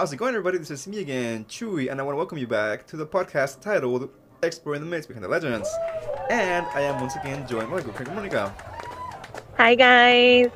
How's 0.00 0.14
it 0.14 0.16
going, 0.16 0.34
everybody? 0.34 0.56
This 0.56 0.70
is 0.70 0.88
me 0.88 1.00
again, 1.00 1.44
Chuy, 1.44 1.90
and 1.90 2.00
I 2.00 2.02
want 2.02 2.14
to 2.14 2.16
welcome 2.16 2.38
you 2.38 2.46
back 2.46 2.86
to 2.86 2.96
the 2.96 3.06
podcast 3.06 3.60
titled 3.60 4.08
Exploring 4.42 4.80
the 4.80 4.86
Myths 4.86 5.06
Behind 5.06 5.22
the 5.22 5.28
Legends. 5.28 5.68
And 6.30 6.64
I 6.68 6.80
am 6.80 7.02
once 7.02 7.16
again 7.16 7.46
joined 7.46 7.68
by 7.68 7.76
my 7.76 7.82
good 7.82 7.94
friend 7.94 8.14
Monica. 8.14 8.50
Hi, 9.58 9.74
guys. 9.74 10.46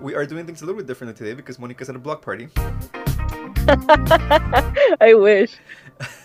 We 0.00 0.14
are 0.14 0.24
doing 0.24 0.46
things 0.46 0.62
a 0.62 0.64
little 0.64 0.80
bit 0.80 0.86
differently 0.86 1.14
today 1.14 1.34
because 1.34 1.58
Monica's 1.58 1.90
at 1.90 1.96
a 1.96 1.98
block 1.98 2.22
party. 2.22 2.48
I 4.98 5.12
wish. 5.12 5.58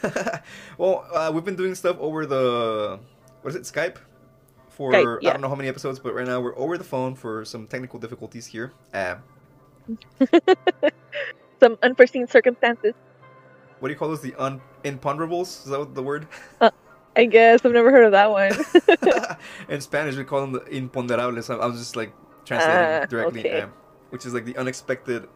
well, 0.78 1.06
uh, 1.14 1.30
we've 1.34 1.44
been 1.44 1.58
doing 1.58 1.76
stuff 1.76 1.98
over 2.00 2.26
the, 2.26 3.02
what 3.42 3.50
is 3.50 3.58
it, 3.58 3.64
Skype? 3.64 3.98
For 4.70 4.94
Skype, 4.94 5.22
yeah. 5.22 5.32
I 5.32 5.34
don't 5.34 5.42
know 5.42 5.50
how 5.50 5.56
many 5.56 5.68
episodes, 5.68 6.00
but 6.00 6.16
right 6.16 6.26
now 6.26 6.40
we're 6.40 6.58
over 6.58 6.78
the 6.78 6.86
phone 6.86 7.16
for 7.16 7.44
some 7.44 7.68
technical 7.68 8.00
difficulties 8.00 8.46
here. 8.46 8.72
Uh, 8.94 9.16
Some 11.60 11.78
unforeseen 11.84 12.28
circumstances. 12.28 12.94
what 13.80 13.88
do 13.90 13.94
you 13.94 13.98
call 13.98 14.10
those? 14.10 14.22
The 14.22 14.36
un- 14.36 14.62
imponderables? 14.84 15.64
Is 15.64 15.72
that 15.72 15.80
what 15.80 15.96
the 15.96 16.04
word? 16.04 16.28
I 17.18 17.26
guess 17.26 17.66
I've 17.66 17.72
never 17.72 17.92
heard 17.92 18.06
of 18.06 18.12
that 18.12 18.30
one. 18.30 18.52
In 19.70 19.80
Spanish, 19.80 20.16
we 20.18 20.24
call 20.26 20.42
them 20.42 20.52
the 20.52 20.60
imponderables. 20.62 21.50
I 21.50 21.56
I 21.58 21.66
was 21.66 21.80
just 21.80 21.96
like 21.96 22.12
translating 22.46 22.82
Ah, 23.04 23.06
directly, 23.06 23.40
okay. 23.40 23.62
uh, 23.62 23.68
which 24.10 24.26
is 24.26 24.34
like 24.34 24.44
the 24.46 24.58
unexpected 24.58 25.28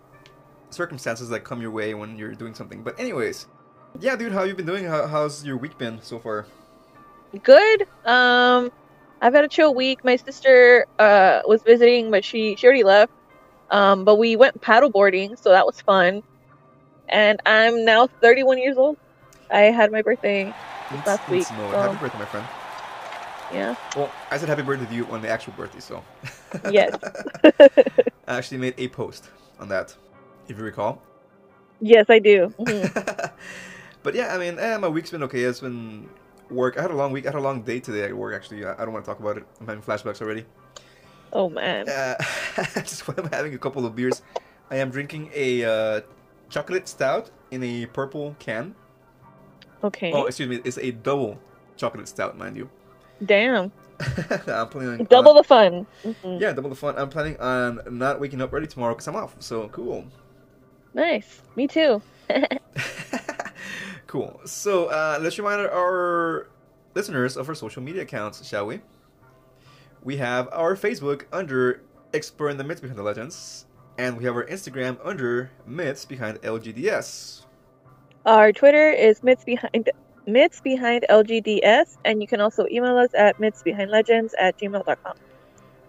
circumstances 0.71 1.29
that 1.29 1.41
come 1.45 1.61
your 1.61 1.71
way 1.71 1.93
when 1.93 2.17
you're 2.17 2.33
doing 2.33 2.53
something. 2.53 2.83
But 2.83 2.99
anyways, 2.99 3.47
yeah, 3.99 4.15
dude, 4.17 4.33
how 4.33 4.43
you 4.43 4.55
been 4.55 4.65
doing? 4.65 4.83
How, 4.85 5.07
how's 5.07 5.45
your 5.45 5.57
week 5.57 5.77
been 5.77 6.01
so 6.01 6.19
far? 6.19 6.45
Good. 7.43 7.83
Um, 8.05 8.71
I've 9.21 9.33
had 9.33 9.45
a 9.45 9.47
chill 9.47 9.73
week. 9.73 10.03
My 10.03 10.15
sister 10.17 10.85
uh 10.99 11.41
was 11.47 11.63
visiting, 11.63 12.11
but 12.11 12.25
she 12.25 12.55
she 12.57 12.67
already 12.67 12.83
left. 12.83 13.13
Um, 13.71 14.03
but 14.05 14.15
we 14.15 14.35
went 14.35 14.59
paddleboarding, 14.61 15.37
so 15.41 15.49
that 15.49 15.65
was 15.65 15.79
fun. 15.81 16.21
And 17.07 17.39
I'm 17.45 17.85
now 17.85 18.07
31 18.21 18.57
years 18.59 18.77
old. 18.77 18.97
I 19.51 19.61
had 19.61 19.91
my 19.91 20.01
birthday. 20.01 20.53
Last 21.05 21.27
week, 21.29 21.43
so- 21.43 21.53
Happy 21.53 21.97
birthday, 21.97 22.19
my 22.19 22.25
friend. 22.25 22.47
Yeah. 23.53 23.75
Well, 23.95 24.11
I 24.29 24.37
said 24.37 24.47
happy 24.49 24.61
birthday 24.61 24.85
to 24.85 24.93
you 24.93 25.05
on 25.07 25.21
the 25.21 25.29
actual 25.29 25.53
birthday, 25.53 25.79
so. 25.79 26.03
Yes. 26.71 26.95
I 28.27 28.37
actually 28.37 28.57
made 28.59 28.75
a 28.77 28.87
post 28.89 29.29
on 29.59 29.69
that, 29.69 29.95
if 30.47 30.57
you 30.57 30.63
recall. 30.63 31.01
yes, 31.81 32.05
I 32.09 32.19
do. 32.19 32.53
Mhm. 32.59 33.31
but 34.03 34.13
yeah, 34.15 34.33
I 34.33 34.37
mean, 34.37 34.59
eh, 34.59 34.77
my 34.77 34.87
week's 34.87 35.09
been 35.11 35.23
okay. 35.23 35.41
It's 35.41 35.59
been 35.61 36.09
work. 36.51 36.77
I 36.77 36.81
had 36.83 36.91
a 36.91 36.95
long 36.95 37.11
week. 37.11 37.25
I 37.25 37.29
had 37.29 37.35
a 37.39 37.41
long 37.41 37.61
day 37.63 37.79
today 37.79 38.03
at 38.03 38.13
work. 38.15 38.33
Actually, 38.35 38.65
I 38.65 38.75
don't 38.85 38.93
want 38.93 39.03
to 39.05 39.09
talk 39.11 39.19
about 39.19 39.37
it. 39.37 39.45
I'm 39.59 39.67
having 39.67 39.81
flashbacks 39.83 40.21
already. 40.21 40.45
Oh 41.33 41.49
man. 41.49 41.87
Uh, 41.87 42.15
just 42.75 43.07
when 43.07 43.19
I'm 43.19 43.31
having 43.31 43.53
a 43.53 43.57
couple 43.57 43.85
of 43.85 43.95
beers, 43.95 44.21
I 44.71 44.77
am 44.77 44.89
drinking 44.89 45.29
a 45.33 45.63
uh, 45.63 46.01
chocolate 46.49 46.87
stout 46.87 47.29
in 47.51 47.63
a 47.63 47.85
purple 47.87 48.35
can. 48.39 48.75
Okay. 49.83 50.11
Oh, 50.11 50.25
excuse 50.25 50.49
me, 50.49 50.59
it's 50.63 50.77
a 50.77 50.91
double 50.91 51.39
chocolate 51.77 52.07
stout, 52.07 52.37
mind 52.37 52.57
you. 52.57 52.69
Damn. 53.23 53.71
I'm 54.47 54.67
planning 54.69 55.05
Double 55.05 55.31
on, 55.31 55.37
the 55.37 55.43
fun. 55.43 55.87
Mhm. 56.03 56.39
yeah, 56.39 56.53
double 56.53 56.69
the 56.69 56.75
fun. 56.75 56.95
I'm 56.97 57.09
planning 57.09 57.37
on 57.39 57.81
not 57.91 58.19
waking 58.19 58.41
up 58.41 58.53
early 58.53 58.67
tomorrow 58.67 58.93
because 58.93 59.07
I'm 59.07 59.15
off. 59.15 59.35
So 59.39 59.67
cool. 59.69 60.05
Nice. 60.93 61.41
Me 61.55 61.67
too. 61.67 62.01
cool. 64.07 64.39
So 64.45 64.85
uh, 64.85 65.19
let's 65.21 65.37
remind 65.37 65.61
our 65.67 66.47
listeners 66.95 67.37
of 67.37 67.47
our 67.49 67.55
social 67.55 67.81
media 67.81 68.03
accounts, 68.03 68.45
shall 68.47 68.65
we? 68.65 68.79
We 70.03 70.17
have 70.17 70.47
our 70.51 70.75
Facebook 70.75 71.25
under 71.33 71.81
Exploring 72.13 72.57
the 72.57 72.63
Myths 72.63 72.81
Behind 72.81 72.97
the 72.97 73.03
Legends, 73.03 73.65
and 73.97 74.17
we 74.17 74.23
have 74.23 74.35
our 74.35 74.45
Instagram 74.45 74.97
under 75.03 75.51
Myths 75.65 76.05
Behind 76.05 76.41
LGDS. 76.41 77.45
Our 78.25 78.51
Twitter 78.53 78.91
is 78.91 79.23
myths 79.23 79.43
behind 79.43 79.89
myths 80.25 80.61
behind 80.61 81.05
LGDS, 81.09 81.97
and 82.05 82.21
you 82.21 82.27
can 82.27 82.39
also 82.39 82.65
email 82.71 82.97
us 82.97 83.09
at 83.13 83.39
myths 83.39 83.61
behind 83.63 83.91
legends 83.91 84.33
at 84.39 84.57
gmail.com. 84.57 85.13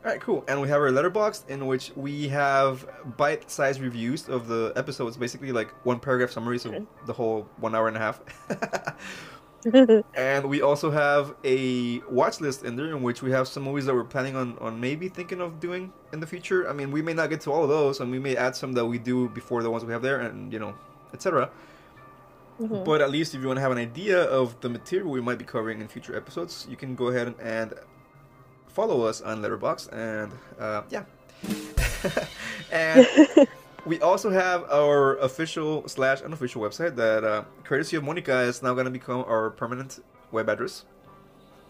All 0.03 0.11
right, 0.11 0.21
cool. 0.21 0.45
And 0.49 0.61
we 0.63 0.69
have 0.69 0.81
our 0.81 0.91
Letterboxd 0.91 1.51
in 1.51 1.67
which 1.67 1.93
we 1.95 2.27
have 2.29 2.89
bite-sized 3.19 3.81
reviews 3.81 4.29
of 4.29 4.49
the 4.49 4.73
episodes, 4.75 5.17
basically 5.17 5.53
like 5.53 5.69
one 5.85 6.01
paragraph 6.01 6.31
summaries 6.31 6.65
of 6.65 6.73
mm-hmm. 6.73 7.07
the 7.07 7.13
whole 7.13 7.49
one 7.59 7.75
hour 7.75 7.87
and 7.87 7.97
a 7.97 8.01
half. 8.01 8.21
and 10.15 10.49
we 10.49 10.63
also 10.63 10.91
have 10.91 11.35
a 11.45 11.99
watch 12.09 12.41
list 12.41 12.65
in 12.65 12.77
there 12.77 12.87
in 12.87 13.03
which 13.03 13.23
we 13.23 13.31
have 13.31 13.47
some 13.47 13.63
movies 13.65 13.85
that 13.87 13.95
we're 13.95 14.05
planning 14.05 14.35
on, 14.35 14.57
on 14.59 14.81
maybe 14.81 15.09
thinking 15.09 15.41
of 15.41 15.61
doing 15.61 15.93
in 16.13 16.21
the 16.21 16.27
future. 16.27 16.69
I 16.69 16.73
mean, 16.73 16.91
we 16.91 17.03
may 17.03 17.13
not 17.13 17.29
get 17.29 17.43
to 17.43 17.53
all 17.53 17.63
of 17.63 17.69
those, 17.69 18.01
and 18.01 18.11
we 18.11 18.19
may 18.19 18.37
add 18.37 18.57
some 18.57 18.73
that 18.73 18.87
we 18.87 18.99
do 18.99 19.29
before 19.29 19.63
the 19.63 19.71
ones 19.71 19.85
we 19.85 19.93
have 19.93 20.03
there, 20.03 20.21
and 20.21 20.53
you 20.53 20.59
know, 20.59 20.75
etc. 21.13 21.51
Mhm. 22.61 22.85
But 22.85 23.01
at 23.01 23.11
least 23.11 23.35
if 23.35 23.41
you 23.41 23.47
want 23.47 23.57
to 23.57 23.63
have 23.63 23.73
an 23.73 23.79
idea 23.79 24.23
of 24.23 24.61
the 24.61 24.69
material 24.69 25.11
we 25.11 25.21
might 25.21 25.39
be 25.39 25.45
covering 25.45 25.81
in 25.81 25.89
future 25.89 26.17
episodes, 26.17 26.67
you 26.69 26.77
can 26.77 26.95
go 26.95 27.09
ahead 27.09 27.27
and, 27.27 27.41
and 27.41 27.75
follow 28.69 29.03
us 29.03 29.21
on 29.21 29.43
Letterboxd 29.43 29.93
and 29.93 30.33
uh, 30.59 30.83
yeah. 30.91 31.05
and 32.71 33.07
we 33.85 34.01
also 34.01 34.31
have 34.31 34.65
our 34.71 35.17
official 35.19 35.87
slash 35.89 36.23
unofficial 36.23 36.63
website 36.63 36.97
that, 36.97 37.25
uh, 37.25 37.45
courtesy 37.65 37.97
of 37.97 38.05
Monica, 38.05 38.41
is 38.41 38.63
now 38.63 38.75
going 38.75 38.87
to 38.87 38.91
become 38.91 39.25
our 39.27 39.51
permanent 39.51 40.01
web 40.33 40.49
address. 40.49 40.85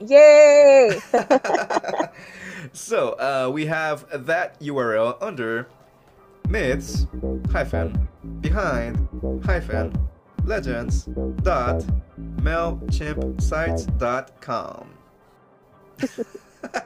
Yay! 0.00 1.00
so 2.72 3.10
uh, 3.12 3.50
we 3.52 3.66
have 3.66 4.06
that 4.26 4.58
URL 4.60 5.16
under 5.20 5.68
myths 6.48 7.06
hyphen 7.52 8.08
behind 8.40 9.08
hyphen 9.44 10.08
legends 10.44 11.04
dot 11.42 11.84
mailchimp 12.40 13.98
dot 13.98 14.40
com. 14.40 14.90
uh, 16.74 16.80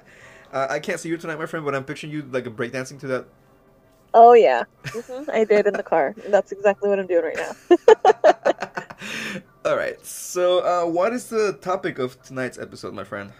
I 0.53 0.79
can't 0.81 1.01
see 1.01 1.09
you 1.09 1.17
tonight, 1.17 1.39
my 1.39 1.47
friend, 1.47 1.65
but 1.65 1.75
I'm 1.75 1.85
picturing 1.85 2.13
you 2.13 2.23
like 2.31 2.47
a 2.47 2.51
breakdancing 2.51 2.99
to 3.01 3.07
that. 3.09 3.27
Oh 4.15 4.35
yeah, 4.35 4.65
hmm 4.95 5.25
I 5.33 5.45
did 5.45 5.67
in 5.67 5.77
the 5.77 5.85
car. 5.85 6.17
That's 6.29 6.53
exactly 6.53 6.91
what 6.91 7.01
I'm 7.01 7.07
doing 7.09 7.25
right 7.25 7.39
now. 7.39 7.57
All 9.65 9.77
right. 9.77 10.05
So, 10.05 10.61
uh, 10.61 10.87
what 10.91 11.13
is 11.15 11.29
the 11.29 11.55
topic 11.55 11.99
of 11.99 12.23
tonight's 12.23 12.59
episode, 12.59 12.95
my 12.95 13.05
friend? 13.05 13.33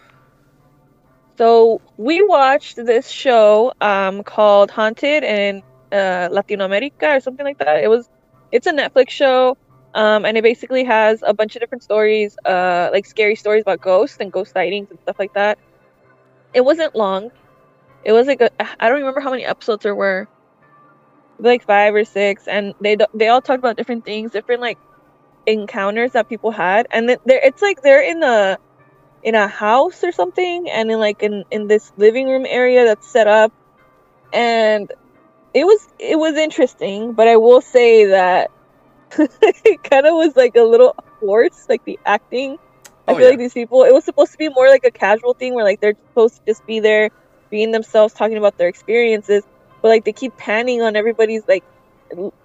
So 1.37 1.81
we 1.97 2.23
watched 2.23 2.77
this 2.77 3.09
show 3.09 3.73
um, 3.81 4.23
called 4.23 4.71
Haunted 4.71 5.23
in 5.23 5.63
uh, 5.91 6.29
Latino 6.31 6.65
America 6.65 7.15
or 7.15 7.19
something 7.19 7.45
like 7.45 7.59
that. 7.59 7.83
It 7.83 7.89
was, 7.89 8.09
it's 8.51 8.67
a 8.67 8.73
Netflix 8.73 9.09
show, 9.11 9.57
um, 9.95 10.25
and 10.25 10.37
it 10.37 10.43
basically 10.43 10.85
has 10.85 11.23
a 11.25 11.33
bunch 11.33 11.55
of 11.55 11.61
different 11.61 11.83
stories, 11.83 12.37
uh, 12.45 12.89
like 12.93 13.05
scary 13.05 13.35
stories 13.35 13.63
about 13.63 13.81
ghosts 13.81 14.17
and 14.19 14.31
ghost 14.31 14.53
sightings 14.53 14.89
and 14.91 14.99
stuff 15.01 15.17
like 15.19 15.33
that. 15.33 15.59
It 16.53 16.61
wasn't 16.63 16.95
long. 16.95 17.31
It 18.03 18.13
was 18.13 18.27
like 18.27 18.41
a, 18.41 18.51
I 18.81 18.89
don't 18.89 18.99
remember 18.99 19.21
how 19.21 19.31
many 19.31 19.45
episodes 19.45 19.83
there 19.83 19.95
were, 19.95 20.29
like 21.39 21.65
five 21.65 21.93
or 21.95 22.05
six, 22.05 22.47
and 22.47 22.73
they 22.81 22.97
they 23.13 23.27
all 23.29 23.41
talked 23.41 23.59
about 23.59 23.77
different 23.77 24.05
things, 24.05 24.31
different 24.31 24.61
like 24.61 24.79
encounters 25.47 26.13
that 26.13 26.29
people 26.29 26.51
had, 26.51 26.87
and 26.91 27.09
then 27.09 27.17
there 27.25 27.41
it's 27.43 27.61
like 27.61 27.81
they're 27.83 28.03
in 28.03 28.23
a 28.23 28.57
in 29.23 29.35
a 29.35 29.47
house 29.47 30.03
or 30.03 30.11
something 30.11 30.69
and 30.69 30.91
in 30.91 30.99
like 30.99 31.23
in 31.23 31.43
in 31.51 31.67
this 31.67 31.91
living 31.97 32.27
room 32.27 32.45
area 32.47 32.85
that's 32.85 33.11
set 33.11 33.27
up 33.27 33.51
and 34.33 34.91
it 35.53 35.65
was 35.65 35.87
it 35.99 36.17
was 36.17 36.35
interesting 36.35 37.13
but 37.13 37.27
i 37.27 37.37
will 37.37 37.61
say 37.61 38.05
that 38.07 38.51
it 39.19 39.83
kind 39.83 40.05
of 40.07 40.13
was 40.15 40.35
like 40.35 40.55
a 40.57 40.63
little 40.63 40.95
forced 41.19 41.69
like 41.69 41.81
the 41.85 41.99
acting 42.05 42.57
i 43.07 43.13
Oh, 43.13 43.15
feel 43.15 43.27
yeah. 43.27 43.29
like 43.29 43.39
these 43.39 43.53
people 43.53 43.83
it 43.83 43.93
was 43.93 44.05
supposed 44.05 44.31
to 44.31 44.37
be 44.37 44.49
more 44.49 44.69
like 44.69 44.85
a 44.85 44.91
casual 44.91 45.35
thing 45.35 45.55
where 45.55 45.65
like 45.65 45.79
they're 45.81 45.95
supposed 46.13 46.35
to 46.35 46.41
just 46.47 46.65
be 46.65 46.79
there 46.79 47.11
being 47.51 47.71
themselves 47.71 48.13
talking 48.13 48.37
about 48.37 48.55
their 48.57 48.67
experiences 48.69 49.43
but 49.85 49.89
like 49.89 50.03
they 50.03 50.13
keep 50.13 50.35
panning 50.35 50.81
on 50.81 50.95
everybody's 50.95 51.43
like 51.47 51.63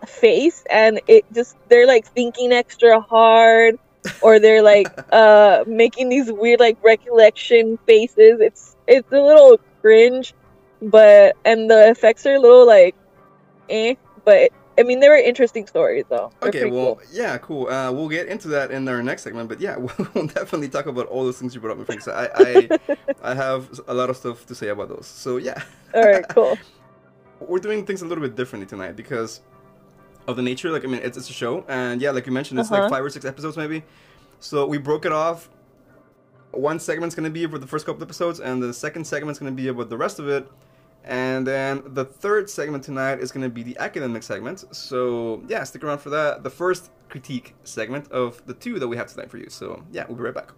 face 0.05 0.63
and 0.71 1.01
it 1.09 1.25
just 1.33 1.57
they're 1.71 1.87
like 1.87 2.07
thinking 2.09 2.53
extra 2.53 3.01
hard 3.01 3.77
or 4.23 4.39
they're 4.39 4.63
like 4.63 4.89
uh 5.13 5.65
making 5.67 6.11
these 6.11 6.31
weird 6.31 6.61
like 6.61 6.77
recollection 6.85 7.79
faces 7.87 8.41
it's 8.41 8.77
it's 8.87 9.11
a 9.11 9.23
little 9.23 9.57
cringe 9.81 10.35
but 10.83 11.35
and 11.47 11.71
the 11.71 11.89
effects 11.89 12.27
are 12.27 12.35
a 12.35 12.39
little 12.39 12.67
like 12.67 12.95
eh 13.71 13.95
but 14.27 14.53
i 14.79 14.83
mean 14.83 15.01
they 15.01 15.09
were 15.09 15.17
interesting 15.17 15.67
stories 15.67 16.05
though 16.11 16.31
They're 16.43 16.51
Okay, 16.51 16.71
well, 16.71 16.97
cool. 16.97 17.03
yeah, 17.11 17.39
cool. 17.39 17.69
Uh, 17.69 17.91
we'll 17.91 18.11
get 18.11 18.29
into 18.29 18.49
that 18.49 18.71
in 18.71 18.87
our 18.89 19.03
next 19.03 19.23
segment, 19.23 19.49
but 19.49 19.61
yeah, 19.61 19.77
we'll 20.15 20.27
definitely 20.27 20.69
talk 20.69 20.87
about 20.87 21.07
all 21.07 21.25
those 21.25 21.39
things 21.39 21.55
you 21.55 21.61
brought 21.61 21.73
up, 21.73 21.79
my 21.79 21.85
friend. 21.85 22.03
So 22.03 22.13
I, 22.13 22.29
I, 22.35 22.71
I 23.33 23.35
have 23.35 23.81
a 23.89 23.95
lot 23.95 24.11
of 24.11 24.17
stuff 24.17 24.47
to 24.47 24.55
say 24.55 24.69
about 24.69 24.89
those. 24.89 25.07
So 25.07 25.37
yeah, 25.39 25.63
all 25.95 26.05
right 26.05 26.29
cool 26.29 26.59
we're 27.41 27.59
doing 27.59 27.85
things 27.87 28.03
a 28.03 28.07
little 28.07 28.23
bit 28.23 28.37
differently 28.37 28.67
tonight 28.67 28.97
because 28.97 29.41
of 30.29 30.37
the 30.37 30.43
nature. 30.43 30.71
Like, 30.71 30.85
I 30.85 30.89
mean, 30.89 31.01
it's, 31.03 31.17
it's 31.17 31.31
a 31.31 31.33
show, 31.33 31.65
and 31.69 32.01
yeah, 32.01 32.11
like 32.11 32.27
you 32.27 32.33
mentioned, 32.33 32.61
it's 32.61 32.71
Uh-huh. 32.71 32.83
like 32.83 32.91
five 32.91 33.05
or 33.05 33.11
six 33.11 33.25
episodes 33.25 33.57
maybe. 33.57 33.83
So 34.41 34.67
we 34.67 34.79
broke 34.79 35.05
it 35.07 35.13
off. 35.13 35.49
One 36.53 36.79
segment's 36.81 37.15
gonna 37.15 37.31
be 37.31 37.47
for 37.47 37.59
the 37.59 37.67
first 37.67 37.87
couple 37.87 38.03
episodes, 38.03 38.41
and 38.41 38.63
the 38.63 38.73
second 38.75 39.07
segment's 39.07 39.39
gonna 39.39 39.53
be 39.53 39.69
about 39.69 39.89
the 39.91 39.97
rest 39.97 40.19
of 40.19 40.29
it. 40.29 40.51
And 41.05 41.47
then 41.47 41.83
the 41.87 42.05
third 42.05 42.51
segment 42.51 42.85
tonight 42.85 43.21
is 43.21 43.33
going 43.33 43.43
to 43.43 43.49
be 43.49 43.63
the 43.63 43.75
academic 43.79 44.23
segment. 44.23 44.63
So, 44.77 45.43
yeah, 45.49 45.65
stick 45.65 45.83
around 45.83 46.01
for 46.01 46.11
that. 46.11 46.43
The 46.43 46.51
first 46.51 46.91
critique 47.09 47.55
segment 47.65 48.13
of 48.13 48.45
the 48.45 48.53
two 48.53 48.79
that 48.79 48.87
we 48.87 48.99
have 48.99 49.07
tonight 49.07 49.31
for 49.31 49.39
you. 49.39 49.49
So, 49.49 49.83
yeah, 49.93 50.05
we'll 50.07 50.19
be 50.19 50.25
right 50.25 50.35
back. 50.35 50.51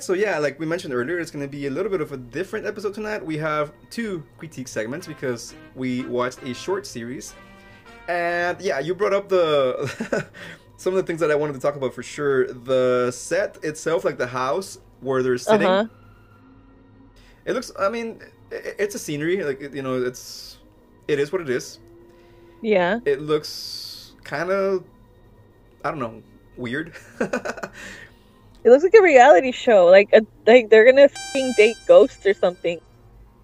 Right, 0.00 0.04
so 0.04 0.14
yeah, 0.14 0.38
like 0.38 0.58
we 0.58 0.66
mentioned 0.66 0.94
earlier, 0.94 1.18
it's 1.18 1.30
going 1.30 1.44
to 1.44 1.50
be 1.50 1.66
a 1.66 1.70
little 1.70 1.90
bit 1.90 2.00
of 2.00 2.12
a 2.12 2.16
different 2.16 2.66
episode 2.66 2.94
tonight. 2.94 3.24
We 3.24 3.36
have 3.38 3.72
two 3.90 4.22
critique 4.38 4.68
segments 4.68 5.06
because 5.06 5.54
we 5.74 6.04
watched 6.06 6.42
a 6.42 6.54
short 6.54 6.86
series, 6.86 7.34
and 8.08 8.60
yeah, 8.60 8.78
you 8.80 8.94
brought 8.94 9.12
up 9.12 9.28
the 9.28 10.26
some 10.76 10.94
of 10.94 10.96
the 10.96 11.02
things 11.02 11.20
that 11.20 11.30
I 11.30 11.34
wanted 11.34 11.54
to 11.54 11.60
talk 11.60 11.76
about 11.76 11.94
for 11.94 12.02
sure. 12.02 12.52
The 12.52 13.10
set 13.10 13.58
itself, 13.62 14.04
like 14.04 14.18
the 14.18 14.26
house 14.26 14.78
where 15.00 15.22
they're 15.22 15.38
sitting, 15.38 15.66
Uh-huh. 15.66 15.88
it 17.44 17.52
looks. 17.52 17.70
I 17.78 17.88
mean, 17.88 18.20
it's 18.50 18.94
a 18.94 18.98
scenery. 18.98 19.42
Like 19.42 19.60
you 19.74 19.82
know, 19.82 20.02
it's 20.02 20.58
it 21.08 21.18
is 21.18 21.32
what 21.32 21.40
it 21.42 21.50
is. 21.50 21.78
Yeah. 22.62 23.00
It 23.06 23.20
looks 23.22 24.12
kind 24.22 24.50
of, 24.50 24.84
I 25.84 25.90
don't 25.90 25.98
know, 25.98 26.22
weird. 26.58 26.92
It 28.64 28.70
looks 28.70 28.82
like 28.84 28.94
a 28.98 29.02
reality 29.02 29.52
show. 29.52 29.86
Like 29.86 30.10
a, 30.12 30.20
like 30.46 30.68
they're 30.70 30.84
gonna 30.84 31.08
date 31.56 31.76
ghosts 31.88 32.24
or 32.26 32.34
something. 32.34 32.78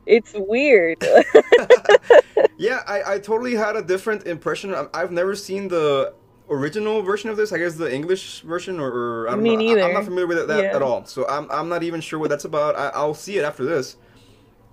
It's 0.06 0.32
weird. 0.36 0.98
Yeah, 2.58 2.80
I, 2.86 3.14
I 3.14 3.18
totally 3.18 3.54
had 3.54 3.76
a 3.76 3.82
different 3.82 4.26
impression. 4.26 4.74
I've 4.94 5.10
never 5.10 5.34
seen 5.34 5.68
the 5.68 6.14
original 6.48 7.02
version 7.02 7.28
of 7.28 7.36
this. 7.36 7.52
I 7.52 7.58
guess 7.58 7.74
the 7.74 7.92
English 7.92 8.40
version, 8.42 8.80
or, 8.80 8.88
or 8.90 9.28
I 9.28 9.32
don't 9.32 9.42
Me 9.42 9.56
know. 9.74 9.82
I, 9.82 9.88
I'm 9.88 9.92
not 9.92 10.04
familiar 10.04 10.26
with 10.26 10.38
it 10.38 10.48
that, 10.48 10.62
Yeah. 10.64 10.74
at 10.74 10.80
all. 10.80 11.04
So 11.04 11.28
I'm, 11.28 11.50
I'm 11.50 11.68
not 11.68 11.82
even 11.82 12.00
sure 12.00 12.18
what 12.18 12.30
that's 12.30 12.46
about. 12.46 12.74
I, 12.76 12.88
I'll 12.94 13.12
see 13.12 13.36
it 13.36 13.44
after 13.44 13.62
this, 13.62 13.96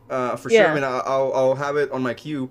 uh, 0.10 0.38
for 0.38 0.50
sure. 0.50 0.66
I 0.68 0.74
mean, 0.74 0.84
I'll 0.86 1.34
I'll 1.34 1.56
have 1.56 1.76
it 1.76 1.92
on 1.92 2.02
my 2.02 2.14
queue. 2.14 2.50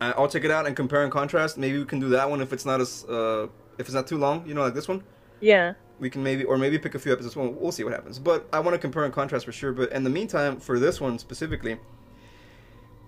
I'll 0.00 0.28
check 0.28 0.44
it 0.44 0.52
out 0.52 0.66
and 0.68 0.76
compare 0.76 1.02
and 1.02 1.10
contrast. 1.10 1.58
Maybe 1.58 1.78
we 1.78 1.84
can 1.84 1.98
do 1.98 2.10
that 2.10 2.30
one 2.30 2.40
if 2.40 2.52
it's 2.52 2.64
not 2.64 2.80
as 2.80 3.04
uh, 3.06 3.48
if 3.78 3.86
it's 3.86 3.94
not 3.94 4.06
too 4.06 4.18
long. 4.18 4.46
You 4.46 4.54
know, 4.54 4.62
like 4.62 4.74
this 4.74 4.86
one. 4.86 5.02
yeah. 5.40 5.72
We 6.00 6.10
can 6.10 6.22
maybe 6.22 6.44
or 6.44 6.58
maybe 6.58 6.78
pick 6.78 6.94
a 6.94 6.98
few 6.98 7.12
episodes. 7.12 7.36
We'll, 7.36 7.50
we'll 7.50 7.72
see 7.72 7.84
what 7.84 7.92
happens. 7.92 8.18
But 8.18 8.46
I 8.52 8.60
want 8.60 8.74
to 8.74 8.78
compare 8.78 9.04
and 9.04 9.12
contrast 9.12 9.44
for 9.44 9.52
sure. 9.52 9.72
But 9.72 9.92
in 9.92 10.04
the 10.04 10.10
meantime, 10.10 10.60
for 10.60 10.78
this 10.78 11.00
one 11.00 11.18
specifically, 11.18 11.78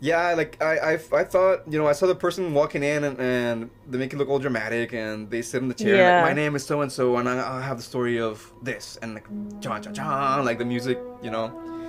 yeah, 0.01 0.33
like 0.35 0.61
I, 0.63 0.79
I, 0.79 0.93
I 1.13 1.25
thought 1.25 1.71
you 1.71 1.79
know 1.79 1.87
I 1.87 1.93
saw 1.93 2.07
the 2.07 2.15
person 2.15 2.55
walking 2.55 2.83
in 2.83 3.05
and, 3.05 3.21
and 3.21 3.71
they 3.87 3.99
make 3.99 4.13
it 4.13 4.17
look 4.17 4.29
all 4.29 4.39
dramatic 4.39 4.93
and 4.93 5.31
they 5.31 5.43
sit 5.43 5.63
in 5.63 5.69
the 5.69 5.75
chair. 5.75 5.97
Yeah. 5.97 6.23
Like, 6.23 6.31
My 6.31 6.33
name 6.33 6.57
is 6.57 6.65
so 6.65 6.81
and 6.81 6.91
so, 6.91 7.17
and 7.19 7.29
I, 7.29 7.59
I 7.59 7.61
have 7.61 7.77
the 7.77 7.83
story 7.83 8.19
of 8.19 8.51
this 8.63 8.99
and 9.03 9.15
like 9.15 9.29
John 9.61 9.83
John 9.83 9.95
John, 9.95 10.45
like 10.45 10.59
the 10.59 10.65
music, 10.65 10.99
you 11.23 11.31
know. 11.31 11.49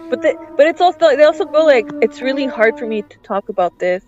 But 0.09 0.21
the, 0.21 0.37
but 0.57 0.67
it's 0.67 0.81
also 0.81 1.15
they 1.15 1.23
also 1.23 1.45
go 1.45 1.63
like 1.63 1.89
it's 2.01 2.21
really 2.21 2.45
hard 2.45 2.77
for 2.77 2.85
me 2.85 3.01
to 3.01 3.17
talk 3.19 3.47
about 3.47 3.79
this, 3.79 4.03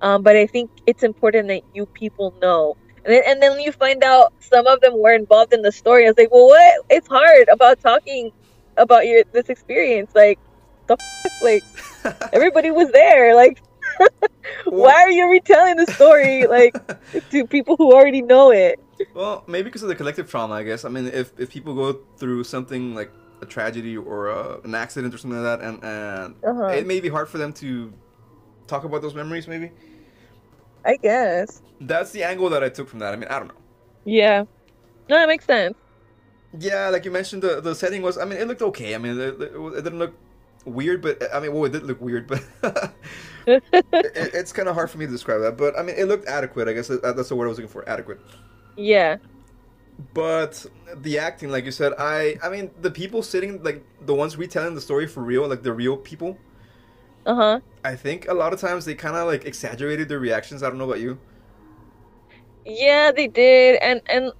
um, 0.00 0.22
but 0.22 0.34
I 0.34 0.46
think 0.46 0.70
it's 0.86 1.04
important 1.04 1.46
that 1.48 1.62
you 1.74 1.86
people 1.86 2.34
know. 2.42 2.76
And 3.04 3.12
then, 3.14 3.22
and 3.26 3.42
then 3.42 3.60
you 3.60 3.72
find 3.72 4.02
out 4.02 4.32
some 4.40 4.66
of 4.66 4.80
them 4.80 4.98
were 4.98 5.12
involved 5.14 5.52
in 5.52 5.62
the 5.62 5.72
story. 5.72 6.04
I 6.04 6.08
was 6.08 6.18
like, 6.18 6.30
well, 6.32 6.46
what? 6.46 6.74
It's 6.90 7.08
hard 7.08 7.48
about 7.48 7.80
talking 7.80 8.30
about 8.76 9.06
your 9.06 9.24
this 9.32 9.48
experience. 9.48 10.10
Like, 10.14 10.38
the 10.86 10.94
f- 10.94 11.42
like 11.42 11.62
everybody 12.32 12.70
was 12.70 12.90
there. 12.92 13.34
Like, 13.36 13.60
why 14.66 14.94
are 14.94 15.10
you 15.10 15.30
retelling 15.30 15.76
the 15.76 15.86
story 15.86 16.46
like 16.46 16.74
to 17.30 17.46
people 17.46 17.76
who 17.76 17.92
already 17.92 18.22
know 18.22 18.50
it? 18.50 18.78
Well, 19.14 19.44
maybe 19.46 19.64
because 19.64 19.82
of 19.82 19.88
the 19.88 19.94
collective 19.94 20.30
trauma, 20.30 20.54
I 20.54 20.62
guess. 20.62 20.84
I 20.84 20.88
mean, 20.88 21.06
if, 21.06 21.32
if 21.38 21.50
people 21.50 21.74
go 21.74 22.00
through 22.16 22.44
something 22.44 22.94
like 22.94 23.10
a 23.42 23.46
tragedy 23.46 23.96
or 23.96 24.30
uh 24.30 24.60
an 24.64 24.74
accident 24.74 25.14
or 25.14 25.18
something 25.18 25.42
like 25.42 25.60
that, 25.60 25.66
and, 25.66 25.84
and 25.84 26.34
Uh-huh. 26.44 26.66
it 26.76 26.86
may 26.86 27.00
be 27.00 27.08
hard 27.08 27.28
for 27.28 27.38
them 27.38 27.52
to 27.54 27.92
talk 28.66 28.84
about 28.84 29.02
those 29.02 29.14
memories, 29.14 29.46
maybe. 29.46 29.70
I 30.84 30.96
guess. 30.96 31.62
That's 31.80 32.12
the 32.12 32.22
angle 32.22 32.48
that 32.50 32.62
I 32.62 32.68
took 32.68 32.88
from 32.88 33.00
that. 33.00 33.12
I 33.12 33.16
mean, 33.16 33.28
I 33.28 33.38
don't 33.38 33.48
know. 33.48 33.54
Yeah. 34.04 34.44
No, 35.08 35.16
that 35.16 35.28
makes 35.28 35.44
sense. 35.44 35.74
Yeah, 36.58 36.88
like 36.88 37.04
you 37.04 37.10
mentioned, 37.10 37.42
the, 37.42 37.60
the 37.60 37.74
setting 37.74 38.02
was, 38.02 38.16
I 38.16 38.24
mean, 38.24 38.38
it 38.38 38.46
looked 38.46 38.62
okay. 38.62 38.94
I 38.94 38.98
mean, 38.98 39.18
it, 39.18 39.40
it, 39.40 39.82
didn't 39.82 39.98
look 39.98 40.14
weird, 40.64 41.02
but 41.02 41.22
I 41.34 41.40
mean, 41.40 41.52
well, 41.52 41.64
it 41.64 41.72
did 41.72 41.82
look 41.82 42.00
weird, 42.00 42.28
but 42.28 42.44
it, 43.46 43.62
it's 43.72 44.52
kind 44.52 44.68
of 44.68 44.74
hard 44.74 44.90
for 44.90 44.98
me 44.98 45.06
to 45.06 45.12
describe 45.12 45.40
that. 45.42 45.56
But 45.56 45.78
I 45.78 45.82
mean, 45.82 45.96
it 45.98 46.06
looked 46.06 46.26
adequate. 46.28 46.68
I 46.68 46.72
guess 46.72 46.88
that's 46.88 47.28
the 47.28 47.36
word 47.36 47.46
I 47.46 47.48
was 47.48 47.58
looking 47.58 47.70
for 47.70 47.88
adequate. 47.88 48.20
Yeah. 48.76 49.16
But 50.12 50.64
the 50.96 51.18
acting, 51.18 51.50
like 51.50 51.64
you 51.64 51.70
said, 51.70 51.92
I 51.98 52.36
I 52.42 52.48
mean 52.48 52.70
the 52.80 52.90
people 52.90 53.22
sitting 53.22 53.62
like 53.62 53.84
the 54.06 54.14
ones 54.14 54.36
retelling 54.36 54.74
the 54.74 54.80
story 54.80 55.06
for 55.06 55.22
real, 55.22 55.46
like 55.46 55.62
the 55.62 55.72
real 55.72 55.96
people. 55.96 56.38
Uh 57.26 57.34
huh. 57.34 57.60
I 57.84 57.96
think 57.96 58.28
a 58.28 58.34
lot 58.34 58.52
of 58.52 58.60
times 58.60 58.84
they 58.84 58.94
kind 58.94 59.16
of 59.16 59.26
like 59.26 59.44
exaggerated 59.44 60.08
their 60.08 60.18
reactions. 60.18 60.62
I 60.62 60.68
don't 60.68 60.78
know 60.78 60.84
about 60.84 61.00
you. 61.00 61.18
Yeah, 62.64 63.12
they 63.12 63.28
did, 63.28 63.76
and 63.82 64.00
and 64.06 64.32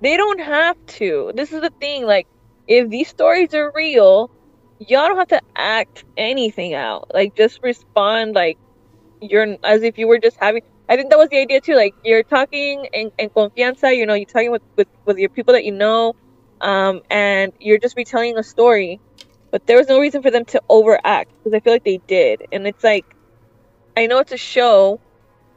they 0.00 0.16
don't 0.16 0.40
have 0.40 0.76
to. 0.98 1.32
This 1.34 1.52
is 1.52 1.60
the 1.60 1.70
thing. 1.80 2.06
Like, 2.06 2.26
if 2.66 2.88
these 2.88 3.08
stories 3.08 3.52
are 3.54 3.70
real, 3.74 4.30
y'all 4.78 5.08
don't 5.08 5.18
have 5.18 5.28
to 5.28 5.42
act 5.56 6.04
anything 6.16 6.74
out. 6.74 7.10
Like, 7.12 7.36
just 7.36 7.62
respond 7.62 8.34
like 8.34 8.58
you're 9.20 9.56
as 9.62 9.82
if 9.82 9.98
you 9.98 10.08
were 10.08 10.18
just 10.18 10.38
having. 10.38 10.62
I 10.88 10.96
think 10.96 11.10
that 11.10 11.18
was 11.18 11.28
the 11.28 11.38
idea 11.38 11.60
too. 11.60 11.74
Like, 11.74 11.94
you're 12.04 12.22
talking 12.22 12.86
in, 12.92 13.12
in 13.18 13.28
confianza. 13.30 13.94
You 13.94 14.06
know, 14.06 14.14
you're 14.14 14.24
talking 14.26 14.50
with, 14.50 14.62
with 14.76 14.88
with 15.04 15.18
your 15.18 15.28
people 15.28 15.52
that 15.52 15.64
you 15.64 15.72
know, 15.72 16.14
um, 16.62 17.02
and 17.10 17.52
you're 17.60 17.78
just 17.78 17.96
retelling 17.96 18.38
a 18.38 18.42
story. 18.42 18.98
But 19.50 19.66
there 19.66 19.76
was 19.76 19.88
no 19.88 20.00
reason 20.00 20.22
for 20.22 20.30
them 20.30 20.44
to 20.46 20.62
overact 20.68 21.32
because 21.38 21.54
I 21.54 21.60
feel 21.60 21.72
like 21.72 21.84
they 21.84 22.00
did, 22.06 22.42
and 22.52 22.66
it's 22.66 22.84
like, 22.84 23.04
I 23.96 24.06
know 24.06 24.18
it's 24.18 24.32
a 24.32 24.36
show, 24.36 25.00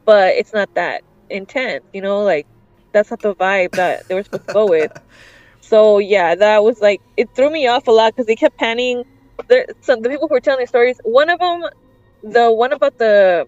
but 0.05 0.33
it's 0.35 0.53
not 0.53 0.73
that 0.75 1.03
intense, 1.29 1.83
you 1.93 2.01
know, 2.01 2.23
like 2.23 2.47
that's 2.91 3.11
not 3.11 3.21
the 3.21 3.35
vibe 3.35 3.71
that 3.73 4.07
they 4.07 4.15
were 4.15 4.23
supposed 4.23 4.47
to 4.47 4.53
go 4.53 4.65
with. 4.69 4.91
So 5.61 5.99
yeah, 5.99 6.35
that 6.35 6.63
was 6.63 6.81
like 6.81 7.01
it 7.17 7.29
threw 7.35 7.49
me 7.49 7.67
off 7.67 7.87
a 7.87 7.91
lot 7.91 8.13
because 8.13 8.27
they 8.27 8.35
kept 8.35 8.57
panning. 8.57 9.03
There, 9.47 9.65
some 9.81 10.01
the 10.01 10.09
people 10.09 10.27
who 10.27 10.35
were 10.35 10.41
telling 10.41 10.61
the 10.63 10.67
stories. 10.67 10.99
One 11.03 11.29
of 11.29 11.39
them, 11.39 11.63
the 12.23 12.51
one 12.51 12.71
about 12.73 12.97
the 12.97 13.47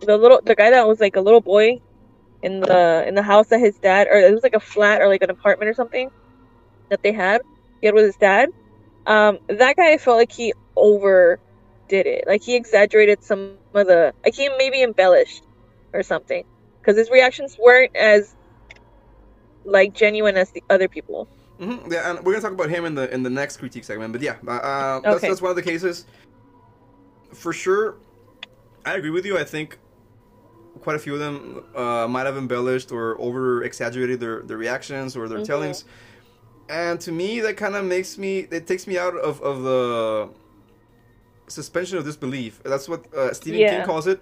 the 0.00 0.16
little 0.16 0.40
the 0.44 0.54
guy 0.54 0.70
that 0.70 0.86
was 0.86 1.00
like 1.00 1.16
a 1.16 1.20
little 1.20 1.40
boy 1.40 1.80
in 2.42 2.60
the 2.60 3.04
in 3.06 3.14
the 3.14 3.22
house 3.22 3.48
that 3.48 3.58
his 3.60 3.76
dad 3.78 4.06
or 4.08 4.18
it 4.18 4.32
was 4.32 4.42
like 4.42 4.54
a 4.54 4.60
flat 4.60 5.00
or 5.00 5.08
like 5.08 5.22
an 5.22 5.30
apartment 5.30 5.68
or 5.68 5.74
something 5.74 6.10
that 6.90 7.02
they 7.02 7.12
had. 7.12 7.40
He 7.80 7.86
had 7.86 7.94
with 7.94 8.04
his 8.04 8.16
dad. 8.16 8.48
Um, 9.08 9.38
that 9.48 9.76
guy 9.76 9.94
I 9.94 9.98
felt 9.98 10.18
like 10.18 10.30
he 10.30 10.52
overdid 10.76 11.40
it. 11.90 12.24
Like 12.28 12.42
he 12.42 12.54
exaggerated 12.54 13.24
some 13.24 13.56
of 13.74 13.86
the 13.86 14.12
like 14.24 14.34
he 14.34 14.48
maybe 14.58 14.82
embellished 14.82 15.42
or 15.94 16.02
something 16.02 16.44
because 16.80 16.96
his 16.98 17.10
reactions 17.10 17.56
weren't 17.58 17.96
as 17.96 18.34
like 19.64 19.94
genuine 19.94 20.36
as 20.36 20.50
the 20.52 20.62
other 20.70 20.88
people. 20.88 21.26
hmm 21.58 21.90
Yeah, 21.90 22.10
and 22.10 22.24
we're 22.24 22.32
gonna 22.32 22.42
talk 22.42 22.52
about 22.52 22.68
him 22.68 22.84
in 22.84 22.94
the 22.94 23.12
in 23.12 23.22
the 23.22 23.30
next 23.30 23.56
critique 23.56 23.84
segment. 23.84 24.12
But 24.12 24.20
yeah, 24.20 24.36
uh, 24.46 24.50
uh, 24.50 25.00
that's, 25.00 25.16
Okay. 25.16 25.28
that's 25.28 25.42
one 25.42 25.50
of 25.50 25.56
the 25.56 25.62
cases. 25.62 26.04
For 27.32 27.52
sure, 27.54 27.96
I 28.84 28.94
agree 28.94 29.10
with 29.10 29.24
you. 29.24 29.38
I 29.38 29.44
think 29.44 29.78
quite 30.80 30.96
a 30.96 30.98
few 30.98 31.14
of 31.14 31.20
them 31.20 31.64
uh, 31.74 32.06
might 32.08 32.26
have 32.26 32.36
embellished 32.36 32.92
or 32.92 33.20
over 33.20 33.62
exaggerated 33.64 34.20
their, 34.20 34.42
their 34.42 34.56
reactions 34.56 35.16
or 35.16 35.28
their 35.28 35.40
Mhm. 35.40 35.46
tellings. 35.46 35.84
And 36.68 37.00
to 37.00 37.12
me, 37.12 37.40
that 37.40 37.56
kind 37.56 37.74
of 37.76 37.84
makes 37.84 38.18
me, 38.18 38.40
it 38.40 38.66
takes 38.66 38.86
me 38.86 38.98
out 38.98 39.16
of, 39.16 39.40
of 39.40 39.62
the 39.62 40.28
suspension 41.48 41.98
of 41.98 42.04
disbelief. 42.04 42.62
That's 42.62 42.88
what 42.88 43.12
uh, 43.14 43.32
Stephen 43.32 43.60
King 43.60 43.84
calls 43.84 44.06
it. 44.06 44.20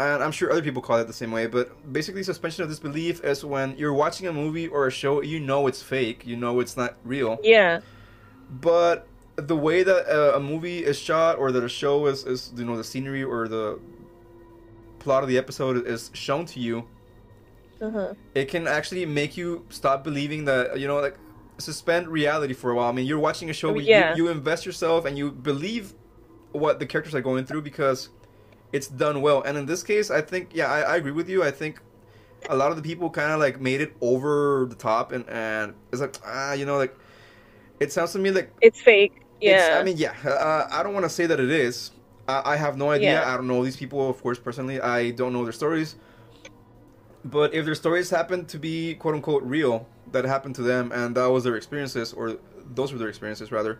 And 0.00 0.22
I'm 0.22 0.32
sure 0.32 0.50
other 0.50 0.62
people 0.62 0.82
call 0.82 0.98
it 0.98 1.06
the 1.06 1.12
same 1.12 1.30
way. 1.30 1.46
But 1.46 1.92
basically, 1.92 2.22
suspension 2.22 2.64
of 2.64 2.70
disbelief 2.70 3.22
is 3.22 3.44
when 3.44 3.76
you're 3.76 3.92
watching 3.92 4.26
a 4.26 4.32
movie 4.32 4.66
or 4.66 4.86
a 4.86 4.90
show, 4.90 5.22
you 5.22 5.38
know 5.38 5.66
it's 5.66 5.82
fake, 5.82 6.26
you 6.26 6.36
know 6.36 6.58
it's 6.60 6.76
not 6.76 6.96
real 7.04 7.38
Yeah, 7.42 7.80
but 8.50 9.06
the 9.36 9.56
way 9.56 9.82
that 9.82 10.08
uh, 10.08 10.36
a 10.36 10.40
movie 10.40 10.84
is 10.84 10.98
shot 10.98 11.38
or 11.38 11.52
that 11.52 11.64
a 11.64 11.68
show 11.68 12.06
is, 12.06 12.24
is 12.24 12.52
you 12.56 12.64
know 12.64 12.76
the 12.76 12.84
scenery 12.84 13.22
or 13.22 13.48
the 13.48 13.78
plot 14.98 15.22
of 15.22 15.28
the 15.28 15.38
episode 15.38 15.86
is 15.86 16.10
shown 16.12 16.44
to 16.46 16.60
you 16.60 16.84
uh-huh. 17.80 18.14
it 18.34 18.46
can 18.46 18.68
actually 18.68 19.04
make 19.04 19.36
you 19.36 19.64
stop 19.70 20.04
believing 20.04 20.44
that 20.44 20.78
you 20.78 20.86
know 20.86 21.00
like 21.00 21.16
suspend 21.62 22.08
reality 22.08 22.54
for 22.54 22.70
a 22.70 22.74
while. 22.74 22.88
I 22.88 22.92
mean, 22.92 23.06
you're 23.06 23.18
watching 23.18 23.48
a 23.50 23.52
show, 23.52 23.72
but 23.72 23.84
Yeah. 23.84 24.14
you, 24.14 24.24
you 24.26 24.30
invest 24.30 24.66
yourself 24.66 25.04
and 25.04 25.16
you 25.16 25.30
believe 25.32 25.94
what 26.52 26.78
the 26.78 26.86
characters 26.86 27.14
are 27.14 27.20
going 27.22 27.44
through 27.46 27.62
because 27.62 28.10
it's 28.72 28.88
done 28.88 29.22
well. 29.22 29.42
And 29.42 29.56
in 29.56 29.66
this 29.66 29.82
case, 29.82 30.10
I 30.10 30.20
think, 30.20 30.50
yeah, 30.52 30.66
I, 30.70 30.80
I 30.80 30.96
agree 30.96 31.12
with 31.12 31.28
you. 31.28 31.42
I 31.42 31.50
think 31.50 31.80
a 32.50 32.56
lot 32.56 32.70
of 32.70 32.76
the 32.76 32.82
people 32.82 33.08
kind 33.10 33.32
of 33.32 33.38
like 33.40 33.60
made 33.60 33.80
it 33.80 33.94
over 34.00 34.66
the 34.68 34.74
top, 34.74 35.12
and 35.12 35.24
and 35.28 35.74
it's 35.92 36.00
like, 36.00 36.16
ah, 36.26 36.52
you 36.54 36.66
know, 36.66 36.76
like 36.76 36.94
it 37.80 37.92
sounds 37.92 38.12
to 38.12 38.18
me 38.18 38.30
like 38.30 38.52
It's 38.60 38.80
fake. 38.80 39.12
it's- 39.40 39.68
Yeah. 39.70 39.78
I 39.78 39.82
mean, 39.84 39.96
yeah. 39.96 40.14
Uh, 40.24 40.66
I 40.70 40.82
don't 40.82 40.92
want 40.94 41.04
to 41.04 41.10
say 41.10 41.26
that 41.26 41.38
it 41.40 41.50
is. 41.50 41.92
I, 42.28 42.52
I 42.52 42.56
have 42.56 42.76
no 42.76 42.90
idea. 42.90 43.12
Yeah. 43.20 43.32
I 43.32 43.36
don't 43.36 43.46
know 43.46 43.62
these 43.64 43.76
people, 43.76 44.08
of 44.10 44.20
course, 44.22 44.38
personally. 44.38 44.80
I 44.80 45.10
don't 45.12 45.32
know 45.32 45.42
their 45.44 45.52
stories. 45.52 45.96
But 47.24 47.54
if 47.54 47.64
their 47.64 47.74
stories 47.76 48.10
happen 48.10 48.44
to 48.46 48.58
be 48.58 48.94
quote 48.96 49.14
unquote 49.14 49.42
real, 49.44 49.86
that 50.12 50.24
happened 50.24 50.54
to 50.56 50.62
them, 50.62 50.92
and 50.92 51.14
that 51.16 51.26
was 51.26 51.44
their 51.44 51.56
experiences, 51.56 52.12
or 52.12 52.36
those 52.74 52.92
were 52.92 52.98
their 52.98 53.08
experiences 53.08 53.50
rather, 53.52 53.78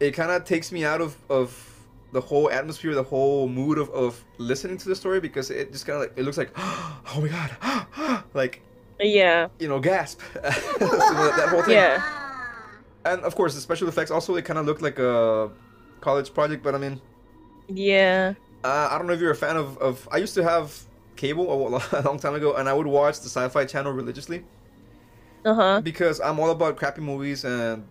it 0.00 0.12
kind 0.12 0.30
of 0.30 0.44
takes 0.44 0.72
me 0.72 0.84
out 0.84 1.00
of 1.00 1.16
of 1.28 1.70
the 2.12 2.20
whole 2.20 2.50
atmosphere, 2.50 2.94
the 2.94 3.02
whole 3.02 3.48
mood 3.48 3.76
of, 3.78 3.90
of 3.90 4.22
listening 4.38 4.76
to 4.78 4.88
the 4.88 4.94
story 4.94 5.18
because 5.20 5.50
it 5.50 5.72
just 5.72 5.84
kind 5.86 5.96
of 5.96 6.02
like 6.02 6.12
it 6.18 6.24
looks 6.24 6.38
like, 6.38 6.50
oh 6.56 7.18
my 7.20 7.28
god, 7.28 8.24
like 8.34 8.62
yeah. 9.00 9.48
you 9.58 9.68
know, 9.68 9.80
gasp. 9.80 10.20
So 10.34 10.86
that, 10.86 11.34
that 11.36 11.48
whole 11.48 11.62
thing 11.62 11.74
Yeah. 11.74 12.02
and 13.04 13.20
of 13.22 13.34
course 13.34 13.54
the 13.54 13.60
special 13.60 13.88
effects 13.88 14.10
also 14.10 14.36
it 14.36 14.44
kind 14.44 14.58
of 14.58 14.66
looked 14.66 14.82
like 14.82 14.98
a 14.98 15.50
college 16.00 16.32
project 16.34 16.62
but 16.62 16.74
i 16.74 16.78
mean 16.78 17.00
Yeah. 17.68 18.34
uh, 18.62 18.88
i 18.90 18.98
don't 18.98 19.06
know 19.06 19.12
if 19.12 19.20
you're 19.20 19.30
a 19.30 19.36
fan 19.36 19.56
of, 19.56 19.78
of 19.78 20.08
i 20.10 20.18
used 20.18 20.34
to 20.34 20.42
have 20.44 20.84
cable 21.16 21.46
a, 21.76 21.82
a 22.00 22.02
long 22.02 22.18
time 22.18 22.34
ago 22.34 22.54
and 22.54 22.68
i 22.68 22.72
would 22.72 22.86
watch 22.86 23.20
the 23.20 23.28
sci-fi 23.28 23.64
channel 23.64 23.92
religiously 23.92 24.44
Uh 25.44 25.54
huh. 25.54 25.80
because 25.82 26.20
i'm 26.20 26.38
all 26.40 26.50
about 26.50 26.76
crappy 26.76 27.00
movies 27.02 27.44
and 27.44 27.84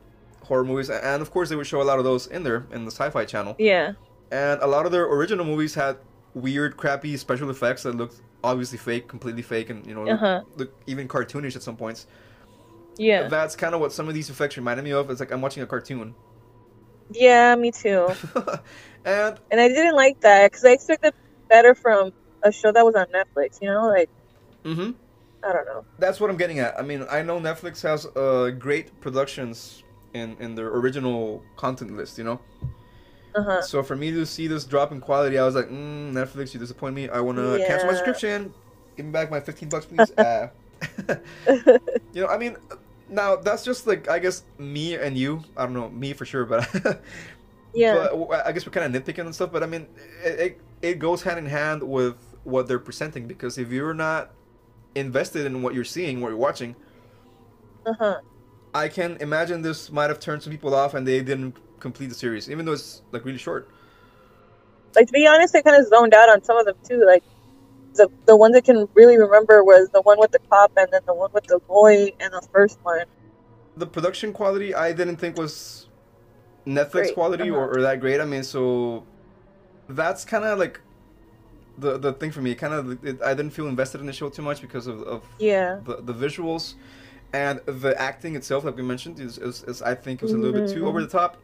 horror 0.43 0.63
movies 0.63 0.89
and 0.89 1.21
of 1.21 1.31
course 1.31 1.49
they 1.49 1.55
would 1.55 1.67
show 1.67 1.81
a 1.81 1.83
lot 1.91 1.99
of 1.99 2.03
those 2.05 2.27
in 2.27 2.43
there 2.43 2.65
in 2.71 2.85
the 2.85 2.91
sci-fi 2.91 3.25
channel 3.25 3.55
Yeah. 3.59 3.93
and 4.31 4.61
a 4.61 4.67
lot 4.67 4.85
of 4.85 4.91
their 4.91 5.05
original 5.05 5.45
movies 5.45 5.75
had 5.75 5.97
weird 6.33 6.77
crappy 6.77 7.15
special 7.17 7.49
effects 7.49 7.83
that 7.83 7.95
looked 7.95 8.21
obviously 8.43 8.77
fake 8.77 9.07
completely 9.07 9.41
fake 9.41 9.69
and 9.69 9.85
you 9.85 9.93
know 9.93 10.07
Uh 10.09 10.17
huh. 10.17 10.41
look 10.57 10.71
even 10.87 11.07
cartoonish 11.07 11.55
at 11.55 11.63
some 11.63 11.77
points 11.77 12.07
Yeah. 12.97 13.27
that's 13.29 13.55
kind 13.55 13.73
of 13.75 13.81
what 13.81 13.91
some 13.93 14.07
of 14.09 14.13
these 14.13 14.29
effects 14.29 14.57
reminded 14.57 14.83
me 14.83 14.91
of 14.91 15.09
it's 15.09 15.19
like 15.19 15.31
i'm 15.31 15.41
watching 15.41 15.63
a 15.63 15.65
cartoon 15.67 16.13
Yeah. 17.11 17.55
Me 17.55 17.71
too. 17.71 18.07
and 19.05 19.37
And 19.51 19.61
I 19.61 19.67
didn't 19.67 19.95
like 19.95 20.19
that 20.21 20.51
because 20.51 20.65
I 20.65 20.71
expected 20.71 21.13
better 21.49 21.75
from 21.75 22.11
a 22.41 22.51
show 22.51 22.71
that 22.71 22.83
was 22.83 22.95
on 22.95 23.05
Netflix. 23.13 23.61
You 23.61 23.67
know, 23.69 23.87
like 23.87 24.09
hmm 24.65 24.91
I 25.45 25.53
don't 25.53 25.65
know. 25.65 25.85
That's 25.99 26.19
what 26.19 26.29
I'm 26.29 26.37
getting 26.37 26.59
at. 26.59 26.77
I 26.79 26.83
mean, 26.83 27.05
I 27.09 27.21
know 27.21 27.39
Netflix 27.39 27.81
has 27.83 28.05
uh, 28.15 28.51
great 28.57 28.99
productions 29.01 29.83
in, 30.13 30.35
in 30.39 30.55
their 30.55 30.67
original 30.67 31.43
content 31.57 31.95
list, 31.95 32.17
you 32.17 32.23
know? 32.23 32.39
Uh 33.35 33.43
huh. 33.43 33.61
So 33.61 33.81
for 33.83 33.95
me 33.95 34.11
to 34.11 34.25
see 34.25 34.47
this 34.47 34.63
drop 34.65 34.91
in 34.91 35.01
quality, 35.01 35.37
I 35.37 35.45
was 35.45 35.55
like, 35.55 35.69
mm, 35.69 36.13
Netflix, 36.13 36.53
you 36.53 36.59
disappoint 36.59 36.95
me. 36.95 37.09
I 37.09 37.19
want 37.19 37.37
to 37.37 37.63
cancel 37.65 37.87
my 37.87 37.93
subscription. 37.95 38.53
Give 38.95 39.05
me 39.05 39.11
back 39.11 39.31
my 39.31 39.39
15 39.39 39.69
bucks, 39.69 39.85
please. 39.85 40.11
uh, 40.11 40.49
you 42.13 42.21
know, 42.21 42.27
I 42.27 42.37
mean, 42.37 42.57
now 43.09 43.35
that's 43.35 43.63
just 43.65 43.87
like, 43.87 44.07
I 44.09 44.19
guess, 44.19 44.43
me 44.57 44.95
and 44.95 45.17
you. 45.17 45.43
I 45.57 45.63
don't 45.65 45.73
know, 45.73 45.89
me 45.89 46.13
for 46.13 46.25
sure, 46.25 46.45
but. 46.45 47.01
Yeah. 47.73 47.95
But 47.95 48.09
w- 48.11 48.31
I 48.45 48.51
guess 48.51 48.65
we're 48.67 48.71
kind 48.71 48.95
of 48.95 49.03
nitpicking 49.03 49.25
and 49.25 49.33
stuff, 49.33 49.51
but 49.51 49.63
I 49.63 49.65
mean, 49.65 49.87
it, 50.23 50.39
it, 50.39 50.61
it 50.83 50.99
goes 50.99 51.23
hand 51.23 51.39
in 51.39 51.47
hand 51.47 51.81
with 51.81 52.15
what 52.43 52.67
they're 52.67 52.77
presenting 52.77 53.25
because 53.25 53.57
if 53.57 53.71
you're 53.71 53.95
not 53.95 54.31
invested 54.95 55.45
in 55.45 55.61
what 55.61 55.73
you're 55.73 55.83
seeing, 55.83 56.21
what 56.21 56.29
you're 56.29 56.37
watching, 56.37 56.75
Uh 57.85 57.93
huh. 57.99 58.21
I 58.73 58.87
can 58.87 59.17
imagine 59.17 59.61
this 59.61 59.91
might 59.91 60.09
have 60.09 60.19
turned 60.19 60.43
some 60.43 60.51
people 60.51 60.73
off 60.75 60.93
and 60.93 61.07
they 61.07 61.21
didn't 61.21 61.55
complete 61.79 62.07
the 62.07 62.15
series, 62.15 62.49
even 62.49 62.65
though 62.65 62.73
it's 62.73 63.01
like 63.11 63.25
really 63.25 63.37
short. 63.37 63.69
Like 64.95 65.07
to 65.07 65.13
be 65.13 65.27
honest, 65.27 65.55
I 65.55 65.61
kind 65.61 65.77
of 65.81 65.87
zoned 65.87 66.13
out 66.13 66.29
on 66.29 66.43
some 66.43 66.57
of 66.57 66.65
them 66.65 66.75
too. 66.83 67.03
Like 67.05 67.23
the 67.95 68.09
the 68.25 68.35
one 68.35 68.51
that 68.53 68.65
can 68.65 68.87
really 68.93 69.17
remember 69.17 69.63
was 69.63 69.89
the 69.91 70.01
one 70.01 70.19
with 70.19 70.31
the 70.31 70.39
cop, 70.49 70.71
and 70.77 70.87
then 70.91 71.01
the 71.05 71.13
one 71.13 71.31
with 71.33 71.45
the 71.47 71.59
boy, 71.59 72.11
and 72.19 72.33
the 72.33 72.47
first 72.51 72.79
one. 72.83 73.05
The 73.77 73.87
production 73.87 74.33
quality 74.33 74.73
I 74.75 74.93
didn't 74.93 75.17
think 75.17 75.37
was 75.37 75.89
Netflix 76.67 76.91
Great, 76.91 77.13
quality 77.15 77.49
uh-huh. 77.49 77.59
or, 77.59 77.77
or 77.77 77.81
that 77.81 77.99
great. 77.99 78.21
I 78.21 78.25
mean, 78.25 78.43
so 78.43 79.05
that's 79.89 80.25
kind 80.25 80.45
of 80.45 80.59
like 80.59 80.81
the 81.77 81.97
the 81.97 82.13
thing 82.13 82.31
for 82.31 82.41
me. 82.41 82.55
Kind 82.55 82.73
of, 82.73 83.03
it, 83.05 83.21
I 83.21 83.33
didn't 83.33 83.51
feel 83.51 83.67
invested 83.67 84.01
in 84.01 84.07
the 84.07 84.13
show 84.13 84.29
too 84.29 84.41
much 84.41 84.61
because 84.61 84.87
of, 84.87 85.01
of 85.03 85.23
Yeah. 85.39 85.79
the, 85.85 85.97
the 86.01 86.13
visuals 86.13 86.75
and 87.33 87.59
the 87.65 87.99
acting 87.99 88.35
itself, 88.35 88.63
like 88.63 88.75
we 88.75 88.83
mentioned, 88.83 89.19
is, 89.19 89.37
is, 89.39 89.63
is 89.63 89.81
I 89.81 89.95
think 89.95 90.21
it 90.21 90.25
was 90.25 90.33
a 90.33 90.37
little 90.37 90.53
bit 90.59 90.67
too 90.69 90.83
Mhm. 90.83 90.87
over 90.87 91.01
the 91.01 91.07
top. 91.07 91.37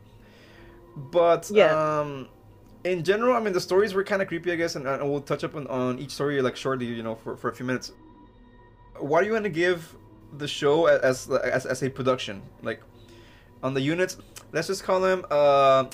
But 0.96 1.50
Yeah. 1.52 2.00
um, 2.02 2.28
in 2.84 3.04
general, 3.04 3.36
I 3.36 3.40
mean, 3.40 3.54
the 3.54 3.62
stories 3.62 3.94
were 3.94 4.04
kind 4.04 4.22
of 4.22 4.28
creepy, 4.28 4.52
I 4.52 4.56
guess, 4.56 4.76
and, 4.76 4.86
and 4.88 5.10
we'll 5.10 5.22
touch 5.22 5.44
up 5.44 5.56
on, 5.56 5.66
on 5.68 6.00
each 6.00 6.12
story 6.12 6.42
like 6.42 6.56
shortly, 6.56 6.86
you 6.86 7.04
know, 7.04 7.16
for, 7.16 7.36
for 7.36 7.50
a 7.50 7.54
few 7.54 7.66
minutes. 7.66 7.92
Why 9.00 9.22
do 9.22 9.28
you 9.28 9.34
want 9.34 9.46
to 9.46 9.50
give 9.50 9.96
the 10.38 10.48
show 10.48 10.86
as, 10.88 11.28
as 11.30 11.66
as 11.66 11.82
a 11.84 11.90
production, 11.90 12.42
like 12.62 12.82
on 13.64 13.74
the 13.74 13.82
units? 13.82 14.18
Let's 14.52 14.68
just 14.68 14.84
call 14.84 15.00
them 15.00 15.26
uh, 15.32 15.86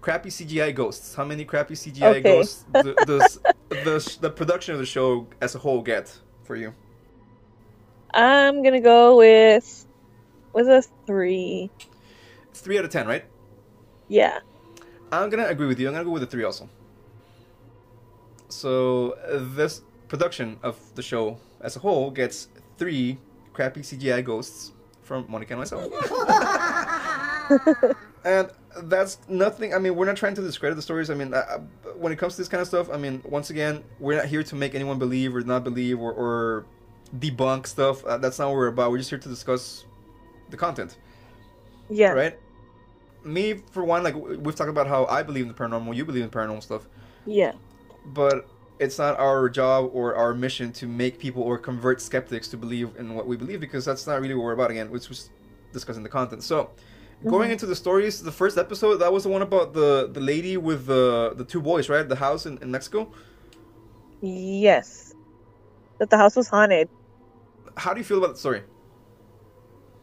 crappy 0.00 0.30
CGI 0.30 0.74
ghosts. 0.74 1.14
How 1.14 1.24
many 1.24 1.44
crappy 1.44 1.74
CGI 1.74 2.18
Okay. 2.18 2.22
ghosts 2.22 2.64
the, 2.72 2.94
the, 3.04 3.38
the 3.70 4.16
the 4.20 4.30
production 4.30 4.74
of 4.74 4.80
the 4.80 4.86
show 4.86 5.26
as 5.40 5.54
a 5.54 5.58
whole 5.58 5.82
get 5.82 6.12
for 6.44 6.56
you? 6.56 6.72
I'm 8.14 8.62
gonna 8.62 8.80
go 8.80 9.16
with 9.16 9.86
with 10.52 10.68
a 10.68 10.82
three. 11.06 11.70
It's 12.50 12.60
three 12.60 12.78
out 12.78 12.84
of 12.84 12.90
ten, 12.90 13.06
right? 13.06 13.24
Yeah. 14.08 14.38
I'm 15.12 15.30
gonna 15.30 15.46
agree 15.46 15.66
with 15.66 15.78
you. 15.78 15.88
I'm 15.88 15.94
gonna 15.94 16.04
go 16.04 16.10
with 16.10 16.22
a 16.22 16.26
three 16.26 16.44
also. 16.44 16.68
So 18.48 19.12
uh, 19.26 19.40
this 19.54 19.82
production 20.08 20.58
of 20.62 20.78
the 20.94 21.02
show 21.02 21.38
as 21.60 21.76
a 21.76 21.80
whole 21.80 22.10
gets 22.10 22.48
three 22.78 23.18
crappy 23.52 23.82
CGI 23.82 24.24
ghosts 24.24 24.72
from 25.02 25.26
Monica 25.28 25.54
and 25.54 25.60
myself. 25.60 25.84
and 28.24 28.50
that's 28.84 29.18
nothing. 29.28 29.74
I 29.74 29.78
mean, 29.78 29.94
we're 29.96 30.06
not 30.06 30.16
trying 30.16 30.34
to 30.34 30.40
discredit 30.42 30.76
the 30.76 30.82
stories. 30.82 31.10
I 31.10 31.14
mean, 31.14 31.34
uh, 31.34 31.38
uh, 31.38 31.58
when 31.96 32.12
it 32.12 32.16
comes 32.16 32.34
to 32.36 32.40
this 32.40 32.48
kind 32.48 32.60
of 32.60 32.68
stuff, 32.68 32.88
I 32.90 32.96
mean, 32.96 33.22
once 33.24 33.50
again, 33.50 33.82
we're 33.98 34.16
not 34.16 34.26
here 34.26 34.42
to 34.42 34.54
make 34.54 34.74
anyone 34.74 34.98
believe 34.98 35.34
or 35.34 35.40
not 35.42 35.64
believe 35.64 35.98
or, 36.00 36.12
or 36.12 36.66
debunk 37.18 37.66
stuff. 37.66 38.04
Uh, 38.04 38.18
that's 38.18 38.38
not 38.38 38.48
what 38.48 38.56
we're 38.56 38.66
about. 38.68 38.90
We're 38.90 38.98
just 38.98 39.10
here 39.10 39.18
to 39.18 39.28
discuss 39.28 39.84
the 40.50 40.56
content 40.56 40.96
Yeah. 41.90 42.10
right? 42.12 42.38
Me, 43.24 43.62
for 43.72 43.84
one, 43.84 44.02
like 44.02 44.14
we've 44.16 44.54
talked 44.54 44.70
about 44.70 44.86
how 44.86 45.04
I 45.06 45.22
believe 45.22 45.42
in 45.42 45.48
the 45.48 45.54
paranormal, 45.54 45.94
you 45.94 46.04
believe 46.04 46.22
in 46.22 46.30
paranormal 46.30 46.62
stuff, 46.62 46.86
Yeah. 47.26 47.52
but 48.06 48.46
it's 48.78 48.98
not 48.98 49.18
our 49.18 49.48
job 49.48 49.90
or 49.92 50.14
our 50.14 50.32
mission 50.34 50.72
to 50.72 50.86
make 50.86 51.18
people 51.18 51.42
or 51.42 51.58
convert 51.58 52.00
skeptics 52.00 52.48
to 52.48 52.56
believe 52.56 52.90
in 52.96 53.14
what 53.14 53.26
we 53.26 53.36
believe 53.36 53.60
because 53.60 53.84
that's 53.84 54.06
not 54.06 54.20
really 54.20 54.34
what 54.34 54.44
we're 54.44 54.52
about. 54.52 54.70
Again, 54.70 54.90
which 54.90 55.08
was 55.08 55.30
discussing 55.72 56.02
the 56.04 56.08
content. 56.08 56.42
So, 56.44 56.70
going 57.26 57.50
Mhm. 57.50 57.52
into 57.52 57.66
the 57.66 57.74
stories, 57.76 58.22
the 58.22 58.32
first 58.32 58.56
episode 58.58 58.96
that 58.98 59.12
was 59.12 59.24
the 59.24 59.28
one 59.30 59.42
about 59.42 59.72
the 59.74 60.08
the 60.12 60.20
lady 60.20 60.56
with 60.56 60.86
the 60.86 61.32
the 61.36 61.44
two 61.44 61.60
boys, 61.60 61.88
right? 61.88 62.08
The 62.08 62.16
house 62.16 62.46
in, 62.46 62.58
in 62.62 62.70
Mexico. 62.70 63.10
Yes. 64.20 65.14
That 65.98 66.10
the 66.10 66.16
house 66.16 66.36
was 66.36 66.48
haunted. 66.48 66.88
How 67.76 67.92
do 67.94 68.00
you 68.00 68.04
feel 68.04 68.18
about 68.18 68.34
the 68.34 68.38
story? 68.40 68.62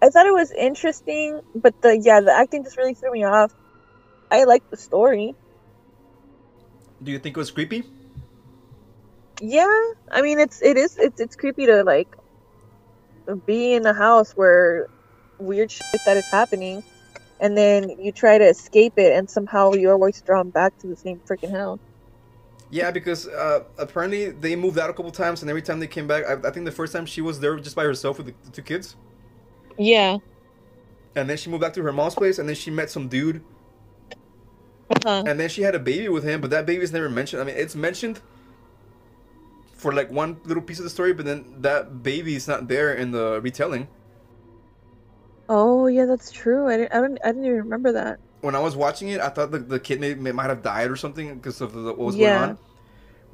I 0.01 0.09
thought 0.09 0.25
it 0.25 0.33
was 0.33 0.51
interesting, 0.51 1.41
but 1.55 1.81
the 1.81 1.97
yeah, 1.97 2.19
the 2.21 2.31
acting 2.33 2.63
just 2.63 2.77
really 2.77 2.93
threw 2.93 3.11
me 3.11 3.23
off. 3.23 3.53
I 4.31 4.43
liked 4.43 4.69
the 4.69 4.77
story. 4.77 5.35
Do 7.01 7.11
you 7.11 7.19
think 7.19 7.35
it 7.37 7.39
was 7.39 7.51
creepy? 7.51 7.83
Yeah, 9.41 9.67
I 10.11 10.21
mean 10.21 10.39
it's 10.39 10.61
it 10.61 10.77
is 10.77 10.97
it's 10.97 11.19
it's 11.19 11.35
creepy 11.35 11.65
to 11.67 11.83
like 11.83 12.15
be 13.45 13.73
in 13.73 13.85
a 13.85 13.93
house 13.93 14.31
where 14.33 14.87
weird 15.39 15.71
shit 15.71 16.03
that 16.05 16.17
is 16.17 16.27
happening, 16.29 16.83
and 17.39 17.57
then 17.57 17.89
you 17.99 18.11
try 18.11 18.37
to 18.37 18.45
escape 18.45 18.93
it, 18.97 19.15
and 19.15 19.29
somehow 19.29 19.73
you're 19.73 19.93
always 19.93 20.21
drawn 20.21 20.49
back 20.49 20.77
to 20.79 20.87
the 20.87 20.95
same 20.95 21.19
freaking 21.27 21.51
house. 21.51 21.79
Yeah, 22.71 22.91
because 22.91 23.27
uh, 23.27 23.63
apparently 23.77 24.31
they 24.31 24.55
moved 24.55 24.79
out 24.79 24.89
a 24.89 24.93
couple 24.93 25.11
times, 25.11 25.41
and 25.41 25.49
every 25.49 25.61
time 25.61 25.79
they 25.79 25.87
came 25.87 26.07
back, 26.07 26.25
I, 26.25 26.47
I 26.47 26.51
think 26.51 26.65
the 26.65 26.71
first 26.71 26.93
time 26.93 27.05
she 27.05 27.21
was 27.21 27.39
there 27.39 27.57
just 27.59 27.75
by 27.75 27.83
herself 27.83 28.17
with 28.17 28.27
the, 28.27 28.33
the 28.43 28.51
two 28.51 28.63
kids. 28.63 28.95
Yeah. 29.77 30.17
And 31.15 31.29
then 31.29 31.37
she 31.37 31.49
moved 31.49 31.61
back 31.61 31.73
to 31.73 31.83
her 31.83 31.93
mom's 31.93 32.15
place, 32.15 32.39
and 32.39 32.49
then 32.49 32.55
she 32.55 32.71
met 32.71 32.89
some 32.89 33.07
dude, 33.07 33.43
Uh-huh. 34.89 35.23
and 35.25 35.39
then 35.39 35.49
she 35.49 35.61
had 35.61 35.75
a 35.75 35.79
baby 35.79 36.09
with 36.09 36.23
him, 36.23 36.41
but 36.41 36.49
that 36.49 36.65
baby's 36.65 36.91
never 36.91 37.09
mentioned. 37.09 37.41
I 37.41 37.45
mean, 37.45 37.55
it's 37.55 37.75
mentioned 37.75 38.21
for 39.73 39.91
like 39.93 40.11
one 40.11 40.37
little 40.45 40.63
piece 40.63 40.79
of 40.79 40.83
the 40.83 40.89
story, 40.89 41.13
but 41.13 41.25
then 41.25 41.61
that 41.61 42.03
baby 42.03 42.35
is 42.35 42.47
not 42.47 42.67
there 42.67 42.93
in 42.93 43.11
the 43.11 43.39
retelling. 43.41 43.87
Oh 45.49 45.87
yeah, 45.87 46.05
that's 46.05 46.29
true. 46.31 46.67
I 46.67 46.77
didn't 46.77 46.93
I 46.93 47.01
don't 47.01 47.17
I 47.23 47.29
didn't 47.29 47.45
even 47.45 47.57
remember 47.57 47.93
that. 47.93 48.19
When 48.41 48.55
I 48.55 48.59
was 48.59 48.75
watching 48.75 49.09
it, 49.09 49.19
I 49.19 49.29
thought 49.29 49.51
the, 49.51 49.59
the 49.59 49.79
kid 49.79 49.99
may, 49.99 50.13
may, 50.13 50.31
might 50.31 50.49
have 50.49 50.61
died 50.61 50.91
or 50.91 50.95
something 50.95 51.33
because 51.35 51.61
of 51.61 51.73
the, 51.73 51.83
what 51.83 51.97
was 51.97 52.15
Yeah. 52.15 52.29
going 52.37 52.51
on. 52.51 52.57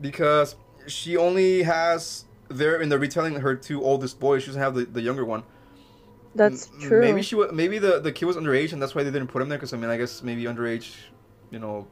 Because 0.01 0.56
she 0.88 1.18
only 1.18 1.63
has 1.63 2.25
there 2.50 2.82
in 2.82 2.89
the 2.89 3.00
retelling 3.00 3.36
her 3.38 3.56
two 3.56 3.84
oldest 3.84 4.20
boys. 4.20 4.44
She 4.44 4.48
doesn't 4.48 4.62
have 4.62 4.75
the, 4.75 4.86
the 4.86 5.01
younger 5.01 5.25
one. 5.25 5.44
That's 6.36 6.70
true. 6.80 7.01
Maybe 7.01 7.22
she 7.22 7.36
was. 7.36 7.51
Maybe 7.51 7.80
the 7.80 8.00
the 8.00 8.12
kid 8.12 8.25
was 8.25 8.36
underage, 8.38 8.74
and 8.74 8.82
that's 8.82 8.96
why 8.96 9.03
they 9.03 9.12
didn't 9.12 9.27
put 9.27 9.41
him 9.41 9.50
there. 9.50 9.58
Because 9.58 9.74
I 9.74 9.77
mean, 9.77 9.89
I 9.89 9.98
guess 9.98 10.24
maybe 10.24 10.44
underage, 10.44 10.96
you 11.51 11.60
know, 11.60 11.88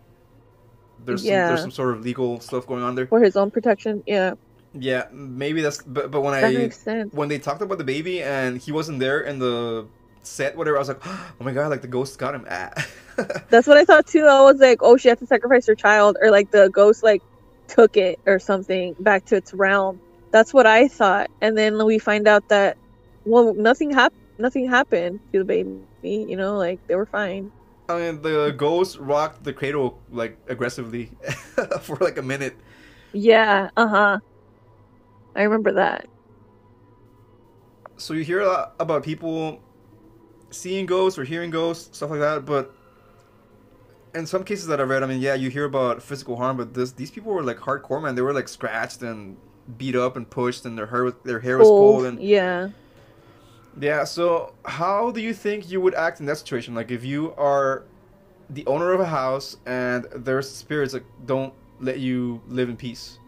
there's 1.05 1.23
some, 1.23 1.43
there's 1.43 1.61
some 1.61 1.71
sort 1.71 1.93
of 1.93 2.01
legal 2.01 2.39
stuff 2.39 2.67
going 2.67 2.83
on 2.83 2.95
there. 2.95 3.09
for 3.09 3.21
his 3.21 3.35
own 3.35 3.51
protection. 3.51 4.03
Yeah, 4.05 4.33
Yeah, 4.73 5.07
maybe 5.11 5.61
that's. 5.61 5.81
But 5.81 6.11
but 6.11 6.21
when 6.21 6.33
that 6.39 6.53
I 6.53 6.53
makes 6.53 6.77
sense. 6.81 7.11
when 7.11 7.27
they 7.29 7.39
talked 7.39 7.61
about 7.61 7.77
the 7.77 7.83
baby 7.83 8.21
and 8.21 8.57
he 8.61 8.71
wasn't 8.71 8.99
there 8.99 9.21
in 9.21 9.39
the 9.39 9.87
set, 10.23 10.55
whatever, 10.55 10.77
I 10.77 10.79
was 10.79 10.87
like, 10.87 11.01
oh 11.05 11.33
my 11.39 11.51
god, 11.51 11.69
like 11.69 11.81
the 11.81 11.87
ghost 11.87 12.17
got 12.19 12.35
him. 12.35 12.45
Ah. 12.49 12.71
That's 13.49 13.67
what 13.67 13.77
I 13.77 13.85
thought 13.85 14.07
too. 14.07 14.25
I 14.25 14.41
was 14.41 14.59
like, 14.59 14.79
oh, 14.81 14.97
she 14.97 15.09
had 15.09 15.19
to 15.19 15.25
sacrifice 15.25 15.67
her 15.67 15.75
child, 15.75 16.17
or 16.21 16.31
like 16.31 16.51
the 16.51 16.69
ghost 16.69 17.03
like 17.03 17.21
took 17.67 17.97
it 17.97 18.19
or 18.25 18.39
something 18.39 18.95
back 18.99 19.25
to 19.25 19.35
its 19.35 19.53
realm. 19.53 19.99
That's 20.31 20.53
what 20.53 20.65
I 20.65 20.87
thought, 20.87 21.29
and 21.41 21.57
then 21.57 21.83
we 21.85 21.99
find 21.99 22.27
out 22.27 22.47
that 22.49 22.77
well, 23.25 23.53
nothing 23.53 23.91
happened. 23.91 24.19
Nothing 24.37 24.69
happened 24.69 25.19
to 25.33 25.39
the 25.39 25.45
baby. 25.45 25.79
You 26.01 26.37
know, 26.37 26.57
like 26.57 26.79
they 26.87 26.95
were 26.95 27.05
fine. 27.05 27.51
I 27.89 27.97
mean, 27.97 28.21
the 28.21 28.53
ghost 28.55 28.97
rocked 28.99 29.43
the 29.43 29.51
cradle 29.51 29.99
like 30.11 30.37
aggressively 30.47 31.11
for 31.81 31.97
like 31.99 32.17
a 32.17 32.21
minute. 32.21 32.55
Yeah. 33.11 33.69
Uh 33.75 33.87
huh. 33.87 34.19
I 35.35 35.43
remember 35.43 35.73
that. 35.73 36.07
So 37.97 38.13
you 38.13 38.23
hear 38.23 38.41
a 38.41 38.47
lot 38.47 38.75
about 38.79 39.03
people 39.03 39.61
seeing 40.51 40.85
ghosts 40.85 41.17
or 41.19 41.23
hearing 41.23 41.49
ghosts, 41.49 41.95
stuff 41.97 42.09
like 42.09 42.19
that. 42.19 42.45
But 42.45 42.73
in 44.15 44.25
some 44.25 44.43
cases 44.43 44.67
that 44.67 44.79
I 44.79 44.83
read, 44.83 45.03
I 45.03 45.05
mean, 45.05 45.21
yeah, 45.21 45.35
you 45.35 45.49
hear 45.49 45.65
about 45.65 46.01
physical 46.01 46.35
harm, 46.35 46.57
but 46.57 46.73
this 46.73 46.91
these 46.91 47.11
people 47.11 47.31
were 47.33 47.43
like 47.43 47.57
hardcore, 47.57 48.01
man. 48.01 48.15
They 48.15 48.21
were 48.21 48.33
like 48.33 48.47
scratched 48.47 49.01
and 49.01 49.37
beat 49.77 49.95
up 49.95 50.15
and 50.17 50.29
pushed, 50.29 50.65
and 50.65 50.77
their 50.77 50.87
hair 50.87 51.03
was- 51.03 51.13
their 51.23 51.39
hair 51.39 51.57
was 51.57 51.67
Pulled, 51.67 51.95
pulled, 51.95 52.05
and 52.07 52.19
yeah. 52.21 52.69
yeah. 53.79 54.03
So 54.03 54.53
how 54.65 55.11
do 55.11 55.21
you 55.21 55.33
think 55.33 55.69
you 55.69 55.79
would 55.81 55.93
act 55.93 56.19
in 56.19 56.25
that 56.25 56.37
situation? 56.37 56.73
Like 56.73 56.89
if 56.91 57.05
you 57.05 57.33
are 57.37 57.83
the 58.49 58.65
owner 58.65 58.91
of 58.93 58.99
a 58.99 59.05
house 59.05 59.57
and 59.67 60.07
there's 60.15 60.49
spirits 60.49 60.93
that 60.93 61.03
don't 61.27 61.53
let 61.79 61.99
you 61.99 62.41
live 62.47 62.67
in 62.67 62.75
peace. 62.75 63.19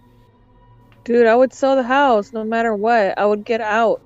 Dude, 1.03 1.27
I 1.27 1.35
would 1.35 1.53
sell 1.53 1.75
the 1.75 1.83
house 1.83 2.33
no 2.33 2.43
matter 2.43 2.75
what. 2.75 3.17
I 3.17 3.25
would 3.25 3.45
get 3.45 3.61
out. 3.61 4.01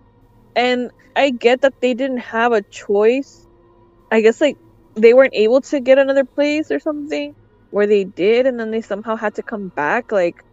And 0.55 0.91
I 1.15 1.29
get 1.29 1.61
that 1.61 1.81
they 1.81 1.93
didn't 1.93 2.17
have 2.17 2.51
a 2.51 2.61
choice. 2.61 3.45
I 4.11 4.21
guess 4.21 4.39
like 4.39 4.57
they 4.95 5.13
weren't 5.13 5.33
able 5.35 5.61
to 5.61 5.79
get 5.79 5.97
another 5.97 6.23
place 6.23 6.71
or 6.71 6.79
something 6.79 7.35
where 7.71 7.87
they 7.87 8.03
did 8.05 8.47
and 8.47 8.59
then 8.59 8.71
they 8.71 8.81
somehow 8.81 9.15
had 9.17 9.35
to 9.35 9.43
come 9.43 9.67
back 9.67 10.11
like 10.11 10.45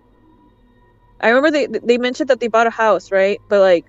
I 1.23 1.29
remember 1.29 1.51
they 1.53 1.67
they 1.67 1.99
mentioned 1.99 2.31
that 2.31 2.41
they 2.41 2.49
bought 2.49 2.67
a 2.67 2.71
house, 2.71 3.13
right? 3.13 3.41
But 3.49 3.61
like 3.61 3.87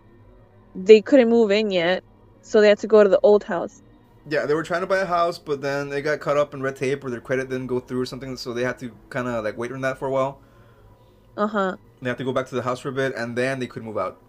they 0.76 1.02
couldn't 1.02 1.30
move 1.30 1.50
in 1.52 1.72
yet, 1.72 2.04
so 2.42 2.62
they 2.62 2.70
had 2.70 2.80
to 2.80 2.88
go 2.88 3.04
to 3.04 3.10
the 3.10 3.20
old 3.24 3.44
house. 3.44 3.82
Yeah, 4.30 4.46
they 4.46 4.54
were 4.54 4.64
trying 4.64 4.82
to 4.82 4.88
buy 4.88 5.00
a 5.00 5.06
house, 5.06 5.40
but 5.40 5.62
then 5.62 5.90
they 5.90 6.02
got 6.02 6.20
caught 6.20 6.38
up 6.38 6.54
in 6.54 6.62
red 6.62 6.76
tape 6.76 7.04
or 7.04 7.10
their 7.10 7.20
credit 7.20 7.50
didn't 7.50 7.68
go 7.68 7.80
through 7.80 8.02
or 8.02 8.06
something, 8.06 8.38
so 8.38 8.54
they 8.54 8.64
had 8.64 8.80
to 8.80 8.92
kind 9.10 9.28
of 9.28 9.44
like 9.44 9.58
wait 9.58 9.72
on 9.72 9.82
that 9.82 9.98
for 9.98 10.08
a 10.08 10.12
while. 10.12 10.40
Uh-huh. 11.36 11.76
They 12.02 12.10
had 12.10 12.20
to 12.20 12.24
go 12.24 12.32
back 12.32 12.48
to 12.50 12.56
the 12.56 12.62
house 12.62 12.80
for 12.80 12.90
a 12.90 12.94
bit, 12.94 13.16
and 13.16 13.36
then 13.36 13.60
they 13.60 13.68
could 13.68 13.84
move 13.84 13.98
out. 13.98 14.20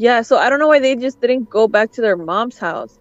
Yeah, 0.00 0.22
so 0.22 0.38
I 0.38 0.50
don't 0.50 0.60
know 0.60 0.68
why 0.68 0.80
they 0.80 0.96
just 0.96 1.20
didn't 1.20 1.50
go 1.50 1.68
back 1.68 1.92
to 1.92 2.00
their 2.02 2.16
mom's 2.16 2.58
house. 2.58 2.98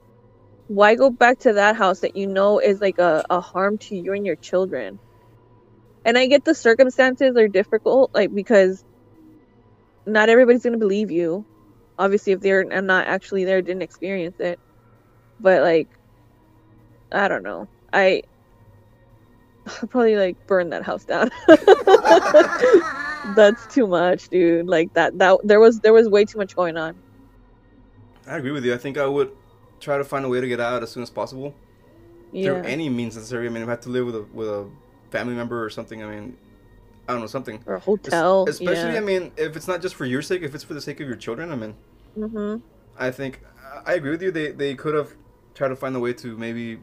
Why 0.68 0.96
go 0.96 1.12
back 1.12 1.40
to 1.42 1.54
that 1.54 1.76
house 1.78 2.02
that 2.02 2.16
you 2.18 2.28
know 2.28 2.60
is 2.60 2.82
like 2.82 3.00
a, 3.00 3.24
a 3.30 3.42
harm 3.42 3.78
to 3.80 3.96
you 3.96 4.14
and 4.14 4.26
your 4.26 4.38
children? 4.38 5.00
And 6.06 6.18
I 6.18 6.28
get 6.28 6.44
the 6.46 6.56
circumstances 6.56 7.38
are 7.38 7.48
difficult, 7.48 8.12
like 8.14 8.32
because 8.34 8.84
not 10.06 10.30
everybody's 10.30 10.64
gonna 10.64 10.78
believe 10.78 11.12
you. 11.12 11.46
Obviously, 11.98 12.34
if 12.34 12.42
they're 12.42 12.66
not 12.66 13.08
actually 13.08 13.46
there, 13.46 13.62
didn't 13.62 13.84
experience 13.84 14.36
it. 14.40 14.60
But 15.40 15.64
like, 15.64 15.90
I 17.12 17.28
don't 17.28 17.44
know. 17.44 17.68
I 17.94 18.24
I'll 19.82 19.88
probably 19.90 20.16
like 20.16 20.38
burn 20.48 20.70
that 20.72 20.84
house 20.84 21.06
down. 21.06 21.30
That's 23.36 23.68
too 23.68 23.88
much, 23.88 24.30
dude. 24.30 24.68
Like 24.68 24.94
that 24.94 25.18
that 25.20 25.38
there 25.44 25.60
was 25.60 25.80
there 25.82 25.94
was 25.94 26.08
way 26.10 26.26
too 26.26 26.38
much 26.38 26.56
going 26.56 26.78
on. 26.78 26.96
I 28.28 28.38
agree 28.38 28.52
with 28.52 28.66
you. 28.66 28.74
I 28.74 28.78
think 28.78 28.98
I 28.98 29.06
would 29.06 29.32
try 29.80 29.98
to 29.98 30.04
find 30.04 30.26
a 30.26 30.30
way 30.30 30.42
to 30.42 30.48
get 30.48 30.60
out 30.60 30.84
as 30.84 30.92
soon 30.92 31.04
as 31.04 31.10
possible 31.10 31.56
Yeah. 32.32 32.62
through 32.62 32.70
any 32.70 32.90
means 32.90 33.16
necessary. 33.16 33.48
I 33.48 33.50
mean, 33.50 33.64
if 33.64 33.68
I 33.68 33.72
have 33.72 33.82
to 33.82 33.90
live 33.90 34.06
with 34.06 34.16
a 34.16 34.26
with 34.34 34.48
a 34.48 34.68
family 35.12 35.36
member 35.36 35.64
or 35.64 35.70
something, 35.70 36.04
I 36.04 36.08
mean, 36.08 36.38
I 37.08 37.14
don't 37.14 37.22
know 37.22 37.28
something. 37.28 37.64
or 37.66 37.76
a 37.76 37.80
Es- 37.80 37.86
hotel. 37.86 38.46
Especially, 38.48 38.92
yeah. 38.94 38.98
I 38.98 39.02
mean, 39.02 39.32
if 39.38 39.56
it's 39.56 39.68
not 39.68 39.82
just 39.82 39.96
for 39.96 40.06
your 40.06 40.22
sake, 40.22 40.42
if 40.44 40.54
it's 40.56 40.64
for 40.64 40.74
the 40.74 40.82
sake 40.82 41.00
of 41.00 41.08
your 41.08 41.18
children, 41.18 41.52
I 41.52 41.56
mean, 41.56 41.76
hmm 42.16 42.58
I 42.98 43.12
think 43.12 43.42
I 43.86 43.94
agree 43.94 44.12
with 44.12 44.22
you. 44.22 44.32
They 44.32 44.52
they 44.52 44.76
could 44.76 44.96
have 44.96 45.14
tried 45.56 45.70
to 45.70 45.76
find 45.76 45.96
a 45.96 46.00
way 46.00 46.14
to 46.14 46.38
maybe 46.38 46.80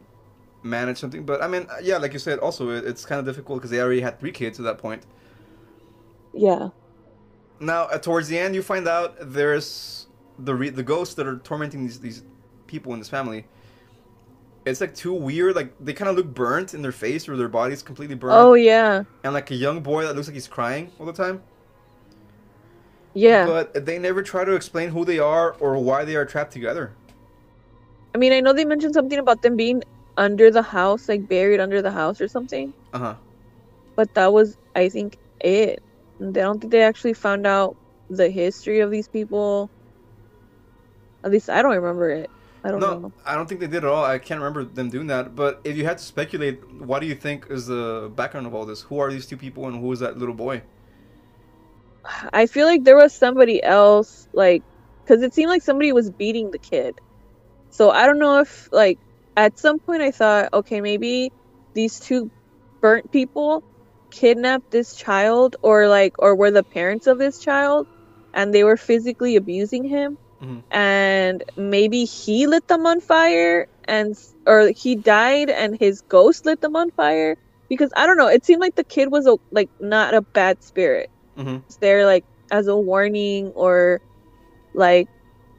manage 0.62 0.98
something, 0.98 1.24
but 1.24 1.42
I 1.42 1.48
mean, 1.48 1.66
yeah, 1.82 1.98
like 1.98 2.12
you 2.12 2.18
said, 2.18 2.38
also 2.38 2.70
it, 2.70 2.84
it's 2.84 3.04
kind 3.04 3.18
of 3.18 3.24
difficult 3.24 3.58
because 3.58 3.70
they 3.70 3.80
already 3.80 4.00
had 4.00 4.18
three 4.20 4.32
kids 4.32 4.58
at 4.58 4.64
that 4.64 4.78
point. 4.78 5.04
Yeah. 6.32 6.68
Now, 7.60 7.84
uh, 7.84 7.98
towards 7.98 8.28
the 8.28 8.38
end, 8.38 8.54
you 8.54 8.62
find 8.62 8.86
out 8.86 9.16
there's 9.20 10.06
the 10.38 10.54
re- 10.54 10.70
the 10.70 10.82
ghosts 10.82 11.14
that 11.14 11.26
are 11.26 11.38
tormenting 11.38 11.82
these 11.84 12.00
these 12.00 12.22
people 12.66 12.92
in 12.92 12.98
this 12.98 13.08
family. 13.08 13.46
It's 14.66 14.80
like 14.80 14.94
too 14.94 15.14
weird. 15.14 15.54
Like 15.56 15.72
they 15.82 15.92
kind 15.92 16.10
of 16.10 16.16
look 16.16 16.34
burnt 16.34 16.74
in 16.74 16.82
their 16.82 16.92
face, 16.92 17.28
or 17.28 17.36
their 17.36 17.48
bodies 17.48 17.82
completely 17.82 18.16
burnt, 18.16 18.34
Oh 18.34 18.54
yeah. 18.54 19.04
and 19.24 19.32
like 19.32 19.50
a 19.50 19.54
young 19.54 19.80
boy 19.80 20.04
that 20.04 20.14
looks 20.16 20.26
like 20.28 20.34
he's 20.34 20.48
crying 20.48 20.90
all 20.98 21.06
the 21.06 21.12
time. 21.12 21.42
Yeah. 23.14 23.46
But 23.46 23.86
they 23.86 23.98
never 23.98 24.22
try 24.22 24.44
to 24.44 24.54
explain 24.54 24.90
who 24.90 25.04
they 25.04 25.18
are 25.18 25.52
or 25.54 25.78
why 25.78 26.04
they 26.04 26.16
are 26.16 26.26
trapped 26.26 26.52
together. 26.52 26.92
I 28.14 28.18
mean, 28.18 28.32
I 28.32 28.40
know 28.40 28.52
they 28.52 28.66
mentioned 28.66 28.92
something 28.92 29.18
about 29.18 29.40
them 29.40 29.56
being 29.56 29.82
under 30.16 30.50
the 30.50 30.62
house, 30.62 31.09
like 31.09 31.29
buried 31.29 31.61
under 31.61 31.83
the 31.83 31.90
house 31.92 32.20
or 32.20 32.29
something. 32.29 32.74
Uh 32.92 32.98
huh. 32.98 33.16
But 33.96 34.14
that 34.14 34.33
was, 34.33 34.57
I 34.74 34.88
think, 34.88 35.18
it. 35.40 35.81
I 36.20 36.31
don't 36.31 36.61
think 36.61 36.72
they 36.72 36.83
actually 36.83 37.14
found 37.14 37.46
out 37.46 37.76
the 38.09 38.31
history 38.31 38.81
of 38.81 38.90
these 38.90 39.09
people. 39.09 39.70
At 41.24 41.31
least 41.31 41.50
I 41.50 41.61
don't 41.62 41.74
remember 41.76 42.09
it. 42.11 42.31
I 42.64 42.70
don't 42.70 42.81
No, 42.81 42.88
know. 42.88 43.12
I 43.24 43.35
don't 43.35 43.48
think 43.48 43.61
they 43.61 43.66
did 43.66 43.79
at 43.79 43.85
all. 43.85 44.05
I 44.05 44.18
can't 44.18 44.40
remember 44.40 44.64
them 44.64 44.90
doing 44.90 45.07
that. 45.07 45.35
But 45.35 45.61
if 45.64 45.76
you 45.76 45.85
had 45.85 45.98
to 45.98 46.05
speculate, 46.05 46.61
what 46.81 47.00
do 47.00 47.07
you 47.07 47.14
think 47.14 47.46
is 47.50 47.66
the 47.66 48.12
background 48.14 48.46
of 48.46 48.55
all 48.55 48.66
this? 48.66 48.83
Who 48.83 48.98
are 48.98 49.11
these 49.11 49.26
two 49.26 49.37
people, 49.37 49.66
and 49.66 49.81
who 49.81 49.90
is 49.92 50.00
that 50.00 50.18
little 50.18 50.35
boy? 50.35 50.62
I 52.33 52.46
feel 52.46 52.66
like 52.66 52.85
there 52.85 52.96
was 52.96 53.14
somebody 53.14 53.62
else, 53.62 54.29
like, 54.33 54.64
because 55.05 55.22
it 55.22 55.35
seemed 55.35 55.50
like 55.50 55.62
somebody 55.62 55.92
was 55.92 56.11
beating 56.11 56.50
the 56.50 56.59
kid. 56.59 56.98
So 57.70 57.90
I 57.90 58.07
don't 58.07 58.18
know 58.20 58.40
if, 58.40 58.68
like, 58.72 59.00
at 59.37 59.59
some 59.59 59.79
point 59.81 60.03
I 60.03 60.11
thought, 60.12 60.49
okay, 60.53 60.81
maybe 60.81 61.31
these 61.75 61.99
two 62.01 62.31
burnt 62.83 63.11
people 63.12 63.62
kidnapped 64.12 64.70
this 64.70 64.94
child, 64.94 65.57
or 65.62 65.88
like, 65.88 66.12
or 66.18 66.37
were 66.37 66.51
the 66.51 66.64
parents 66.64 67.07
of 67.07 67.18
this 67.18 67.38
child, 67.38 67.87
and 68.35 68.53
they 68.55 68.64
were 68.64 68.77
physically 68.77 69.37
abusing 69.37 69.85
him, 69.85 70.16
Mhm. 70.40 70.64
and 70.70 71.42
maybe 71.57 72.05
he 72.05 72.46
lit 72.46 72.66
them 72.68 72.87
on 72.87 73.01
fire, 73.01 73.66
and 73.87 74.14
or 74.46 74.70
he 74.77 74.96
died, 74.96 75.51
and 75.51 75.77
his 75.79 76.03
ghost 76.09 76.46
lit 76.46 76.61
them 76.61 76.77
on 76.77 76.90
fire. 76.92 77.37
Because 77.68 77.90
I 77.96 78.07
don't 78.07 78.16
know, 78.18 78.29
it 78.29 78.44
seemed 78.44 78.61
like 78.61 78.75
the 78.77 78.85
kid 78.85 79.11
was 79.11 79.27
a, 79.27 79.37
like 79.53 79.70
not 79.81 80.14
a 80.14 80.22
bad 80.35 80.62
spirit 80.62 81.09
Mm-hmm. 81.37 81.59
there 81.81 82.07
like 82.07 82.25
as 82.51 82.66
a 82.68 82.77
warning 82.77 83.49
or 83.55 84.01
like 84.75 85.09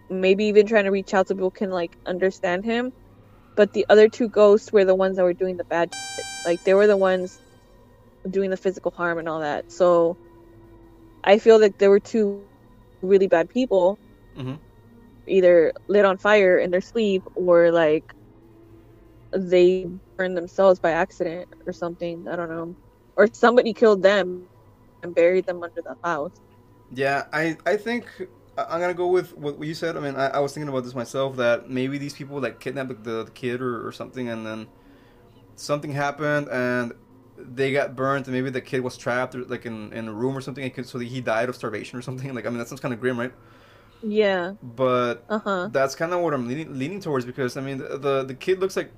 maybe 0.09 0.45
even 0.45 0.65
trying 0.67 0.85
to 0.85 0.91
reach 0.91 1.13
out 1.13 1.27
so 1.27 1.35
people 1.35 1.51
can 1.51 1.69
like 1.69 1.95
understand 2.05 2.65
him 2.65 2.91
but 3.57 3.73
the 3.73 3.85
other 3.89 4.09
two 4.09 4.29
ghosts 4.29 4.71
were 4.73 4.85
the 4.85 4.95
ones 4.95 5.17
that 5.17 5.25
were 5.25 5.33
doing 5.33 5.57
the 5.57 5.65
bad 5.65 5.91
shit. 6.19 6.27
like 6.45 6.63
they 6.65 6.75
were 6.75 6.87
the 6.87 6.97
ones 6.97 7.41
doing 8.29 8.51
the 8.51 8.57
physical 8.57 8.91
harm 8.91 9.19
and 9.19 9.29
all 9.29 9.41
that 9.41 9.65
so 9.71 10.17
i 11.23 11.39
feel 11.39 11.59
like 11.61 11.77
there 11.79 11.89
were 11.91 11.99
two 12.01 12.47
really 13.01 13.27
bad 13.27 13.49
people 13.49 13.99
Mhm. 14.35 14.61
either 15.27 15.73
lit 15.87 16.05
on 16.05 16.17
fire 16.17 16.57
in 16.59 16.71
their 16.71 16.81
sleep 16.81 17.23
or 17.35 17.71
like 17.71 18.05
they 19.33 19.87
burned 20.17 20.37
themselves 20.37 20.79
by 20.79 20.91
accident 20.91 21.47
or 21.65 21.73
something 21.73 22.27
i 22.27 22.35
don't 22.35 22.49
know 22.49 22.75
or 23.17 23.27
somebody 23.33 23.73
killed 23.73 24.01
them 24.03 24.49
and 25.03 25.15
buried 25.15 25.45
them 25.45 25.63
under 25.63 25.81
the 25.83 25.95
house 26.03 26.33
Yeah, 26.89 27.25
I 27.33 27.57
I 27.65 27.77
think 27.77 28.07
I'm 28.57 28.81
gonna 28.81 28.93
go 28.93 29.07
with 29.07 29.37
what 29.37 29.61
you 29.63 29.73
said. 29.73 29.97
I 29.97 29.99
mean, 29.99 30.15
I, 30.15 30.27
I 30.29 30.39
was 30.39 30.53
thinking 30.53 30.69
about 30.69 30.83
this 30.83 30.95
myself 30.95 31.35
that 31.37 31.69
maybe 31.69 31.97
these 31.97 32.13
people 32.13 32.39
like 32.41 32.59
kidnapped 32.59 33.03
the, 33.03 33.23
the 33.23 33.31
kid 33.31 33.61
or, 33.61 33.85
or 33.87 33.91
something, 33.91 34.29
and 34.29 34.45
then 34.45 34.67
something 35.55 35.91
happened 35.93 36.49
and 36.49 36.93
they 37.37 37.71
got 37.71 37.95
burnt, 37.95 38.27
and 38.27 38.35
maybe 38.35 38.49
the 38.49 38.61
kid 38.61 38.81
was 38.81 38.97
trapped 38.97 39.35
or, 39.35 39.45
like 39.45 39.65
in, 39.65 39.93
in 39.93 40.07
a 40.07 40.13
room 40.13 40.37
or 40.37 40.41
something, 40.41 40.63
and 40.63 40.73
could, 40.73 40.87
so 40.87 40.99
he 40.99 41.21
died 41.21 41.49
of 41.49 41.55
starvation 41.55 41.99
or 41.99 42.01
something. 42.01 42.33
Like, 42.35 42.45
I 42.45 42.49
mean, 42.49 42.59
that 42.59 42.67
sounds 42.67 42.81
kind 42.81 42.93
of 42.93 42.99
grim, 43.01 43.19
right? 43.19 43.33
Yeah. 44.01 44.53
But 44.61 45.25
Uh 45.29 45.39
huh. 45.39 45.69
that's 45.71 45.95
kind 45.95 46.13
of 46.13 46.21
what 46.21 46.33
I'm 46.33 46.47
leaning, 46.47 46.77
leaning 46.77 46.99
towards 46.99 47.25
because 47.25 47.57
I 47.57 47.61
mean, 47.61 47.77
the, 47.77 47.97
the 47.97 48.23
the 48.23 48.33
kid 48.35 48.59
looks 48.59 48.75
like 48.75 48.91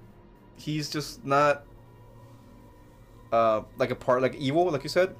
he's 0.58 0.89
just 0.89 1.26
not 1.26 1.63
uh 3.32 3.62
like 3.78 3.91
a 3.91 3.95
part 3.95 4.22
like 4.22 4.36
evil, 4.36 4.69
like 4.72 4.84
you 4.84 4.89
said. 4.89 5.15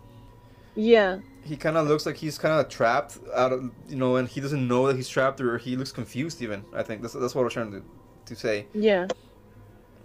Yeah. 0.76 1.20
he 1.44 1.58
kind 1.58 1.78
of 1.78 1.88
looks 1.88 2.06
like 2.06 2.16
he's 2.18 2.38
kind 2.38 2.60
of 2.60 2.70
trapped 2.70 3.18
out 3.36 3.52
of 3.52 3.72
you 3.88 3.96
know 3.96 4.16
and 4.18 4.28
he 4.28 4.40
doesn't 4.42 4.68
know 4.68 4.88
that 4.88 4.96
he's 4.96 5.10
trapped 5.10 5.42
or 5.42 5.58
he 5.58 5.76
looks 5.76 5.92
confused 5.92 6.42
even 6.42 6.64
i 6.74 6.84
think 6.84 7.02
that's, 7.02 7.14
that's 7.14 7.34
what 7.36 7.42
i 7.42 7.46
was 7.46 7.54
trying 7.54 7.72
to 7.72 7.82
to 8.26 8.36
say. 8.36 8.68
Yeah. 8.74 9.08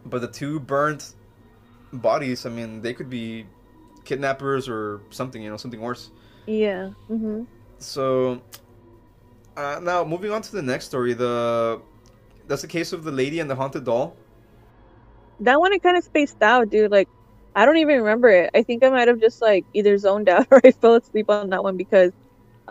But 0.07 0.20
the 0.22 0.29
two 0.29 0.59
burnt 0.61 1.14
bodies, 1.92 2.46
I 2.46 2.50
mean, 2.50 2.81
they 2.83 2.92
could 2.94 3.09
be 3.11 3.46
kidnappers 4.05 4.68
or 4.68 5.00
something, 5.11 5.42
you 5.42 5.50
know, 5.50 5.57
something 5.57 5.81
worse. 5.81 6.11
Yeah. 6.46 6.90
Mhm. 7.11 7.46
So 7.79 8.40
uh, 9.57 9.79
now 9.83 10.05
moving 10.05 10.31
on 10.31 10.42
to 10.42 10.53
the 10.53 10.62
next 10.62 10.87
story, 10.87 11.12
the 11.14 11.81
that's 12.48 12.62
the 12.62 12.68
case 12.68 12.92
of 12.92 13.05
the 13.05 13.12
lady 13.12 13.40
and 13.40 13.48
the 13.48 13.55
haunted 13.55 13.85
doll. 13.85 14.16
That 15.40 15.61
one 15.61 15.72
I 15.72 15.79
kind 15.79 15.96
of 15.96 16.05
spaced 16.05 16.42
out, 16.42 16.70
dude. 16.70 16.90
Like, 16.90 17.09
I 17.55 17.67
don't 17.67 17.77
even 17.79 17.99
remember 17.99 18.29
it. 18.31 18.51
I 18.55 18.62
think 18.62 18.85
I 18.85 18.90
might 18.90 19.09
have 19.09 19.21
just 19.21 19.40
like 19.43 19.67
either 19.75 19.97
zoned 19.99 20.29
out 20.29 20.47
or 20.53 20.61
I 20.64 20.73
fell 20.73 20.97
asleep 20.97 21.31
on 21.31 21.51
that 21.51 21.62
one 21.64 21.77
because 21.77 22.12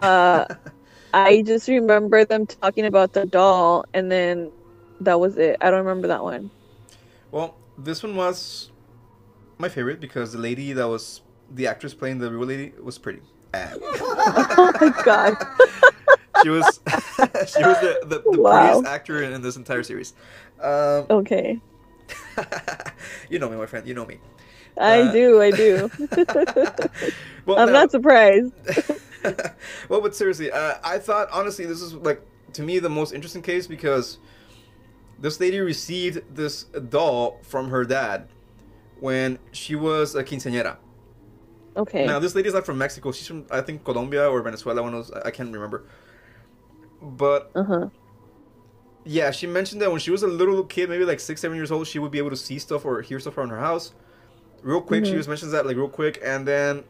uh, 0.01 0.45
I 1.13 1.43
just 1.43 1.67
remember 1.69 2.25
them 2.25 2.47
talking 2.47 2.85
about 2.85 3.13
the 3.13 3.25
doll, 3.27 3.85
and 3.93 4.11
then 4.11 4.51
that 5.01 5.19
was 5.19 5.37
it. 5.37 5.57
I 5.61 5.71
don't 5.71 5.85
remember 5.85 6.09
that 6.09 6.23
one. 6.23 6.51
Well, 7.31 7.57
this 7.77 8.03
one 8.03 8.15
was 8.15 8.71
my 9.59 9.69
favorite 9.69 9.99
because 10.01 10.33
the 10.33 10.39
lady 10.39 10.73
that 10.73 10.87
was 10.87 11.21
the 11.49 11.67
actress 11.67 11.93
playing 11.93 12.19
the 12.19 12.31
real 12.31 12.47
lady 12.47 12.73
was 12.81 12.97
pretty. 12.97 13.21
Oh 14.57 14.71
my 14.79 14.93
god. 15.01 15.37
she 16.33 16.49
was 16.49 16.81
she 17.47 17.63
was 17.63 17.79
the, 17.79 17.99
the, 18.03 18.25
the 18.31 18.39
Wow. 18.39 18.39
prettiest 18.39 18.85
actor 18.85 19.21
in, 19.21 19.33
in 19.33 19.41
this 19.41 19.55
entire 19.55 19.83
series. 19.83 20.13
Um, 20.61 21.07
Okay. 21.09 21.61
you 23.29 23.39
know 23.39 23.49
me, 23.49 23.57
my 23.57 23.65
friend. 23.65 23.87
You 23.87 23.93
know 23.93 24.05
me. 24.05 24.19
I 24.77 25.01
Uh, 25.01 25.11
do. 25.11 25.41
I 25.41 25.51
do. 25.51 25.89
Well, 27.45 27.59
I'm 27.59 27.67
now- 27.67 27.81
not 27.81 27.91
surprised. 27.91 28.53
well, 29.89 29.99
but 29.99 30.15
seriously, 30.15 30.49
uh, 30.49 30.75
I 30.83 30.97
thought 30.97 31.27
honestly 31.31 31.65
this 31.65 31.81
is 31.81 31.93
like 31.93 32.21
to 32.53 32.61
me 32.63 32.79
the 32.79 32.89
most 32.89 33.13
interesting 33.13 33.41
case 33.41 33.67
because 33.67 34.17
this 35.19 35.39
lady 35.41 35.59
received 35.59 36.21
this 36.33 36.63
doll 36.89 37.39
from 37.43 37.69
her 37.69 37.83
dad 37.83 38.29
when 39.01 39.39
she 39.51 39.75
was 39.75 40.15
a 40.15 40.23
quinceañera. 40.23 40.77
Okay. 41.75 42.05
Now 42.05 42.19
this 42.19 42.33
lady's 42.33 42.53
not 42.53 42.65
from 42.65 42.77
Mexico; 42.77 43.11
she's 43.11 43.27
from 43.27 43.45
I 43.51 43.59
think 43.59 43.83
Colombia 43.83 44.29
or 44.29 44.41
Venezuela. 44.41 44.81
One 44.81 44.93
of 44.93 45.07
those 45.09 45.21
I 45.25 45.31
can't 45.31 45.51
remember. 45.53 45.83
But 47.01 47.51
Uh 47.55 47.63
huh. 47.63 47.89
yeah, 49.03 49.31
she 49.31 49.47
mentioned 49.47 49.81
that 49.81 49.91
when 49.91 49.99
she 49.99 50.11
was 50.11 50.23
a 50.23 50.27
little 50.27 50.63
kid, 50.63 50.89
maybe 50.89 51.03
like 51.03 51.19
six, 51.19 51.41
seven 51.41 51.57
years 51.57 51.71
old, 51.73 51.87
she 51.87 51.99
would 51.99 52.11
be 52.11 52.19
able 52.19 52.29
to 52.29 52.37
see 52.37 52.57
stuff 52.57 52.85
or 52.85 53.01
hear 53.01 53.19
stuff 53.19 53.37
around 53.37 53.49
her 53.49 53.59
house. 53.59 53.91
Real 54.63 54.81
quick, 54.81 55.05
she 55.05 55.11
Mhm. 55.11 55.17
just 55.17 55.29
mentions 55.29 55.51
that 55.51 55.65
like 55.65 55.75
real 55.75 55.89
quick, 55.89 56.19
and 56.23 56.47
then 56.47 56.83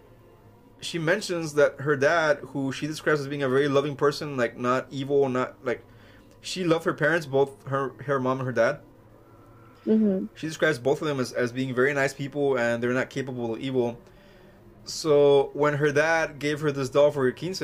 she 0.80 1.00
mentions 1.00 1.56
that 1.56 1.82
her 1.82 1.96
dad, 1.96 2.38
who 2.54 2.72
she 2.72 2.88
describes 2.88 3.20
as 3.22 3.28
being 3.28 3.44
a 3.44 3.50
very 3.50 3.68
loving 3.68 3.96
person, 3.96 4.38
like 4.38 4.58
not 4.58 4.88
evil, 4.92 5.28
not 5.28 5.56
like 5.64 5.84
she 6.42 6.64
loved 6.64 6.86
her 6.86 6.94
parents, 6.94 7.26
both 7.26 7.52
her 7.68 7.92
her 8.06 8.20
mom 8.20 8.40
and 8.40 8.46
her 8.46 8.52
dad. 8.54 8.80
Mhm. 9.88 10.30
She 10.36 10.48
describes 10.48 10.78
both 10.80 11.02
of 11.02 11.08
them 11.08 11.20
as, 11.20 11.32
as 11.34 11.52
being 11.52 11.74
very 11.74 11.94
nice 11.94 12.14
people 12.14 12.58
and 12.58 12.82
they're 12.82 12.94
not 12.94 13.10
capable 13.10 13.54
of 13.56 13.60
evil. 13.60 13.98
So 14.86 15.50
when 15.54 15.76
her 15.76 15.92
dad 15.92 16.40
gave 16.40 16.62
her 16.62 16.72
this 16.72 16.90
doll 16.90 17.12
for 17.12 17.24
her 17.24 17.32
quince, 17.32 17.62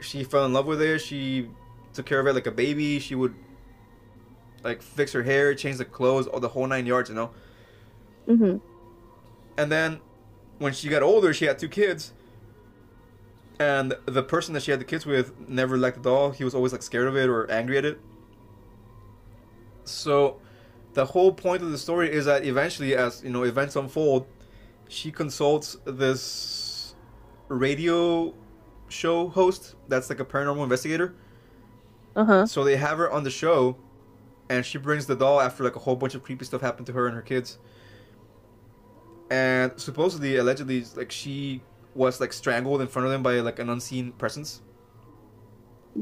she 0.00 0.22
fell 0.24 0.44
in 0.44 0.52
love 0.52 0.66
with 0.66 0.80
it. 0.82 1.00
She 1.00 1.48
took 1.92 2.06
care 2.06 2.20
of 2.20 2.26
it 2.26 2.34
like 2.34 2.46
a 2.46 2.52
baby. 2.52 2.98
She 2.98 3.14
would 3.14 3.34
like 4.62 4.82
fix 4.82 5.12
her 5.12 5.22
hair, 5.22 5.54
change 5.54 5.78
the 5.78 5.84
clothes, 5.84 6.26
all 6.26 6.40
the 6.40 6.48
whole 6.48 6.66
nine 6.66 6.86
yards, 6.86 7.08
you 7.08 7.14
know. 7.16 7.30
Mhm. 8.28 8.60
And 9.56 9.70
then 9.70 10.00
when 10.58 10.72
she 10.72 10.88
got 10.88 11.02
older, 11.02 11.32
she 11.32 11.44
had 11.44 11.58
two 11.58 11.68
kids. 11.68 12.12
And 13.58 13.94
the 14.06 14.22
person 14.22 14.54
that 14.54 14.62
she 14.62 14.70
had 14.70 14.80
the 14.80 14.84
kids 14.84 15.04
with 15.04 15.48
never 15.48 15.76
liked 15.76 15.96
the 15.96 16.02
doll. 16.02 16.30
He 16.30 16.44
was 16.44 16.54
always 16.54 16.72
like 16.72 16.82
scared 16.82 17.08
of 17.08 17.16
it 17.16 17.28
or 17.28 17.50
angry 17.50 17.76
at 17.76 17.84
it. 17.84 18.00
So 19.84 20.40
the 20.94 21.04
whole 21.04 21.32
point 21.32 21.62
of 21.62 21.70
the 21.70 21.78
story 21.78 22.10
is 22.10 22.24
that 22.24 22.44
eventually 22.44 22.94
as, 22.94 23.22
you 23.22 23.30
know, 23.30 23.42
events 23.42 23.76
unfold, 23.76 24.26
she 24.88 25.12
consults 25.12 25.76
this 25.84 26.94
radio 27.48 28.34
show 28.88 29.28
host 29.28 29.74
that's 29.88 30.08
like 30.10 30.20
a 30.20 30.24
paranormal 30.24 30.62
investigator. 30.62 31.14
Uh 32.16 32.24
huh. 32.24 32.46
So 32.46 32.64
they 32.64 32.76
have 32.76 32.98
her 32.98 33.10
on 33.10 33.24
the 33.24 33.30
show, 33.30 33.76
and 34.48 34.64
she 34.64 34.78
brings 34.78 35.06
the 35.06 35.14
doll 35.14 35.40
after 35.40 35.62
like 35.62 35.76
a 35.76 35.80
whole 35.80 35.96
bunch 35.96 36.14
of 36.14 36.22
creepy 36.22 36.44
stuff 36.44 36.60
happened 36.60 36.86
to 36.86 36.92
her 36.92 37.06
and 37.06 37.14
her 37.14 37.22
kids. 37.22 37.58
And 39.30 39.72
supposedly, 39.80 40.36
allegedly, 40.36 40.84
like 40.96 41.12
she 41.12 41.62
was 41.94 42.20
like 42.20 42.32
strangled 42.32 42.80
in 42.80 42.88
front 42.88 43.06
of 43.06 43.12
them 43.12 43.22
by 43.22 43.40
like 43.40 43.58
an 43.58 43.70
unseen 43.70 44.12
presence. 44.12 44.62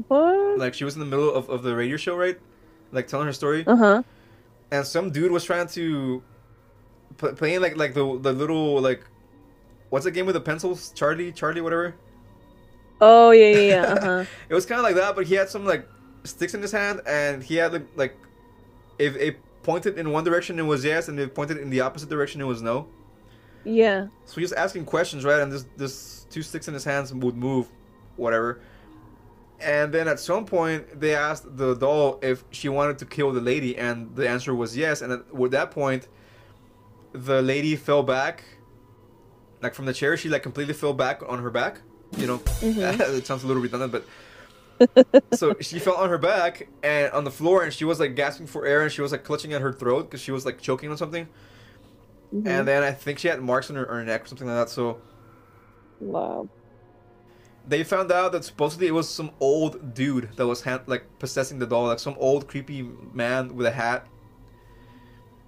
What? 0.07 0.59
Like 0.59 0.73
she 0.73 0.83
was 0.83 0.95
in 0.95 0.99
the 0.99 1.05
middle 1.05 1.33
of, 1.33 1.49
of 1.49 1.63
the 1.63 1.75
radio 1.75 1.97
show, 1.97 2.15
right? 2.15 2.39
Like 2.91 3.07
telling 3.07 3.27
her 3.27 3.33
story, 3.33 3.67
Uh 3.67 3.75
huh. 3.75 4.03
and 4.71 4.85
some 4.85 5.11
dude 5.11 5.31
was 5.31 5.43
trying 5.43 5.67
to 5.67 6.23
p- 7.17 7.31
playing 7.33 7.61
like 7.61 7.77
like 7.77 7.93
the 7.93 8.19
the 8.19 8.33
little 8.33 8.81
like 8.81 9.03
what's 9.89 10.05
the 10.05 10.11
game 10.11 10.25
with 10.25 10.35
the 10.35 10.41
pencils? 10.41 10.91
Charlie, 10.93 11.31
Charlie, 11.31 11.61
whatever. 11.61 11.95
Oh 13.01 13.31
yeah 13.31 13.49
yeah 13.51 13.61
yeah. 13.61 13.81
Uh 13.83 13.99
huh. 13.99 14.25
It 14.49 14.53
was 14.53 14.65
kind 14.65 14.79
of 14.79 14.83
like 14.83 14.95
that, 14.95 15.15
but 15.15 15.25
he 15.27 15.35
had 15.35 15.49
some 15.49 15.65
like 15.65 15.87
sticks 16.23 16.53
in 16.53 16.61
his 16.61 16.71
hand, 16.71 17.01
and 17.05 17.43
he 17.43 17.55
had 17.55 17.73
like, 17.73 17.87
like 17.95 18.17
if 18.99 19.15
it 19.15 19.39
pointed 19.63 19.97
in 19.99 20.11
one 20.11 20.23
direction, 20.23 20.59
it 20.59 20.63
was 20.63 20.85
yes, 20.85 21.07
and 21.07 21.19
if 21.19 21.29
it 21.29 21.35
pointed 21.35 21.57
in 21.57 21.69
the 21.69 21.81
opposite 21.81 22.09
direction, 22.09 22.41
it 22.41 22.45
was 22.45 22.61
no. 22.61 22.87
Yeah. 23.63 24.07
So 24.25 24.41
he's 24.41 24.53
asking 24.53 24.85
questions, 24.85 25.23
right? 25.25 25.39
And 25.41 25.51
this 25.51 25.65
this 25.77 26.25
two 26.29 26.41
sticks 26.41 26.67
in 26.67 26.73
his 26.73 26.83
hands 26.83 27.13
would 27.13 27.35
move, 27.37 27.67
whatever. 28.15 28.61
And 29.61 29.93
then 29.93 30.07
at 30.07 30.19
some 30.19 30.45
point, 30.45 30.99
they 31.01 31.13
asked 31.15 31.57
the 31.57 31.75
doll 31.75 32.17
if 32.21 32.43
she 32.51 32.69
wanted 32.69 32.97
to 32.99 33.05
kill 33.05 33.31
the 33.33 33.41
lady, 33.41 33.77
and 33.77 34.15
the 34.15 34.27
answer 34.29 34.55
was 34.55 34.77
yes. 34.77 35.01
And 35.01 35.11
at 35.11 35.19
at 35.43 35.51
that 35.51 35.71
point, 35.71 36.07
the 37.11 37.41
lady 37.41 37.75
fell 37.75 38.03
back, 38.03 38.43
like 39.61 39.73
from 39.75 39.85
the 39.85 39.93
chair. 39.93 40.15
She 40.15 40.29
like 40.29 40.43
completely 40.43 40.73
fell 40.73 40.93
back 40.93 41.21
on 41.27 41.39
her 41.39 41.49
back. 41.49 41.81
You 42.17 42.27
know, 42.27 42.37
Mhm. 42.61 42.99
it 43.17 43.25
sounds 43.27 43.43
a 43.43 43.47
little 43.47 43.61
redundant, 43.61 43.91
but 43.91 44.05
so 45.33 45.55
she 45.59 45.77
fell 45.77 45.95
on 45.95 46.09
her 46.09 46.17
back 46.17 46.69
and 46.81 47.11
on 47.11 47.23
the 47.25 47.31
floor, 47.31 47.63
and 47.63 47.73
she 47.73 47.83
was 47.83 47.99
like 47.99 48.15
gasping 48.15 48.47
for 48.47 48.65
air, 48.65 48.81
and 48.81 48.91
she 48.91 49.01
was 49.01 49.11
like 49.11 49.23
clutching 49.25 49.51
at 49.53 49.61
her 49.61 49.73
throat 49.73 50.03
because 50.09 50.21
she 50.21 50.31
was 50.31 50.45
like 50.45 50.61
choking 50.61 50.89
on 50.89 50.97
something. 50.97 51.27
Mhm. 52.33 52.47
And 52.47 52.67
then 52.67 52.83
I 52.83 52.91
think 52.91 53.19
she 53.19 53.27
had 53.27 53.41
marks 53.41 53.69
on 53.69 53.75
her, 53.75 53.85
her 53.85 54.03
neck 54.03 54.25
or 54.25 54.27
something 54.27 54.47
like 54.47 54.57
that. 54.57 54.69
So 54.69 55.01
wow. 55.99 56.47
they 57.65 57.83
found 57.83 58.11
out 58.11 58.31
that 58.33 58.43
supposedly 58.45 58.87
it 58.87 58.91
was 58.91 59.09
some 59.09 59.31
old 59.39 59.93
dude 59.93 60.31
that 60.37 60.47
was 60.47 60.61
hand, 60.63 60.81
like 60.87 61.05
possessing 61.19 61.59
the 61.59 61.67
doll, 61.67 61.87
like 61.87 61.99
some 61.99 62.15
old 62.19 62.47
creepy 62.47 62.83
man 63.13 63.55
with 63.55 63.65
a 63.67 63.71
hat. 63.71 64.07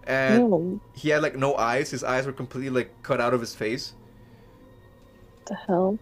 And 0.05 0.81
he 0.93 1.09
had 1.09 1.21
like 1.21 1.35
no 1.35 1.55
eyes. 1.55 1.91
His 1.91 2.03
eyes 2.03 2.25
were 2.25 2.33
completely 2.33 2.69
like 2.69 3.01
cut 3.03 3.21
out 3.21 3.33
of 3.33 3.41
his 3.41 3.55
face. 3.55 3.95
the 5.45 5.55
hell? 5.55 5.99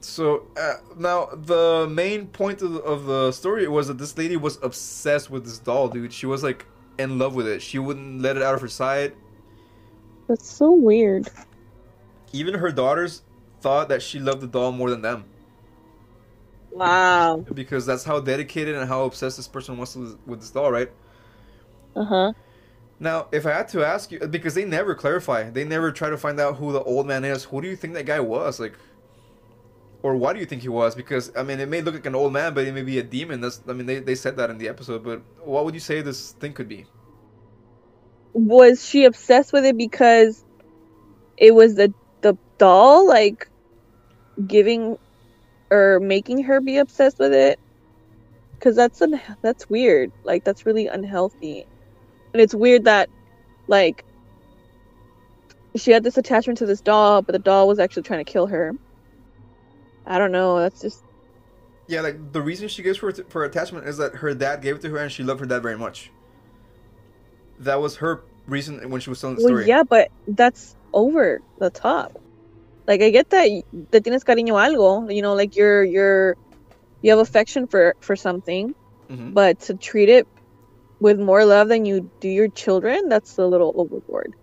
So 0.00 0.46
uh, 0.56 0.74
now 0.96 1.26
the 1.34 1.86
main 1.90 2.28
point 2.28 2.62
of 2.62 2.72
the, 2.72 2.80
of 2.80 3.04
the 3.06 3.32
story 3.32 3.68
was 3.68 3.88
that 3.88 3.98
this 3.98 4.16
lady 4.16 4.36
was 4.36 4.58
obsessed 4.62 5.30
with 5.30 5.44
this 5.44 5.58
doll, 5.58 5.88
dude. 5.88 6.12
She 6.12 6.26
was 6.26 6.42
like 6.42 6.66
in 6.98 7.18
love 7.18 7.34
with 7.34 7.46
it. 7.46 7.60
She 7.62 7.78
wouldn't 7.78 8.22
let 8.22 8.36
it 8.36 8.42
out 8.42 8.54
of 8.54 8.60
her 8.62 8.68
sight. 8.68 9.14
That's 10.30 10.48
so 10.48 10.72
weird. 10.72 11.28
Even 12.32 12.54
her 12.54 12.72
daughters 12.72 13.22
thought 13.60 13.88
that 13.88 14.02
she 14.02 14.18
loved 14.18 14.40
the 14.40 14.48
doll 14.48 14.72
more 14.72 14.90
than 14.90 15.02
them 15.02 15.26
Wow. 16.70 17.46
because 17.52 17.86
that's 17.86 18.04
how 18.04 18.20
dedicated 18.20 18.74
and 18.76 18.88
how 18.88 19.04
obsessed 19.04 19.36
this 19.36 19.48
person 19.48 19.76
was 19.78 19.96
with, 19.96 20.18
with 20.26 20.40
this 20.40 20.50
doll, 20.50 20.70
right? 20.70 20.90
Uh 21.96 22.04
huh. 22.04 22.32
Now, 23.00 23.28
if 23.32 23.46
I 23.46 23.52
had 23.52 23.68
to 23.68 23.84
ask 23.84 24.12
you, 24.12 24.18
because 24.20 24.54
they 24.54 24.64
never 24.64 24.94
clarify, 24.94 25.48
they 25.50 25.64
never 25.64 25.90
try 25.90 26.10
to 26.10 26.18
find 26.18 26.38
out 26.38 26.56
who 26.56 26.72
the 26.72 26.82
old 26.82 27.06
man 27.06 27.24
is. 27.24 27.44
Who 27.44 27.60
do 27.62 27.68
you 27.68 27.76
think 27.76 27.94
that 27.94 28.06
guy 28.06 28.20
was? 28.20 28.60
Like, 28.60 28.74
or 30.02 30.16
why 30.16 30.32
do 30.32 30.40
you 30.40 30.46
think 30.46 30.62
he 30.62 30.68
was? 30.68 30.94
Because 30.94 31.30
I 31.36 31.42
mean, 31.42 31.60
it 31.60 31.68
may 31.68 31.82
look 31.82 31.94
like 31.94 32.06
an 32.06 32.14
old 32.14 32.32
man, 32.32 32.54
but 32.54 32.66
it 32.66 32.72
may 32.72 32.82
be 32.82 32.98
a 32.98 33.02
demon. 33.02 33.40
That's 33.40 33.62
I 33.68 33.72
mean, 33.72 33.86
they, 33.86 34.00
they 34.00 34.14
said 34.14 34.36
that 34.36 34.50
in 34.50 34.58
the 34.58 34.68
episode. 34.68 35.02
But 35.04 35.22
what 35.44 35.64
would 35.64 35.74
you 35.74 35.80
say 35.80 36.00
this 36.02 36.32
thing 36.32 36.52
could 36.52 36.68
be? 36.68 36.86
Was 38.34 38.84
she 38.86 39.04
obsessed 39.04 39.52
with 39.52 39.64
it 39.64 39.76
because 39.76 40.44
it 41.38 41.54
was 41.54 41.74
the 41.76 41.94
the 42.22 42.38
doll 42.58 43.06
like 43.08 43.46
giving 44.46 44.96
or 45.70 46.00
making 46.00 46.44
her 46.44 46.60
be 46.60 46.78
obsessed 46.78 47.18
with 47.18 47.32
it? 47.34 47.58
Because 48.58 48.76
that's 48.76 49.00
un- 49.02 49.20
that's 49.42 49.68
weird. 49.68 50.12
Like 50.24 50.44
that's 50.44 50.66
really 50.66 50.86
unhealthy, 50.88 51.64
and 52.34 52.42
it's 52.42 52.54
weird 52.54 52.84
that 52.86 53.10
like 53.68 54.04
she 55.76 55.90
had 55.92 56.04
this 56.04 56.16
attachment 56.16 56.58
to 56.58 56.66
this 56.66 56.80
doll, 56.80 57.22
but 57.22 57.32
the 57.32 57.38
doll 57.40 57.68
was 57.68 57.78
actually 57.80 58.02
trying 58.04 58.24
to 58.24 58.30
kill 58.32 58.46
her. 58.48 58.72
I 60.06 60.18
don't 60.18 60.32
know. 60.32 60.58
That's 60.58 60.80
just 60.80 61.04
Yeah, 61.88 62.02
like 62.02 62.32
the 62.32 62.42
reason 62.42 62.68
she 62.68 62.82
gives 62.82 62.98
for 62.98 63.12
for 63.12 63.44
attachment 63.44 63.86
is 63.86 63.96
that 63.98 64.16
her 64.16 64.34
dad 64.34 64.62
gave 64.62 64.76
it 64.76 64.82
to 64.82 64.90
her 64.90 64.98
and 64.98 65.10
she 65.10 65.22
loved 65.24 65.40
her 65.40 65.46
dad 65.46 65.62
very 65.62 65.76
much. 65.78 66.10
That 67.60 67.80
was 67.80 67.96
her 67.96 68.22
reason 68.46 68.90
when 68.90 69.00
she 69.00 69.10
was 69.10 69.20
telling 69.20 69.36
the 69.36 69.42
well, 69.42 69.48
story. 69.50 69.66
yeah, 69.66 69.82
but 69.82 70.08
that's 70.26 70.74
over 70.92 71.40
the 71.58 71.70
top. 71.70 72.18
Like 72.86 73.02
I 73.02 73.10
get 73.10 73.30
that 73.30 73.44
te 73.46 74.00
tienes 74.00 74.24
cariño 74.24 74.54
algo, 74.58 75.14
you 75.14 75.22
know, 75.22 75.34
like 75.34 75.54
you're 75.56 75.84
you're 75.84 76.36
you 77.02 77.10
have 77.10 77.20
affection 77.20 77.66
for 77.66 77.94
for 78.00 78.16
something, 78.16 78.74
Mhm. 79.08 79.34
but 79.34 79.60
to 79.60 79.74
treat 79.74 80.08
it 80.08 80.26
with 81.00 81.18
more 81.20 81.44
love 81.44 81.68
than 81.68 81.84
you 81.84 82.10
do 82.20 82.28
your 82.28 82.48
children, 82.48 83.08
that's 83.08 83.38
a 83.38 83.46
little 83.46 83.72
overboard. 83.76 84.34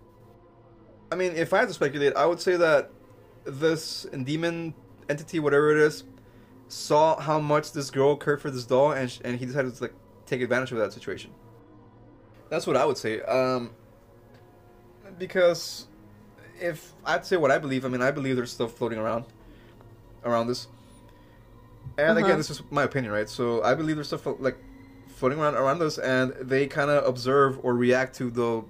I 1.12 1.16
mean, 1.16 1.32
if 1.36 1.52
I 1.52 1.58
had 1.58 1.68
to 1.68 1.74
speculate, 1.74 2.14
I 2.16 2.26
would 2.26 2.40
say 2.40 2.56
that 2.56 2.90
this 3.44 4.06
demon 4.24 4.74
entity, 5.08 5.38
whatever 5.40 5.70
it 5.70 5.78
is, 5.78 6.04
saw 6.68 7.18
how 7.18 7.38
much 7.40 7.72
this 7.72 7.90
girl 7.90 8.16
cared 8.16 8.40
for 8.42 8.50
this 8.50 8.64
doll, 8.64 8.92
and 8.92 9.10
sh- 9.10 9.20
and 9.24 9.38
he 9.38 9.46
decided 9.46 9.74
to 9.74 9.82
like 9.84 9.94
take 10.26 10.40
advantage 10.42 10.72
of 10.72 10.78
that 10.78 10.92
situation. 10.92 11.30
That's 12.48 12.66
what 12.66 12.76
I 12.76 12.84
would 12.84 12.98
say. 12.98 13.20
Um, 13.22 13.70
because 15.18 15.86
if 16.60 16.92
I'd 17.04 17.24
say 17.26 17.36
what 17.36 17.50
I 17.50 17.58
believe, 17.58 17.84
I 17.84 17.88
mean, 17.88 18.02
I 18.02 18.10
believe 18.10 18.36
there's 18.36 18.52
stuff 18.52 18.72
floating 18.72 18.98
around 18.98 19.24
around 20.24 20.48
this. 20.48 20.68
And 21.96 22.16
Uh-huh. 22.16 22.18
again, 22.18 22.38
this 22.38 22.50
is 22.50 22.62
my 22.70 22.84
opinion, 22.84 23.12
right? 23.12 23.28
So 23.28 23.62
I 23.62 23.74
believe 23.74 23.96
there's 23.96 24.08
stuff 24.08 24.26
like 24.38 24.56
floating 25.08 25.38
around 25.38 25.54
around 25.54 25.82
us, 25.82 25.98
and 25.98 26.32
they 26.40 26.66
kind 26.66 26.90
of 26.90 27.04
observe 27.06 27.58
or 27.64 27.74
react 27.74 28.14
to 28.16 28.30
the 28.30 28.64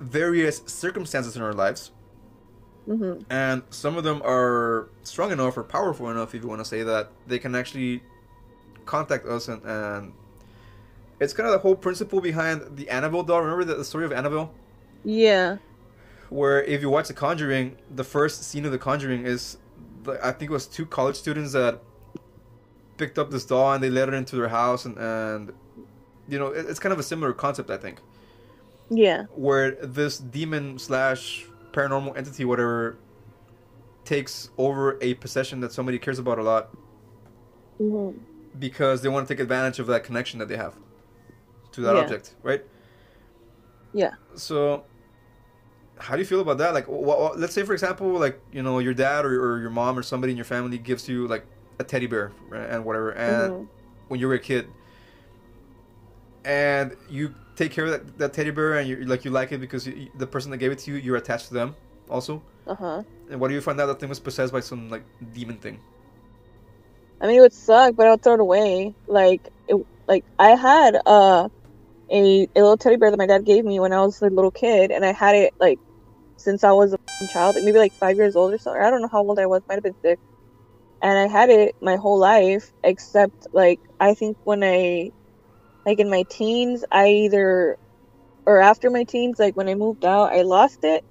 various 0.00 0.62
circumstances 0.66 1.36
in 1.36 1.42
our 1.42 1.52
lives 1.52 1.92
hmm 2.86 3.24
and 3.28 3.62
some 3.70 3.96
of 3.96 4.04
them 4.04 4.20
are 4.24 4.88
strong 5.02 5.30
enough 5.32 5.56
or 5.56 5.62
powerful 5.62 6.10
enough 6.10 6.34
if 6.34 6.42
you 6.42 6.48
want 6.48 6.60
to 6.60 6.64
say 6.64 6.82
that 6.82 7.10
they 7.26 7.38
can 7.38 7.54
actually 7.54 8.02
contact 8.86 9.26
us 9.26 9.48
and, 9.48 9.62
and 9.64 10.12
it's 11.20 11.32
kind 11.32 11.46
of 11.46 11.52
the 11.52 11.58
whole 11.60 11.76
principle 11.76 12.20
behind 12.20 12.76
the 12.76 12.88
annabelle 12.90 13.22
doll. 13.22 13.40
Remember 13.42 13.64
the, 13.64 13.74
the 13.76 13.84
story 13.84 14.04
of 14.04 14.12
annabelle? 14.12 14.52
Yeah. 15.04 15.58
where 16.28 16.62
if 16.64 16.80
you 16.82 16.90
watch 16.90 17.08
the 17.08 17.14
conjuring 17.14 17.76
the 17.90 18.04
first 18.04 18.44
scene 18.44 18.64
of 18.66 18.72
the 18.72 18.78
conjuring 18.78 19.24
is 19.26 19.56
the, 20.04 20.12
i 20.24 20.30
think 20.32 20.50
it 20.50 20.54
was 20.54 20.66
two 20.66 20.86
college 20.86 21.16
students 21.16 21.52
that 21.52 21.80
picked 22.98 23.18
up 23.18 23.30
this 23.30 23.44
doll 23.46 23.72
and 23.72 23.82
they 23.82 23.90
let 23.90 24.08
it 24.08 24.14
into 24.14 24.36
their 24.36 24.48
house 24.48 24.84
and, 24.84 24.98
and 24.98 25.52
you 26.28 26.38
know 26.38 26.48
it, 26.48 26.66
it's 26.68 26.78
kind 26.78 26.92
of 26.92 26.98
a 26.98 27.02
similar 27.02 27.32
concept 27.32 27.70
i 27.70 27.76
think. 27.76 28.00
Yeah. 28.90 29.24
where 29.34 29.72
this 29.72 30.18
demon 30.18 30.78
slash 30.78 31.46
paranormal 31.72 32.16
entity, 32.16 32.44
whatever, 32.44 32.98
takes 34.04 34.50
over 34.58 34.98
a 35.00 35.14
possession 35.14 35.60
that 35.60 35.72
somebody 35.72 35.98
cares 35.98 36.18
about 36.18 36.38
a 36.38 36.42
lot 36.42 36.70
hmm 37.78 38.10
because 38.58 39.02
they 39.02 39.08
want 39.08 39.28
to 39.28 39.32
take 39.34 39.40
advantage 39.40 39.78
of 39.78 39.86
that 39.86 40.02
connection 40.04 40.40
that 40.40 40.48
they 40.48 40.56
have 40.56 40.74
to 41.72 41.80
that 41.82 41.96
Yeah. 41.96 42.00
object, 42.02 42.34
right? 42.42 42.62
Yeah. 43.92 44.12
So, 44.34 44.84
how 45.98 46.14
do 46.14 46.20
you 46.20 46.26
feel 46.26 46.40
about 46.40 46.58
that? 46.58 46.74
Like, 46.74 46.86
wh- 46.86 47.04
wh- 47.34 47.36
let's 47.36 47.52
say, 47.54 47.62
for 47.62 47.72
example, 47.72 48.08
like 48.18 48.40
you 48.52 48.62
know, 48.62 48.78
your 48.78 48.94
dad 48.94 49.24
or, 49.24 49.34
or 49.42 49.60
your 49.60 49.70
mom 49.70 49.98
or 49.98 50.02
somebody 50.02 50.32
in 50.32 50.36
your 50.36 50.44
family 50.44 50.78
gives 50.78 51.08
you 51.08 51.26
like 51.26 51.44
a 51.78 51.84
teddy 51.84 52.06
bear 52.06 52.32
and 52.52 52.84
whatever, 52.84 53.10
and 53.10 53.52
Mhm. 53.52 53.68
when 54.08 54.20
you 54.20 54.28
were 54.28 54.34
a 54.34 54.38
kid, 54.38 54.66
and 56.44 56.96
you 57.08 57.34
take 57.56 57.72
care 57.72 57.84
of 57.86 57.90
that, 57.90 58.18
that 58.18 58.32
teddy 58.32 58.50
bear 58.50 58.74
and 58.78 58.88
you 58.88 58.96
like 59.04 59.24
you 59.24 59.30
like 59.30 59.52
it 59.52 59.58
because 59.60 59.86
you, 59.86 60.08
the 60.16 60.26
person 60.26 60.50
that 60.50 60.56
gave 60.58 60.72
it 60.72 60.78
to 60.80 60.90
you, 60.90 60.96
you're 60.96 61.16
attached 61.16 61.48
to 61.48 61.54
them 61.54 61.74
also. 62.08 62.42
Uh 62.66 62.74
huh. 62.74 63.02
And 63.30 63.40
what 63.40 63.48
do 63.48 63.54
you 63.54 63.60
find 63.60 63.80
out 63.80 63.86
that 63.86 64.00
thing 64.00 64.08
was 64.08 64.20
possessed 64.20 64.52
by 64.52 64.60
some 64.60 64.88
like 64.90 65.04
demon 65.34 65.56
thing? 65.58 65.78
I 67.20 67.26
mean, 67.26 67.36
it 67.36 67.40
would 67.40 67.52
suck, 67.52 67.96
but 67.96 68.06
I 68.06 68.10
would 68.10 68.22
throw 68.22 68.34
it 68.34 68.40
away. 68.40 68.94
Like, 69.06 69.48
it, 69.68 69.76
like 70.08 70.24
I 70.38 70.50
had 70.50 70.96
uh, 71.06 71.48
a 72.12 72.44
a 72.56 72.60
little 72.60 72.76
teddy 72.78 72.96
bear 72.96 73.10
that 73.10 73.18
my 73.18 73.26
dad 73.26 73.44
gave 73.44 73.64
me 73.64 73.80
when 73.80 73.92
I 73.92 74.00
was 74.04 74.20
a 74.22 74.26
little 74.30 74.50
kid, 74.52 74.90
and 74.90 75.04
I 75.04 75.12
had 75.12 75.34
it 75.36 75.54
like 75.60 75.78
since 76.38 76.64
I 76.64 76.72
was 76.72 76.94
a 76.94 76.98
child, 77.28 77.56
like, 77.56 77.64
maybe 77.64 77.78
like 77.78 77.94
five 78.00 78.16
years 78.16 78.36
old 78.36 78.54
or 78.54 78.58
something. 78.58 78.82
I 78.82 78.90
don't 78.90 79.02
know 79.02 79.08
how 79.12 79.20
old 79.26 79.38
I 79.40 79.46
was. 79.46 79.62
Might 79.68 79.76
have 79.76 79.84
been 79.84 79.96
six. 80.04 80.20
And 81.02 81.18
I 81.18 81.28
had 81.28 81.50
it 81.50 81.74
my 81.82 81.96
whole 81.96 82.18
life, 82.18 82.72
except 82.84 83.34
like 83.52 83.80
I 84.00 84.14
think 84.14 84.36
when 84.44 84.62
I, 84.64 85.10
like 85.86 86.00
in 86.00 86.10
my 86.10 86.24
teens, 86.30 86.84
I 86.92 87.08
either, 87.08 87.76
or 88.46 88.60
after 88.60 88.90
my 88.90 89.04
teens, 89.04 89.38
like 89.38 89.56
when 89.56 89.68
I 89.68 89.74
moved 89.76 90.04
out, 90.04 90.32
I 90.32 90.42
lost 90.42 90.80
it, 90.84 91.04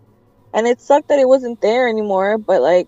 and 0.53 0.67
it 0.67 0.81
sucked 0.81 1.09
that 1.09 1.19
it 1.19 1.27
wasn't 1.29 1.61
there 1.61 1.87
anymore. 1.89 2.37
But 2.39 2.61
like, 2.63 2.87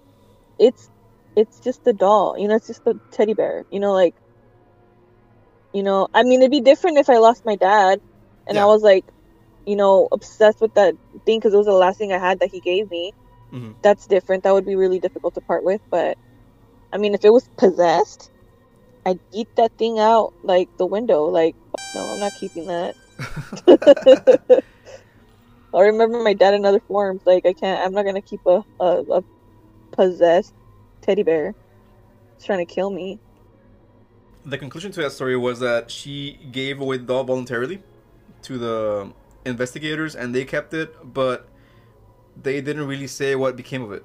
it's 0.60 0.90
it's 1.36 1.60
just 1.62 1.82
a 1.88 1.94
doll 1.94 2.38
you 2.38 2.48
know 2.48 2.56
it's 2.56 2.68
just 2.68 2.82
a 2.88 2.96
teddy 3.12 3.34
bear 3.36 3.66
you 3.72 3.80
know 3.80 3.94
like 3.94 4.16
you 5.74 5.84
know 5.84 6.08
i 6.14 6.24
mean 6.24 6.42
it'd 6.42 6.52
be 6.52 6.62
different 6.62 6.98
if 6.98 7.10
i 7.10 7.18
lost 7.18 7.42
my 7.46 7.56
dad 7.56 8.00
and 8.48 8.58
Yeah. 8.58 8.60
i 8.60 8.66
was 8.66 8.82
like 8.82 9.06
you 9.66 9.76
know 9.76 10.08
obsessed 10.12 10.62
with 10.62 10.74
that 10.76 10.96
thing 11.26 11.40
because 11.40 11.54
it 11.54 11.58
was 11.58 11.66
the 11.68 11.74
last 11.74 11.98
thing 11.98 12.12
i 12.14 12.18
had 12.20 12.40
that 12.40 12.50
he 12.52 12.62
gave 12.62 12.90
me. 12.90 13.12
Mhm. 13.54 13.76
that's 13.84 14.08
different. 14.08 14.44
That 14.44 14.54
would 14.54 14.66
be 14.66 14.76
really 14.76 15.00
difficult 15.00 15.34
to 15.36 15.42
part 15.42 15.64
with 15.64 15.82
but 15.92 16.18
i 16.94 16.98
mean 16.98 17.14
if 17.16 17.24
it 17.26 17.34
was 17.34 17.48
possessed 17.58 18.30
i'd 19.06 19.20
eat 19.34 19.48
that 19.58 19.72
thing 19.78 20.00
out 20.00 20.34
like 20.44 20.70
the 20.78 20.86
window 20.88 21.26
like 21.26 21.56
no 21.94 22.12
i'm 22.12 22.20
not 22.20 22.34
keeping 22.34 22.68
that. 22.68 22.96
I 25.74 25.82
remember 25.82 26.22
my 26.24 26.34
dad 26.34 26.54
in 26.54 26.66
other 26.66 26.82
forms 26.88 27.22
like 27.26 27.46
i 27.46 27.54
can't 27.54 27.80
i'm 27.86 27.94
not 27.94 28.06
gonna 28.06 28.22
keep 28.22 28.42
a, 28.46 28.64
a, 28.80 29.04
a 29.20 29.24
possessed 29.94 30.54
teddy 31.02 31.24
bear. 31.24 31.54
It's 32.38 32.46
trying 32.46 32.66
to 32.66 32.74
kill 32.74 32.90
me 32.92 33.20
The 34.46 34.58
conclusion 34.58 34.92
to 34.94 35.02
that 35.02 35.12
story 35.12 35.38
was 35.38 35.60
that 35.60 35.92
she 35.92 36.40
gave 36.52 36.82
away 36.82 36.98
the 36.98 37.04
doll 37.04 37.24
voluntarily 37.24 37.84
to 38.44 38.58
the 38.58 39.14
investigators, 39.46 40.16
and 40.16 40.34
they 40.34 40.46
kept 40.46 40.74
it, 40.74 41.14
but 41.14 41.48
they 42.42 42.62
didn't 42.62 42.88
really 42.88 43.08
say 43.08 43.36
what 43.36 43.56
became 43.56 43.84
of 43.84 43.92
it. 43.92 44.04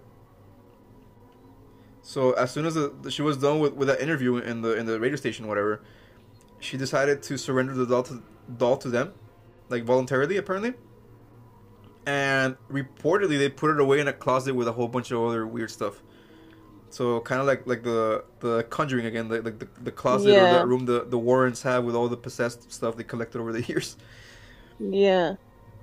So 2.02 2.32
as 2.32 2.50
soon 2.52 2.66
as 2.66 2.74
the, 2.74 3.10
she 3.10 3.22
was 3.22 3.36
done 3.36 3.58
with, 3.58 3.72
with 3.72 3.88
that 3.88 4.00
interview 4.00 4.36
in 4.36 4.62
the 4.62 4.76
in 4.76 4.86
the 4.86 5.00
radio 5.00 5.16
station, 5.16 5.48
whatever, 5.48 5.82
she 6.60 6.76
decided 6.76 7.22
to 7.24 7.36
surrender 7.36 7.74
the 7.74 7.86
doll 7.86 8.02
to 8.04 8.22
doll 8.58 8.76
to 8.76 8.88
them, 8.88 9.12
like 9.68 9.84
voluntarily 9.84 10.36
apparently. 10.36 10.74
And 12.06 12.56
reportedly, 12.70 13.38
they 13.38 13.48
put 13.48 13.70
it 13.72 13.80
away 13.80 13.98
in 13.98 14.06
a 14.06 14.12
closet 14.12 14.54
with 14.54 14.68
a 14.68 14.72
whole 14.72 14.86
bunch 14.86 15.10
of 15.10 15.20
other 15.20 15.46
weird 15.46 15.70
stuff. 15.72 16.02
So 16.90 17.20
kind 17.20 17.40
of 17.40 17.46
like 17.46 17.66
like 17.66 17.82
the 17.82 18.24
the 18.40 18.64
Conjuring 18.70 19.06
again, 19.06 19.28
like, 19.28 19.44
like 19.44 19.58
the 19.58 19.68
the 19.82 19.92
closet 19.92 20.36
or 20.38 20.46
Yeah. 20.46 20.48
that 20.48 20.66
room 20.66 20.86
the 20.86 21.04
the 21.04 21.18
Warrens 21.18 21.62
have 21.62 21.84
with 21.84 21.94
all 21.94 22.08
the 22.08 22.16
possessed 22.16 22.72
stuff 22.72 22.96
they 22.96 23.04
collected 23.04 23.40
over 23.40 23.52
the 23.52 23.62
years. 23.72 23.96
yeah 24.78 25.36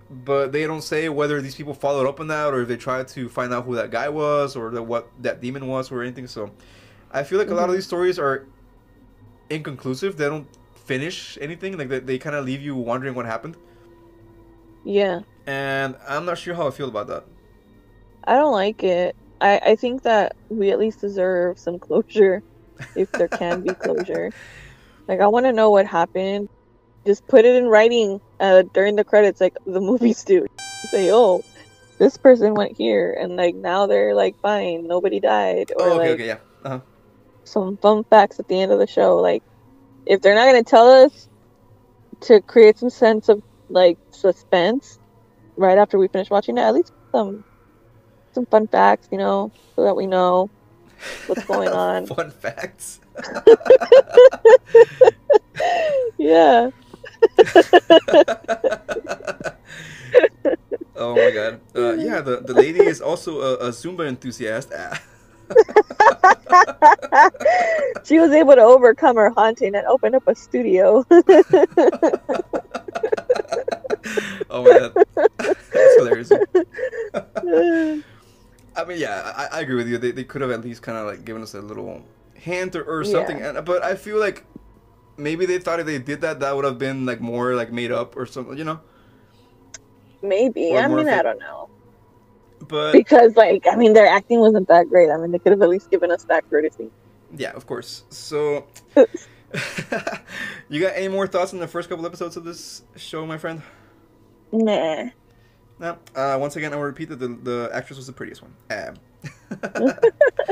But 0.10 0.52
they 0.52 0.68
don't 0.68 0.82
say 0.84 1.10
whether 1.10 1.42
these 1.42 1.56
people 1.56 1.74
followed 1.74 2.08
up 2.08 2.20
on 2.20 2.28
that 2.28 2.54
or 2.54 2.62
if 2.62 2.68
they 2.68 2.78
tried 2.78 3.08
to 3.10 3.30
find 3.30 3.54
out 3.54 3.66
who 3.66 3.76
that 3.76 3.89
guy 3.89 4.10
was 4.10 4.56
or 4.56 4.70
the, 4.70 4.84
what 4.84 5.10
that 5.24 5.42
demon 5.42 5.68
was 5.68 5.92
or 5.92 6.02
anything. 6.04 6.28
So 6.28 6.52
I 7.12 7.24
feel 7.24 7.39
like 7.39 7.50
a 7.50 7.56
lot 7.56 7.70
of 7.70 7.76
Mhm. 7.76 7.76
these 7.76 7.86
stories 7.88 8.20
are 8.20 8.48
inconclusive. 9.50 10.18
They 10.18 10.26
don't 10.28 10.48
finish 10.74 11.38
anything. 11.42 11.78
Like 11.78 11.89
they, 11.89 12.00
they 12.00 12.18
kind 12.18 12.36
of 12.36 12.46
leave 12.46 12.62
you 12.62 12.76
wondering 12.76 13.16
what 13.16 13.26
happened. 13.26 13.58
yeah 14.84 15.22
And 15.46 15.96
I'm 16.08 16.26
not 16.26 16.38
sure 16.38 16.56
how 16.56 16.68
I 16.68 16.72
feel 16.72 16.88
about 16.89 17.08
that. 17.08 17.26
i 18.26 18.36
don't 18.36 18.52
like 18.54 18.84
it 18.84 19.16
i 19.44 19.60
i 19.72 19.76
think 19.76 20.02
that 20.04 20.34
we 20.50 20.72
at 20.72 20.80
least 20.80 21.02
deserve 21.02 21.58
some 21.60 21.80
closure 21.80 22.42
if 22.96 23.12
there 23.12 23.28
can 23.28 23.62
be 23.62 23.74
closure 23.76 24.32
like 25.08 25.20
i 25.20 25.28
want 25.28 25.46
to 25.46 25.54
know 25.54 25.70
what 25.70 25.86
happened 25.86 26.48
just 27.06 27.26
put 27.28 27.46
it 27.46 27.56
in 27.56 27.68
writing 27.68 28.20
uh 28.40 28.64
during 28.74 28.96
the 28.96 29.06
credits 29.06 29.42
like 29.42 29.54
the 29.66 29.82
movies 29.82 30.24
do 30.24 30.46
say 30.92 31.12
oh 31.12 31.42
this 32.00 32.18
person 32.18 32.54
went 32.54 32.78
here 32.78 33.16
and 33.20 33.36
like 33.36 33.56
now 33.56 33.88
they're 33.88 34.16
like 34.16 34.36
fine 34.42 34.88
nobody 34.88 35.20
died 35.20 35.72
or 35.78 35.88
oh, 35.88 35.94
okay, 35.94 35.98
like 35.98 36.10
okay, 36.10 36.28
yeah. 36.28 36.38
Uh-huh. 36.66 36.80
some 37.46 37.78
fun 37.78 38.04
facts 38.10 38.40
at 38.40 38.48
the 38.48 38.60
end 38.60 38.72
of 38.72 38.80
the 38.80 38.88
show. 38.88 39.18
Like, 39.18 39.44
if 40.06 40.22
they're 40.22 40.36
not 40.36 40.52
going 40.52 40.64
to 40.64 40.70
tell 40.70 40.90
us 40.90 41.28
to 42.22 42.42
create 42.42 42.78
some 42.78 42.90
sense 42.90 43.30
of 43.30 43.42
like 43.70 43.98
suspense 44.12 45.00
right 45.58 45.78
after 45.78 45.98
we 45.98 46.08
finish 46.08 46.30
watching 46.30 46.58
it, 46.58 46.62
at 46.62 46.74
least 46.74 46.92
some 47.14 47.44
some 48.34 48.46
fun 48.46 48.67
facts, 48.67 49.08
you 49.12 49.17
know, 49.17 49.52
so 49.76 49.84
that 49.84 49.96
we 49.96 50.08
know 50.08 50.50
what's 51.28 51.43
going 51.46 51.69
on. 51.74 52.08
Fun 52.08 52.32
facts. 52.32 53.00
yeah. 56.17 56.69
oh 60.96 61.15
my 61.15 61.32
god. 61.32 61.62
Uh, 61.76 61.93
yeah, 61.93 62.22
the, 62.22 62.41
the 62.46 62.54
lady 62.54 62.80
is 62.82 63.02
also 63.02 63.41
a, 63.41 63.56
a 63.67 63.69
Zumba 63.69 64.08
enthusiast. 64.08 64.72
She 68.04 68.19
was 68.19 68.32
able 68.32 68.56
to 68.56 68.62
overcome 68.62 69.15
her 69.15 69.30
haunting 69.30 69.76
and 69.76 69.86
open 69.88 70.15
up 70.15 70.28
a 70.28 70.36
studio. 70.36 71.06
oh 74.50 74.63
my 74.63 74.80
god. 74.80 74.93
That's 75.38 75.96
hilarious. 75.98 76.32
I 78.84 78.88
mean, 78.88 79.00
yeah, 79.00 79.34
I, 79.36 79.58
I 79.58 79.62
agree 79.62 79.76
with 79.76 79.88
you. 79.88 79.98
They, 79.98 80.12
they 80.12 80.24
could 80.24 80.41
have 80.41 80.52
at 80.52 80.62
least 80.62 80.82
kind 80.82 80.98
of 80.98 81.06
like 81.06 81.26
given 81.26 81.41
us 81.41 81.54
a 81.54 81.62
little 81.62 82.04
hint 82.34 82.76
or, 82.76 82.84
or 82.84 83.04
something. 83.04 83.39
Yeah. 83.39 83.58
And, 83.58 83.65
but 83.65 83.84
I 83.84 83.96
feel 83.96 84.19
like 84.19 84.46
maybe 85.17 85.46
they 85.46 85.60
thought 85.60 85.80
if 85.80 85.86
they 85.86 86.00
did 86.00 86.22
that, 86.22 86.39
that 86.41 86.56
would 86.56 86.65
have 86.65 86.78
been 86.78 87.06
like 87.06 87.22
more 87.22 87.56
like 87.56 87.72
made 87.72 87.91
up 87.91 88.17
or 88.17 88.26
something, 88.26 88.58
you 88.58 88.63
know? 88.63 88.82
Maybe. 90.22 90.72
Or 90.72 90.80
I 90.80 90.88
mean, 90.88 91.08
I 91.08 91.22
don't 91.22 91.39
know. 91.39 91.69
But 92.67 92.93
Because, 92.93 93.36
like, 93.36 93.65
I 93.69 93.76
mean, 93.76 93.93
their 93.93 94.08
acting 94.08 94.39
wasn't 94.39 94.67
that 94.69 94.89
great. 94.89 95.10
I 95.10 95.17
mean, 95.17 95.32
they 95.32 95.39
could 95.39 95.52
have 95.52 95.62
at 95.62 95.69
least 95.69 95.91
given 95.91 96.12
us 96.12 96.24
that 96.26 96.50
courtesy. 96.50 96.89
yeah, 97.36 97.52
of 97.52 97.65
course. 97.65 98.04
So 98.10 98.67
you 100.69 100.82
got 100.82 100.93
any 100.96 101.08
more 101.08 101.28
thoughts 101.28 101.54
on 101.54 101.60
the 101.60 101.67
first 101.67 101.89
couple 101.89 102.06
episodes 102.06 102.38
of 102.38 102.43
this 102.43 102.84
show, 102.96 103.26
my 103.26 103.38
friend? 103.38 103.62
Nah. 104.52 105.10
No. 105.80 105.98
Uh, 106.16 106.38
once 106.40 106.56
again, 106.56 106.74
I 106.74 106.76
will 106.76 106.84
repeat 106.84 107.10
that 107.10 107.20
the, 107.20 107.28
the 107.28 107.70
actress 107.74 107.98
was 107.98 108.08
the 108.08 108.14
prettiest 108.14 108.42
one. 108.42 108.54
Um. 108.70 108.96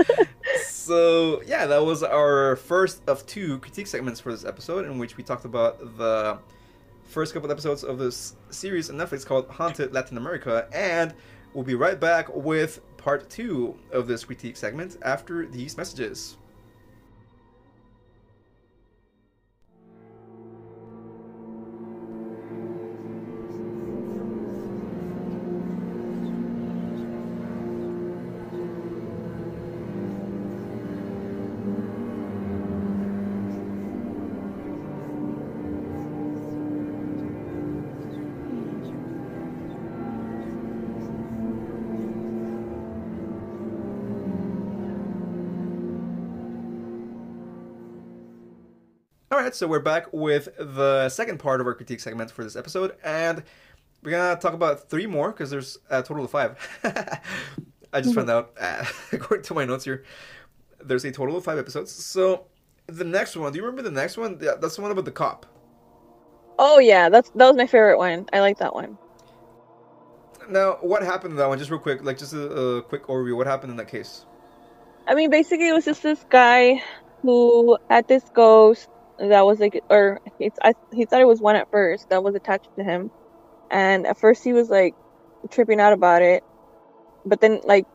so 0.64 1.42
yeah, 1.46 1.66
that 1.66 1.84
was 1.84 2.04
our 2.04 2.56
first 2.56 3.02
of 3.08 3.26
two 3.26 3.60
critique 3.60 3.88
segments 3.88 4.20
for 4.20 4.32
this 4.32 4.46
episode, 4.46 4.86
in 4.86 4.98
which 4.98 5.18
we 5.18 5.24
talked 5.24 5.46
about 5.46 5.98
the 5.98 6.38
first 7.04 7.34
couple 7.34 7.52
episodes 7.52 7.84
of 7.84 8.00
this 8.00 8.36
series 8.50 8.90
on 8.90 8.96
Netflix 8.96 9.26
called 9.26 9.48
Haunted 9.50 9.94
Latin 9.94 10.18
America, 10.18 10.68
and 10.74 11.14
we'll 11.54 11.64
be 11.64 11.76
right 11.76 12.00
back 12.00 12.34
with 12.34 12.80
part 12.98 13.30
two 13.30 13.78
of 13.92 14.08
this 14.08 14.24
critique 14.24 14.56
segment 14.56 14.98
after 15.04 15.46
these 15.46 15.78
messages. 15.78 16.38
Alright, 49.42 49.56
so 49.56 49.66
we're 49.66 49.80
back 49.80 50.06
with 50.14 50.50
the 50.60 51.10
second 51.10 51.40
part 51.40 51.62
of 51.62 51.66
our 51.66 51.74
critique 51.74 52.00
segment 52.00 52.30
for 52.30 52.44
this 52.44 52.56
episode, 52.56 52.96
and 53.04 53.42
we're 54.04 54.12
gonna 54.12 54.40
talk 54.40 54.54
about 54.54 54.88
three 54.88 55.08
more 55.08 55.32
because 55.32 55.50
there's 55.50 55.80
a 55.90 56.04
total 56.04 56.26
of 56.26 56.30
five. 56.30 56.60
I 57.92 58.02
just 58.02 58.14
found 58.14 58.30
out, 58.30 58.54
uh, 58.62 58.86
according 59.12 59.44
to 59.46 59.56
my 59.56 59.66
notes 59.66 59.84
here, 59.84 60.04
there's 60.80 61.06
a 61.06 61.12
total 61.12 61.38
of 61.38 61.44
five 61.44 61.58
episodes. 61.58 61.92
So 61.92 62.46
the 62.86 63.04
next 63.04 63.36
one, 63.36 63.52
do 63.52 63.58
you 63.58 63.66
remember 63.66 63.82
the 63.82 63.90
next 63.90 64.16
one? 64.16 64.38
Yeah, 64.40 64.58
that's 64.62 64.76
the 64.76 64.84
one 64.84 64.92
about 64.92 65.06
the 65.06 65.12
cop. 65.12 65.48
Oh 66.60 66.78
yeah, 66.78 67.10
that's 67.10 67.32
that 67.32 67.48
was 67.48 67.56
my 67.56 67.66
favorite 67.66 67.98
one. 67.98 68.28
I 68.34 68.42
like 68.42 68.60
that 68.60 68.76
one. 68.76 68.96
Now, 70.52 70.78
what 70.82 71.02
happened 71.02 71.32
in 71.32 71.38
that 71.38 71.48
one? 71.50 71.58
Just 71.58 71.72
real 71.72 71.80
quick, 71.80 72.04
like 72.04 72.20
just 72.20 72.34
a, 72.34 72.48
a 72.48 72.82
quick 72.84 73.08
overview. 73.08 73.36
What 73.36 73.48
happened 73.48 73.72
in 73.72 73.78
that 73.78 73.88
case? 73.88 74.24
I 75.08 75.16
mean, 75.16 75.32
basically, 75.32 75.70
it 75.70 75.74
was 75.74 75.86
just 75.86 76.04
this 76.04 76.28
guy 76.30 76.80
who 77.24 77.80
had 77.90 78.08
this 78.08 78.26
ghost 78.36 78.88
that 79.30 79.46
was 79.46 79.60
like, 79.60 79.84
or 79.90 80.20
it's 80.40 80.58
I, 80.62 80.74
he 80.94 81.06
thought 81.06 81.22
it 81.22 81.28
was 81.28 81.40
one 81.40 81.56
at 81.56 81.70
first 81.72 82.10
that 82.10 82.24
was 82.24 82.36
attached 82.36 82.70
to 82.78 82.84
him, 82.84 83.12
and 83.70 84.08
at 84.08 84.20
first 84.20 84.44
he 84.44 84.54
was 84.54 84.70
like 84.70 84.96
tripping 85.50 85.80
out 85.80 85.94
about 85.94 86.22
it, 86.22 86.44
but 87.26 87.42
then 87.42 87.62
like 87.64 87.86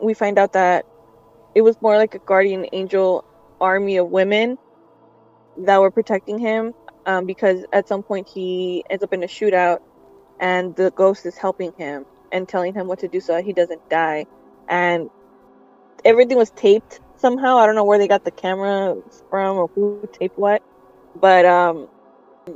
we 0.00 0.14
find 0.14 0.38
out 0.38 0.52
that 0.52 0.86
it 1.54 1.62
was 1.62 1.80
more 1.80 1.96
like 1.96 2.14
a 2.14 2.18
guardian 2.18 2.66
angel 2.72 3.24
army 3.60 3.96
of 3.96 4.08
women 4.08 4.58
that 5.58 5.80
were 5.80 5.90
protecting 5.90 6.38
him 6.38 6.74
um, 7.06 7.24
because 7.24 7.64
at 7.72 7.88
some 7.88 8.02
point 8.02 8.28
he 8.28 8.84
ends 8.90 9.02
up 9.02 9.12
in 9.12 9.22
a 9.22 9.26
shootout 9.26 9.80
and 10.38 10.76
the 10.76 10.90
ghost 10.90 11.24
is 11.24 11.36
helping 11.36 11.72
him 11.72 12.04
and 12.30 12.48
telling 12.48 12.74
him 12.74 12.86
what 12.86 12.98
to 12.98 13.08
do 13.08 13.20
so 13.20 13.42
he 13.42 13.52
doesn't 13.52 13.88
die. 13.88 14.26
And 14.68 15.08
everything 16.04 16.36
was 16.36 16.50
taped 16.50 17.00
somehow. 17.16 17.56
I 17.56 17.66
don't 17.66 17.74
know 17.74 17.84
where 17.84 17.98
they 17.98 18.08
got 18.08 18.24
the 18.24 18.30
camera 18.30 18.96
from 19.30 19.56
or 19.56 19.68
who 19.68 20.06
taped 20.12 20.38
what 20.38 20.62
but 21.20 21.44
um 21.46 21.88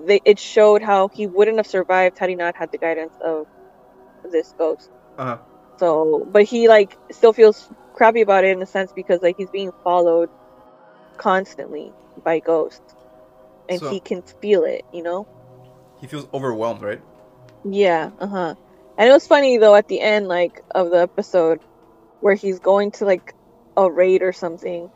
they, 0.07 0.21
it 0.25 0.39
showed 0.39 0.83
how 0.83 1.09
he 1.09 1.27
wouldn't 1.27 1.57
have 1.57 1.67
survived 1.67 2.19
had 2.19 2.29
he 2.29 2.37
not 2.37 2.55
had 2.57 2.71
the 2.71 2.79
guidance 2.79 3.15
of 3.25 3.47
this 4.31 4.55
ghost. 4.59 4.89
Uh-huh. 5.19 5.39
so 5.79 6.27
but 6.31 6.45
he 6.45 6.69
like 6.69 6.97
still 7.11 7.33
feels 7.33 7.69
crappy 7.95 8.21
about 8.21 8.45
it 8.45 8.57
in 8.57 8.63
a 8.63 8.67
sense 8.67 8.93
because 8.93 9.21
like 9.23 9.37
he's 9.37 9.51
being 9.51 9.73
followed 9.85 10.31
constantly 11.17 11.93
by 12.25 12.39
ghosts. 12.39 12.95
And 13.69 13.81
So- 13.81 13.91
he 13.91 14.01
can 14.01 14.23
feel 14.23 14.65
it 14.65 14.85
you 14.93 15.03
know? 15.03 15.27
He 16.01 16.07
feels 16.07 16.27
overwhelmed, 16.33 16.83
right? 16.83 17.01
yeah 17.65 18.11
uh-huh. 18.19 18.55
And 18.97 19.09
it 19.09 19.13
was 19.13 19.27
funny 19.27 19.59
though 19.59 19.75
at 19.75 19.89
the 19.89 20.01
end 20.01 20.29
like 20.29 20.63
of 20.75 20.91
the 20.91 20.99
episode 21.03 21.61
where 22.21 22.35
he's 22.35 22.59
going 22.59 22.91
to 22.93 23.05
like 23.05 23.35
a 23.77 23.91
raid 23.91 24.23
or 24.23 24.33
something 24.33 24.91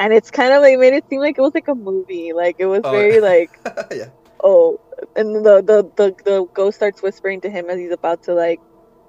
and 0.00 0.12
it's 0.12 0.30
kind 0.30 0.52
of 0.52 0.62
like 0.62 0.78
made 0.78 0.94
it 0.94 1.04
seem 1.08 1.20
like 1.20 1.38
it 1.38 1.42
was 1.42 1.54
like 1.54 1.68
a 1.68 1.74
movie 1.74 2.32
like 2.32 2.56
it 2.58 2.66
was 2.66 2.80
Oh, 2.84 2.90
very 2.90 3.14
yeah. 3.16 3.20
like 3.20 3.60
yeah. 3.92 4.08
oh 4.42 4.80
and 5.16 5.36
the, 5.46 5.62
the 5.62 5.78
the 5.96 6.14
the 6.24 6.44
ghost 6.54 6.76
starts 6.78 7.02
whispering 7.02 7.40
to 7.42 7.50
him 7.50 7.70
as 7.70 7.78
he's 7.78 7.92
about 7.92 8.22
to 8.24 8.34
like 8.34 8.60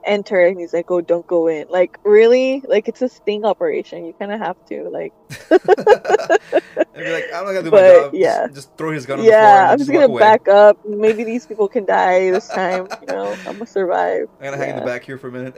enter 0.04 0.46
and 0.48 0.60
he's 0.60 0.74
like 0.74 0.90
oh 0.90 1.00
don't 1.00 1.28
go 1.28 1.48
in 1.48 1.68
like 1.70 1.98
really 2.04 2.62
like 2.68 2.88
it's 2.88 3.02
a 3.04 3.08
sting 3.10 3.46
operation 3.46 4.04
you 4.04 4.14
kind 4.14 4.32
of 4.32 4.40
have 4.40 4.58
to 4.66 4.90
like 4.90 5.14
and 5.52 7.06
be 7.06 7.12
like, 7.12 7.26
I'm 7.34 7.46
not 7.46 7.54
gonna 7.54 7.64
do 7.64 7.72
my 7.72 7.78
But, 7.82 8.04
job. 8.06 8.14
yeah. 8.16 8.42
Just, 8.48 8.56
just 8.56 8.78
throw 8.78 8.92
his 8.92 9.06
gun 9.06 9.20
on 9.20 9.26
the 9.26 9.32
floor 9.32 9.40
yeah 9.42 9.70
i'm 9.72 9.78
just 9.78 9.90
just 9.90 9.94
gonna 9.94 10.06
away. 10.12 10.20
back 10.20 10.48
up 10.48 10.78
maybe 10.86 11.24
these 11.24 11.46
people 11.46 11.68
can 11.68 11.86
die 11.86 12.32
this 12.32 12.48
time 12.50 12.88
you 13.02 13.08
know 13.08 13.32
i'm 13.46 13.54
gonna 13.54 13.66
survive 13.68 14.28
I'm 14.40 14.46
gonna 14.46 14.58
hang 14.58 14.72
in 14.72 14.76
the 14.78 14.86
back 14.86 15.04
here 15.04 15.20
for 15.20 15.28
a 15.28 15.32
minute. 15.32 15.56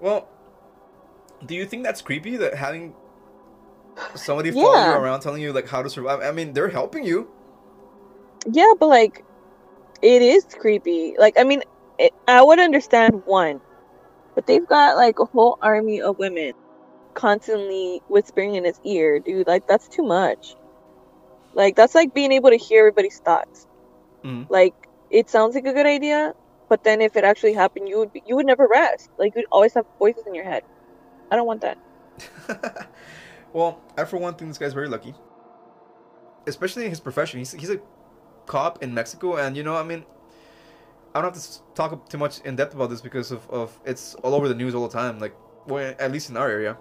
well, 0.00 0.28
do 1.46 1.54
you 1.54 1.66
think 1.66 1.84
that's 1.84 2.02
creepy 2.02 2.36
that 2.36 2.54
having 2.54 2.94
somebody 4.14 4.50
follow 4.50 4.84
you 4.84 4.92
around 4.92 5.20
telling 5.20 5.42
you 5.42 5.52
like 5.52 5.68
how 5.68 5.82
to 5.82 5.90
survive? 5.90 6.20
I 6.20 6.32
mean, 6.32 6.52
they're 6.52 6.68
helping 6.68 7.04
you. 7.04 7.30
Yeah, 8.46 8.72
but 8.78 8.88
like, 8.88 9.24
it 10.02 10.22
is 10.22 10.44
creepy. 10.44 11.14
Like, 11.18 11.38
I 11.38 11.44
mean, 11.44 11.62
it, 11.98 12.12
I 12.28 12.42
would 12.42 12.58
understand 12.58 13.22
one, 13.26 13.60
but 14.34 14.46
they've 14.46 14.66
got 14.66 14.96
like 14.96 15.18
a 15.18 15.24
whole 15.24 15.58
army 15.62 16.00
of 16.00 16.18
women 16.18 16.52
constantly 17.14 18.02
whispering 18.08 18.54
in 18.54 18.64
his 18.64 18.78
ear, 18.84 19.18
dude. 19.18 19.46
Like, 19.46 19.66
that's 19.66 19.88
too 19.88 20.02
much. 20.02 20.54
Like, 21.54 21.74
that's 21.74 21.94
like 21.94 22.14
being 22.14 22.32
able 22.32 22.50
to 22.50 22.56
hear 22.56 22.80
everybody's 22.80 23.18
thoughts. 23.18 23.66
Mhm. 24.22 24.46
Like, 24.50 24.74
it 25.10 25.30
sounds 25.30 25.54
like 25.54 25.66
a 25.66 25.72
good 25.72 25.86
idea, 25.86 26.34
but 26.68 26.84
then 26.84 27.00
if 27.00 27.16
it 27.16 27.24
actually 27.24 27.54
happened, 27.54 27.88
you 27.88 27.98
would 27.98 28.12
be, 28.12 28.22
you 28.26 28.36
would 28.36 28.46
never 28.46 28.68
rest. 28.68 29.08
Like, 29.18 29.34
you'd 29.34 29.46
always 29.50 29.72
have 29.74 29.86
voices 29.98 30.26
in 30.26 30.34
your 30.34 30.44
head. 30.44 30.62
I 31.30 31.36
don't 31.36 31.46
want 31.46 31.60
that. 31.62 31.78
well, 33.52 33.80
I 33.96 34.04
for 34.04 34.16
one 34.18 34.34
think 34.34 34.50
this 34.50 34.58
guy's 34.58 34.72
very 34.72 34.88
lucky, 34.88 35.14
especially 36.46 36.84
in 36.84 36.90
his 36.90 37.00
profession. 37.00 37.38
He's 37.38 37.52
he's 37.52 37.70
a 37.70 37.80
cop 38.46 38.82
in 38.82 38.94
Mexico, 38.94 39.36
and 39.36 39.56
you 39.56 39.62
know, 39.62 39.76
I 39.76 39.82
mean, 39.82 40.04
I 41.14 41.20
don't 41.20 41.34
have 41.34 41.42
to 41.42 41.58
talk 41.74 42.08
too 42.08 42.18
much 42.18 42.40
in 42.40 42.56
depth 42.56 42.74
about 42.74 42.90
this 42.90 43.00
because 43.00 43.32
of, 43.32 43.48
of 43.50 43.78
it's 43.84 44.14
all 44.16 44.34
over 44.34 44.48
the 44.48 44.54
news 44.54 44.74
all 44.74 44.86
the 44.86 44.92
time. 44.92 45.18
Like, 45.18 45.34
well, 45.66 45.94
at 45.98 46.12
least 46.12 46.30
in 46.30 46.36
our 46.36 46.48
area, 46.48 46.76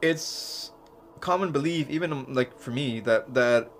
it's 0.00 0.72
common 1.20 1.52
belief, 1.52 1.90
even 1.90 2.12
um, 2.12 2.26
like 2.28 2.58
for 2.58 2.70
me, 2.70 3.00
that 3.00 3.34
that 3.34 3.70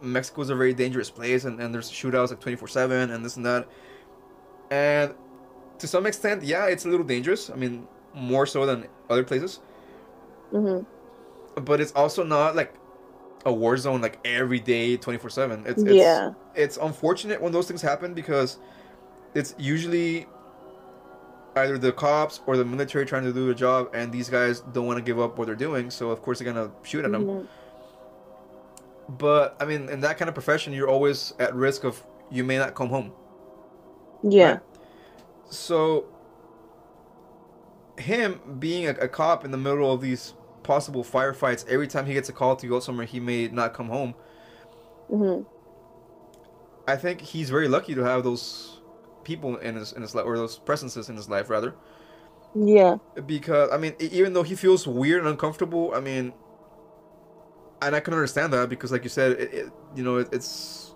Mexico 0.00 0.42
is 0.42 0.50
a 0.50 0.56
very 0.56 0.74
dangerous 0.74 1.10
place, 1.10 1.44
and, 1.44 1.60
and 1.60 1.72
there's 1.72 1.90
shootouts 1.90 2.30
like 2.30 2.40
twenty 2.40 2.56
four 2.56 2.68
seven 2.68 3.10
and 3.10 3.24
this 3.24 3.36
and 3.36 3.46
that, 3.46 3.68
and 4.70 5.14
to 5.78 5.86
some 5.86 6.06
extent, 6.06 6.42
yeah, 6.42 6.66
it's 6.66 6.84
a 6.84 6.88
little 6.88 7.06
dangerous. 7.06 7.50
I 7.50 7.56
mean, 7.56 7.86
more 8.14 8.46
so 8.46 8.64
than 8.66 8.86
other 9.10 9.24
places 9.24 9.60
hmm 10.50 10.80
but 11.62 11.80
it's 11.80 11.92
also 11.92 12.24
not 12.24 12.56
like 12.56 12.74
a 13.46 13.52
war 13.52 13.76
zone 13.76 14.00
like 14.00 14.18
every 14.24 14.58
day 14.58 14.96
24 14.96 15.30
7 15.30 15.64
it's, 15.66 15.82
it's 15.82 15.92
Yeah. 15.92 16.32
it's 16.54 16.76
unfortunate 16.78 17.40
when 17.40 17.52
those 17.52 17.68
things 17.68 17.82
happen 17.82 18.14
because 18.14 18.58
it's 19.34 19.54
usually 19.58 20.26
either 21.56 21.78
the 21.78 21.92
cops 21.92 22.40
or 22.46 22.56
the 22.56 22.64
military 22.64 23.04
trying 23.06 23.22
to 23.24 23.32
do 23.32 23.44
their 23.44 23.54
job 23.54 23.90
and 23.94 24.10
these 24.10 24.28
guys 24.28 24.60
don't 24.72 24.86
want 24.86 24.96
to 24.98 25.02
give 25.04 25.20
up 25.20 25.38
what 25.38 25.46
they're 25.46 25.54
doing 25.54 25.90
so 25.90 26.10
of 26.10 26.22
course 26.22 26.38
they're 26.40 26.52
gonna 26.52 26.70
shoot 26.82 27.04
at 27.04 27.12
them 27.12 27.24
Mhm. 27.26 27.46
but 29.18 29.56
i 29.60 29.64
mean 29.64 29.88
in 29.88 30.00
that 30.00 30.18
kind 30.18 30.28
of 30.28 30.34
profession 30.34 30.72
you're 30.72 30.88
always 30.88 31.34
at 31.38 31.54
risk 31.54 31.84
of 31.84 32.02
you 32.30 32.42
may 32.42 32.58
not 32.58 32.74
come 32.74 32.88
home 32.88 33.12
Yeah. 34.22 34.50
Right. 34.52 34.60
so 35.50 36.06
him 37.98 38.40
being 38.58 38.86
a, 38.86 38.90
a 38.92 39.08
cop 39.08 39.44
in 39.44 39.50
the 39.50 39.58
middle 39.58 39.92
of 39.92 40.00
these 40.00 40.34
possible 40.62 41.04
firefights 41.04 41.66
every 41.68 41.86
time 41.86 42.06
he 42.06 42.14
gets 42.14 42.28
a 42.28 42.32
call 42.32 42.56
to 42.56 42.66
go 42.66 42.80
somewhere 42.80 43.06
he 43.06 43.20
may 43.20 43.48
not 43.48 43.74
come 43.74 43.88
home. 43.88 44.14
Hmm 45.08 45.42
I 46.86 46.96
think 46.96 47.20
he's 47.20 47.50
very 47.50 47.68
lucky 47.68 47.94
to 47.94 48.02
have 48.02 48.24
those 48.24 48.80
people 49.24 49.56
in 49.56 49.76
his 49.76 49.92
in 49.92 50.02
his 50.02 50.14
life 50.14 50.26
or 50.26 50.36
those 50.36 50.58
presences 50.58 51.08
in 51.08 51.16
his 51.16 51.28
life 51.28 51.48
rather. 51.48 51.74
Yeah. 52.54 52.98
because 53.26 53.70
I 53.72 53.76
mean 53.76 53.94
even 54.00 54.32
though 54.32 54.42
he 54.42 54.54
feels 54.56 54.86
weird 54.86 55.20
and 55.20 55.28
uncomfortable 55.28 55.92
I 55.94 56.00
mean 56.00 56.32
and 57.82 57.94
I 57.94 58.00
can 58.00 58.14
understand 58.14 58.52
that 58.52 58.68
because 58.68 58.92
like 58.92 59.04
you 59.04 59.10
said 59.10 59.32
it, 59.32 59.54
it 59.54 59.72
you 59.94 60.02
know 60.02 60.16
it, 60.16 60.28
it's 60.32 60.94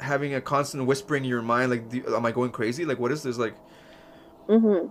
having 0.00 0.34
a 0.34 0.40
constant 0.40 0.86
whispering 0.86 1.24
in 1.24 1.30
your 1.30 1.42
mind 1.42 1.70
like 1.70 1.88
do, 1.88 2.02
am 2.14 2.26
I 2.26 2.32
going 2.32 2.50
crazy? 2.50 2.84
Like 2.84 2.98
what 2.98 3.12
is 3.12 3.22
this? 3.22 3.38
Like 3.38 3.54
hmm 4.48 4.88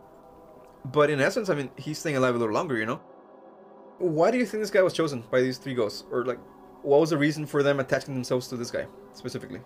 but 0.85 1.09
in 1.09 1.19
essence 1.19 1.49
I 1.49 1.55
mean 1.55 1.69
he's 1.77 1.99
staying 1.99 2.17
alive 2.17 2.35
a 2.35 2.37
little 2.37 2.53
longer 2.53 2.77
you 2.77 2.85
know 2.85 3.01
why 3.99 4.31
do 4.31 4.37
you 4.37 4.45
think 4.45 4.61
this 4.63 4.71
guy 4.71 4.81
was 4.81 4.93
chosen 4.93 5.23
by 5.29 5.41
these 5.41 5.57
three 5.57 5.75
ghosts 5.75 6.03
or 6.11 6.25
like 6.25 6.39
what 6.83 6.99
was 6.99 7.11
the 7.11 7.17
reason 7.17 7.45
for 7.45 7.63
them 7.63 7.79
attaching 7.79 8.13
themselves 8.13 8.47
to 8.47 8.57
this 8.57 8.71
guy 8.71 8.87
specifically? 9.13 9.61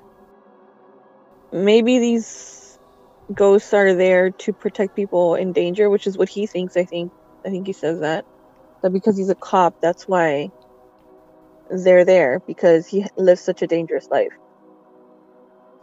Maybe 1.52 2.00
these 2.00 2.78
ghosts 3.34 3.74
are 3.74 3.94
there 3.94 4.32
to 4.32 4.54
protect 4.54 4.96
people 4.96 5.36
in 5.36 5.54
danger, 5.54 5.90
which 5.90 6.08
is 6.08 6.18
what 6.18 6.30
he 6.30 6.46
thinks. 6.46 6.76
I 6.76 6.84
think. 6.84 7.12
I 7.46 7.50
think 7.50 7.68
he 7.68 7.74
says 7.74 8.00
that. 8.00 8.26
That 8.82 8.92
because 8.92 9.18
he's 9.18 9.30
a 9.30 9.36
cop, 9.36 9.82
that's 9.82 10.08
why 10.08 10.52
they're 11.70 12.06
there 12.06 12.42
because 12.46 12.88
he 12.88 13.06
lives 13.16 13.42
such 13.42 13.62
a 13.62 13.68
dangerous 13.68 14.10
life. 14.10 14.34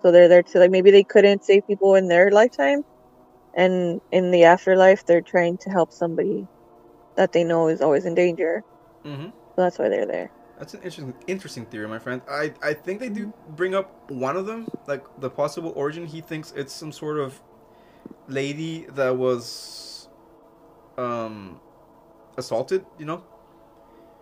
So 0.03 0.11
they're 0.11 0.28
there 0.28 0.43
to 0.43 0.59
like 0.59 0.70
maybe 0.70 0.91
they 0.91 1.05
couldn't 1.05 1.45
save 1.45 1.66
people 1.66 1.95
in 1.95 2.09
their 2.09 2.30
lifetime, 2.30 2.85
and 3.55 4.00
in 4.12 4.30
the 4.30 4.44
afterlife 4.44 5.05
they're 5.07 5.22
trying 5.22 5.59
to 5.59 5.70
help 5.70 5.92
somebody 5.92 6.46
that 7.16 7.32
they 7.32 7.44
know 7.44 7.68
is 7.68 7.80
always 7.80 8.05
in 8.07 8.14
danger. 8.14 8.64
Mm-hmm. 9.05 9.26
So 9.26 9.62
that's 9.62 9.78
why 9.78 9.88
they're 9.88 10.07
there. 10.07 10.30
That's 10.59 10.74
an 10.74 10.80
interesting, 10.82 11.14
interesting 11.26 11.66
theory, 11.66 11.88
my 11.88 11.98
friend. 11.98 12.22
I, 12.30 12.53
I 12.62 12.74
think 12.74 13.00
they 13.00 13.09
do 13.09 13.32
bring 13.48 13.74
up 13.74 14.11
one 14.11 14.36
of 14.36 14.46
them, 14.46 14.68
like 14.86 15.05
the 15.18 15.30
possible 15.30 15.72
origin. 15.74 16.07
He 16.07 16.20
thinks 16.20 16.53
it's 16.53 16.72
some 16.72 16.92
sort 16.92 17.18
of 17.18 17.40
lady 18.28 18.86
that 18.94 19.16
was 19.16 20.09
um 20.98 21.61
assaulted, 22.36 22.84
you 22.98 23.07
know, 23.07 23.24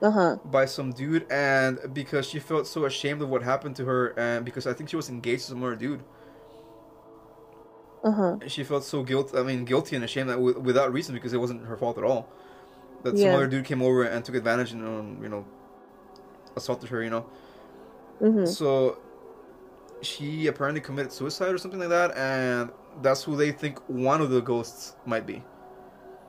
Uh 0.03 0.11
huh. 0.11 0.37
by 0.45 0.65
some 0.65 0.93
dude, 0.93 1.27
and 1.31 1.79
because 1.93 2.27
she 2.27 2.39
felt 2.39 2.67
so 2.67 2.85
ashamed 2.85 3.21
of 3.23 3.29
what 3.29 3.43
happened 3.43 3.77
to 3.77 3.85
her, 3.85 4.19
and 4.19 4.45
because 4.45 4.67
I 4.67 4.73
think 4.73 4.89
she 4.89 4.97
was 4.97 5.09
engaged 5.09 5.43
to 5.45 5.49
some 5.51 5.63
other 5.63 5.77
dude, 5.77 6.03
Uh 8.03 8.11
huh. 8.13 8.37
she 8.47 8.65
felt 8.65 8.85
so 8.85 9.03
guilt. 9.03 9.33
I 9.37 9.43
mean, 9.43 9.65
guilty 9.65 9.95
and 9.95 10.05
ashamed 10.05 10.31
that 10.31 10.37
w- 10.37 10.59
without 10.59 10.93
reason 10.93 11.15
because 11.15 11.33
it 11.33 11.39
wasn't 11.39 11.67
her 11.67 11.77
fault 11.77 11.99
at 11.99 12.05
all. 12.05 12.29
That 13.03 13.17
some 13.19 13.29
other 13.35 13.47
dude 13.47 13.65
came 13.65 13.83
over 13.83 14.05
and 14.05 14.25
took 14.25 14.35
advantage 14.35 14.73
and 14.73 14.85
um, 14.87 15.19
you 15.23 15.29
know 15.29 15.45
assaulted 16.57 16.89
her, 16.91 17.03
you 17.03 17.11
know. 17.11 17.27
Mhm. 18.21 18.49
So 18.49 18.99
she 20.03 20.47
apparently 20.47 20.81
committed 20.81 21.13
suicide 21.13 21.53
or 21.53 21.59
something 21.59 21.81
like 21.81 21.91
that, 21.91 22.17
and 22.17 22.71
that's 23.03 23.23
who 23.25 23.37
they 23.37 23.53
think 23.53 23.79
one 23.89 24.21
of 24.21 24.31
the 24.31 24.41
ghosts 24.41 24.97
might 25.07 25.27
be. 25.27 25.43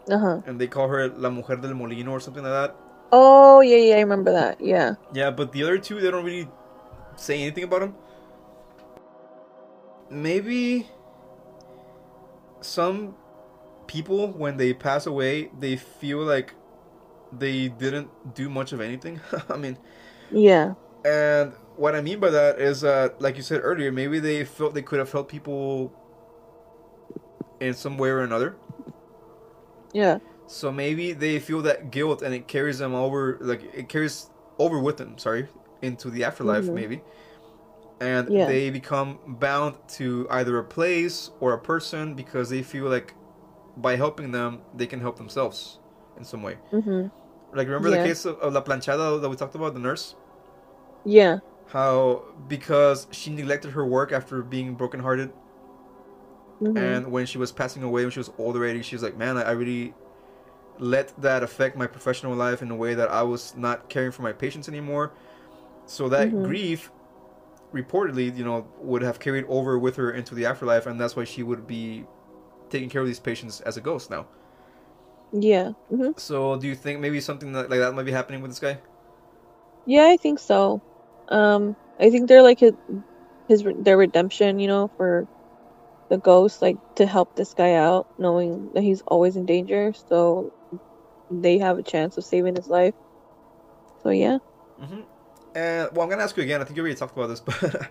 Uh 0.10 0.18
huh. 0.18 0.42
And 0.46 0.60
they 0.60 0.68
call 0.68 0.88
her 0.90 1.08
La 1.10 1.30
Mujer 1.30 1.56
del 1.56 1.74
Molino 1.74 2.12
or 2.12 2.20
something 2.20 2.44
like 2.44 2.52
that. 2.52 2.76
Oh 3.14 3.62
yeah, 3.62 3.78
yeah, 3.78 3.96
I 3.96 4.00
remember 4.00 4.32
that. 4.32 4.60
Yeah. 4.60 4.96
Yeah, 5.14 5.32
but 5.32 5.52
the 5.52 5.64
other 5.64 5.78
two, 5.78 6.00
they 6.02 6.12
don't 6.12 6.26
really 6.26 6.48
say 7.16 7.42
anything 7.42 7.64
about 7.66 7.82
them. 7.82 7.96
Maybe 10.10 10.88
some 12.62 13.16
people, 13.88 14.30
when 14.34 14.58
they 14.58 14.74
pass 14.74 15.06
away, 15.06 15.52
they 15.60 15.78
feel 15.78 16.20
like 16.20 16.56
they 17.32 17.70
didn't 17.70 18.36
do 18.36 18.50
much 18.50 18.74
of 18.74 18.82
anything. 18.82 19.22
I 19.50 19.58
mean, 19.58 19.78
Yeah. 20.32 20.74
And 21.04 21.54
what 21.78 21.96
I 21.96 22.02
mean 22.02 22.20
by 22.20 22.30
that 22.30 22.60
is 22.60 22.82
that, 22.82 23.20
like 23.22 23.36
you 23.38 23.44
said 23.44 23.62
earlier, 23.64 23.92
maybe 23.92 24.20
they 24.20 24.46
felt 24.46 24.74
they 24.74 24.82
could 24.84 25.00
have 25.00 25.12
helped 25.12 25.32
people 25.32 25.92
in 27.60 27.74
some 27.74 27.98
way 27.98 28.10
or 28.10 28.22
another. 28.22 28.56
Yeah. 29.94 30.20
So 30.48 30.72
maybe 30.72 31.14
they 31.14 31.40
feel 31.40 31.62
that 31.62 31.92
guilt 31.92 32.22
and 32.22 32.34
it 32.34 32.48
carries 32.48 32.80
them 32.80 32.94
over, 32.94 33.38
like 33.42 33.64
it 33.74 33.88
carries 33.90 34.30
over 34.60 34.80
with 34.80 34.98
them, 34.98 35.18
sorry, 35.18 35.48
into 35.82 36.10
the 36.10 36.24
afterlife, 36.24 36.66
Mhm. 36.66 36.74
maybe. 36.74 37.02
And 38.02 38.30
Yeah. 38.30 38.48
they 38.48 38.72
become 38.72 39.20
bound 39.28 39.76
to 40.00 40.28
either 40.32 40.58
a 40.58 40.64
place 40.64 41.32
or 41.40 41.54
a 41.54 41.60
person 41.60 42.16
because 42.16 42.50
they 42.50 42.64
feel 42.64 42.86
like 42.90 43.14
by 43.78 43.96
helping 43.96 44.32
them, 44.32 44.60
they 44.76 44.88
can 44.88 45.00
help 45.00 45.18
themselves 45.18 45.80
in 46.18 46.24
some 46.26 46.42
way. 46.44 46.58
Mhm. 46.74 47.12
Like, 47.54 47.68
remember 47.68 47.90
Yeah. 47.90 48.02
the 48.02 48.08
case 48.10 48.26
of, 48.26 48.40
of 48.40 48.54
La 48.54 48.62
Planchada 48.62 49.22
that 49.22 49.30
we 49.30 49.36
talked 49.36 49.56
about, 49.56 49.74
the 49.76 49.80
nurse? 49.80 50.16
Yeah. 51.06 51.40
how 51.68 52.24
because 52.50 53.08
she 53.12 53.32
neglected 53.32 53.72
her 53.72 53.86
work 53.86 54.12
after 54.12 54.42
being 54.42 54.76
brokenhearted 54.76 55.32
Mhm. 56.62 56.78
and 56.78 57.12
when 57.14 57.26
she 57.26 57.38
was 57.38 57.52
passing 57.54 57.82
away 57.82 58.02
when 58.04 58.12
she 58.12 58.20
was 58.20 58.30
old 58.38 58.56
already 58.58 58.82
she 58.82 58.94
was 58.96 59.02
like 59.02 59.16
man 59.18 59.38
I, 59.38 59.44
I 59.44 59.52
really 59.52 59.94
let 60.80 61.14
that 61.22 61.44
affect 61.44 61.78
my 61.78 61.88
professional 61.88 62.36
life 62.36 62.62
in 62.62 62.70
a 62.72 62.76
way 62.76 62.94
that 62.94 63.10
i 63.10 63.22
was 63.24 63.56
not 63.56 63.88
caring 63.90 64.12
for 64.12 64.22
my 64.22 64.34
patients 64.34 64.68
anymore 64.68 65.14
so 65.86 66.10
that 66.10 66.28
Mhm. 66.30 66.44
grief 66.44 66.92
reportedly 67.74 68.36
you 68.36 68.44
know 68.44 68.68
would 68.80 69.02
have 69.02 69.20
carried 69.20 69.46
over 69.48 69.80
with 69.80 69.96
her 69.96 70.12
into 70.12 70.36
the 70.36 70.46
afterlife 70.46 70.86
and 70.86 71.00
that's 71.00 71.16
why 71.16 71.24
she 71.24 71.44
would 71.44 71.68
be 71.68 72.06
taking 72.70 72.90
care 72.90 73.02
of 73.02 73.08
these 73.08 73.20
patients 73.20 73.62
as 73.62 73.78
a 73.78 73.82
ghost 73.82 74.10
now 74.10 74.28
Yeah. 75.34 75.74
Mhm. 75.90 76.14
so 76.16 76.58
do 76.58 76.68
you 76.68 76.76
think 76.76 77.00
maybe 77.00 77.20
something 77.20 77.52
that, 77.54 77.70
like 77.70 77.80
that 77.80 77.94
might 77.94 78.04
be 78.06 78.12
happening 78.12 78.42
with 78.42 78.52
this 78.52 78.60
guy 78.60 78.78
Yeah, 79.86 80.06
I 80.08 80.18
think 80.18 80.40
so. 80.40 80.82
Um, 81.28 81.76
I 82.00 82.10
think 82.10 82.28
they're 82.28 82.44
like 82.44 82.60
his, 82.60 82.74
his 83.48 83.64
their 83.82 83.98
redemption, 83.98 84.60
you 84.60 84.68
know, 84.68 84.90
for 84.98 85.28
the 86.10 86.18
ghost, 86.20 86.62
like 86.62 86.78
to 86.98 87.06
help 87.06 87.36
this 87.36 87.54
guy 87.54 87.76
out, 87.76 88.08
knowing 88.18 88.72
that 88.74 88.84
he's 88.84 89.02
always 89.08 89.36
in 89.38 89.46
danger. 89.46 89.94
So 90.10 90.54
they 91.32 91.60
have 91.60 91.80
a 91.80 91.84
chance 91.84 92.18
of 92.18 92.26
saving 92.26 92.56
his 92.56 92.68
life. 92.68 92.96
So 94.04 94.10
yeah, 94.10 94.40
Mm-hmm. 94.82 95.02
And 95.56 95.90
well, 95.94 96.04
I'm 96.04 96.10
gonna 96.10 96.24
ask 96.24 96.36
you 96.38 96.44
again. 96.44 96.62
I 96.62 96.64
think 96.66 96.78
you 96.78 96.84
already 96.84 96.96
talked 96.96 97.16
about 97.16 97.28
this, 97.28 97.40
but 97.42 97.90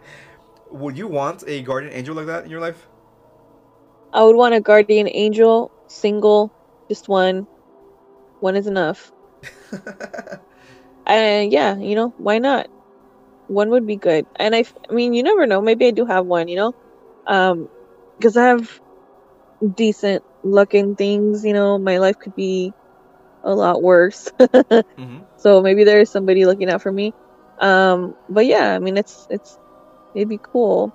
would 0.70 0.96
you 0.96 1.06
want 1.06 1.44
a 1.46 1.62
guardian 1.62 1.92
angel 1.92 2.14
like 2.14 2.26
that 2.26 2.44
in 2.44 2.50
your 2.50 2.60
life? 2.60 2.86
I 4.12 4.22
would 4.24 4.36
want 4.36 4.54
a 4.54 4.60
guardian 4.60 5.08
angel, 5.08 5.72
single, 5.88 6.52
just 6.88 7.08
one. 7.08 7.46
One 8.40 8.56
is 8.56 8.66
enough. 8.66 9.12
And 11.06 11.52
yeah, 11.52 11.76
you 11.76 11.94
know, 11.94 12.12
why 12.16 12.38
not? 12.38 12.66
One 13.46 13.70
would 13.70 13.86
be 13.86 13.96
good. 13.96 14.26
And 14.36 14.54
I, 14.54 14.64
I 14.90 14.92
mean, 14.94 15.12
you 15.14 15.22
never 15.22 15.46
know. 15.46 15.60
Maybe 15.60 15.86
I 15.86 15.90
do 15.90 16.04
have 16.06 16.26
one, 16.26 16.48
you 16.48 16.56
know? 16.56 16.72
Um, 17.26 17.68
because 18.18 18.36
I 18.36 18.46
have 18.48 18.80
decent 19.74 20.24
looking 20.42 20.96
things, 20.96 21.44
you 21.44 21.52
know, 21.52 21.78
my 21.78 21.98
life 21.98 22.18
could 22.18 22.34
be 22.34 22.72
a 23.42 23.54
lot 23.54 23.82
worse. 23.82 24.28
hmm 24.96 25.18
so 25.36 25.62
maybe 25.62 25.84
there 25.84 26.00
is 26.00 26.10
somebody 26.10 26.46
looking 26.46 26.68
out 26.70 26.82
for 26.82 26.92
me. 26.92 27.12
Um, 27.60 28.14
but 28.28 28.46
yeah, 28.46 28.74
I 28.74 28.78
mean, 28.78 28.96
it's, 28.96 29.26
it's, 29.30 29.58
it'd 30.14 30.28
be 30.28 30.40
cool. 30.52 30.92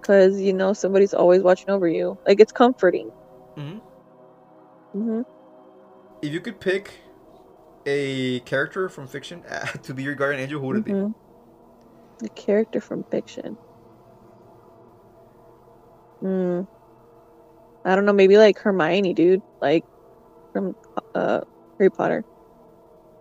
Because, 0.00 0.40
you 0.40 0.52
know, 0.52 0.72
somebody's 0.72 1.14
always 1.14 1.42
watching 1.42 1.72
over 1.72 1.88
you. 1.88 2.16
Like, 2.26 2.40
it's 2.40 2.52
comforting. 2.52 3.10
hmm 3.56 3.78
hmm 4.92 5.22
If 6.22 6.32
you 6.32 6.40
could 6.40 6.60
pick 6.60 6.90
a 7.86 8.40
character 8.40 8.88
from 8.88 9.06
fiction 9.06 9.44
uh, 9.48 9.66
to 9.82 9.94
be 9.94 10.02
your 10.02 10.14
guardian 10.14 10.42
angel, 10.42 10.60
who 10.60 10.68
would 10.68 10.76
it 10.78 10.84
be? 10.84 10.92
hmm 10.92 11.12
The 12.18 12.28
character 12.30 12.80
from 12.80 13.04
fiction. 13.04 13.56
Hmm. 16.20 16.62
I 17.84 17.94
don't 17.96 18.04
know. 18.04 18.12
Maybe 18.12 18.38
like 18.38 18.58
Hermione, 18.58 19.14
dude. 19.14 19.42
Like 19.60 19.84
from 20.52 20.74
uh 21.14 21.42
Harry 21.78 21.90
Potter. 21.90 22.24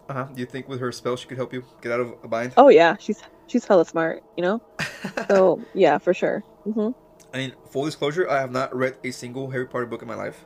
Uh 0.10 0.14
huh. 0.14 0.28
Do 0.34 0.40
you 0.40 0.46
think 0.46 0.68
with 0.68 0.80
her 0.80 0.92
spell 0.92 1.16
she 1.16 1.28
could 1.28 1.38
help 1.38 1.54
you 1.54 1.64
get 1.82 1.92
out 1.92 2.00
of 2.02 2.14
a 2.24 2.28
bind? 2.28 2.54
Oh 2.58 2.70
yeah, 2.70 2.96
she's 3.00 3.22
she's 3.48 3.66
hella 3.66 3.86
smart. 3.86 4.24
You 4.36 4.44
know. 4.44 4.62
So 5.30 5.62
yeah, 5.74 5.98
for 6.00 6.14
sure. 6.14 6.44
hmm 6.64 6.90
I 7.34 7.38
mean, 7.38 7.54
full 7.72 7.86
disclosure, 7.86 8.30
I 8.30 8.40
have 8.40 8.52
not 8.52 8.76
read 8.76 8.98
a 9.04 9.12
single 9.12 9.50
Harry 9.50 9.66
Potter 9.66 9.86
book 9.88 10.02
in 10.02 10.08
my 10.08 10.16
life. 10.16 10.44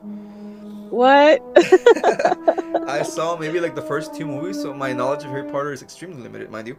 What? 0.90 1.42
I 2.88 3.02
saw 3.02 3.36
maybe 3.36 3.60
like 3.60 3.74
the 3.74 3.82
first 3.82 4.14
two 4.14 4.24
movies, 4.26 4.60
so 4.60 4.72
my 4.72 4.92
knowledge 4.94 5.24
of 5.24 5.30
Harry 5.30 5.44
Potter 5.50 5.72
is 5.72 5.82
extremely 5.82 6.22
limited, 6.22 6.50
mind 6.50 6.68
you. 6.68 6.78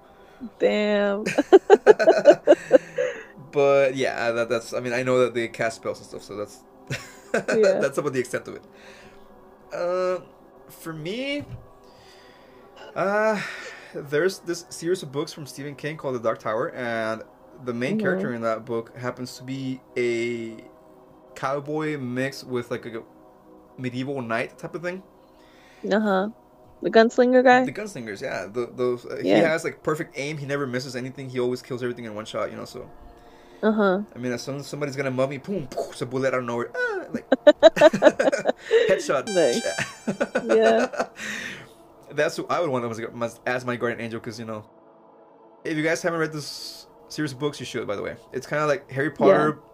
Damn. 0.58 1.24
but 3.52 3.96
yeah, 3.96 4.32
that, 4.32 4.50
that's. 4.50 4.74
I 4.74 4.80
mean, 4.80 4.94
I 4.94 5.04
know 5.04 5.20
that 5.20 5.34
they 5.34 5.48
cast 5.48 5.78
spells 5.78 6.00
and 6.00 6.08
stuff, 6.08 6.24
so 6.24 6.36
that's 6.36 6.60
Yeah. 7.56 7.80
that's 7.80 7.98
about 7.98 8.14
the 8.14 8.20
extent 8.20 8.48
of 8.48 8.56
it. 8.56 8.64
Uh, 9.74 10.20
for 10.70 10.94
me, 10.94 11.46
uh, 12.96 13.42
there's 13.94 14.40
this 14.40 14.66
series 14.70 15.04
of 15.04 15.12
books 15.12 15.34
from 15.34 15.46
Stephen 15.46 15.76
King 15.76 15.98
called 15.98 16.16
The 16.16 16.20
Dark 16.20 16.40
Tower, 16.40 16.70
and 16.76 17.24
the 17.66 17.74
main 17.74 17.98
Mhm. 17.98 18.02
character 18.02 18.34
in 18.34 18.42
that 18.42 18.66
book 18.66 18.96
happens 18.98 19.38
to 19.38 19.44
be 19.44 19.82
a 19.98 20.64
cowboy 21.36 21.98
mixed 21.98 22.46
with 22.48 22.72
like 22.72 22.86
a 22.86 23.02
medieval 23.78 24.22
knight 24.22 24.58
type 24.58 24.76
of 24.76 24.82
thing. 24.82 25.04
Uh 25.92 26.00
huh. 26.00 26.30
The 26.82 26.90
gunslinger 26.90 27.44
guy. 27.44 27.66
The 27.66 27.72
gunslingers, 27.74 28.22
yeah. 28.22 28.46
The, 28.46 28.70
those 28.74 29.06
uh, 29.06 29.18
he 29.22 29.30
has 29.32 29.64
like 29.66 29.84
perfect 29.84 30.18
aim. 30.18 30.38
He 30.38 30.46
never 30.46 30.66
misses 30.66 30.96
anything. 30.96 31.30
He 31.30 31.40
always 31.40 31.62
kills 31.62 31.84
everything 31.84 32.06
in 32.06 32.16
one 32.16 32.26
shot. 32.26 32.52
You 32.52 32.58
know, 32.58 32.66
so 32.66 32.90
Uh 33.62 33.72
huh. 33.74 34.02
I 34.16 34.20
mean, 34.20 34.32
as 34.32 34.42
soon 34.42 34.58
as 34.58 34.68
somebody's 34.68 34.96
gonna 34.96 35.12
mug 35.12 35.30
me, 35.30 35.38
boom, 35.40 35.68
poof, 35.68 35.92
it's 35.92 36.02
a 36.02 36.06
bullet 36.06 36.34
out 36.34 36.40
of 36.40 36.46
nowhere. 36.46 36.70
Ah, 36.74 37.04
like 37.12 37.30
headshot. 38.90 39.28
Nice. 39.34 39.62
Yeah. 40.46 40.88
That's 42.12 42.36
who 42.38 42.46
I 42.48 42.60
would 42.60 42.70
want 42.70 42.86
as, 42.86 43.00
my- 43.14 43.30
as 43.46 43.66
my 43.66 43.76
guardian 43.76 44.02
angel, 44.02 44.20
because 44.20 44.40
you 44.40 44.46
know, 44.46 44.68
if 45.64 45.78
you 45.78 45.84
guys 45.84 46.02
haven't 46.02 46.20
read 46.20 46.32
this 46.34 46.88
series 47.08 47.32
of 47.34 47.40
books, 47.40 47.60
you 47.60 47.66
should. 47.66 47.88
By 47.88 47.96
the 47.96 48.02
way, 48.02 48.16
it's 48.34 48.48
kind 48.48 48.62
of 48.62 48.70
like 48.70 48.90
Harry 48.92 49.12
Potter. 49.12 49.60
Yeah. 49.60 49.66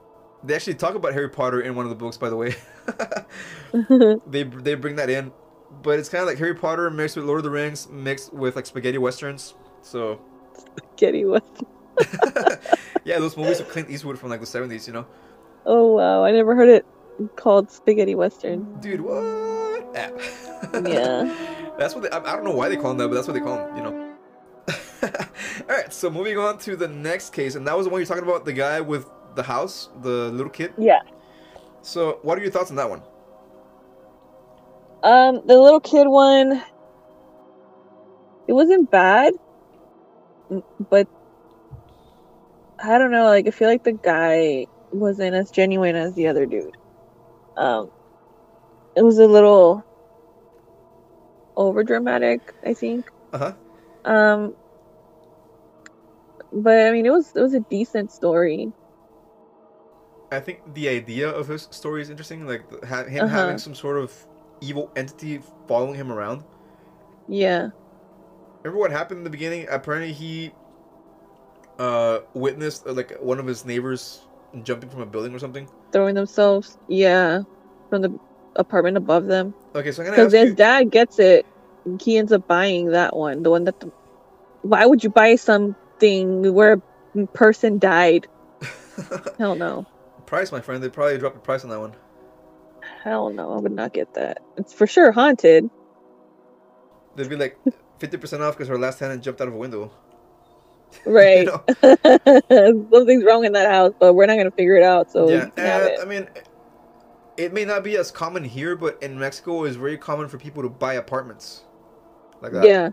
They 0.44 0.56
actually 0.56 0.76
talk 0.76 0.96
about 0.96 1.14
Harry 1.14 1.30
Potter 1.30 1.62
in 1.62 1.76
one 1.76 1.86
of 1.86 1.90
the 1.90 1.96
books, 1.96 2.18
by 2.18 2.30
the 2.30 2.36
way. 2.36 2.56
they 4.28 4.44
they 4.44 4.76
bring 4.76 4.96
that 4.98 5.10
in, 5.10 5.32
but 5.82 5.98
it's 6.00 6.10
kind 6.10 6.22
of 6.22 6.28
like 6.28 6.38
Harry 6.38 6.54
Potter 6.56 6.90
mixed 6.92 7.16
with 7.16 7.26
Lord 7.26 7.40
of 7.40 7.44
the 7.44 7.50
Rings, 7.52 7.90
mixed 7.90 8.34
with 8.34 8.56
like 8.56 8.66
spaghetti 8.66 8.98
westerns. 8.98 9.56
So 9.82 10.22
Spaghetti 10.78 11.26
Western. 11.26 11.68
yeah, 13.06 13.20
those 13.20 13.38
movies 13.38 13.60
of 13.60 13.70
Clint 13.70 13.90
Eastwood 13.90 14.20
from 14.20 14.30
like 14.30 14.40
the 14.42 14.46
seventies, 14.46 14.88
you 14.88 14.94
know. 14.94 15.06
Oh 15.66 15.94
wow, 15.94 16.24
I 16.24 16.32
never 16.32 16.56
heard 16.56 16.70
it 16.70 16.86
called 17.38 17.72
spaghetti 17.72 18.14
western. 18.16 18.80
Dude, 18.82 19.02
what? 19.02 19.24
Yeah. 20.86 21.65
That's 21.78 21.94
what 21.94 22.04
they, 22.04 22.10
I, 22.10 22.20
I 22.20 22.36
don't 22.36 22.44
know 22.44 22.56
why 22.56 22.70
they 22.70 22.78
call 22.78 22.90
them 22.90 22.98
that, 23.00 23.08
but 23.10 23.16
that's 23.16 23.28
what 23.28 23.34
they 23.34 23.40
call 23.40 23.58
them, 23.58 23.78
you 23.78 23.84
know. 23.84 24.16
All 25.70 25.76
right, 25.76 25.94
so 25.94 26.10
moving 26.10 26.38
on 26.38 26.58
to 26.60 26.76
the 26.76 26.88
next 26.88 27.34
case, 27.34 27.56
and 27.56 27.68
that 27.68 27.76
was 27.76 27.86
the 27.86 27.90
one 27.90 28.00
you're 28.00 28.08
talking 28.08 28.24
about, 28.24 28.46
the 28.46 28.54
guy 28.54 28.82
with 28.82 29.10
the 29.36 29.44
house, 29.44 29.90
the 30.02 30.30
little 30.32 30.50
kid. 30.50 30.74
Yeah. 30.78 31.02
So, 31.82 32.20
what 32.24 32.38
are 32.38 32.42
your 32.42 32.52
thoughts 32.52 32.70
on 32.70 32.78
that 32.78 32.90
one? 32.90 33.02
Um, 35.04 35.42
the 35.46 35.60
little 35.60 35.80
kid 35.80 36.08
one, 36.08 36.64
it 38.48 38.54
wasn't 38.54 38.90
bad, 38.90 39.34
but 40.90 41.08
I 42.84 42.98
don't 42.98 43.12
know. 43.12 43.26
Like, 43.26 43.48
I 43.48 43.52
feel 43.52 43.68
like 43.68 43.84
the 43.84 43.92
guy 43.92 44.66
wasn't 44.92 45.36
as 45.36 45.52
genuine 45.52 45.96
as 45.96 46.16
the 46.16 46.28
other 46.28 46.46
dude. 46.46 46.76
Um, 47.58 47.92
it 48.96 49.04
was 49.04 49.20
a 49.20 49.28
little 49.28 49.84
over 51.58 51.84
dramatic, 51.84 52.54
I 52.66 52.74
think. 52.74 53.06
Uh 53.34 53.38
huh. 53.38 53.54
Um, 54.06 54.56
but 56.52 56.88
I 56.88 56.92
mean, 56.92 57.06
it 57.06 57.12
was 57.12 57.32
it 57.36 57.42
was 57.42 57.54
a 57.54 57.60
decent 57.60 58.12
story. 58.12 58.72
I 60.32 60.40
think 60.40 60.74
the 60.74 60.90
idea 60.90 61.30
of 61.30 61.48
his 61.48 61.68
story 61.72 62.02
is 62.02 62.10
interesting, 62.10 62.46
like 62.48 62.64
ha- 62.86 63.06
him 63.06 63.26
Uh-huh. 63.26 63.36
having 63.40 63.58
some 63.58 63.76
sort 63.76 63.98
of 63.98 64.12
evil 64.62 64.92
entity 64.96 65.42
following 65.68 65.96
him 65.96 66.12
around. 66.12 66.44
Yeah. 67.28 67.70
Remember 68.64 68.80
what 68.80 68.92
happened 68.92 69.20
in 69.20 69.24
the 69.24 69.30
beginning? 69.30 69.68
Apparently, 69.70 70.12
he 70.14 70.52
uh 71.78 72.20
witnessed 72.34 72.88
uh, 72.88 72.94
like 72.94 73.12
one 73.22 73.38
of 73.40 73.46
his 73.46 73.66
neighbors 73.66 74.22
jumping 74.64 74.90
from 74.90 75.02
a 75.02 75.06
building 75.06 75.34
or 75.36 75.40
something. 75.40 75.68
Throwing 75.92 76.16
themselves, 76.16 76.78
yeah, 76.88 77.42
from 77.90 78.02
the 78.02 78.18
apartment 78.56 78.98
above 78.98 79.26
them. 79.26 79.54
Okay, 79.76 79.92
so 79.92 80.02
I'm 80.02 80.08
gonna 80.08 80.18
Because 80.18 80.34
his 80.34 80.50
you. 80.50 80.56
dad 80.56 80.92
gets 80.92 81.20
it. 81.20 81.46
He 82.02 82.18
ends 82.18 82.32
up 82.32 82.48
buying 82.48 82.92
that 82.92 83.16
one. 83.16 83.44
The 83.44 83.50
one 83.52 83.66
that. 83.66 83.80
The, 83.80 83.92
why 84.62 84.86
would 84.86 85.04
you 85.04 85.10
buy 85.10 85.36
something 85.36 86.54
where 86.54 86.82
a 87.16 87.26
person 87.28 87.78
died? 87.78 88.28
Hell 89.38 89.56
no. 89.56 89.86
price, 90.26 90.52
my 90.52 90.62
friend. 90.62 90.84
They 90.84 90.90
probably 90.90 91.18
dropped 91.18 91.36
the 91.36 91.42
price 91.42 91.64
on 91.64 91.70
that 91.70 91.80
one. 91.80 91.94
Hell 93.04 93.30
no. 93.30 93.54
I 93.54 93.60
would 93.60 93.72
not 93.72 93.94
get 93.94 94.14
that. 94.16 94.42
It's 94.58 94.74
for 94.74 94.88
sure 94.88 95.12
haunted. 95.12 95.70
They'd 97.16 97.30
be 97.30 97.36
like 97.36 97.58
fifty 98.00 98.18
percent 98.18 98.42
off 98.42 98.56
because 98.56 98.68
her 98.68 98.80
last 98.80 99.00
tenant 99.00 99.24
jumped 99.24 99.42
out 99.42 99.48
of 99.48 99.54
a 99.54 99.58
window. 99.58 99.92
Right. 101.06 101.46
Something's 101.82 103.26
wrong 103.26 103.44
in 103.44 103.52
that 103.52 103.70
house, 103.70 103.92
but 104.00 104.14
we're 104.14 104.28
not 104.28 104.36
going 104.36 104.50
to 104.50 104.56
figure 104.56 104.76
it 104.76 104.84
out. 104.84 105.12
So 105.12 105.28
yeah, 105.28 105.46
you 105.46 105.52
can 105.52 105.66
have 105.66 105.82
and, 105.82 105.92
it. 105.92 106.00
I 106.02 106.06
mean, 106.06 106.28
it 107.38 107.54
may 107.54 107.66
not 107.66 107.84
be 107.84 107.98
as 107.98 108.12
common 108.12 108.44
here, 108.44 108.76
but 108.76 109.02
in 109.02 109.20
Mexico, 109.20 109.64
it's 109.64 109.76
very 109.76 109.98
common 109.98 110.28
for 110.28 110.38
people 110.38 110.64
to 110.64 110.70
buy 110.70 110.94
apartments 110.94 111.64
like 112.42 112.52
that. 112.54 112.66
Yeah. 112.66 112.90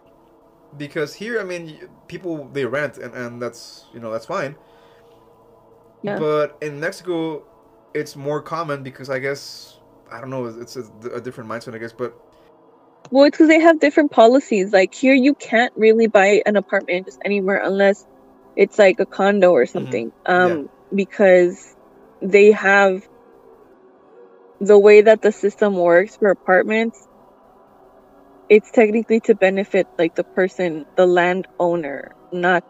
Because 0.77 1.15
here, 1.15 1.41
I 1.41 1.45
mean, 1.45 1.89
people 2.09 2.49
they 2.53 2.65
rent, 2.65 2.99
and, 2.99 3.15
and 3.15 3.43
that's 3.43 3.87
you 3.93 4.01
know 4.01 4.11
that's 4.11 4.27
fine. 4.27 4.57
Yeah. 6.03 6.19
But 6.19 6.57
in 6.61 6.81
Mexico, 6.81 7.45
it's 7.95 8.17
more 8.17 8.41
common 8.43 8.83
because 8.83 9.11
I 9.11 9.19
guess 9.19 9.79
I 10.11 10.21
don't 10.21 10.31
know, 10.31 10.47
it's 10.47 10.77
a, 10.77 10.85
a 11.15 11.21
different 11.21 11.49
mindset, 11.49 11.75
I 11.75 11.79
guess. 11.79 11.93
But 11.93 12.15
Well, 13.11 13.25
it's 13.25 13.37
because 13.37 13.49
they 13.49 13.61
have 13.61 13.81
different 13.81 14.11
policies. 14.11 14.73
Like 14.73 14.95
here, 14.95 15.15
you 15.15 15.35
can't 15.35 15.73
really 15.77 16.07
buy 16.07 16.43
an 16.47 16.57
apartment 16.57 17.07
just 17.07 17.21
anywhere 17.25 17.61
unless 17.63 18.07
it's 18.57 18.79
like 18.79 18.99
a 18.99 19.07
condo 19.07 19.53
or 19.53 19.67
something. 19.67 20.13
Um, 20.27 20.69
because 20.95 21.77
they 22.21 22.53
have 22.53 23.07
the 24.63 24.79
way 24.79 25.03
that 25.03 25.23
the 25.23 25.33
system 25.33 25.77
works 25.77 26.17
for 26.17 26.31
apartments. 26.31 27.09
It's 28.49 28.71
technically 28.71 29.21
to 29.21 29.35
benefit 29.35 29.89
like 29.99 30.15
the 30.15 30.25
person, 30.25 30.87
the 30.97 31.07
landowner, 31.07 32.13
not 32.33 32.65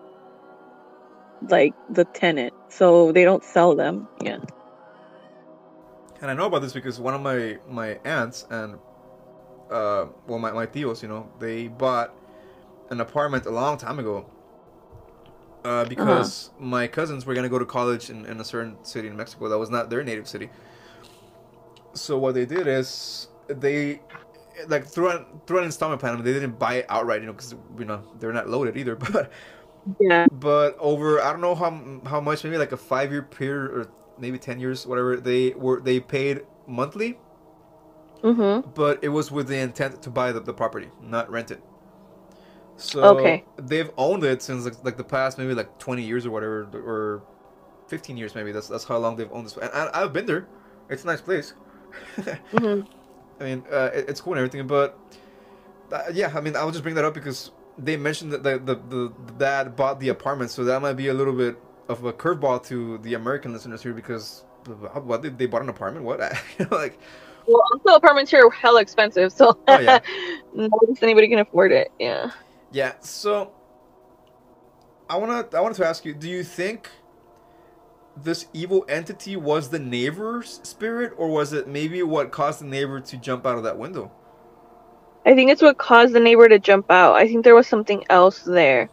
like 1.49 1.75
the 1.91 2.05
tenant. 2.05 2.55
So 2.71 3.13
they 3.13 3.25
don't 3.25 3.45
sell 3.45 3.77
them. 3.77 4.09
Yeah. 4.23 4.39
and 6.23 6.31
I 6.31 6.35
know 6.35 6.47
about 6.47 6.63
this 6.63 6.73
because 6.73 7.01
one 7.01 7.15
of 7.15 7.21
my 7.21 7.59
my 7.69 7.99
aunts 8.05 8.47
and 8.51 8.79
uh 9.71 10.07
well 10.27 10.39
my 10.39 10.53
my 10.53 10.67
tios, 10.67 11.03
you 11.03 11.09
know, 11.09 11.31
they 11.41 11.69
bought 11.69 12.15
an 12.91 13.01
apartment 13.01 13.47
a 13.47 13.51
long 13.51 13.77
time 13.77 13.99
ago. 13.99 14.27
Uh, 15.65 15.85
because 15.85 16.51
my 16.59 16.89
cousins 16.89 17.25
were 17.25 17.35
gonna 17.35 17.49
go 17.49 17.59
to 17.59 17.65
college 17.67 18.11
in, 18.11 18.27
in 18.27 18.41
a 18.41 18.45
certain 18.45 18.77
city 18.85 19.09
in 19.09 19.17
Mexico 19.17 19.49
that 19.49 19.59
was 19.59 19.71
not 19.71 19.91
their 19.91 20.03
native 20.03 20.27
city. 20.29 20.51
So 21.95 22.19
what 22.19 22.35
they 22.35 22.47
did 22.47 22.67
is 22.67 23.29
they 23.49 24.01
like 24.69 24.87
through 24.87 25.11
an 25.11 25.27
through 25.47 25.59
an 25.59 25.65
installment 25.65 26.01
plan. 26.01 26.23
They 26.23 26.33
didn't 26.33 26.59
buy 26.59 26.75
it 26.77 26.87
outright, 26.89 27.21
you 27.21 27.27
know, 27.27 27.33
because 27.33 27.55
you 27.79 27.85
know 27.85 28.03
they're 28.19 28.33
not 28.33 28.49
loaded 28.49 28.77
either. 28.77 28.97
But 29.13 29.33
Yeah. 30.01 30.27
but 30.31 30.77
over 30.79 31.21
I 31.21 31.33
don't 31.33 31.41
know 31.41 31.55
how 31.55 32.01
how 32.09 32.21
much 32.21 32.45
maybe 32.45 32.59
like 32.59 32.73
a 32.73 32.77
five 32.77 33.13
year 33.13 33.23
period 33.23 33.73
or 33.73 33.91
maybe 34.19 34.39
ten 34.39 34.61
years 34.61 34.87
whatever 34.87 35.17
they 35.17 35.51
were 35.51 35.81
they 35.81 36.01
paid 36.01 36.43
monthly, 36.67 37.19
Mm-hmm. 38.23 38.63
but 38.75 39.03
it 39.03 39.09
was 39.09 39.31
with 39.31 39.49
the 39.49 39.57
intent 39.59 40.03
to 40.03 40.11
buy 40.11 40.33
the, 40.33 40.41
the 40.41 40.55
property, 40.55 40.89
not 41.01 41.31
rent 41.31 41.51
it. 41.51 41.63
So 42.77 43.37
Okay. 43.37 43.45
they've 43.57 43.91
owned 43.97 44.25
it 44.25 44.43
since 44.43 44.65
like, 44.65 44.83
like 44.85 44.97
the 44.97 45.05
past 45.05 45.39
maybe 45.39 45.55
like 45.55 45.79
twenty 45.79 46.03
years 46.03 46.27
or 46.27 46.31
whatever 46.31 46.63
or 46.75 47.23
fifteen 47.89 48.17
years 48.17 48.35
maybe. 48.35 48.53
That's 48.53 48.69
that's 48.69 48.85
how 48.85 48.99
long 48.99 49.17
they've 49.17 49.33
owned 49.33 49.47
this. 49.47 49.57
And 49.57 49.71
I, 49.73 49.91
I've 49.95 50.13
been 50.13 50.27
there. 50.27 50.49
It's 50.89 51.05
a 51.05 51.07
nice 51.07 51.21
place. 51.21 51.55
Mm-hmm. 52.53 52.87
I 53.41 53.45
mean, 53.45 53.65
uh, 53.73 53.91
it, 53.93 54.09
it's 54.09 54.21
cool 54.21 54.35
and 54.35 54.39
everything, 54.39 54.67
but 54.69 54.99
uh, 55.91 56.05
yeah, 56.13 56.33
I 56.35 56.41
mean, 56.41 56.55
I'll 56.55 56.71
just 56.71 56.83
bring 56.83 56.95
that 56.95 57.05
up 57.05 57.15
because 57.15 57.51
they 57.77 57.97
mentioned 57.97 58.33
that 58.33 58.43
the, 58.43 58.59
the, 58.59 58.75
the, 58.77 59.13
the 59.27 59.33
dad 59.39 59.75
bought 59.75 59.99
the 59.99 60.11
apartment, 60.11 60.51
so 60.51 60.65
that 60.65 60.81
might 60.81 60.93
be 60.95 61.09
a 61.09 61.15
little 61.15 61.33
bit 61.33 61.57
of 61.89 62.05
a 62.05 62.13
curveball 62.13 62.65
to 62.67 62.99
the 62.99 63.15
American 63.15 63.53
listeners 63.53 63.83
here 63.83 63.93
because 63.93 64.45
what 64.67 65.23
they, 65.23 65.29
they 65.29 65.47
bought 65.47 65.63
an 65.63 65.69
apartment? 65.69 66.05
What? 66.05 66.21
you 66.59 66.67
know, 66.71 66.77
like, 66.77 66.99
Well, 67.47 67.63
also 67.73 67.97
apartments 67.97 68.31
here 68.31 68.47
are 68.47 68.51
hella 68.51 68.81
expensive, 68.81 69.33
so 69.33 69.59
Oh, 69.67 69.79
yeah. 69.79 69.99
not 70.55 70.71
just 70.89 71.03
anybody 71.03 71.29
can 71.29 71.41
afford 71.41 71.73
it. 71.73 71.91
Yeah. 71.99 72.31
yeah. 72.71 72.93
So 73.01 73.53
I 75.09 75.17
wanna 75.17 75.47
I 75.53 75.61
wanted 75.61 75.77
to 75.77 75.87
ask 75.87 76.05
you, 76.05 76.15
do 76.15 76.29
you 76.29 76.45
think 76.45 76.89
this 78.17 78.47
evil 78.53 78.85
entity 78.89 79.37
was 79.37 79.71
the 79.71 79.79
neighbor's 79.79 80.61
spirit, 80.63 81.13
or 81.17 81.29
was 81.29 81.53
it 81.53 81.69
maybe 81.69 82.03
what 82.03 82.31
caused 82.31 82.61
the 82.61 82.67
neighbor 82.67 83.01
to 83.01 83.17
jump 83.17 83.47
out 83.47 83.57
of 83.57 83.65
that 83.65 83.79
window? 83.79 84.11
I 85.25 85.35
think 85.35 85.51
it's 85.51 85.63
what 85.63 85.79
caused 85.79 86.13
the 86.13 86.21
neighbor 86.21 86.49
to 86.49 86.59
jump 86.59 86.91
out. 86.91 87.15
I 87.15 87.27
think 87.27 87.45
there 87.45 87.55
was 87.55 87.67
something 87.67 88.05
else 88.11 88.43
there. 88.43 88.91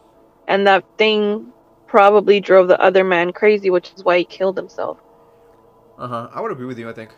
And 0.47 0.67
that 0.67 0.85
thing 0.97 1.51
probably 1.87 2.39
drove 2.39 2.67
the 2.67 2.79
other 2.79 3.03
man 3.03 3.33
crazy, 3.33 3.69
which 3.69 3.91
is 3.95 4.03
why 4.03 4.19
he 4.19 4.25
killed 4.25 4.57
himself. 4.57 4.99
Uh 5.97 6.07
huh. 6.07 6.29
I 6.33 6.41
would 6.41 6.51
agree 6.51 6.65
with 6.65 6.79
you. 6.79 6.89
I 6.89 6.93
think. 6.93 7.11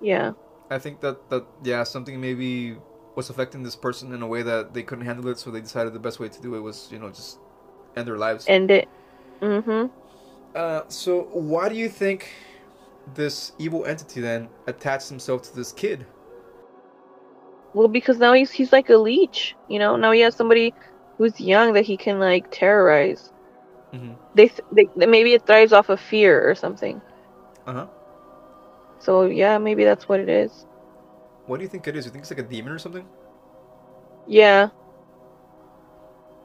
Yeah. 0.00 0.32
I 0.70 0.78
think 0.78 1.00
that 1.00 1.28
that 1.30 1.44
yeah, 1.62 1.82
something 1.84 2.20
maybe 2.20 2.76
was 3.14 3.30
affecting 3.30 3.62
this 3.62 3.76
person 3.76 4.12
in 4.12 4.22
a 4.22 4.26
way 4.26 4.42
that 4.42 4.74
they 4.74 4.82
couldn't 4.82 5.04
handle 5.04 5.28
it, 5.28 5.38
so 5.38 5.50
they 5.50 5.60
decided 5.60 5.92
the 5.92 5.98
best 5.98 6.20
way 6.20 6.28
to 6.28 6.40
do 6.40 6.54
it 6.54 6.60
was 6.60 6.88
you 6.90 6.98
know 6.98 7.08
just 7.08 7.38
end 7.96 8.06
their 8.06 8.18
lives. 8.18 8.46
End 8.48 8.70
it. 8.70 8.88
Mm-hmm. 9.40 9.86
Uh, 10.56 10.84
so 10.88 11.24
why 11.32 11.68
do 11.68 11.76
you 11.76 11.88
think 11.90 12.32
this 13.14 13.52
evil 13.58 13.84
entity 13.84 14.22
then 14.22 14.48
attached 14.66 15.10
himself 15.10 15.42
to 15.42 15.54
this 15.56 15.72
kid? 15.72 16.06
Well, 17.74 17.88
because 17.88 18.18
now 18.18 18.32
he's 18.32 18.50
he's 18.50 18.72
like 18.72 18.88
a 18.90 18.96
leech, 18.96 19.54
you 19.68 19.78
know. 19.78 19.96
Now 19.96 20.12
he 20.12 20.20
has 20.20 20.34
somebody 20.34 20.74
who's 21.18 21.38
young 21.40 21.74
that 21.74 21.84
he 21.84 21.98
can 21.98 22.20
like 22.20 22.50
terrorize. 22.50 23.32
Mm-hmm. 23.92 24.14
They, 24.34 24.48
th- 24.48 24.88
they 24.96 25.06
maybe 25.06 25.34
it 25.34 25.46
thrives 25.46 25.72
off 25.74 25.90
of 25.90 26.00
fear 26.00 26.48
or 26.48 26.54
something. 26.54 27.02
Uh 27.66 27.72
huh. 27.74 27.86
So 28.98 29.26
yeah, 29.26 29.58
maybe 29.58 29.84
that's 29.84 30.08
what 30.08 30.20
it 30.20 30.30
is. 30.30 30.66
What 31.46 31.58
do 31.58 31.64
you 31.64 31.68
think 31.68 31.86
it 31.86 31.96
is? 31.96 32.06
You 32.06 32.12
think 32.12 32.22
it's 32.22 32.30
like 32.30 32.40
a 32.40 32.44
demon 32.48 32.72
or 32.72 32.78
something? 32.78 33.06
Yeah, 34.26 34.70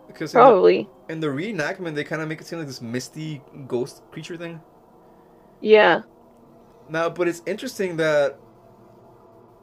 Because 0.08 0.34
probably. 0.34 0.90
In 1.12 1.20
the 1.20 1.28
reenactment, 1.28 1.96
they 1.96 2.04
kind 2.06 2.22
of 2.22 2.30
make 2.30 2.42
it 2.42 2.48
seem 2.48 2.60
like 2.60 2.68
this 2.68 2.82
misty 2.82 3.42
ghost 3.68 4.04
creature 4.12 4.38
thing. 4.38 4.62
Yeah. 5.62 6.04
Now, 6.90 7.10
but 7.10 7.28
it's 7.28 7.42
interesting 7.46 7.98
that 7.98 8.38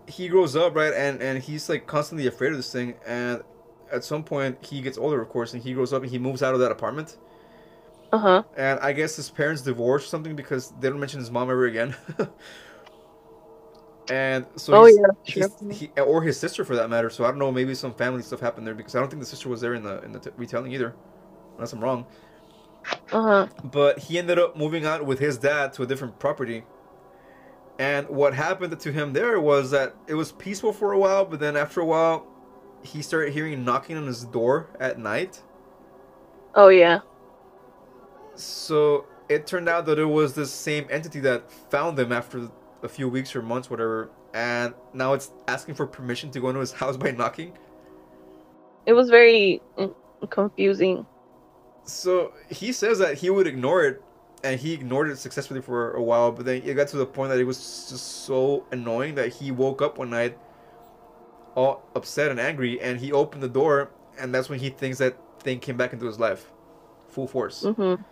he 0.06 0.28
grows 0.28 0.56
up, 0.56 0.74
right, 0.74 0.92
and 0.94 1.20
and 1.22 1.42
he's 1.42 1.68
like 1.68 1.86
constantly 1.86 2.26
afraid 2.26 2.50
of 2.52 2.56
this 2.56 2.72
thing, 2.72 2.94
and 3.06 3.42
at 3.92 4.04
some 4.04 4.24
point 4.24 4.64
he 4.64 4.80
gets 4.80 4.98
older, 4.98 5.20
of 5.20 5.28
course, 5.28 5.52
and 5.54 5.62
he 5.62 5.74
grows 5.74 5.92
up 5.92 6.02
and 6.02 6.10
he 6.10 6.18
moves 6.18 6.42
out 6.42 6.54
of 6.54 6.60
that 6.60 6.72
apartment, 6.72 7.18
Uh 8.12 8.18
huh. 8.18 8.44
and 8.56 8.80
I 8.80 8.92
guess 8.92 9.16
his 9.16 9.30
parents 9.30 9.62
divorced 9.62 10.06
or 10.06 10.08
something 10.08 10.34
because 10.34 10.72
they 10.80 10.88
don't 10.88 11.00
mention 11.00 11.20
his 11.20 11.30
mom 11.30 11.50
ever 11.50 11.66
again. 11.66 11.94
And 14.10 14.46
so 14.56 14.72
Oh, 14.72 14.86
yeah, 14.86 15.12
true. 15.26 15.52
he, 15.70 15.88
or 15.98 16.22
his 16.22 16.38
sister 16.40 16.64
for 16.64 16.76
that 16.76 16.88
matter. 16.88 17.10
So 17.10 17.24
I 17.24 17.28
don't 17.28 17.38
know, 17.38 17.52
maybe 17.52 17.74
some 17.74 17.92
family 17.94 18.22
stuff 18.22 18.40
happened 18.40 18.66
there 18.66 18.74
because 18.74 18.94
I 18.94 19.00
don't 19.00 19.10
think 19.10 19.20
the 19.20 19.26
sister 19.28 19.48
was 19.50 19.60
there 19.60 19.74
in 19.74 19.82
the 19.82 20.02
in 20.02 20.12
the 20.12 20.18
t- 20.20 20.30
retelling 20.36 20.72
either, 20.72 20.94
unless 21.58 21.72
I'm 21.72 21.80
wrong. 21.80 22.06
Uh 23.12 23.22
huh. 23.22 23.46
But 23.64 23.98
he 23.98 24.18
ended 24.18 24.38
up 24.38 24.56
moving 24.56 24.86
out 24.86 25.04
with 25.04 25.18
his 25.18 25.36
dad 25.36 25.74
to 25.74 25.82
a 25.82 25.86
different 25.86 26.18
property. 26.18 26.64
And 27.78 28.08
what 28.08 28.34
happened 28.34 28.78
to 28.78 28.92
him 28.92 29.12
there 29.12 29.40
was 29.40 29.70
that 29.72 29.94
it 30.06 30.14
was 30.14 30.32
peaceful 30.32 30.72
for 30.72 30.92
a 30.92 30.98
while, 30.98 31.24
but 31.24 31.38
then 31.38 31.56
after 31.56 31.80
a 31.80 31.84
while, 31.84 32.26
he 32.82 33.02
started 33.02 33.32
hearing 33.32 33.64
knocking 33.64 33.96
on 33.96 34.06
his 34.06 34.24
door 34.24 34.70
at 34.80 34.98
night. 34.98 35.42
Oh 36.54 36.68
yeah. 36.68 37.00
So 38.34 39.06
it 39.28 39.46
turned 39.46 39.68
out 39.68 39.86
that 39.86 39.98
it 39.98 40.06
was 40.06 40.34
the 40.34 40.46
same 40.46 40.86
entity 40.90 41.20
that 41.20 41.50
found 41.52 41.98
him 41.98 42.12
after 42.12 42.48
a 42.82 42.88
few 42.88 43.08
weeks 43.08 43.34
or 43.36 43.42
months, 43.42 43.68
whatever. 43.68 44.10
And 44.34 44.74
now 44.92 45.12
it's 45.14 45.30
asking 45.46 45.74
for 45.74 45.86
permission 45.86 46.30
to 46.32 46.40
go 46.40 46.48
into 46.48 46.60
his 46.60 46.72
house 46.80 46.96
by 46.96 47.10
knocking. 47.10 47.52
It 48.86 48.92
was 48.92 49.10
very 49.10 49.60
mm, 49.76 49.94
confusing. 50.30 51.06
So 51.88 52.32
he 52.50 52.72
says 52.72 52.98
that 52.98 53.18
he 53.18 53.30
would 53.30 53.46
ignore 53.46 53.82
it, 53.84 54.02
and 54.44 54.60
he 54.60 54.72
ignored 54.74 55.08
it 55.10 55.18
successfully 55.18 55.60
for 55.62 55.92
a 55.92 56.02
while. 56.02 56.30
But 56.32 56.44
then 56.44 56.62
it 56.64 56.74
got 56.74 56.88
to 56.88 56.96
the 56.98 57.06
point 57.06 57.30
that 57.30 57.38
it 57.38 57.44
was 57.44 57.88
just 57.88 58.24
so 58.24 58.64
annoying 58.70 59.14
that 59.16 59.32
he 59.32 59.50
woke 59.50 59.80
up 59.82 59.98
one 59.98 60.10
night, 60.10 60.38
all 61.54 61.82
upset 61.94 62.30
and 62.30 62.38
angry, 62.38 62.80
and 62.80 63.00
he 63.00 63.10
opened 63.10 63.42
the 63.42 63.48
door, 63.48 63.90
and 64.18 64.34
that's 64.34 64.48
when 64.48 64.58
he 64.60 64.70
thinks 64.70 64.98
that 64.98 65.16
thing 65.40 65.58
came 65.60 65.76
back 65.76 65.92
into 65.92 66.06
his 66.06 66.20
life, 66.20 66.52
full 67.08 67.26
force. 67.26 67.64
Mhm. 67.64 68.04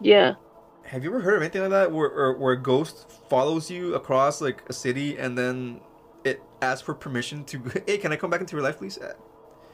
Yeah. 0.00 0.34
Have 0.82 1.02
you 1.02 1.10
ever 1.10 1.20
heard 1.20 1.36
of 1.36 1.42
anything 1.42 1.62
like 1.62 1.70
that, 1.70 1.92
where 1.92 2.10
or, 2.10 2.32
where 2.36 2.52
a 2.52 2.60
ghost 2.60 3.10
follows 3.28 3.70
you 3.70 3.94
across 3.94 4.40
like 4.40 4.62
a 4.68 4.72
city, 4.72 5.16
and 5.16 5.38
then 5.38 5.80
it 6.24 6.42
asks 6.60 6.82
for 6.82 6.94
permission 6.94 7.44
to, 7.44 7.62
hey, 7.86 7.98
can 7.98 8.12
I 8.12 8.16
come 8.16 8.30
back 8.30 8.40
into 8.40 8.56
your 8.56 8.62
life, 8.62 8.78
please? 8.78 8.98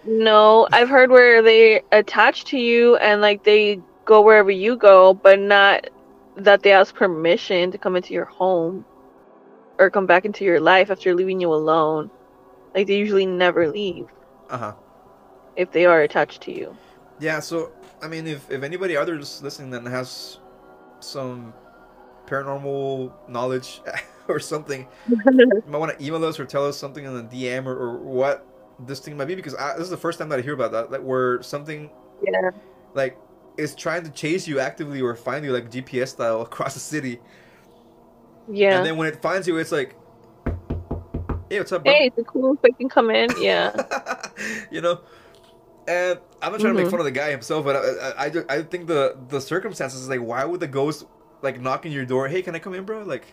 No, 0.04 0.68
I've 0.72 0.88
heard 0.88 1.10
where 1.10 1.42
they 1.42 1.82
attach 1.92 2.44
to 2.46 2.58
you 2.58 2.96
and 2.96 3.20
like 3.20 3.44
they 3.44 3.80
go 4.04 4.20
wherever 4.20 4.50
you 4.50 4.76
go, 4.76 5.14
but 5.14 5.38
not 5.38 5.88
that 6.36 6.62
they 6.62 6.72
ask 6.72 6.94
permission 6.94 7.70
to 7.70 7.78
come 7.78 7.94
into 7.94 8.12
your 8.14 8.24
home 8.24 8.84
or 9.78 9.90
come 9.90 10.06
back 10.06 10.24
into 10.24 10.44
your 10.44 10.60
life 10.60 10.90
after 10.90 11.14
leaving 11.14 11.40
you 11.40 11.52
alone. 11.52 12.10
Like 12.74 12.86
they 12.86 12.96
usually 12.96 13.26
never 13.26 13.68
leave 13.68 14.06
Uh 14.50 14.58
huh. 14.58 14.72
if 15.56 15.70
they 15.72 15.86
are 15.86 16.00
attached 16.00 16.40
to 16.42 16.52
you. 16.52 16.76
Yeah, 17.20 17.38
so 17.40 17.72
I 18.02 18.08
mean, 18.08 18.26
if 18.26 18.50
if 18.50 18.62
anybody 18.62 18.96
out 18.96 19.06
there 19.06 19.16
listening 19.16 19.70
that 19.70 19.84
has 19.86 20.38
some 21.00 21.52
paranormal 22.26 23.12
knowledge 23.28 23.82
or 24.28 24.40
something, 24.40 24.88
you 25.08 25.62
might 25.66 25.78
want 25.78 25.96
to 25.96 26.04
email 26.04 26.24
us 26.24 26.40
or 26.40 26.44
tell 26.44 26.66
us 26.66 26.76
something 26.76 27.04
in 27.04 27.14
the 27.14 27.22
DM 27.22 27.66
or, 27.66 27.76
or 27.76 27.98
what 27.98 28.46
this 28.80 29.00
thing 29.00 29.16
might 29.16 29.26
be 29.26 29.34
because 29.34 29.54
I, 29.54 29.72
this 29.74 29.84
is 29.84 29.90
the 29.90 29.96
first 29.96 30.18
time 30.18 30.28
that 30.30 30.38
I 30.38 30.42
hear 30.42 30.54
about 30.54 30.72
that, 30.72 30.90
like 30.90 31.02
where 31.02 31.42
something 31.42 31.90
yeah. 32.26 32.50
like 32.94 33.16
is 33.56 33.74
trying 33.74 34.02
to 34.04 34.10
chase 34.10 34.46
you 34.48 34.60
actively 34.60 35.00
or 35.00 35.14
find 35.14 35.44
you 35.44 35.52
like 35.52 35.70
GPS 35.70 36.08
style 36.08 36.42
across 36.48 36.74
the 36.74 36.80
city, 36.80 37.20
Yeah. 38.50 38.78
and 38.78 38.86
then 38.86 38.96
when 38.96 39.08
it 39.08 39.20
finds 39.22 39.46
you, 39.46 39.56
it's 39.58 39.72
like, 39.72 39.96
hey, 41.50 41.58
what's 41.58 41.72
up, 41.72 41.84
bro? 41.84 41.92
hey, 41.92 42.10
it's 42.16 42.28
cool 42.28 42.56
can 42.56 42.88
come 42.88 43.10
in. 43.10 43.28
Yeah. 43.38 43.74
you 44.70 44.80
know 44.80 45.00
and 45.88 46.18
i'm 46.40 46.52
not 46.52 46.60
trying 46.60 46.74
to 46.74 46.78
make 46.78 46.86
Mhm. 46.86 46.90
fun 46.92 47.00
of 47.00 47.04
the 47.04 47.10
guy 47.10 47.30
himself 47.30 47.64
but 47.64 47.74
I, 47.76 47.80
I, 48.10 48.26
I, 48.26 48.56
I 48.58 48.62
think 48.62 48.86
the 48.86 49.16
the 49.28 49.40
circumstances 49.40 50.00
is 50.02 50.08
like 50.08 50.20
why 50.20 50.44
would 50.44 50.60
the 50.60 50.68
ghost 50.68 51.06
like 51.42 51.60
knock 51.60 51.84
on 51.84 51.90
your 51.92 52.04
door 52.04 52.28
hey 52.28 52.40
can 52.42 52.54
i 52.54 52.60
come 52.60 52.74
in 52.74 52.84
bro 52.84 53.02
like 53.02 53.24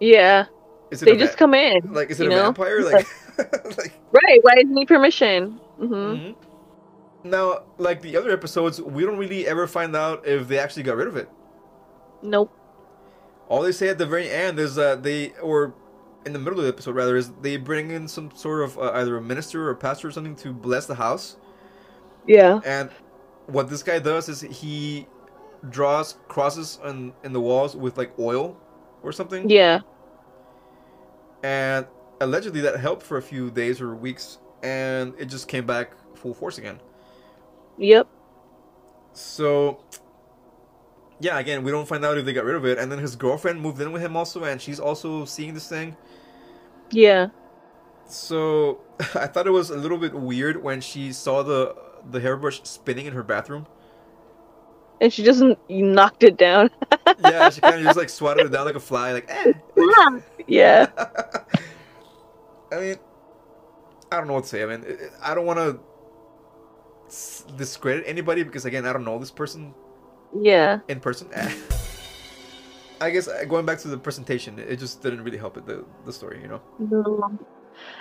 Yeah. 0.00 0.46
is 0.92 1.02
it 1.02 1.06
They 1.06 1.16
just 1.16 1.32
va- 1.32 1.38
come 1.38 1.54
in. 1.54 1.92
like 1.92 2.10
is 2.10 2.20
it 2.20 2.26
a 2.28 2.30
know? 2.30 2.42
vampire 2.44 2.82
like 2.82 3.06
like 3.78 3.94
Right. 4.12 4.40
Why 4.42 4.54
does 4.56 4.64
he 4.68 4.74
need 4.74 4.88
permission? 4.88 5.60
hmm 5.78 5.84
mhm. 5.84 6.36
now 7.24 7.62
like 7.78 8.02
the 8.02 8.16
other 8.16 8.30
episodes 8.30 8.80
we 8.80 9.04
don't 9.04 9.18
really 9.18 9.46
ever 9.46 9.66
find 9.66 9.94
out 9.96 10.26
if 10.26 10.48
they 10.48 10.58
actually 10.58 10.82
got 10.82 10.96
rid 10.96 11.08
of 11.08 11.16
it 11.16 11.28
Nope. 12.22 12.52
all 13.48 13.62
they 13.62 13.72
say 13.72 13.88
at 13.88 13.98
the 13.98 14.06
very 14.06 14.30
end 14.30 14.58
is 14.58 14.74
that 14.76 15.02
they 15.02 15.32
or 15.42 15.74
in 16.26 16.32
the 16.32 16.38
middle 16.38 16.58
of 16.58 16.64
the 16.64 16.68
episode 16.72 16.94
rather 16.96 17.16
is 17.16 17.30
they 17.42 17.56
bring 17.56 17.90
in 17.90 18.08
some 18.08 18.30
sort 18.34 18.62
of 18.64 18.78
uh, 18.78 18.92
either 18.94 19.16
a 19.16 19.22
minister 19.22 19.68
or 19.68 19.70
a 19.70 19.76
pastor 19.76 20.08
or 20.08 20.10
something 20.10 20.36
to 20.36 20.52
bless 20.52 20.86
the 20.86 20.96
house 20.96 21.36
Yeah. 22.26 22.60
And 22.64 22.90
what 23.46 23.68
this 23.70 23.82
guy 23.82 23.98
does 24.00 24.28
is 24.28 24.42
he 24.42 25.06
draws 25.70 26.16
crosses 26.28 26.78
on 26.84 27.12
in 27.24 27.32
the 27.32 27.40
walls 27.40 27.76
with 27.76 27.98
like 27.98 28.12
oil 28.18 28.56
or 29.02 29.12
something. 29.12 29.48
Yeah. 29.50 29.80
And 31.42 31.86
allegedly 32.20 32.60
that 32.62 32.78
helped 32.80 33.02
for 33.02 33.16
a 33.16 33.22
few 33.22 33.50
days 33.50 33.80
or 33.80 33.94
weeks 33.94 34.38
and 34.62 35.14
it 35.18 35.26
just 35.26 35.48
came 35.48 35.66
back 35.66 35.92
full 36.16 36.34
force 36.34 36.58
again. 36.58 36.80
Yep. 37.78 38.08
So 39.12 39.80
yeah, 41.20 41.38
again, 41.38 41.64
we 41.64 41.70
don't 41.70 41.86
find 41.86 42.04
out 42.04 42.18
if 42.18 42.24
they 42.24 42.32
got 42.32 42.44
rid 42.44 42.56
of 42.56 42.64
it. 42.64 42.78
And 42.78 42.90
then 42.90 42.98
his 42.98 43.16
girlfriend 43.16 43.60
moved 43.60 43.80
in 43.80 43.92
with 43.92 44.02
him 44.02 44.16
also 44.16 44.44
and 44.44 44.60
she's 44.60 44.80
also 44.80 45.24
seeing 45.24 45.54
this 45.54 45.68
thing. 45.68 45.96
Yeah. 46.90 47.28
So 48.06 48.80
I 49.14 49.26
thought 49.26 49.46
it 49.46 49.52
was 49.52 49.70
a 49.70 49.76
little 49.76 49.98
bit 49.98 50.14
weird 50.14 50.62
when 50.62 50.80
she 50.80 51.12
saw 51.12 51.42
the 51.42 51.76
the 52.10 52.20
hairbrush 52.20 52.62
spinning 52.64 53.06
in 53.06 53.12
her 53.12 53.22
bathroom. 53.22 53.66
And 55.00 55.12
she 55.12 55.22
just 55.22 55.44
knocked 55.68 56.24
it 56.24 56.36
down. 56.36 56.70
Yeah, 57.20 57.50
she 57.50 57.60
kind 57.60 57.76
of 57.76 57.82
just 57.82 57.96
like 57.96 58.08
swatted 58.08 58.46
it 58.46 58.48
down 58.50 58.66
like 58.66 58.74
a 58.74 58.80
fly, 58.80 59.12
like 59.12 59.26
eh. 59.28 59.52
yeah. 60.48 60.86
I 62.72 62.76
mean, 62.80 62.96
I 64.12 64.16
don't 64.18 64.26
know 64.26 64.34
what 64.34 64.44
to 64.44 64.48
say. 64.48 64.62
I 64.62 64.66
mean, 64.66 64.84
I 65.22 65.34
don't 65.34 65.46
want 65.46 65.58
to 65.58 65.80
discredit 67.56 68.04
anybody 68.06 68.42
because 68.42 68.64
again, 68.64 68.84
I 68.86 68.92
don't 68.92 69.04
know 69.04 69.18
this 69.18 69.30
person 69.30 69.74
Yeah. 70.38 70.80
in 70.88 71.00
person. 71.00 71.28
I 73.00 73.10
guess 73.10 73.28
uh, 73.28 73.44
going 73.48 73.64
back 73.64 73.78
to 73.80 73.88
the 73.88 73.96
presentation, 73.98 74.58
it 74.58 74.76
just 74.76 75.02
didn't 75.02 75.22
really 75.22 75.38
help 75.38 75.56
it 75.56 75.66
the 75.66 75.84
the 76.04 76.12
story, 76.12 76.40
you 76.42 76.48
know. 76.48 76.60
No. 76.78 77.38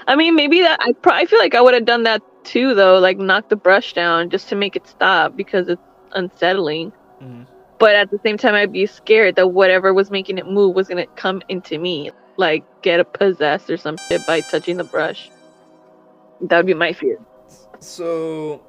I 0.07 0.15
mean, 0.15 0.35
maybe 0.35 0.61
that 0.61 0.79
I 0.81 0.91
pro- 0.93 1.13
I 1.13 1.25
feel 1.25 1.37
like 1.39 1.53
I 1.53 1.61
would 1.61 1.75
have 1.75 1.85
done 1.85 2.03
that 2.03 2.21
too, 2.43 2.73
though. 2.73 2.97
Like 2.99 3.19
knock 3.19 3.49
the 3.49 3.55
brush 3.55 3.93
down 3.93 4.29
just 4.31 4.49
to 4.49 4.55
make 4.55 4.75
it 4.75 4.87
stop 4.87 5.35
because 5.37 5.69
it's 5.69 5.81
unsettling. 6.13 6.91
Mhm. 7.21 7.45
But 7.77 7.95
at 7.95 8.09
the 8.09 8.19
same 8.25 8.37
time, 8.37 8.55
I'd 8.55 8.71
be 8.71 8.87
scared 8.87 9.35
that 9.35 9.49
whatever 9.49 9.93
was 9.93 10.09
making 10.09 10.39
it 10.39 10.47
move 10.47 10.73
was 10.75 10.87
gonna 10.87 11.05
come 11.15 11.43
into 11.47 11.77
me, 11.77 12.09
like 12.37 12.63
get 12.81 13.11
possessed 13.13 13.69
or 13.69 13.77
some 13.77 13.97
shit 14.09 14.25
by 14.25 14.41
touching 14.41 14.77
the 14.77 14.83
brush. 14.83 15.29
That 16.41 16.57
would 16.57 16.65
be 16.67 16.73
my 16.73 16.93
fear. 16.93 17.19
So, 17.79 18.63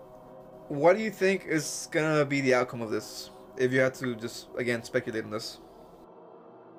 what 0.69 0.97
do 0.97 1.03
you 1.03 1.11
think 1.11 1.45
is 1.47 1.89
gonna 1.91 2.25
be 2.25 2.41
the 2.41 2.55
outcome 2.55 2.83
of 2.83 2.91
this? 2.91 3.31
If 3.57 3.73
you 3.73 3.81
had 3.81 3.95
to 3.95 4.15
just 4.17 4.49
again 4.57 4.83
speculate 4.83 5.25
on 5.25 5.31
this, 5.31 5.59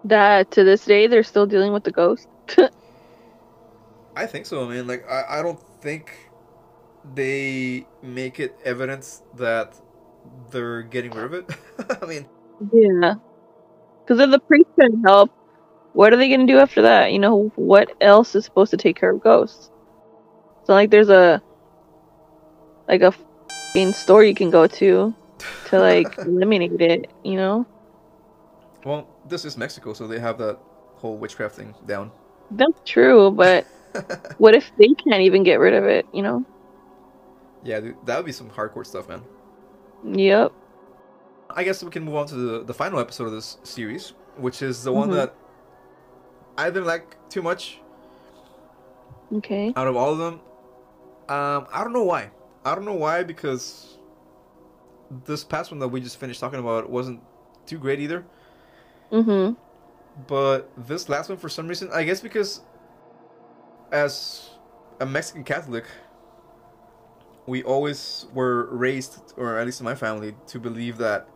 That 0.06 0.52
to 0.52 0.64
this 0.64 0.86
day 0.86 1.08
they're 1.08 1.24
still 1.24 1.46
dealing 1.46 1.74
with 1.74 1.84
the 1.84 1.92
ghost. 1.92 2.28
I 4.16 4.26
think 4.26 4.46
so. 4.46 4.66
I 4.66 4.74
mean, 4.74 4.88
like 4.88 5.10
I, 5.10 5.40
I 5.40 5.42
don't 5.42 5.62
think 5.82 6.32
they 7.16 7.86
make 8.02 8.40
it 8.40 8.58
evidence 8.66 9.24
that 9.36 9.80
they're 10.52 10.84
getting 10.84 11.12
rid 11.12 11.26
of 11.26 11.34
it. 11.34 11.50
I 12.02 12.06
mean, 12.06 12.26
Yeah. 12.74 13.16
Because 14.04 14.20
if 14.20 14.32
the 14.32 14.40
priest 14.40 14.68
couldn't 14.76 15.04
help, 15.04 15.32
what 15.94 16.14
are 16.14 16.18
they 16.18 16.28
going 16.28 16.46
to 16.46 16.52
do 16.52 16.60
after 16.60 16.82
that? 16.84 17.12
You 17.12 17.20
know, 17.20 17.52
what 17.56 17.92
else 18.02 18.36
is 18.36 18.46
supposed 18.46 18.72
to 18.72 18.78
take 18.78 19.00
care 19.00 19.12
of 19.12 19.22
ghosts? 19.22 19.70
So, 20.66 20.74
like, 20.74 20.90
there's 20.92 21.10
a, 21.10 21.42
like, 22.88 23.02
a 23.02 23.08
f***ing 23.08 23.94
store 23.94 24.24
you 24.24 24.36
can 24.36 24.52
go 24.52 24.68
to 24.68 25.14
to, 25.70 25.80
like, 25.80 26.18
eliminate 26.20 26.80
it, 26.82 27.12
you 27.24 27.36
know? 27.36 27.66
well, 28.86 29.08
this 29.28 29.44
is 29.46 29.58
Mexico, 29.58 29.94
so 29.94 30.08
they 30.08 30.20
have 30.20 30.38
that 30.38 30.58
whole 30.96 31.18
witchcraft 31.18 31.56
thing 31.56 31.74
down. 31.86 32.12
That's 32.52 32.80
true, 32.86 33.32
but 33.32 33.66
what 34.38 34.56
if 34.56 34.72
they 34.78 34.88
can't 34.90 35.22
even 35.22 35.44
get 35.44 35.60
rid 35.60 35.74
of 35.74 35.84
it, 35.86 36.06
you 36.14 36.22
know? 36.22 36.46
yeah, 37.64 37.80
dude, 37.82 37.98
that 38.06 38.16
would 38.18 38.26
be 38.26 38.32
some 38.32 38.50
hardcore 38.50 38.86
stuff, 38.86 39.10
man. 39.10 39.22
Yep. 40.06 40.54
I 41.50 41.64
guess 41.66 41.84
we 41.84 41.90
can 41.90 42.04
move 42.04 42.16
on 42.16 42.28
to 42.28 42.36
the, 42.36 42.64
the 42.64 42.74
final 42.74 43.00
episode 43.00 43.26
of 43.26 43.32
this 43.34 43.58
series, 43.64 44.14
which 44.38 44.62
is 44.62 44.84
the 44.84 44.94
one 44.94 45.10
Mhm. 45.10 45.16
that 45.16 45.36
I 46.60 46.70
didn't 46.70 46.86
like 46.88 47.16
too 47.30 47.42
much 47.42 47.80
Okay. 49.34 49.72
out 49.76 49.88
of 49.88 49.96
all 49.96 50.12
of 50.12 50.18
them. 50.18 50.42
Um, 51.30 51.68
I 51.72 51.84
don't 51.84 51.94
know 51.94 52.04
why. 52.04 52.32
I 52.66 52.76
don't 52.76 52.86
know 52.86 52.96
why 52.96 53.24
because 53.24 53.98
this 55.26 55.44
past 55.44 55.72
one 55.72 55.80
that 55.80 55.88
we 55.88 56.02
just 56.02 56.20
finished 56.20 56.40
talking 56.40 56.60
about 56.60 56.90
wasn't 56.90 57.22
too 57.66 57.78
great 57.78 58.00
either. 58.00 58.26
Mm-hmm. 59.12 59.54
But 60.28 60.70
this 60.76 61.08
last 61.08 61.30
one, 61.30 61.38
for 61.38 61.48
some 61.48 61.68
reason, 61.68 61.90
I 61.94 62.04
guess 62.04 62.20
because 62.20 62.62
as 63.92 64.50
a 65.00 65.06
Mexican 65.06 65.46
Catholic, 65.46 65.86
we 67.46 67.64
always 67.64 68.26
were 68.34 68.66
raised, 68.76 69.34
or 69.38 69.58
at 69.58 69.66
least 69.66 69.80
in 69.80 69.86
my 69.86 69.96
family, 69.96 70.36
to 70.48 70.60
believe 70.60 70.98
that 70.98 71.28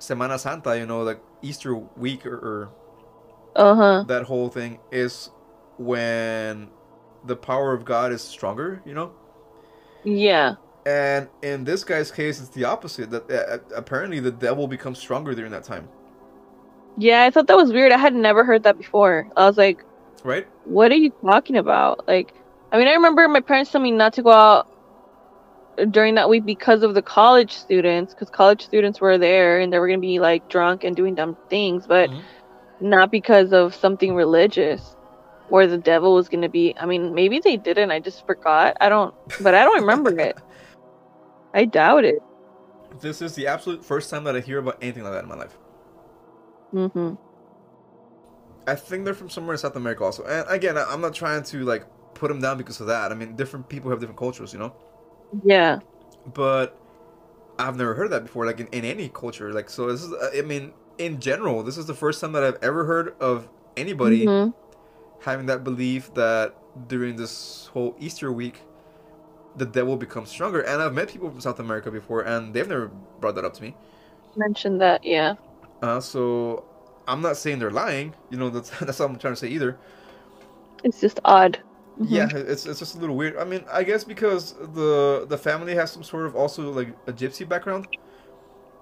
Semana 0.00 0.38
Santa, 0.38 0.76
you 0.76 0.84
know, 0.86 1.02
like 1.02 1.20
Easter 1.42 1.76
week 1.76 2.26
or, 2.26 2.34
or 2.34 2.70
Uh-huh. 3.58 4.04
that 4.06 4.22
whole 4.24 4.48
thing, 4.48 4.78
is 4.92 5.30
when 5.78 6.68
the 7.26 7.36
power 7.36 7.72
of 7.74 7.84
God 7.84 8.12
is 8.12 8.22
stronger, 8.22 8.80
you 8.86 8.94
know? 8.94 9.12
Yeah. 10.04 10.54
And 10.86 11.28
in 11.42 11.64
this 11.64 11.84
guy's 11.84 12.10
case, 12.10 12.40
it's 12.40 12.50
the 12.50 12.64
opposite. 12.64 13.10
That 13.10 13.30
uh, 13.30 13.58
apparently 13.76 14.20
the 14.20 14.30
devil 14.30 14.66
becomes 14.68 14.98
stronger 14.98 15.34
during 15.34 15.50
that 15.52 15.64
time, 15.64 15.88
Yeah, 16.96 17.24
I 17.24 17.30
thought 17.30 17.46
that 17.48 17.56
was 17.56 17.72
weird. 17.72 17.92
I 17.92 17.98
had 17.98 18.14
never 18.14 18.44
heard 18.44 18.62
that 18.62 18.78
before. 18.78 19.28
I 19.36 19.46
was 19.46 19.58
like, 19.58 19.84
right? 20.24 20.46
what 20.64 20.90
are 20.92 20.96
you 20.96 21.10
talking 21.22 21.56
about? 21.56 22.06
Like, 22.08 22.32
I 22.72 22.78
mean, 22.78 22.88
I 22.88 22.92
remember 22.94 23.26
my 23.28 23.40
parents 23.40 23.70
telling 23.70 23.84
me 23.84 23.90
not 23.90 24.12
to 24.14 24.22
go 24.22 24.30
out 24.30 24.68
during 25.90 26.14
that 26.16 26.28
week 26.28 26.44
because 26.44 26.82
of 26.82 26.94
the 26.94 27.02
college 27.02 27.52
students, 27.52 28.14
because 28.14 28.30
college 28.30 28.64
students 28.64 29.00
were 29.00 29.18
there 29.18 29.60
and 29.60 29.72
they 29.72 29.78
were 29.78 29.86
going 29.86 30.00
to 30.00 30.06
be 30.06 30.18
like 30.20 30.48
drunk 30.48 30.84
and 30.84 30.96
doing 30.96 31.14
dumb 31.14 31.36
things, 31.50 31.86
but 31.86 32.10
Mhm. 32.10 32.20
Not 32.80 33.10
because 33.10 33.52
of 33.52 33.74
something 33.74 34.14
religious 34.14 34.96
where 35.48 35.66
the 35.66 35.78
devil 35.78 36.14
was 36.14 36.28
going 36.28 36.42
to 36.42 36.48
be. 36.48 36.74
I 36.78 36.86
mean, 36.86 37.14
maybe 37.14 37.40
they 37.40 37.56
didn't. 37.56 37.90
I 37.90 38.00
just 38.00 38.26
forgot. 38.26 38.76
I 38.80 38.88
don't, 38.88 39.14
but 39.40 39.54
I 39.54 39.64
don't 39.64 39.80
remember 39.80 40.18
it. 40.18 40.38
I 41.54 41.64
doubt 41.64 42.04
it. 42.04 42.18
This 43.00 43.22
is 43.22 43.34
the 43.34 43.46
absolute 43.46 43.84
first 43.84 44.10
time 44.10 44.24
that 44.24 44.36
I 44.36 44.40
hear 44.40 44.58
about 44.58 44.78
anything 44.82 45.04
like 45.04 45.12
that 45.12 45.22
in 45.22 45.28
my 45.28 45.36
life. 45.36 45.56
Mm-hmm. 46.72 47.14
I 48.66 48.74
think 48.74 49.04
they're 49.04 49.14
from 49.14 49.30
somewhere 49.30 49.54
in 49.54 49.58
South 49.58 49.76
America 49.76 50.04
also. 50.04 50.24
And 50.24 50.46
again, 50.50 50.76
I'm 50.76 51.00
not 51.00 51.14
trying 51.14 51.42
to 51.44 51.64
like 51.64 51.86
put 52.14 52.28
them 52.28 52.40
down 52.40 52.58
because 52.58 52.80
of 52.80 52.86
that. 52.88 53.10
I 53.10 53.14
mean, 53.14 53.34
different 53.34 53.68
people 53.68 53.90
have 53.90 54.00
different 54.00 54.18
cultures, 54.18 54.52
you 54.52 54.58
know. 54.58 54.74
Yeah. 55.42 55.78
But 56.34 56.78
I've 57.58 57.76
never 57.76 57.94
heard 57.94 58.06
of 58.06 58.10
that 58.10 58.24
before, 58.24 58.44
like 58.44 58.60
in, 58.60 58.66
in 58.68 58.84
any 58.84 59.08
culture. 59.08 59.52
Like, 59.52 59.70
so 59.70 59.90
this 59.90 60.02
is, 60.02 60.12
I 60.36 60.42
mean, 60.42 60.72
in 60.98 61.20
general, 61.20 61.62
this 61.62 61.78
is 61.78 61.86
the 61.86 61.94
first 61.94 62.20
time 62.20 62.32
that 62.32 62.42
I've 62.44 62.58
ever 62.62 62.84
heard 62.84 63.14
of 63.20 63.48
anybody 63.76 64.26
Mhm. 64.26 64.52
having 65.20 65.46
that 65.46 65.64
belief 65.64 66.12
that 66.14 66.54
during 66.88 67.16
this 67.16 67.68
whole 67.72 67.94
Easter 67.98 68.32
week, 68.32 68.62
the 69.56 69.66
devil 69.66 69.96
becomes 69.96 70.28
stronger. 70.28 70.60
And 70.60 70.82
I've 70.82 70.94
met 70.94 71.08
people 71.08 71.30
from 71.30 71.40
South 71.40 71.58
America 71.58 71.90
before, 71.90 72.22
and 72.22 72.54
they've 72.54 72.68
never 72.68 72.90
brought 73.20 73.34
that 73.36 73.44
up 73.44 73.54
to 73.54 73.62
me. 73.62 73.76
Mentioned 74.36 74.80
that. 74.80 75.04
Yeah. 75.04 75.34
Uh, 75.82 76.00
so 76.00 76.64
I'm 77.06 77.20
not 77.20 77.36
saying 77.36 77.58
they're 77.58 77.70
lying. 77.70 78.14
You 78.30 78.38
know, 78.38 78.50
that's 78.50 78.70
that's 78.80 78.98
what 78.98 79.10
I'm 79.10 79.18
trying 79.18 79.34
to 79.34 79.40
say 79.40 79.48
either. 79.48 79.78
It's 80.84 81.00
just 81.00 81.18
odd. 81.24 81.58
Mhm. 82.00 82.06
Yeah, 82.10 82.28
it's 82.32 82.66
it's 82.66 82.78
just 82.78 82.94
a 82.94 82.98
little 82.98 83.16
weird. 83.16 83.36
I 83.36 83.44
mean, 83.44 83.64
I 83.72 83.82
guess 83.82 84.04
because 84.04 84.52
the 84.74 85.26
the 85.28 85.38
family 85.38 85.74
has 85.74 85.90
some 85.90 86.04
sort 86.04 86.26
of 86.26 86.36
also 86.36 86.70
like 86.70 86.94
a 87.08 87.12
gypsy 87.12 87.48
background. 87.48 87.88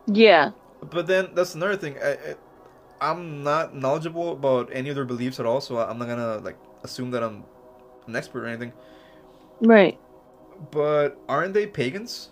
Yeah. 0.07 0.51
But 0.83 1.07
then 1.07 1.31
that's 1.35 1.55
another 1.55 1.77
thing. 1.77 1.97
I, 2.03 2.13
I, 2.13 2.35
I'm 3.01 3.43
not 3.43 3.75
knowledgeable 3.75 4.33
about 4.33 4.71
any 4.73 4.89
of 4.89 4.97
their 4.97 5.05
beliefs 5.05 5.41
at 5.41 5.47
all, 5.47 5.61
so 5.61 5.79
I'm 5.79 5.99
not 5.99 6.09
gonna 6.09 6.39
like 6.39 6.57
assume 6.83 7.11
that 7.13 7.23
I'm 7.23 7.45
an 8.07 8.17
expert 8.17 8.45
or 8.45 8.47
anything. 8.47 8.73
Right. 9.61 9.99
But 10.71 11.19
aren't 11.29 11.55
they 11.55 11.67
pagans? 11.67 12.31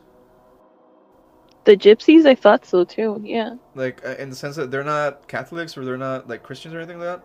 The 1.64 1.76
gypsies, 1.76 2.26
I 2.26 2.34
thought 2.34 2.64
so 2.64 2.84
too. 2.84 3.20
Yeah. 3.22 3.56
Like 3.74 4.04
uh, 4.04 4.16
in 4.18 4.30
the 4.30 4.36
sense 4.36 4.56
that 4.56 4.70
they're 4.70 4.84
not 4.84 5.28
Catholics 5.28 5.76
or 5.76 5.84
they're 5.84 5.96
not 5.98 6.28
like 6.28 6.42
Christians 6.42 6.74
or 6.74 6.78
anything 6.78 6.98
like 6.98 7.20
that. 7.20 7.24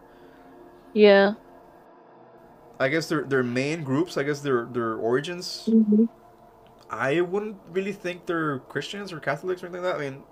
Yeah. 0.94 1.34
I 2.80 2.90
guess 2.90 3.08
their 3.10 3.24
their 3.24 3.44
main 3.44 3.84
groups. 3.84 4.18
I 4.18 4.24
guess 4.24 4.42
their 4.42 4.66
their 4.66 4.96
origins. 4.96 5.70
hmm 5.70 6.06
I 6.90 7.22
wouldn't 7.22 7.58
really 7.72 7.94
think 7.94 8.26
they're 8.26 8.60
Christians 8.60 9.14
or 9.14 9.20
Catholics 9.20 9.62
or 9.64 9.68
anything 9.68 9.84
like 9.84 9.94
that. 9.94 10.02
I 10.02 10.10
mean, 10.10 10.24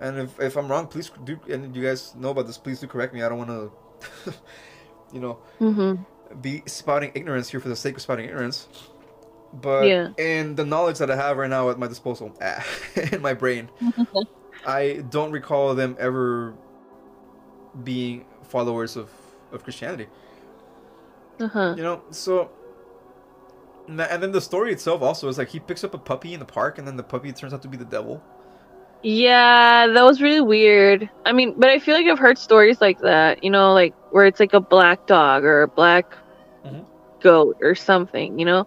and 0.00 0.18
if, 0.18 0.40
if 0.40 0.56
I'm 0.56 0.68
wrong, 0.68 0.86
please 0.86 1.10
do. 1.24 1.38
And 1.48 1.74
you 1.74 1.82
guys 1.82 2.14
know 2.16 2.30
about 2.30 2.46
this, 2.46 2.58
please 2.58 2.80
do 2.80 2.86
correct 2.86 3.14
me. 3.14 3.22
I 3.22 3.28
don't 3.28 3.38
want 3.38 3.50
to, 3.50 4.34
you 5.12 5.20
know, 5.20 5.38
hmm 5.58 5.94
be 6.42 6.62
spouting 6.66 7.10
ignorance 7.14 7.48
here 7.48 7.60
for 7.60 7.68
the 7.68 7.76
sake 7.76 7.96
of 7.96 8.02
spouting 8.02 8.26
ignorance. 8.26 8.68
But 9.52 9.88
Yeah. 9.88 10.08
in 10.18 10.54
the 10.56 10.64
knowledge 10.64 10.98
that 10.98 11.10
I 11.10 11.16
have 11.16 11.36
right 11.38 11.48
now 11.50 11.70
at 11.70 11.78
my 11.78 11.86
disposal, 11.86 12.32
in 13.12 13.22
my 13.22 13.34
brain, 13.34 13.70
I 14.66 15.04
don't 15.08 15.32
recall 15.32 15.74
them 15.74 15.96
ever 15.98 16.54
being 17.84 18.24
followers 18.44 18.96
of, 18.96 19.10
of 19.52 19.62
Christianity. 19.64 20.06
Uh-huh. 21.40 21.74
You 21.76 21.82
know, 21.82 22.02
so. 22.10 22.50
And 23.88 23.98
then 24.22 24.32
the 24.32 24.40
story 24.40 24.70
itself 24.72 25.00
also 25.00 25.28
is 25.28 25.38
like 25.38 25.48
he 25.48 25.60
picks 25.60 25.82
up 25.82 25.94
a 25.94 25.98
puppy 25.98 26.34
in 26.34 26.40
the 26.40 26.44
park, 26.46 26.76
and 26.78 26.86
then 26.86 26.96
the 26.96 27.02
puppy 27.02 27.32
turns 27.32 27.54
out 27.54 27.62
to 27.62 27.68
be 27.68 27.76
the 27.78 27.86
devil. 27.86 28.22
Yeah, 29.02 29.86
that 29.88 30.04
was 30.04 30.20
really 30.20 30.40
weird. 30.40 31.08
I 31.24 31.32
mean, 31.32 31.54
but 31.56 31.70
I 31.70 31.78
feel 31.78 31.94
like 31.94 32.06
I've 32.06 32.18
heard 32.18 32.38
stories 32.38 32.80
like 32.80 32.98
that, 33.00 33.42
you 33.44 33.50
know, 33.50 33.72
like 33.72 33.94
where 34.10 34.26
it's 34.26 34.40
like 34.40 34.54
a 34.54 34.60
black 34.60 35.06
dog 35.06 35.44
or 35.44 35.62
a 35.62 35.68
black 35.68 36.06
Mhm. 36.64 36.84
goat 37.20 37.56
or 37.62 37.74
something, 37.74 38.38
you 38.38 38.44
know? 38.44 38.66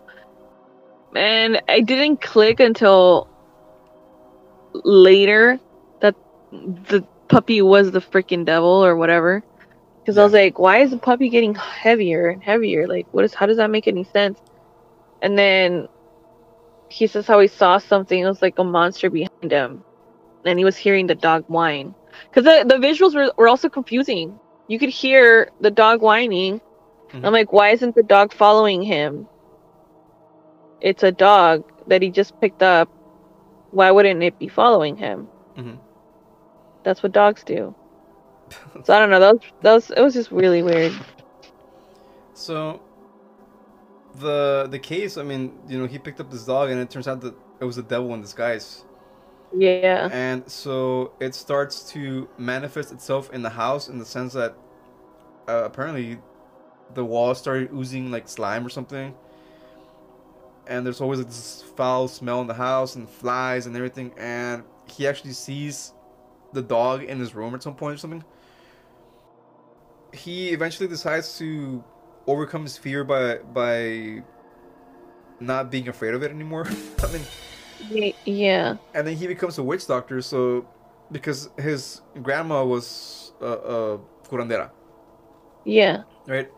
And 1.15 1.61
I 1.67 1.81
didn't 1.81 2.21
click 2.21 2.59
until 2.59 3.27
later 4.83 5.59
that 6.01 6.15
the 6.51 7.05
puppy 7.29 7.61
was 7.61 7.91
the 7.91 7.99
freaking 7.99 8.45
devil 8.45 8.83
or 8.85 8.95
whatever. 8.95 9.43
Because 10.01 10.17
I 10.17 10.23
was 10.23 10.33
like, 10.33 10.59
why 10.59 10.79
is 10.79 10.91
the 10.91 10.97
puppy 10.97 11.29
getting 11.29 11.55
heavier 11.55 12.29
and 12.29 12.41
heavier? 12.43 12.87
Like, 12.87 13.07
what 13.11 13.23
is, 13.25 13.33
how 13.33 13.45
does 13.45 13.57
that 13.57 13.69
make 13.69 13.87
any 13.87 14.03
sense? 14.03 14.39
And 15.21 15.37
then 15.37 15.87
he 16.89 17.07
says 17.07 17.27
how 17.27 17.39
he 17.39 17.47
saw 17.47 17.77
something, 17.77 18.19
it 18.19 18.25
was 18.25 18.41
like 18.41 18.57
a 18.59 18.63
monster 18.63 19.09
behind 19.09 19.51
him 19.51 19.83
and 20.45 20.57
he 20.59 20.65
was 20.65 20.77
hearing 20.77 21.07
the 21.07 21.15
dog 21.15 21.45
whine. 21.47 21.93
Because 22.29 22.43
the, 22.43 22.65
the 22.67 22.75
visuals 22.75 23.15
were, 23.15 23.31
were 23.37 23.47
also 23.47 23.69
confusing. 23.69 24.39
You 24.67 24.79
could 24.79 24.89
hear 24.89 25.49
the 25.59 25.71
dog 25.71 26.01
whining. 26.01 26.61
Mhm. 27.11 27.25
I'm 27.25 27.33
like, 27.33 27.51
why 27.51 27.69
isn't 27.69 27.95
the 27.95 28.03
dog 28.03 28.33
following 28.33 28.81
him? 28.81 29.27
It's 30.79 31.03
a 31.03 31.11
dog 31.11 31.63
that 31.87 32.01
he 32.01 32.09
just 32.09 32.39
picked 32.41 32.63
up. 32.63 32.89
Why 33.71 33.91
wouldn't 33.91 34.23
it 34.23 34.37
be 34.39 34.47
following 34.47 34.95
him? 34.97 35.27
Mhm. 35.57 35.77
That's 36.83 37.03
what 37.03 37.11
dogs 37.11 37.43
do. 37.43 37.75
So 38.83 38.93
I 38.93 38.99
don't 38.99 39.09
know. 39.09 39.19
That 39.19 39.33
was, 39.33 39.41
that 39.61 39.73
was 39.73 39.91
it 39.91 40.01
was 40.01 40.13
just 40.13 40.31
really 40.31 40.61
weird. 40.61 40.93
So 42.33 42.81
the 44.15 44.67
the 44.69 44.79
case, 44.79 45.17
I 45.17 45.23
mean, 45.23 45.57
you 45.67 45.77
know, 45.77 45.85
he 45.85 45.97
picked 45.99 46.19
up 46.19 46.29
this 46.31 46.45
dog, 46.45 46.69
and 46.69 46.79
it 46.79 46.89
turns 46.89 47.07
out 47.07 47.21
that 47.21 47.33
it 47.61 47.65
was 47.65 47.75
the 47.77 47.83
devil 47.83 48.13
in 48.13 48.21
disguise. 48.21 48.83
Yeah. 49.55 50.09
And 50.11 50.49
so 50.49 51.13
it 51.19 51.35
starts 51.35 51.89
to 51.91 52.29
manifest 52.37 52.91
itself 52.91 53.31
in 53.31 53.41
the 53.41 53.49
house 53.49 53.89
in 53.89 53.99
the 53.99 54.05
sense 54.05 54.33
that 54.33 54.55
uh, 55.47 55.63
apparently 55.65 56.19
the 56.93 57.03
walls 57.03 57.39
started 57.39 57.69
oozing 57.73 58.11
like 58.11 58.27
slime 58.27 58.65
or 58.65 58.69
something. 58.69 59.13
And 60.67 60.85
there's 60.85 61.01
always 61.01 61.23
this 61.25 61.63
foul 61.75 62.07
smell 62.07 62.41
in 62.41 62.47
the 62.47 62.53
house 62.53 62.95
and 62.95 63.09
flies 63.09 63.65
and 63.65 63.75
everything. 63.75 64.13
And 64.17 64.63
he 64.87 65.07
actually 65.07 65.33
sees 65.33 65.93
the 66.53 66.61
dog 66.61 67.03
in 67.03 67.19
his 67.19 67.33
room 67.33 67.55
at 67.55 67.63
some 67.63 67.75
point 67.75 67.95
or 67.95 67.97
something. 67.97 68.23
He 70.13 70.49
eventually 70.49 70.87
decides 70.87 71.37
to 71.39 71.83
overcome 72.27 72.63
his 72.63 72.77
fear 72.77 73.03
by 73.03 73.37
by 73.37 74.23
not 75.39 75.71
being 75.71 75.87
afraid 75.87 76.13
of 76.13 76.23
it 76.23 76.31
anymore. 76.31 76.67
I 77.03 77.11
mean, 77.11 77.21
Yeah. 78.25 78.75
and 78.93 79.07
then 79.07 79.15
he 79.15 79.27
becomes 79.27 79.57
a 79.57 79.63
witch 79.63 79.87
doctor. 79.87 80.21
So 80.21 80.65
because 81.11 81.49
his 81.57 82.01
grandma 82.21 82.63
was 82.63 83.33
a, 83.41 83.45
a 83.45 83.99
curandera, 84.27 84.71
Yeah. 85.65 86.03
right? 86.27 86.49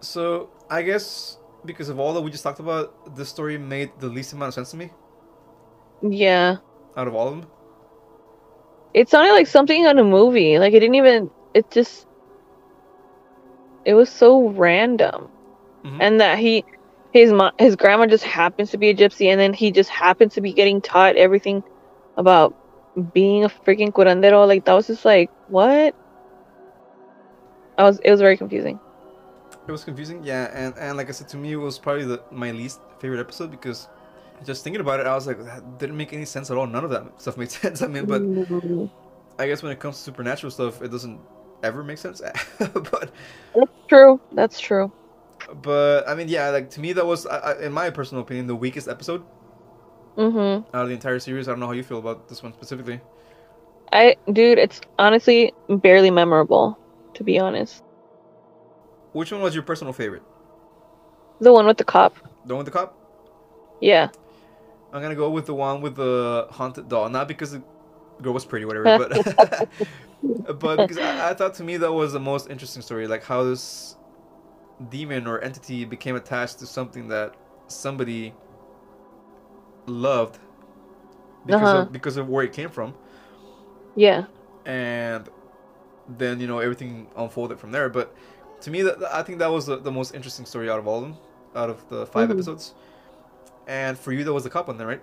So 0.00 0.50
I 0.70 0.82
guess 0.82 1.38
because 1.64 1.88
of 1.88 1.98
all 1.98 2.12
that 2.14 2.20
we 2.20 2.30
just 2.30 2.42
talked 2.42 2.60
about, 2.60 3.14
this 3.16 3.28
story 3.28 3.56
made 3.58 3.90
the 4.00 4.08
least 4.08 4.32
amount 4.32 4.48
of 4.48 4.54
sense 4.54 4.70
to 4.72 4.76
me 4.76 4.90
Yeah. 6.02 6.56
out 6.96 7.08
of 7.08 7.14
all 7.14 7.28
of 7.28 7.40
them. 7.40 7.50
It 8.92 9.08
sounded 9.08 9.32
like 9.32 9.46
something 9.46 9.86
on 9.86 9.98
a 9.98 10.04
movie. 10.04 10.58
Like 10.58 10.72
it 10.74 10.80
didn't 10.80 10.94
even. 10.96 11.30
It 11.54 11.70
just. 11.70 12.06
It 13.84 13.94
was 13.94 14.08
so 14.08 14.48
random, 14.50 15.28
Mhm. 15.84 15.98
and 16.00 16.20
that 16.20 16.38
he, 16.38 16.64
his 17.14 17.32
mo- 17.32 17.52
his 17.58 17.76
grandma 17.76 18.06
just 18.06 18.24
happens 18.24 18.72
to 18.72 18.76
be 18.76 18.90
a 18.90 18.94
gypsy, 18.94 19.28
and 19.28 19.40
then 19.40 19.54
he 19.54 19.70
just 19.70 19.88
happens 19.88 20.34
to 20.34 20.40
be 20.40 20.52
getting 20.52 20.82
taught 20.82 21.16
everything 21.16 21.62
about 22.16 22.54
being 23.14 23.44
a 23.44 23.48
freaking 23.48 23.92
curandero. 23.92 24.46
Like 24.46 24.64
that 24.66 24.74
was 24.74 24.88
just 24.88 25.04
like 25.04 25.30
what? 25.48 25.94
I 27.78 27.84
was. 27.84 28.00
It 28.00 28.10
was 28.10 28.20
very 28.20 28.36
confusing. 28.36 28.80
It 29.66 29.70
was 29.70 29.84
confusing, 29.84 30.24
yeah, 30.24 30.50
and 30.52 30.74
and 30.76 30.96
like 30.96 31.08
I 31.08 31.12
said, 31.12 31.28
to 31.28 31.36
me, 31.36 31.52
it 31.52 31.56
was 31.56 31.78
probably 31.78 32.04
the 32.04 32.20
my 32.32 32.50
least 32.50 32.80
favorite 32.98 33.20
episode 33.20 33.52
because 33.52 33.86
just 34.44 34.64
thinking 34.64 34.80
about 34.80 34.98
it, 34.98 35.06
I 35.06 35.14
was 35.14 35.28
like, 35.28 35.42
that 35.44 35.78
didn't 35.78 35.96
make 35.96 36.12
any 36.12 36.24
sense 36.24 36.50
at 36.50 36.56
all. 36.56 36.66
None 36.66 36.84
of 36.84 36.90
that 36.90 37.20
stuff 37.20 37.36
made 37.36 37.50
sense. 37.62 37.80
I 37.80 37.86
mean, 37.86 38.06
but 38.06 38.26
Mm, 38.26 38.90
I 39.38 39.46
guess 39.46 39.62
when 39.62 39.70
it 39.70 39.78
comes 39.78 39.96
to 39.98 40.02
supernatural 40.02 40.50
stuff, 40.50 40.82
it 40.82 40.90
doesn't 40.90 41.20
ever 41.62 41.84
make 41.84 41.98
sense. 41.98 42.20
but 42.58 43.10
that's 43.54 43.72
true. 43.88 44.20
That's 44.32 44.60
true. 44.60 44.92
But 45.62 46.08
I 46.08 46.14
mean, 46.14 46.28
yeah, 46.28 46.50
like 46.50 46.70
to 46.70 46.80
me, 46.80 46.92
that 46.94 47.06
was, 47.06 47.26
I, 47.26 47.60
in 47.60 47.72
my 47.72 47.90
personal 47.90 48.22
opinion, 48.22 48.46
the 48.46 48.56
weakest 48.56 48.88
episode 48.88 49.22
Mm-hmm. 50.16 50.76
out 50.76 50.82
of 50.82 50.88
the 50.88 50.94
entire 50.94 51.18
series. 51.18 51.48
I 51.48 51.52
don't 51.52 51.60
know 51.60 51.66
how 51.66 51.72
you 51.72 51.82
feel 51.82 51.98
about 51.98 52.28
this 52.28 52.42
one 52.42 52.52
specifically. 52.52 53.00
I, 53.92 54.16
dude, 54.32 54.58
it's 54.58 54.80
honestly 54.98 55.52
barely 55.68 56.10
memorable, 56.10 56.78
to 57.14 57.24
be 57.24 57.38
honest. 57.38 57.82
which 59.12 59.32
one 59.32 59.40
was 59.42 59.54
your 59.54 59.62
personal 59.64 59.92
favorite? 59.92 60.22
The 61.40 61.52
one 61.52 61.66
with 61.66 61.78
the 61.78 61.84
cop. 61.84 62.16
The 62.46 62.54
one 62.54 62.64
with 62.64 62.72
the 62.72 62.78
cop? 62.78 62.96
Yeah. 63.80 64.08
I'm 64.92 65.02
gonna 65.02 65.16
go 65.16 65.30
with 65.30 65.46
the 65.46 65.54
one 65.54 65.80
with 65.80 65.96
the 65.96 66.46
haunted 66.50 66.88
doll. 66.88 67.08
Not 67.08 67.26
because 67.26 67.52
the 67.52 67.62
girl 68.22 68.32
was 68.32 68.44
pretty, 68.44 68.64
whatever, 68.64 68.96
but 68.96 69.68
but 70.60 70.76
because 70.76 70.98
I, 70.98 71.30
I 71.30 71.34
thought 71.34 71.54
to 71.54 71.64
me 71.64 71.76
that 71.78 71.92
was 71.92 72.12
the 72.12 72.20
most 72.20 72.48
interesting 72.50 72.82
story, 72.82 73.06
like 73.08 73.24
how 73.24 73.42
this 73.42 73.96
demon 74.90 75.26
or 75.26 75.40
entity 75.40 75.84
became 75.84 76.16
attached 76.16 76.58
to 76.60 76.66
something 76.66 77.08
that 77.08 77.34
somebody 77.68 78.34
loved 79.86 80.38
because 81.46 81.68
Uh-huh. 81.68 81.78
of 81.82 81.92
because 81.92 82.16
of 82.16 82.28
where 82.28 82.44
it 82.44 82.52
came 82.52 82.70
from, 82.70 82.94
Yeah. 83.94 84.24
and 84.64 85.28
then 86.18 86.40
you 86.40 86.46
know 86.46 86.58
everything 86.58 87.06
unfolded 87.16 87.58
from 87.58 87.70
there. 87.72 87.88
But 87.88 88.14
to 88.62 88.70
me, 88.70 88.82
that 88.82 89.02
I 89.12 89.22
think 89.22 89.38
that 89.38 89.50
was 89.50 89.66
the, 89.66 89.76
the 89.76 89.92
most 89.92 90.14
interesting 90.14 90.46
story 90.46 90.70
out 90.70 90.78
of 90.78 90.86
all 90.88 90.98
of 90.98 91.02
them, 91.02 91.16
out 91.54 91.70
of 91.70 91.88
the 91.88 92.06
5 92.06 92.28
Mhm. 92.28 92.32
episodes. 92.32 92.74
And 93.66 93.98
for 93.98 94.12
you, 94.12 94.24
that 94.24 94.32
was 94.32 94.44
the 94.44 94.50
cop 94.50 94.68
one, 94.68 94.76
then, 94.78 94.86
right? 94.86 95.02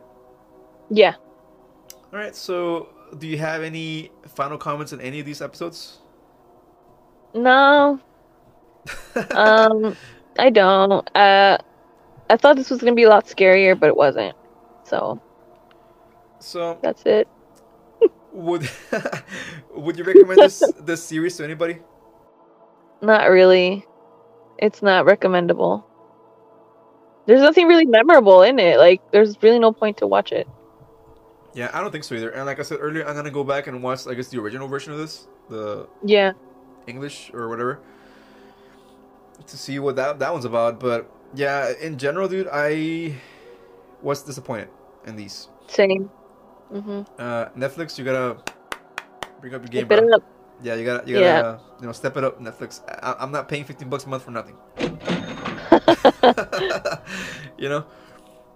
Yeah. 0.89 1.15
All 2.11 2.19
right. 2.19 2.36
So, 2.36 2.89
do 3.17 3.28
you 3.28 3.38
have 3.38 3.63
any 3.63 4.11
final 4.28 4.57
comments 4.57 4.93
on 4.93 5.01
any 5.01 5.19
of 5.19 5.26
these 5.26 5.41
episodes? 5.41 5.99
No. 7.34 7.99
Um, 9.32 9.95
I 10.39 10.49
don't. 10.49 11.07
Uh, 11.15 11.57
I 12.29 12.38
thought 12.38 12.55
this 12.55 12.69
was 12.69 12.79
gonna 12.79 12.95
be 12.95 13.03
a 13.03 13.09
lot 13.09 13.25
scarier, 13.25 13.77
but 13.79 13.88
it 13.89 13.97
wasn't. 13.97 14.36
So 14.84 15.21
so, 16.39 16.79
that's 16.82 17.03
it. 17.05 17.27
would 18.34 18.67
would 19.75 19.97
you 19.97 20.03
recommend 20.03 20.39
this 20.39 20.63
this 20.79 21.03
series 21.03 21.38
to 21.38 21.43
anybody? 21.43 21.79
Not 23.01 23.29
really. 23.29 23.86
It's 24.57 24.82
not 24.82 25.05
recommendable. 25.05 25.86
There's 27.25 27.41
nothing 27.41 27.67
really 27.67 27.86
memorable 27.86 28.41
in 28.41 28.59
it. 28.59 28.77
Like, 28.77 29.01
there's 29.11 29.41
really 29.41 29.59
no 29.59 29.71
point 29.71 29.97
to 29.97 30.07
watch 30.07 30.32
it. 30.32 30.47
Yeah, 31.53 31.69
I 31.73 31.82
don't 31.82 31.91
think 31.91 32.03
so 32.03 32.15
either. 32.15 32.29
And 32.32 32.45
like 32.45 32.59
I 32.59 32.63
said 32.63 32.79
earlier, 32.82 33.07
I'm 33.07 33.15
gonna 33.15 33.29
go 33.32 33.43
back 33.43 33.67
and 33.67 33.84
watch, 33.84 34.07
I 34.07 34.13
guess, 34.13 34.29
the 34.29 34.39
original 34.39 34.67
version 34.67 34.93
of 34.93 34.99
this, 34.99 35.27
the 35.49 35.88
Yeah. 36.03 36.34
English 36.88 37.32
or 37.34 37.49
whatever, 37.49 37.79
to 39.47 39.57
see 39.57 39.79
what 39.79 39.95
that 39.95 40.19
that 40.19 40.31
one's 40.31 40.45
about. 40.45 40.79
But 40.79 41.09
yeah, 41.33 41.71
in 41.81 41.97
general, 41.97 42.27
dude, 42.27 42.47
I 42.51 43.15
was 44.01 44.23
disappointed 44.23 44.69
in 45.05 45.15
these. 45.15 45.49
Same. 45.67 46.09
Mm-hmm. 46.71 47.01
Uh, 47.19 47.45
Netflix, 47.57 47.97
you 47.97 48.05
gotta 48.05 48.37
bring 49.39 49.53
up 49.53 49.61
your 49.61 49.69
game, 49.69 49.87
bro. 49.87 49.97
up. 50.15 50.23
Yeah, 50.63 50.75
you 50.75 50.85
gotta, 50.85 51.07
you 51.07 51.15
gotta, 51.15 51.25
Yeah. 51.25 51.41
uh, 51.41 51.59
you 51.79 51.85
know, 51.87 51.91
step 51.91 52.17
it 52.17 52.23
up, 52.23 52.39
Netflix. 52.39 52.81
I, 53.01 53.15
I'm 53.19 53.31
not 53.31 53.49
paying 53.49 53.65
15 53.65 53.89
bucks 53.89 54.05
a 54.05 54.09
month 54.09 54.23
for 54.23 54.31
nothing. 54.31 54.55
you 57.57 57.69
know. 57.69 57.85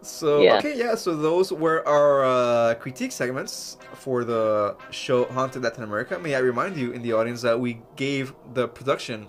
So 0.01 0.41
Yeah. 0.41 0.57
okay, 0.57 0.77
yeah. 0.77 0.95
So 0.95 1.15
those 1.15 1.51
were 1.51 1.87
our 1.87 2.23
uh, 2.23 2.75
critique 2.75 3.11
segments 3.11 3.77
for 3.93 4.23
the 4.23 4.75
show 4.91 5.25
Haunted 5.25 5.63
Latin 5.63 5.83
America. 5.83 6.19
May 6.19 6.35
I 6.35 6.39
remind 6.39 6.77
you 6.77 6.91
in 6.91 7.01
the 7.01 7.13
audience 7.13 7.41
that 7.41 7.59
we 7.59 7.81
gave 7.95 8.33
the 8.53 8.67
production 8.67 9.27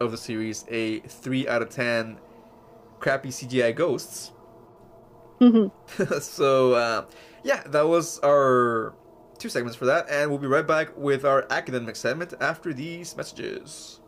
of 0.00 0.10
the 0.10 0.16
series 0.16 0.64
a 0.68 1.00
three 1.00 1.46
out 1.46 1.62
of 1.62 1.70
ten 1.70 2.18
crappy 2.98 3.28
CGI 3.28 3.74
ghosts. 3.74 4.32
so 6.20 6.74
uh, 6.74 7.04
yeah, 7.42 7.62
that 7.66 7.86
was 7.86 8.18
our 8.20 8.94
two 9.38 9.48
segments 9.48 9.76
for 9.76 9.86
that, 9.86 10.06
and 10.10 10.30
we'll 10.30 10.38
be 10.38 10.46
right 10.46 10.66
back 10.66 10.96
with 10.96 11.24
our 11.24 11.46
academic 11.50 11.96
segment 11.96 12.34
after 12.40 12.72
these 12.72 13.16
messages. 13.16 13.99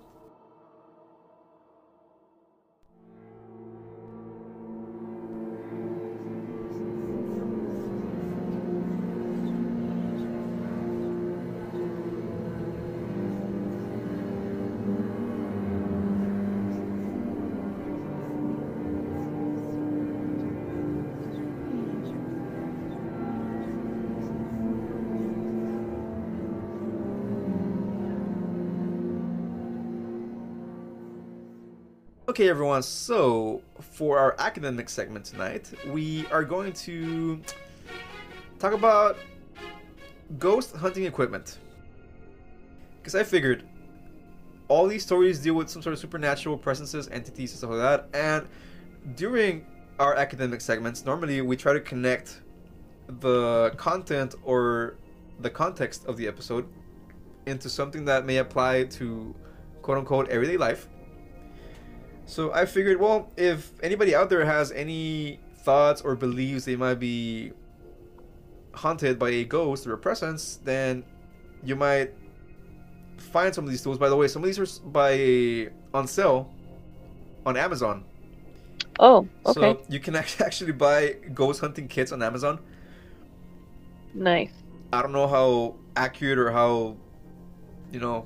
Okay, 32.32 32.48
everyone. 32.48 32.82
So, 32.82 33.60
for 33.78 34.18
our 34.18 34.34
academic 34.38 34.88
segment 34.88 35.26
tonight, 35.26 35.70
we 35.88 36.26
are 36.28 36.44
going 36.44 36.72
to 36.72 37.38
talk 38.58 38.72
about 38.72 39.18
ghost 40.38 40.74
hunting 40.74 41.04
equipment. 41.04 41.58
Because 42.96 43.14
I 43.14 43.22
figured 43.22 43.64
all 44.68 44.86
these 44.86 45.02
stories 45.02 45.40
deal 45.40 45.52
with 45.52 45.68
some 45.68 45.82
sort 45.82 45.92
of 45.92 45.98
supernatural 45.98 46.56
presences, 46.56 47.06
entities, 47.08 47.50
and 47.50 47.58
stuff 47.58 47.68
like 47.68 47.80
that. 47.80 48.08
And 48.14 48.48
during 49.14 49.66
our 49.98 50.14
academic 50.14 50.62
segments, 50.62 51.04
normally 51.04 51.42
we 51.42 51.54
try 51.54 51.74
to 51.74 51.80
connect 51.80 52.40
the 53.20 53.74
content 53.76 54.36
or 54.42 54.96
the 55.40 55.50
context 55.50 56.06
of 56.06 56.16
the 56.16 56.26
episode 56.26 56.66
into 57.44 57.68
something 57.68 58.06
that 58.06 58.24
may 58.24 58.38
apply 58.38 58.84
to 58.84 59.34
quote 59.82 59.98
unquote 59.98 60.30
everyday 60.30 60.56
life. 60.56 60.88
So 62.32 62.50
I 62.50 62.64
figured, 62.64 62.98
well, 62.98 63.30
if 63.36 63.72
anybody 63.82 64.14
out 64.14 64.30
there 64.30 64.42
has 64.46 64.72
any 64.72 65.38
thoughts 65.64 66.00
or 66.00 66.16
believes 66.16 66.64
they 66.64 66.76
might 66.76 66.94
be 66.94 67.52
haunted 68.72 69.18
by 69.18 69.28
a 69.28 69.44
ghost 69.44 69.86
or 69.86 69.92
a 69.92 69.98
presence, 69.98 70.58
then 70.64 71.04
you 71.62 71.76
might 71.76 72.14
find 73.18 73.54
some 73.54 73.64
of 73.64 73.70
these 73.70 73.82
tools. 73.82 73.98
By 73.98 74.08
the 74.08 74.16
way, 74.16 74.28
some 74.28 74.42
of 74.42 74.46
these 74.46 74.58
are 74.58 74.88
by 74.88 75.68
on 75.92 76.06
sale 76.06 76.50
on 77.44 77.58
Amazon. 77.58 78.02
Oh, 78.98 79.28
okay. 79.44 79.74
So 79.74 79.82
you 79.90 80.00
can 80.00 80.16
actually 80.16 80.72
buy 80.72 81.16
ghost 81.34 81.60
hunting 81.60 81.86
kits 81.86 82.12
on 82.12 82.22
Amazon. 82.22 82.60
Nice. 84.14 84.54
I 84.90 85.02
don't 85.02 85.12
know 85.12 85.28
how 85.28 85.74
accurate 85.96 86.38
or 86.38 86.50
how, 86.50 86.96
you 87.90 88.00
know, 88.00 88.24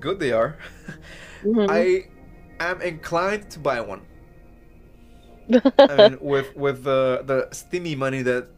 good 0.00 0.18
they 0.18 0.32
are. 0.32 0.56
Mhm. 1.44 1.66
I 1.68 2.06
am 2.60 2.80
inclined 2.82 3.50
to 3.50 3.58
buy 3.58 3.80
one. 3.80 4.02
I 5.78 6.08
mean, 6.08 6.18
with 6.20 6.54
with 6.56 6.84
the 6.84 7.22
the 7.24 7.48
steamy 7.52 7.94
money 7.94 8.22
that 8.22 8.48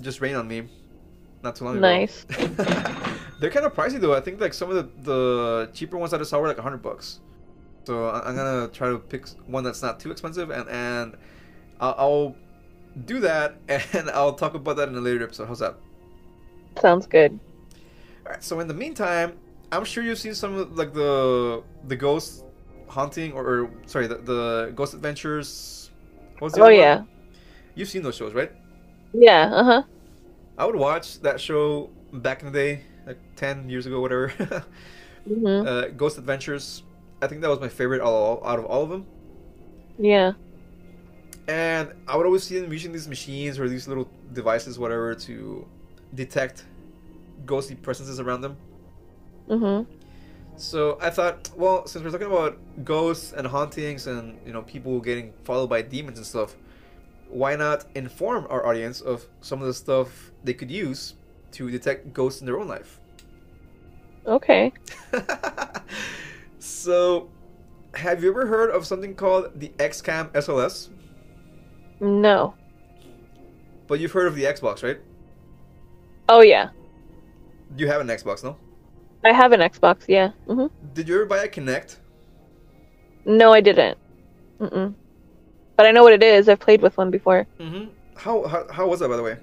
just 0.00 0.20
rained 0.20 0.36
on 0.36 0.48
me 0.48 0.68
not 1.42 1.56
too 1.56 1.64
long 1.64 1.78
ago. 1.78 1.82
Nice. 1.82 2.24
They're 3.40 3.50
kind 3.50 3.66
of 3.66 3.74
pricey 3.74 4.00
though. 4.00 4.14
I 4.14 4.20
think 4.20 4.40
like 4.40 4.54
some 4.54 4.70
of 4.70 4.76
the 4.76 5.02
the 5.02 5.70
cheaper 5.72 5.96
ones 5.96 6.10
that 6.12 6.20
I 6.20 6.24
saw 6.24 6.38
were 6.38 6.48
like 6.48 6.58
a 6.58 6.62
hundred 6.62 6.82
bucks. 6.82 7.20
So 7.84 8.10
I'm 8.10 8.36
gonna 8.36 8.68
try 8.68 8.90
to 8.90 8.98
pick 8.98 9.28
one 9.46 9.64
that's 9.64 9.82
not 9.82 9.98
too 9.98 10.10
expensive, 10.10 10.50
and 10.50 10.68
and 10.68 11.16
I'll, 11.80 11.94
I'll 11.98 12.36
do 13.06 13.20
that, 13.20 13.56
and 13.68 14.10
I'll 14.10 14.34
talk 14.34 14.54
about 14.54 14.76
that 14.76 14.88
in 14.88 14.94
a 14.94 15.00
later 15.00 15.24
episode. 15.24 15.46
How's 15.46 15.60
that? 15.60 15.76
Sounds 16.80 17.06
good. 17.06 17.38
All 18.26 18.32
right. 18.32 18.44
So 18.44 18.60
in 18.60 18.68
the 18.68 18.74
meantime, 18.74 19.38
I'm 19.72 19.84
sure 19.84 20.04
you've 20.04 20.18
seen 20.18 20.34
some 20.34 20.54
of 20.54 20.76
like 20.76 20.92
the 20.92 21.62
the 21.88 21.96
ghost 21.96 22.44
haunting 22.90 23.32
or, 23.32 23.44
or 23.46 23.70
sorry 23.86 24.06
the, 24.06 24.16
the 24.16 24.72
ghost 24.74 24.94
adventures. 24.94 25.90
What's 26.38 26.54
the 26.54 26.60
Oh 26.60 26.68
one? 26.68 26.68
yeah. 26.68 27.04
You've 27.74 27.88
seen 27.88 28.02
those 28.02 28.16
shows, 28.16 28.34
right? 28.34 28.52
Yeah. 29.12 29.50
Uh 29.52 29.64
huh. 29.64 29.82
I 30.58 30.64
would 30.66 30.76
watch 30.76 31.20
that 31.20 31.40
show 31.40 31.90
back 32.12 32.42
in 32.42 32.52
the 32.52 32.58
day, 32.58 32.82
like 33.06 33.18
ten 33.36 33.68
years 33.68 33.86
ago, 33.86 34.00
whatever. 34.00 34.32
hmm 35.26 35.64
uh, 35.64 35.86
Ghost 35.88 36.18
Adventures. 36.18 36.82
I 37.22 37.26
think 37.26 37.42
that 37.42 37.50
was 37.50 37.60
my 37.60 37.68
favorite 37.68 38.00
all, 38.00 38.42
out 38.46 38.58
of 38.58 38.64
all 38.66 38.82
of 38.82 38.90
them. 38.90 39.06
Yeah. 39.98 40.34
And 41.48 41.92
I 42.06 42.16
would 42.16 42.26
always 42.26 42.44
see 42.44 42.58
them 42.60 42.72
using 42.72 42.92
these 42.92 43.08
machines 43.08 43.58
or 43.58 43.68
these 43.68 43.88
little 43.88 44.08
devices, 44.32 44.78
whatever, 44.78 45.14
to 45.14 45.66
detect 46.14 46.64
ghostly 47.46 47.76
presences 47.76 48.20
around 48.20 48.42
them. 48.42 48.56
hmm 49.48 49.82
So 50.60 50.98
I 51.00 51.08
thought, 51.08 51.48
well, 51.56 51.86
since 51.86 52.04
we're 52.04 52.10
talking 52.10 52.26
about 52.26 52.58
ghosts 52.84 53.32
and 53.32 53.46
hauntings 53.46 54.06
and 54.06 54.38
you 54.44 54.52
know 54.52 54.60
people 54.60 55.00
getting 55.00 55.32
followed 55.42 55.68
by 55.68 55.80
demons 55.80 56.18
and 56.18 56.26
stuff, 56.26 56.54
why 57.30 57.56
not 57.56 57.86
inform 57.94 58.46
our 58.50 58.66
audience 58.66 59.00
of 59.00 59.26
some 59.40 59.62
of 59.62 59.66
the 59.66 59.72
stuff 59.72 60.30
they 60.44 60.52
could 60.52 60.70
use 60.70 61.14
to 61.52 61.70
detect 61.70 62.12
ghosts 62.12 62.42
in 62.42 62.46
their 62.46 62.60
own 62.60 62.68
life? 62.68 63.00
Okay. 64.26 64.70
so, 66.58 67.30
have 67.94 68.22
you 68.22 68.28
ever 68.28 68.44
heard 68.46 68.70
of 68.70 68.86
something 68.86 69.14
called 69.14 69.58
the 69.58 69.68
XCAM 69.78 70.30
SLS? 70.32 70.90
No. 72.00 72.52
But 73.86 73.98
you've 73.98 74.12
heard 74.12 74.26
of 74.26 74.36
the 74.36 74.44
Xbox, 74.44 74.82
right? 74.82 75.00
Oh 76.28 76.42
yeah. 76.42 76.68
You 77.78 77.86
have 77.86 78.02
an 78.02 78.08
Xbox, 78.08 78.44
no? 78.44 78.58
I 79.24 79.32
have 79.32 79.52
an 79.52 79.60
Xbox. 79.60 80.04
Yeah. 80.08 80.30
hmm 80.46 80.66
Did 80.94 81.08
you 81.08 81.14
ever 81.16 81.26
buy 81.26 81.38
a 81.44 81.48
Kinect? 81.48 81.96
No, 83.24 83.52
I 83.52 83.60
didn't. 83.60 83.98
Mm-mm. 84.60 84.94
But 85.76 85.86
I 85.86 85.90
know 85.92 86.02
what 86.02 86.12
it 86.12 86.22
is. 86.22 86.48
I've 86.48 86.60
played 86.60 86.82
with 86.82 86.96
one 86.96 87.10
before. 87.10 87.46
Mm-hmm. 87.58 87.90
How, 88.16 88.46
how 88.46 88.66
how 88.70 88.86
was 88.88 89.00
that, 89.00 89.08
by 89.08 89.16
the 89.16 89.22
way? 89.22 89.36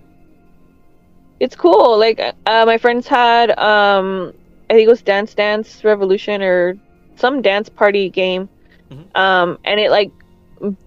It's 1.39 1.55
cool. 1.55 1.97
Like 1.97 2.19
uh, 2.19 2.65
my 2.65 2.77
friends 2.77 3.07
had, 3.07 3.57
um, 3.59 4.33
I 4.69 4.73
think 4.73 4.87
it 4.87 4.89
was 4.89 5.01
Dance 5.01 5.33
Dance 5.33 5.83
Revolution 5.83 6.41
or 6.41 6.75
some 7.15 7.41
dance 7.41 7.69
party 7.69 8.09
game, 8.09 8.49
Mhm. 8.91 9.15
um, 9.17 9.57
and 9.65 9.79
it 9.79 9.89
like 9.91 10.11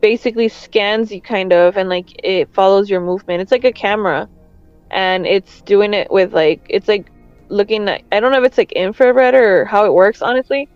basically 0.01 0.49
scans 0.49 1.13
you 1.13 1.21
kind 1.21 1.53
of, 1.53 1.77
and 1.77 1.89
like 1.89 2.09
it 2.25 2.53
follows 2.53 2.89
your 2.91 3.01
movement. 3.01 3.43
It's 3.43 3.53
like 3.53 3.65
a 3.65 3.73
camera, 3.73 4.29
and 4.91 5.27
it's 5.27 5.63
doing 5.63 5.95
it 5.95 6.11
with 6.11 6.33
like 6.33 6.65
it's 6.69 6.89
like 6.89 7.11
looking 7.51 7.89
at. 7.89 8.03
I 8.13 8.21
don't 8.21 8.33
know 8.33 8.41
if 8.41 8.47
it's 8.47 8.59
like 8.59 8.73
infrared 8.73 9.35
or 9.35 9.67
how 9.67 9.85
it 9.87 9.93
works. 9.95 10.23
Honestly, 10.23 10.71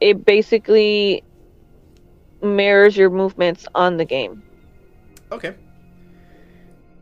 it 0.00 0.24
basically 0.24 1.24
mirrors 2.42 2.96
your 2.98 3.10
movements 3.10 3.66
on 3.74 3.96
the 3.96 4.04
game. 4.04 4.44
Okay. 5.32 5.54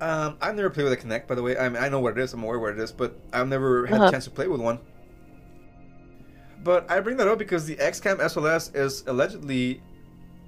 Um, 0.01 0.37
I've 0.41 0.55
never 0.55 0.71
played 0.71 0.85
with 0.85 0.93
a 0.93 0.97
Kinect, 0.97 1.27
by 1.27 1.35
the 1.35 1.43
way. 1.43 1.57
I 1.59 1.69
mean, 1.69 1.83
I 1.83 1.89
know 1.89 2.01
what 2.01 2.17
it 2.19 2.23
is. 2.23 2.33
I'm 2.33 2.43
aware 2.45 2.59
what 2.59 2.73
it 2.73 2.79
is, 2.79 2.93
but 2.93 3.19
I've 3.33 3.49
never 3.49 3.87
had 3.87 4.03
a 4.03 4.05
Uh-huh. 4.05 4.11
chance 4.11 4.25
to 4.25 4.31
play 4.31 4.47
with 4.49 4.61
one. 4.61 4.81
But 6.63 6.91
I 6.91 7.01
bring 7.01 7.17
that 7.19 7.29
up 7.29 7.39
because 7.39 7.67
the 7.67 7.77
XCAM 7.77 8.21
SLS 8.21 8.71
is 8.75 9.05
allegedly 9.07 9.83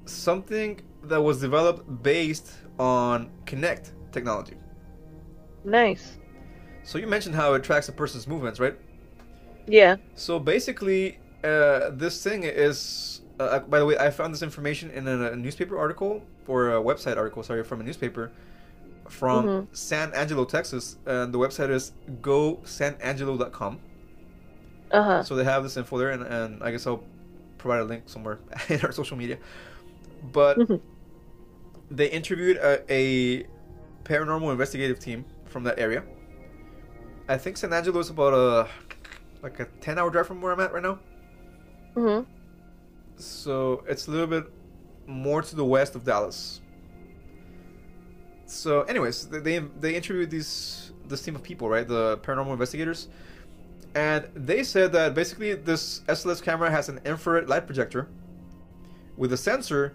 something 0.06 0.80
that 1.04 1.22
was 1.22 1.40
developed 1.40 2.02
based 2.02 2.52
on 2.78 3.30
Kinect 3.46 3.92
technology. 4.12 4.56
Nice. 5.64 6.19
So 6.90 6.98
you 6.98 7.06
mentioned 7.06 7.36
how 7.36 7.54
it 7.54 7.62
tracks 7.62 7.88
a 7.88 7.92
person's 7.92 8.26
movements, 8.26 8.58
right? 8.58 8.76
Yeah. 9.68 9.96
So 10.16 10.40
basically, 10.40 11.18
uh, 11.44 11.90
this 11.90 12.22
thing 12.24 12.42
is. 12.42 13.20
Uh, 13.38 13.60
by 13.60 13.78
the 13.78 13.86
way, 13.86 13.96
I 13.96 14.10
found 14.10 14.34
this 14.34 14.42
information 14.42 14.90
in 14.90 15.06
a, 15.06 15.30
a 15.32 15.36
newspaper 15.36 15.78
article 15.78 16.22
or 16.48 16.70
a 16.76 16.82
website 16.82 17.16
article. 17.16 17.44
Sorry, 17.44 17.62
from 17.62 17.80
a 17.80 17.84
newspaper 17.84 18.32
from 19.08 19.46
Mhm. 19.46 19.66
San 19.72 20.12
Angelo, 20.14 20.44
Texas, 20.44 20.96
and 21.06 21.32
the 21.32 21.38
website 21.38 21.70
is 21.70 21.92
gosanangelo.com. 22.22 23.78
Uh 24.90 25.02
huh. 25.02 25.22
So 25.22 25.36
they 25.36 25.44
have 25.44 25.62
this 25.62 25.76
info 25.76 25.96
there, 25.98 26.10
and, 26.10 26.24
and 26.24 26.62
I 26.64 26.72
guess 26.72 26.86
I'll 26.88 27.04
provide 27.58 27.80
a 27.80 27.84
link 27.84 28.04
somewhere 28.06 28.40
in 28.68 28.80
our 28.82 28.92
social 28.92 29.16
media. 29.16 29.38
But 30.32 30.58
Mhm. 30.58 30.80
they 31.90 32.10
interviewed 32.10 32.56
a, 32.56 32.82
a 32.92 33.44
paranormal 34.04 34.50
investigative 34.50 34.98
team 34.98 35.24
from 35.46 35.64
that 35.64 35.78
area. 35.78 36.02
I 37.30 37.38
think 37.38 37.56
San 37.56 37.72
Angelo 37.72 38.00
is 38.00 38.10
about 38.10 38.34
a 38.34 38.68
like 39.40 39.60
a 39.60 39.66
ten 39.80 39.98
hour 39.98 40.10
drive 40.10 40.26
from 40.26 40.42
where 40.42 40.52
I'm 40.52 40.58
at 40.58 40.72
right 40.72 40.82
now. 40.82 40.98
hmm 41.94 42.20
So 43.16 43.84
it's 43.88 44.08
a 44.08 44.10
little 44.10 44.26
bit 44.26 44.46
more 45.06 45.40
to 45.40 45.54
the 45.54 45.64
west 45.64 45.94
of 45.94 46.04
Dallas. 46.04 46.60
So, 48.46 48.82
anyways, 48.82 49.28
they 49.28 49.38
they, 49.38 49.58
they 49.78 49.94
interviewed 49.94 50.30
these 50.30 50.92
this 51.06 51.22
team 51.22 51.36
of 51.36 51.42
people, 51.44 51.68
right? 51.68 51.86
The 51.86 52.18
paranormal 52.18 52.50
investigators, 52.50 53.06
and 53.94 54.28
they 54.34 54.64
said 54.64 54.90
that 54.92 55.14
basically 55.14 55.54
this 55.54 56.00
SLS 56.08 56.42
camera 56.42 56.68
has 56.68 56.88
an 56.88 57.00
infrared 57.04 57.48
light 57.48 57.64
projector 57.66 58.08
with 59.16 59.32
a 59.32 59.36
sensor 59.36 59.94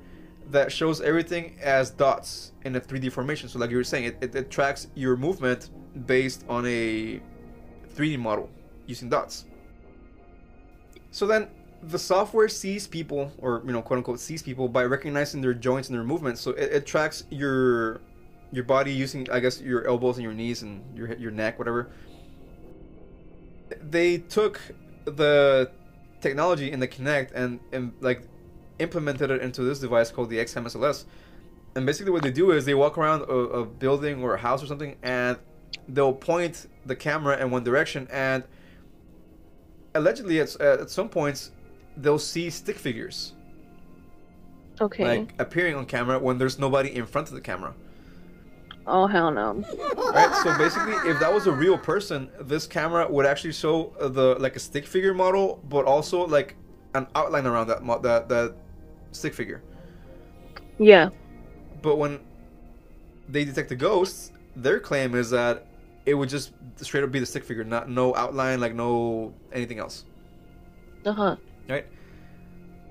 that 0.51 0.71
shows 0.71 1.01
everything 1.01 1.57
as 1.61 1.89
dots 1.89 2.53
in 2.63 2.77
a 2.77 2.79
3D 2.79 3.11
formation. 3.11 3.49
So, 3.49 3.59
like 3.59 3.71
you 3.71 3.77
were 3.77 3.83
saying, 3.83 4.05
it, 4.05 4.17
it, 4.21 4.35
it 4.35 4.49
tracks 4.49 4.87
your 4.95 5.17
movement 5.17 5.69
based 6.05 6.43
on 6.49 6.65
a 6.65 7.21
3D 7.95 8.19
model 8.19 8.49
using 8.85 9.09
dots. 9.09 9.45
So 11.11 11.25
then 11.25 11.47
the 11.81 11.99
software 11.99 12.49
sees 12.49 12.87
people, 12.87 13.31
or 13.37 13.61
you 13.65 13.71
know, 13.71 13.81
quote 13.81 13.97
unquote, 13.97 14.19
sees 14.19 14.41
people 14.41 14.67
by 14.67 14.83
recognizing 14.83 15.41
their 15.41 15.53
joints 15.53 15.89
and 15.89 15.97
their 15.97 16.03
movements. 16.03 16.41
So 16.41 16.51
it, 16.51 16.71
it 16.71 16.85
tracks 16.85 17.23
your 17.29 18.01
your 18.51 18.63
body 18.63 18.91
using, 18.91 19.29
I 19.31 19.39
guess, 19.39 19.61
your 19.61 19.87
elbows 19.87 20.17
and 20.17 20.23
your 20.23 20.33
knees 20.33 20.61
and 20.61 20.83
your 20.97 21.13
your 21.15 21.31
neck, 21.31 21.57
whatever. 21.57 21.91
They 23.81 24.19
took 24.19 24.59
the 25.05 25.71
technology 26.21 26.71
in 26.71 26.79
the 26.79 26.87
Kinect 26.87 27.31
and, 27.33 27.59
and 27.71 27.93
like 28.01 28.23
implemented 28.79 29.31
it 29.31 29.41
into 29.41 29.61
this 29.63 29.79
device 29.79 30.11
called 30.11 30.29
the 30.29 30.37
XCAM 30.37 30.65
SLS. 30.65 31.05
And 31.75 31.85
basically, 31.85 32.11
what 32.11 32.23
they 32.23 32.31
do 32.31 32.51
is 32.51 32.65
they 32.65 32.73
walk 32.73 32.97
around 32.97 33.21
a, 33.23 33.59
a 33.61 33.65
building 33.65 34.23
or 34.23 34.35
a 34.35 34.37
house 34.37 34.63
or 34.63 34.67
something, 34.67 34.95
and 35.03 35.37
they'll 35.89 36.13
point 36.13 36.67
the 36.85 36.95
camera 36.95 37.37
in 37.41 37.51
one 37.51 37.63
direction, 37.63 38.07
and 38.11 38.43
allegedly, 39.93 40.39
at, 40.39 40.55
at 40.61 40.89
some 40.89 41.09
points, 41.09 41.51
they'll 41.97 42.19
see 42.19 42.49
stick 42.49 42.77
figures 42.77 43.33
Okay. 44.81 45.19
like 45.19 45.33
appearing 45.39 45.75
on 45.75 45.85
camera 45.85 46.19
when 46.19 46.37
there's 46.37 46.59
nobody 46.59 46.93
in 46.95 47.05
front 47.05 47.29
of 47.29 47.33
the 47.33 47.41
camera. 47.41 47.73
oh 48.87 49.07
hell 49.07 49.31
no. 49.31 49.53
Right. 49.95 50.35
So 50.43 50.57
basically, 50.57 50.93
if 51.09 51.19
that 51.21 51.33
was 51.33 51.47
a 51.47 51.51
real 51.51 51.77
person, 51.77 52.29
this 52.41 52.67
camera 52.67 53.07
would 53.09 53.25
actually 53.25 53.53
show 53.53 53.93
the 53.99 54.35
like 54.39 54.55
a 54.57 54.59
stick 54.59 54.85
figure 54.85 55.13
model, 55.13 55.61
but 55.69 55.85
also 55.85 56.27
like 56.27 56.55
an 56.93 57.07
outline 57.15 57.45
around 57.45 57.67
that 57.67 57.83
mo- 57.83 57.99
that 57.99 58.27
that 58.29 58.55
stick 59.11 59.33
figure. 59.33 59.63
Yeah. 60.77 61.09
But 61.81 61.95
when 61.95 62.19
they 63.29 63.45
detect 63.45 63.69
the 63.69 63.75
ghosts, 63.77 64.33
their 64.55 64.79
claim 64.79 65.15
is 65.15 65.29
that 65.31 65.65
it 66.05 66.13
would 66.13 66.29
just 66.29 66.51
straight 66.77 67.03
up 67.03 67.11
be 67.11 67.19
the 67.19 67.25
stick 67.25 67.43
figure, 67.43 67.63
not 67.63 67.89
no 67.89 68.15
outline, 68.15 68.59
like 68.59 68.75
no 68.75 69.33
anything 69.51 69.79
else. 69.79 70.05
Uh 71.05 71.11
huh. 71.13 71.35
Right. 71.67 71.85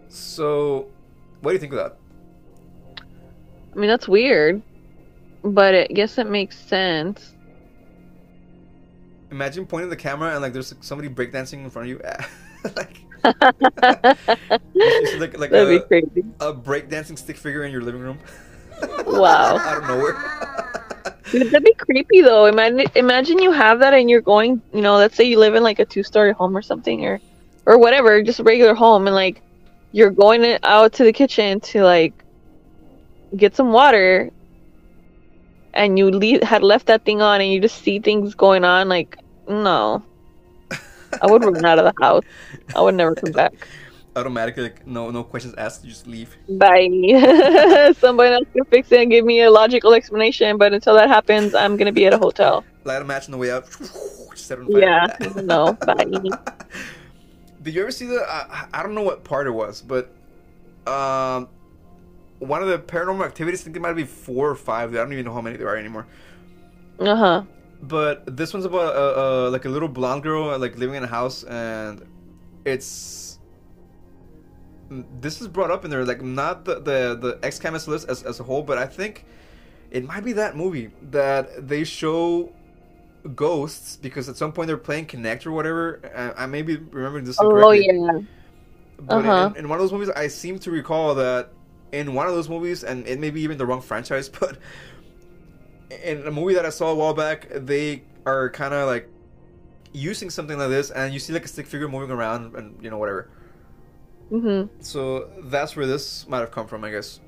So, 0.08 0.88
what 1.40 1.50
do 1.50 1.54
you 1.54 1.58
think 1.60 1.72
of 1.72 1.78
that? 1.78 1.96
I 3.74 3.78
mean 3.78 3.88
that's 3.88 4.06
weird, 4.06 4.62
but 5.42 5.74
I 5.74 5.86
guess 5.86 6.18
it 6.18 6.28
makes 6.28 6.56
sense. 6.58 7.32
Imagine 9.30 9.66
pointing 9.66 9.90
the 9.90 9.96
camera 9.96 10.30
and 10.32 10.42
like 10.42 10.52
there's 10.52 10.72
somebody 10.80 11.08
breakdancing 11.08 11.64
in 11.64 11.70
front 11.70 11.90
of 11.90 11.96
you. 11.96 12.00
like 12.76 13.00
like 15.18 15.38
like 15.38 15.50
That'd 15.50 15.68
be 15.68 15.86
crazy. 15.88 16.24
a 16.40 16.52
breakdancing 16.52 17.18
stick 17.18 17.36
figure 17.36 17.64
in 17.64 17.72
your 17.72 17.82
living 17.82 18.00
room. 18.00 18.18
Wow. 19.06 19.56
Out 19.56 19.78
of 19.78 19.88
nowhere. 19.88 20.14
That'd 21.04 21.64
be 21.64 21.74
creepy 21.74 22.22
though. 22.22 22.46
Imagine 22.46 22.86
imagine 22.94 23.38
you 23.38 23.52
have 23.52 23.80
that 23.80 23.94
and 23.94 24.08
you're 24.08 24.20
going, 24.20 24.62
you 24.72 24.80
know, 24.80 24.96
let's 24.96 25.16
say 25.16 25.24
you 25.24 25.38
live 25.38 25.54
in 25.54 25.62
like 25.62 25.78
a 25.78 25.84
two 25.84 26.02
story 26.02 26.32
home 26.32 26.56
or 26.56 26.62
something 26.62 27.04
or 27.04 27.20
or 27.66 27.78
whatever, 27.78 28.22
just 28.22 28.40
a 28.40 28.42
regular 28.42 28.74
home 28.74 29.06
and 29.06 29.14
like 29.14 29.42
you're 29.92 30.10
going 30.10 30.58
out 30.62 30.92
to 30.94 31.04
the 31.04 31.12
kitchen 31.12 31.60
to 31.60 31.84
like 31.84 32.12
get 33.36 33.54
some 33.54 33.72
water 33.72 34.30
and 35.72 35.98
you 35.98 36.10
leave, 36.10 36.42
had 36.42 36.62
left 36.62 36.86
that 36.86 37.04
thing 37.04 37.20
on 37.20 37.40
and 37.40 37.50
you 37.52 37.60
just 37.60 37.82
see 37.82 37.98
things 37.98 38.34
going 38.34 38.64
on 38.64 38.88
like 38.88 39.16
no. 39.48 40.02
I 41.22 41.30
would 41.30 41.44
run 41.44 41.64
out 41.64 41.78
of 41.78 41.84
the 41.84 41.94
house. 42.02 42.24
I 42.74 42.80
would 42.80 42.94
never 42.94 43.14
come 43.14 43.32
back. 43.32 43.54
Automatically, 44.16 44.64
like 44.64 44.86
no 44.86 45.10
no 45.10 45.24
questions 45.24 45.54
asked, 45.56 45.84
you 45.84 45.90
just 45.90 46.06
leave. 46.06 46.36
Bye. 46.48 46.88
Somebody 47.98 48.34
else 48.34 48.46
can 48.52 48.64
fix 48.66 48.92
it 48.92 49.00
and 49.00 49.10
give 49.10 49.24
me 49.24 49.42
a 49.42 49.50
logical 49.50 49.92
explanation, 49.92 50.56
but 50.56 50.72
until 50.72 50.94
that 50.94 51.08
happens, 51.08 51.54
I'm 51.54 51.76
gonna 51.76 51.92
be 51.92 52.06
at 52.06 52.14
a 52.14 52.18
hotel. 52.18 52.64
Light 52.84 53.02
a 53.02 53.04
match 53.04 53.26
on 53.26 53.32
the 53.32 53.38
way 53.38 53.50
out. 53.50 53.66
Set 54.34 54.58
it 54.58 54.62
on 54.62 54.72
fire. 54.72 54.80
Yeah. 54.80 55.42
No. 55.42 55.72
Bye. 55.72 56.04
Did 57.62 57.74
you 57.74 57.82
ever 57.82 57.90
see 57.90 58.06
the? 58.06 58.20
Uh, 58.20 58.66
I 58.72 58.82
don't 58.82 58.94
know 58.94 59.02
what 59.02 59.24
part 59.24 59.46
it 59.46 59.52
was, 59.52 59.80
but 59.80 60.12
um, 60.86 61.48
one 62.38 62.62
of 62.62 62.68
the 62.68 62.78
paranormal 62.78 63.24
activities. 63.24 63.62
I 63.62 63.64
think 63.64 63.76
it 63.76 63.82
might 63.82 63.94
be 63.94 64.04
four 64.04 64.50
or 64.50 64.54
five. 64.54 64.92
I 64.92 64.98
don't 64.98 65.12
even 65.12 65.24
know 65.24 65.32
how 65.32 65.40
many 65.40 65.56
there 65.56 65.68
are 65.68 65.76
anymore. 65.76 66.06
Uh 67.00 67.16
huh. 67.16 67.42
But 67.82 68.36
this 68.36 68.52
one's 68.52 68.64
about 68.64 68.94
uh, 68.94 69.46
uh, 69.46 69.50
like 69.50 69.64
a 69.64 69.68
little 69.68 69.88
blonde 69.88 70.22
girl 70.22 70.56
like 70.58 70.76
living 70.76 70.96
in 70.96 71.04
a 71.04 71.08
house, 71.08 71.42
and 71.44 72.06
it's 72.64 73.33
this 75.20 75.40
is 75.40 75.48
brought 75.48 75.70
up 75.70 75.84
in 75.84 75.90
there 75.90 76.04
like 76.04 76.22
not 76.22 76.64
the 76.64 76.76
the 76.76 77.16
the 77.20 77.38
XCAM 77.42 77.74
SLS 77.74 78.08
as 78.08 78.22
as 78.22 78.40
a 78.40 78.44
whole, 78.44 78.62
but 78.62 78.78
I 78.78 78.86
think 78.86 79.24
it 79.90 80.04
might 80.04 80.24
be 80.24 80.32
that 80.34 80.56
movie 80.56 80.90
that 81.10 81.68
they 81.68 81.84
show 81.84 82.52
ghosts 83.34 83.96
because 83.96 84.28
at 84.28 84.36
some 84.36 84.52
point 84.52 84.68
they're 84.68 84.76
playing 84.76 85.06
Kinect 85.06 85.46
or 85.46 85.52
whatever. 85.52 86.00
I, 86.36 86.44
I 86.44 86.46
may 86.46 86.62
be 86.62 86.76
remembering 86.76 87.24
this 87.24 87.40
Oh 87.40 87.42
incorrectly. 87.42 87.86
yeah. 87.86 88.20
But 88.98 89.26
Uh-huh. 89.26 89.54
in, 89.54 89.56
in 89.56 89.68
one 89.68 89.78
of 89.78 89.82
those 89.82 89.92
movies, 89.92 90.10
I 90.10 90.28
seem 90.28 90.58
to 90.60 90.70
recall 90.70 91.14
that 91.16 91.50
in 91.92 92.14
one 92.14 92.26
of 92.26 92.34
those 92.34 92.48
movies, 92.48 92.84
and 92.84 93.06
it 93.06 93.18
may 93.18 93.30
be 93.30 93.40
even 93.42 93.58
the 93.58 93.66
wrong 93.66 93.80
franchise, 93.80 94.28
but 94.40 94.58
in 96.04 96.26
a 96.26 96.30
movie 96.30 96.54
that 96.54 96.66
I 96.66 96.70
saw 96.70 96.90
a 96.90 96.94
while 96.94 97.14
back, 97.14 97.48
they 97.50 98.02
are 98.26 98.50
kind 98.50 98.74
of 98.74 98.86
like 98.86 99.08
using 99.92 100.30
something 100.30 100.58
like 100.58 100.70
this, 100.70 100.90
and 100.90 101.12
you 101.12 101.20
see 101.20 101.32
like 101.32 101.44
a 101.44 101.48
stick 101.48 101.66
figure 101.66 101.88
moving 101.88 102.10
around, 102.10 102.54
and 102.56 102.82
you 102.82 102.90
know 102.90 102.98
whatever. 102.98 103.30
Mhm. 104.30 104.68
So 104.80 105.28
that's 105.44 105.76
where 105.76 105.86
this 105.86 106.26
might 106.28 106.40
have 106.40 106.50
come 106.50 106.66
from, 106.66 106.84
I 106.84 106.90
guess. 106.90 107.20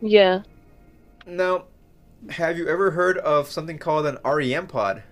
Yeah. 0.00 0.42
Now, 1.26 1.64
have 2.30 2.58
you 2.58 2.68
ever 2.68 2.90
heard 2.90 3.18
of 3.18 3.50
something 3.50 3.78
called 3.78 4.06
an 4.06 4.18
REM 4.24 4.66
pod? 4.66 5.02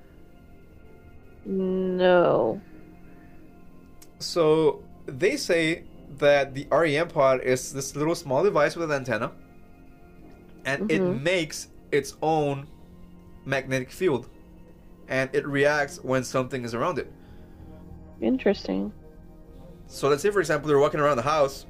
No. 1.44 2.61
So 4.18 4.82
they 5.07 5.36
say 5.36 5.84
that 6.18 6.55
the 6.55 6.66
REM 6.70 7.09
pod 7.09 7.40
is 7.42 7.72
this 7.72 7.96
little 7.96 8.14
small 8.14 8.42
device 8.42 8.76
with 8.76 8.90
an 8.90 8.96
antenna, 8.96 9.32
and 10.64 10.90
it 10.90 11.01
Mhm. 11.01 11.22
makes 11.22 11.68
its 11.90 12.16
own 12.22 12.66
magnetic 13.44 13.90
field, 13.90 14.28
and 15.09 15.30
it 15.32 15.46
reacts 15.46 16.03
when 16.03 16.22
something 16.22 16.64
is 16.64 16.74
around 16.74 16.98
it. 16.98 17.11
Interesting. 18.20 18.92
So 19.91 20.09
let's 20.09 20.22
say, 20.22 20.30
for 20.30 20.38
example, 20.41 20.68
they're 20.68 20.78
walking 20.78 21.01
around 21.01 21.16
the 21.16 21.22
house 21.22 21.66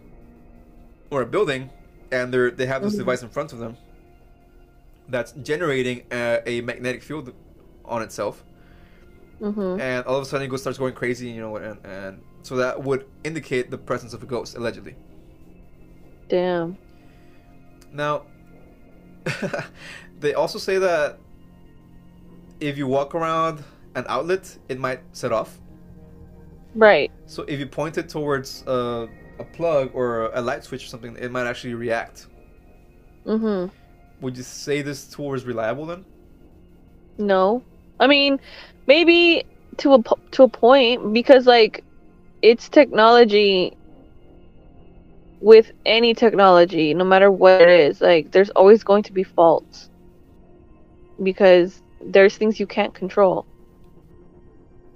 or 1.11 1.23
a 1.23 1.27
building, 1.27 1.71
and 2.13 2.33
they're 2.33 2.51
they 2.51 2.67
have 2.67 2.83
this 2.83 2.95
Mhm. 2.95 2.99
device 2.99 3.23
in 3.23 3.29
front 3.31 3.53
of 3.53 3.59
them 3.59 3.77
that's 5.09 5.33
generating 5.33 6.03
a, 6.13 6.41
a 6.47 6.61
magnetic 6.61 7.03
field 7.03 7.33
on 7.85 8.03
itself, 8.03 8.45
Mm-hmm. 9.41 9.81
and 9.81 10.05
all 10.07 10.17
of 10.17 10.23
a 10.23 10.27
sudden 10.27 10.47
it 10.47 10.51
goes 10.51 10.61
starts 10.61 10.79
going 10.79 10.93
crazy, 10.93 11.31
you 11.31 11.41
know, 11.41 11.57
and, 11.57 11.79
and 11.85 12.21
so 12.43 12.57
that 12.57 12.83
would 12.83 13.07
indicate 13.25 13.71
the 13.71 13.79
presence 13.79 14.13
of 14.13 14.23
a 14.23 14.27
ghost, 14.27 14.55
allegedly. 14.57 14.97
Damn. 16.29 16.77
Now, 17.93 18.27
they 20.21 20.35
also 20.35 20.59
say 20.59 20.79
that 20.79 21.19
if 22.61 22.77
you 22.79 22.87
walk 22.87 23.15
around 23.15 23.65
an 23.95 24.05
outlet, 24.09 24.57
it 24.69 24.79
might 24.79 25.01
set 25.13 25.33
off. 25.33 25.59
Right. 26.75 27.11
So 27.27 27.43
if 27.45 27.59
you 27.59 27.67
point 27.67 27.99
it 27.99 28.09
towards 28.09 28.67
uh, 28.67 29.07
a 29.39 29.45
plug 29.45 29.91
or 29.95 30.31
a 30.35 30.41
light 30.41 30.65
switch 30.65 30.85
or 30.85 30.89
something, 30.89 31.17
it 31.17 31.31
might 31.31 31.47
actually 31.47 31.75
react. 31.75 32.27
Mm-hmm. 33.27 33.75
Would 34.21 34.37
you 34.37 34.43
say 34.43 34.83
this 34.83 35.07
tool 35.07 35.35
is 35.35 35.45
reliable 35.45 35.87
then? 35.87 36.05
No. 37.19 37.63
I 37.99 38.07
mean, 38.07 38.41
maybe 38.87 39.45
to 39.79 39.95
a 39.95 40.03
to 40.33 40.43
a 40.45 40.49
point 40.49 41.13
because 41.13 41.47
like 41.47 41.85
it's 42.43 42.69
technology 42.69 43.77
with 45.41 45.73
any 45.87 46.15
technology, 46.15 46.93
no 46.93 47.05
matter 47.05 47.31
what 47.31 47.63
it 47.63 47.69
is, 47.69 48.01
like 48.01 48.31
there's 48.31 48.51
always 48.51 48.85
going 48.85 49.03
to 49.05 49.13
be 49.13 49.23
faults 49.23 49.89
because 51.23 51.83
there's 52.03 52.37
things 52.37 52.61
you 52.61 52.67
can't 52.67 52.95
control. 52.95 53.47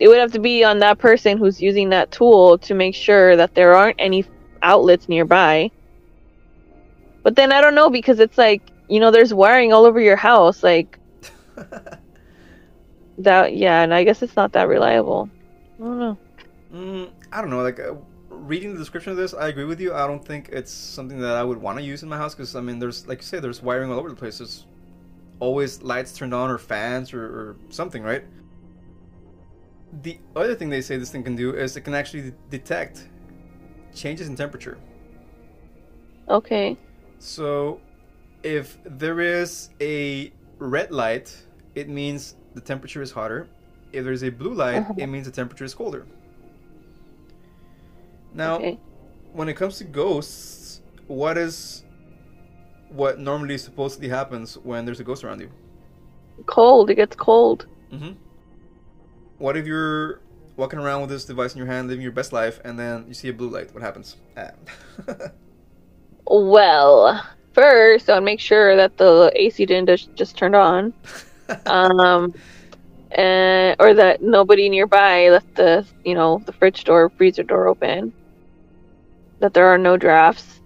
It 0.00 0.08
would 0.08 0.18
have 0.18 0.32
to 0.32 0.40
be 0.40 0.64
on 0.64 0.80
that 0.80 0.98
person 0.98 1.38
who's 1.38 1.60
using 1.60 1.90
that 1.90 2.10
tool 2.10 2.58
to 2.58 2.74
make 2.74 2.94
sure 2.94 3.36
that 3.36 3.54
there 3.54 3.74
aren't 3.74 3.96
any 4.00 4.24
outlets 4.62 5.08
nearby. 5.08 5.70
But 7.22 7.36
then 7.36 7.52
I 7.52 7.60
don't 7.60 7.74
know 7.74 7.90
because 7.90 8.18
it's 8.18 8.36
like, 8.36 8.62
you 8.88 9.00
know, 9.00 9.10
there's 9.10 9.32
wiring 9.32 9.72
all 9.72 9.86
over 9.86 10.00
your 10.00 10.16
house 10.16 10.62
like 10.62 10.98
that 13.18 13.54
yeah, 13.56 13.82
and 13.82 13.94
I 13.94 14.04
guess 14.04 14.22
it's 14.22 14.36
not 14.36 14.52
that 14.52 14.68
reliable. 14.68 15.30
I 15.78 15.82
don't 15.84 15.98
know. 15.98 16.18
mm, 16.72 17.10
I 17.32 17.40
don't 17.40 17.50
know. 17.50 17.62
Like 17.62 17.80
uh, 17.80 17.94
reading 18.30 18.72
the 18.72 18.78
description 18.78 19.12
of 19.12 19.16
this, 19.16 19.34
I 19.34 19.48
agree 19.48 19.64
with 19.64 19.80
you. 19.80 19.94
I 19.94 20.06
don't 20.06 20.24
think 20.24 20.48
it's 20.50 20.72
something 20.72 21.18
that 21.20 21.36
I 21.36 21.44
would 21.44 21.58
want 21.58 21.78
to 21.78 21.84
use 21.84 22.02
in 22.02 22.08
my 22.08 22.16
house 22.16 22.34
because 22.34 22.54
I 22.56 22.60
mean, 22.60 22.78
there's 22.78 23.06
like 23.06 23.18
you 23.18 23.24
say, 23.24 23.38
there's 23.40 23.62
wiring 23.62 23.90
all 23.90 23.98
over 23.98 24.08
the 24.10 24.16
place. 24.16 24.38
There's 24.38 24.66
always 25.40 25.82
lights 25.82 26.12
turned 26.12 26.34
on 26.34 26.50
or 26.50 26.58
fans 26.58 27.12
or, 27.12 27.24
or 27.24 27.56
something, 27.70 28.02
right? 28.02 28.24
The 30.02 30.18
other 30.34 30.54
thing 30.54 30.70
they 30.70 30.80
say 30.80 30.96
this 30.96 31.10
thing 31.10 31.22
can 31.22 31.36
do 31.36 31.54
is 31.54 31.76
it 31.76 31.82
can 31.82 31.94
actually 31.94 32.32
detect 32.50 33.08
changes 33.94 34.28
in 34.28 34.34
temperature. 34.36 34.78
Okay. 36.28 36.76
So, 37.18 37.80
if 38.42 38.78
there 38.84 39.20
is 39.20 39.70
a 39.80 40.32
red 40.58 40.90
light, 40.90 41.36
it 41.74 41.88
means 41.88 42.34
the 42.54 42.60
temperature 42.60 43.02
is 43.02 43.10
hotter. 43.12 43.48
If 43.92 44.04
there's 44.04 44.24
a 44.24 44.30
blue 44.30 44.54
light, 44.54 44.78
Uh-huh. 44.82 44.94
it 44.96 45.06
means 45.06 45.26
the 45.26 45.32
temperature 45.32 45.64
is 45.64 45.74
colder. 45.74 46.06
Now, 48.32 48.56
Okay. 48.56 48.78
when 49.32 49.48
it 49.48 49.54
comes 49.54 49.78
to 49.78 49.84
ghosts, 49.84 50.80
what 51.06 51.38
is 51.38 51.84
what 52.90 53.18
normally 53.18 53.58
supposedly 53.58 54.08
happens 54.08 54.56
when 54.58 54.84
there's 54.84 55.00
a 55.00 55.04
ghost 55.04 55.24
around 55.24 55.40
you? 55.40 55.50
Cold. 56.46 56.90
It 56.90 56.96
gets 56.96 57.16
cold. 57.16 57.66
hmm 57.90 58.12
What 59.44 59.58
if 59.58 59.66
you're 59.66 60.20
walking 60.56 60.78
around 60.78 61.02
with 61.02 61.10
this 61.10 61.26
device 61.26 61.52
in 61.52 61.58
your 61.58 61.66
hand, 61.66 61.88
living 61.88 62.00
your 62.02 62.12
best 62.12 62.32
life, 62.32 62.62
and 62.64 62.78
then 62.78 63.04
you 63.06 63.12
see 63.12 63.28
a 63.28 63.32
blue 63.34 63.50
light? 63.50 63.74
What 63.74 63.82
happens? 63.82 64.16
Ah. 64.38 64.52
Well, 66.26 67.22
first 67.52 68.08
I 68.08 68.14
would 68.14 68.24
make 68.24 68.40
sure 68.40 68.74
that 68.74 68.96
the 68.96 69.30
AC 69.34 69.66
didn't 69.66 69.88
just, 69.90 70.14
just 70.16 70.38
turned 70.38 70.56
on. 70.56 70.94
Um 71.66 72.32
and 73.10 73.76
or 73.78 73.92
that 73.92 74.22
nobody 74.22 74.70
nearby 74.70 75.28
left 75.28 75.54
the 75.56 75.86
you 76.06 76.14
know, 76.14 76.40
the 76.46 76.52
fridge 76.52 76.84
door, 76.84 77.10
freezer 77.10 77.42
door 77.42 77.68
open. 77.68 78.14
That 79.40 79.52
there 79.52 79.66
are 79.66 79.76
no 79.76 79.98
drafts. 79.98 80.62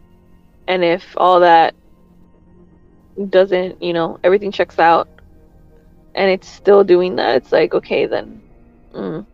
And 0.68 0.84
if 0.84 1.02
all 1.16 1.40
that 1.40 1.74
doesn't, 3.28 3.82
you 3.82 3.92
know, 3.92 4.20
everything 4.22 4.52
checks 4.52 4.78
out 4.78 5.08
and 6.14 6.30
it's 6.30 6.48
still 6.48 6.84
doing 6.84 7.16
that, 7.16 7.34
it's 7.34 7.50
like, 7.50 7.74
okay, 7.74 8.06
then 8.06 8.40
mm. 8.98 9.26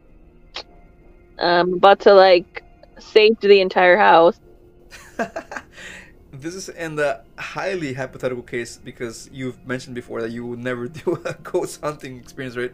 I'm 1.39 1.75
about 1.75 2.01
to 2.01 2.15
like 2.15 2.63
save 2.99 3.41
the 3.41 3.61
entire 3.61 3.97
house. 3.97 4.39
this 6.33 6.55
is 6.55 6.69
in 6.69 6.97
the 6.97 7.21
highly 7.39 7.95
hypothetical 7.95 8.43
case 8.43 8.77
because 8.77 9.29
you've 9.33 9.67
mentioned 9.67 9.95
before 9.95 10.21
that 10.23 10.31
you 10.31 10.47
would 10.47 10.59
never 10.59 10.89
do 11.05 11.21
a 11.25 11.35
ghost 11.35 11.81
hunting 11.83 12.19
experience, 12.19 12.57
right? 12.57 12.73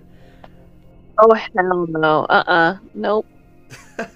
Oh 1.19 1.35
hell 1.35 1.87
no. 1.89 2.25
Uh 2.25 2.45
uh 2.47 2.77
Nope. 2.95 3.27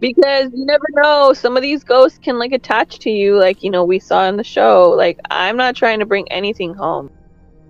Because 0.00 0.50
you 0.52 0.66
never 0.66 0.84
know. 0.96 1.32
Some 1.32 1.56
of 1.56 1.62
these 1.62 1.82
ghosts 1.82 2.18
can 2.18 2.38
like 2.38 2.52
attach 2.52 2.98
to 3.00 3.10
you, 3.10 3.38
like, 3.38 3.62
you 3.62 3.70
know, 3.70 3.84
we 3.84 3.98
saw 3.98 4.28
in 4.28 4.36
the 4.36 4.44
show. 4.44 4.90
Like, 4.90 5.18
I'm 5.30 5.56
not 5.56 5.76
trying 5.76 6.00
to 6.00 6.04
bring 6.04 6.30
anything 6.30 6.74
home. 6.74 7.10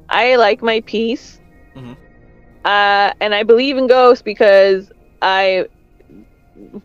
I 0.08 0.34
like 0.34 0.60
my 0.60 0.80
peace. 0.80 1.38
Mhm. 1.76 1.96
Uh, 2.64 3.12
and 3.20 3.34
I 3.34 3.42
believe 3.42 3.76
in 3.76 3.86
ghosts 3.86 4.22
because 4.22 4.90
I 5.20 5.66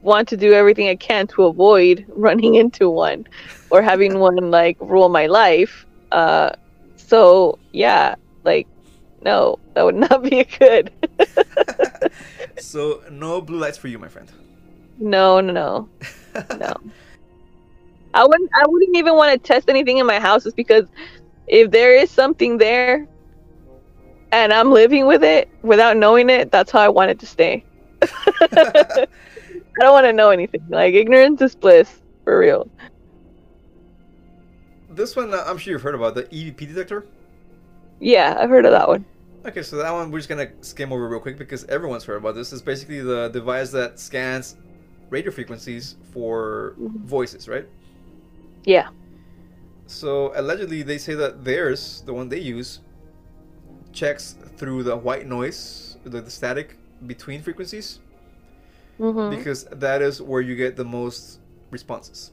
want 0.02 0.28
to 0.30 0.38
do 0.38 0.54
everything 0.54 0.90
I 0.90 0.96
can 0.96 1.28
to 1.28 1.46
avoid 1.46 2.06
running 2.10 2.56
into 2.56 2.90
one 2.90 3.28
or 3.70 3.82
having 3.82 4.20
one 4.20 4.52
like 4.52 4.78
rule 4.80 5.10
my 5.10 5.28
life. 5.28 5.86
Uh, 6.12 6.52
so 6.98 7.60
yeah, 7.72 8.16
like, 8.44 8.68
no, 9.24 9.60
that 9.74 9.86
would 9.86 9.96
not 10.10 10.24
be 10.24 10.44
good. 10.44 10.92
so 12.58 13.02
no 13.12 13.42
blue 13.42 13.60
lights 13.60 13.78
for 13.78 13.88
you, 13.88 14.00
my 14.00 14.08
friend. 14.08 14.32
No, 15.00 15.40
no, 15.40 15.54
no. 15.54 15.90
No. 16.58 16.74
I 18.14 18.24
wouldn't 18.26 18.50
I 18.56 18.66
wouldn't 18.68 18.98
even 18.98 19.16
want 19.16 19.32
to 19.32 19.48
test 19.48 19.70
anything 19.70 19.98
in 19.98 20.06
my 20.06 20.20
house 20.20 20.44
just 20.44 20.56
because 20.56 20.88
if 21.48 21.72
there 21.72 21.96
is 21.96 22.10
something 22.10 22.58
there 22.58 23.08
and 24.32 24.54
I'm 24.54 24.72
living 24.72 25.06
with 25.08 25.24
it 25.24 25.50
without 25.62 25.98
knowing 25.98 26.30
it, 26.30 26.52
that's 26.52 26.72
how 26.72 26.80
I 26.82 26.90
want 26.90 27.12
it 27.12 27.20
to 27.20 27.26
stay. 27.26 27.64
I 28.02 29.06
don't 29.80 29.94
want 29.94 30.06
to 30.06 30.14
know 30.14 30.30
anything. 30.30 30.62
Like 30.70 30.94
ignorance 30.94 31.42
is 31.42 31.56
bliss 31.56 32.02
for 32.24 32.38
real. 32.40 32.70
this 34.90 35.16
one, 35.16 35.34
uh, 35.34 35.44
I'm 35.48 35.58
sure 35.58 35.72
you've 35.74 35.82
heard 35.82 35.96
about 35.96 36.16
the 36.16 36.24
EVP 36.24 36.58
detector. 36.68 37.06
Yeah, 38.00 38.36
I've 38.40 38.50
heard 38.50 38.66
of 38.66 38.72
that 38.72 38.88
one. 38.88 39.06
Okay, 39.46 39.62
so 39.64 39.78
that 39.78 39.92
one 39.92 40.12
we're 40.12 40.20
just 40.20 40.28
gonna 40.30 40.50
skim 40.62 40.92
over 40.92 41.08
real 41.08 41.20
quick 41.22 41.38
because 41.38 41.64
everyone's 41.66 42.04
heard 42.04 42.18
about 42.18 42.36
this. 42.36 42.52
It's 42.52 42.62
basically 42.62 43.00
the 43.02 43.30
device 43.30 43.72
that 43.72 44.00
scans 44.00 44.58
radio 45.10 45.32
frequencies 45.32 45.96
for 46.12 46.76
Mhm. 46.80 47.02
voices, 47.06 47.48
right? 47.48 47.66
Yeah. 48.66 48.90
So 49.88 50.34
allegedly, 50.36 50.84
they 50.84 50.98
say 50.98 51.16
that 51.16 51.44
theirs, 51.44 52.04
the 52.06 52.14
one 52.14 52.28
they 52.30 52.40
use, 52.40 52.82
checks 54.00 54.36
through 54.58 54.84
the 54.84 54.96
white 54.96 55.28
noise, 55.28 55.98
the, 56.04 56.22
the 56.22 56.32
static 56.32 56.78
between 57.06 57.42
frequencies, 57.42 58.00
Mhm. 59.00 59.30
because 59.30 59.66
that 59.66 60.02
is 60.02 60.22
where 60.22 60.42
you 60.42 60.56
get 60.56 60.76
the 60.76 60.86
most 60.86 61.40
responses. 61.72 62.32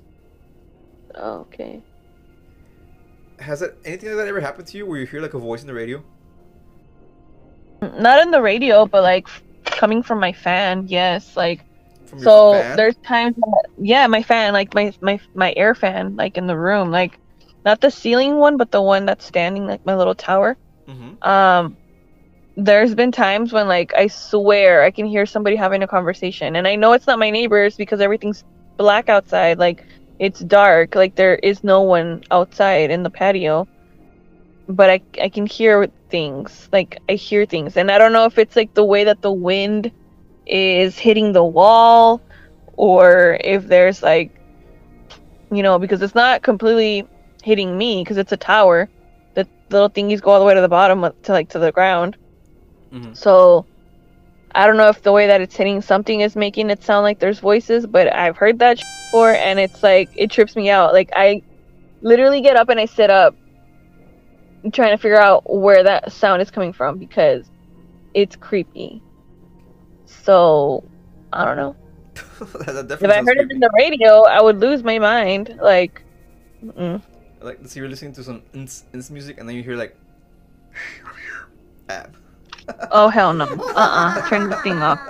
Oh, 1.14 1.40
okay. 1.40 1.82
Has 3.38 3.60
that 3.60 3.76
anything 3.84 4.08
like 4.10 4.18
that 4.18 4.28
ever 4.28 4.40
happened 4.40 4.66
to 4.68 4.78
you, 4.78 4.86
where 4.86 4.98
you 4.98 5.06
hear 5.06 5.20
like 5.20 5.34
a 5.34 5.38
voice 5.38 5.60
in 5.60 5.66
the 5.66 5.74
radio? 5.74 6.02
Not 7.98 8.20
in 8.22 8.30
the 8.30 8.42
radio, 8.42 8.86
but 8.86 9.02
like 9.02 9.26
coming 9.64 10.02
from 10.02 10.20
my 10.20 10.32
fan. 10.32 10.86
Yes, 10.88 11.36
like 11.36 11.64
so 12.18 12.52
fan? 12.52 12.76
there's 12.76 12.96
times 12.98 13.36
that, 13.36 13.64
yeah 13.78 14.06
my 14.06 14.22
fan 14.22 14.52
like 14.52 14.74
my 14.74 14.92
my 15.00 15.18
my 15.34 15.52
air 15.56 15.74
fan 15.74 16.16
like 16.16 16.38
in 16.38 16.46
the 16.46 16.56
room 16.56 16.90
like 16.90 17.18
not 17.64 17.80
the 17.80 17.90
ceiling 17.90 18.36
one 18.36 18.56
but 18.56 18.70
the 18.70 18.80
one 18.80 19.04
that's 19.06 19.26
standing 19.26 19.66
like 19.66 19.84
my 19.84 19.94
little 19.94 20.14
tower 20.14 20.56
Mhm. 20.86 21.18
um 21.22 21.76
there's 22.56 22.94
been 22.94 23.12
times 23.12 23.52
when 23.52 23.68
like 23.68 23.92
i 23.96 24.06
swear 24.06 24.82
i 24.82 24.90
can 24.90 25.06
hear 25.06 25.26
somebody 25.26 25.56
having 25.56 25.82
a 25.82 25.86
conversation 25.88 26.56
and 26.56 26.66
i 26.66 26.76
know 26.76 26.92
it's 26.92 27.06
not 27.06 27.18
my 27.18 27.30
neighbors 27.30 27.76
because 27.76 28.00
everything's 28.00 28.44
black 28.78 29.08
outside 29.08 29.58
like 29.58 29.84
it's 30.18 30.40
dark 30.40 30.94
like 30.94 31.14
there 31.16 31.36
is 31.36 31.62
no 31.64 31.82
one 31.82 32.20
outside 32.30 32.90
in 32.90 33.02
the 33.02 33.10
patio 33.10 33.68
but 34.68 34.90
i 34.90 35.00
i 35.22 35.28
can 35.28 35.46
hear 35.46 35.88
things 36.10 36.68
like 36.72 36.98
i 37.08 37.14
hear 37.14 37.46
things 37.46 37.76
and 37.76 37.90
i 37.90 37.98
don't 37.98 38.12
know 38.12 38.24
if 38.26 38.38
it's 38.38 38.56
like 38.56 38.72
the 38.74 38.84
way 38.84 39.04
that 39.04 39.20
the 39.22 39.32
wind 39.32 39.92
is 40.46 40.98
hitting 40.98 41.32
the 41.32 41.44
wall 41.44 42.22
or 42.76 43.38
if 43.42 43.66
there's 43.66 44.02
like, 44.02 44.32
you 45.50 45.62
know, 45.62 45.78
because 45.78 46.02
it's 46.02 46.14
not 46.14 46.42
completely 46.42 47.06
hitting 47.42 47.76
me 47.76 48.02
because 48.02 48.16
it's 48.18 48.32
a 48.32 48.36
tower. 48.36 48.88
Little 49.70 49.90
thingies 49.90 50.20
go 50.22 50.30
all 50.30 50.40
the 50.40 50.46
way 50.46 50.54
to 50.54 50.60
the 50.60 50.68
bottom 50.68 51.02
to 51.22 51.32
like 51.32 51.48
to 51.50 51.58
the 51.58 51.72
ground. 51.72 52.16
Mhm. 52.92 53.16
So 53.16 53.66
I 54.54 54.66
don't 54.66 54.76
know 54.76 54.88
if 54.88 55.02
the 55.02 55.12
way 55.12 55.26
that 55.26 55.40
it's 55.40 55.56
hitting 55.56 55.82
something 55.82 56.20
is 56.20 56.36
making 56.36 56.70
it 56.70 56.82
sound 56.82 57.02
like 57.02 57.18
there's 57.18 57.40
voices, 57.40 57.86
but 57.86 58.12
I've 58.14 58.36
heard 58.36 58.58
that 58.60 58.78
sh- 58.78 58.84
before 59.10 59.34
and 59.34 59.58
it's 59.58 59.82
like 59.82 60.08
it 60.16 60.30
trips 60.30 60.56
me 60.56 60.70
out. 60.70 60.92
Like 60.92 61.10
I 61.14 61.42
literally 62.00 62.40
get 62.40 62.56
up 62.56 62.68
and 62.68 62.80
I 62.80 62.86
sit 62.86 63.10
up 63.10 63.34
trying 64.72 64.96
to 64.96 64.98
figure 64.98 65.20
out 65.20 65.42
where 65.48 65.82
that 65.82 66.12
sound 66.12 66.42
is 66.42 66.50
coming 66.50 66.72
from 66.72 66.98
because 66.98 67.50
it's 68.14 68.36
creepy. 68.36 69.02
So 70.06 70.84
I 71.32 71.44
don't 71.44 71.56
know. 71.56 71.76
If 72.40 73.10
I 73.10 73.18
heard 73.18 73.38
it 73.38 73.50
in 73.50 73.60
the 73.60 73.70
radio, 73.78 74.22
I 74.22 74.40
would 74.40 74.58
lose 74.58 74.82
my 74.82 74.98
mind. 74.98 75.58
Like, 75.60 76.02
mm-mm. 76.64 77.02
Like, 77.40 77.58
let's 77.60 77.72
say 77.72 77.80
you're 77.80 77.88
listening 77.88 78.12
to 78.14 78.24
some 78.24 78.42
ins, 78.54 78.84
ins 78.92 79.10
music 79.10 79.38
and 79.38 79.48
then 79.48 79.56
you 79.56 79.62
hear 79.62 79.76
like, 79.76 79.96
"Hey, 80.72 81.02
I'm 81.04 81.16
here." 81.16 81.48
Ah. 81.88 82.86
oh 82.90 83.08
hell 83.08 83.32
no. 83.32 83.44
Uh-uh. 83.44 84.28
Turn 84.28 84.50
the 84.50 84.56
thing 84.56 84.78
off. 84.78 85.00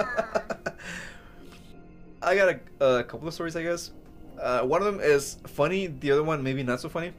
I 2.23 2.35
got 2.35 2.48
a, 2.81 2.85
a 2.85 3.05
couple 3.05 3.28
of 3.28 3.35
stories, 3.35 3.55
I 3.57 3.62
guess. 3.62 3.93
Uh, 4.40 4.62
one 4.62 4.82
of 4.82 4.86
them 4.86 5.01
is 5.01 5.39
funny. 5.47 5.86
The 5.86 6.11
other 6.11 6.23
one 6.24 6.43
maybe 6.43 6.62
not 6.62 6.81
so 6.81 6.89
funny. 6.89 7.12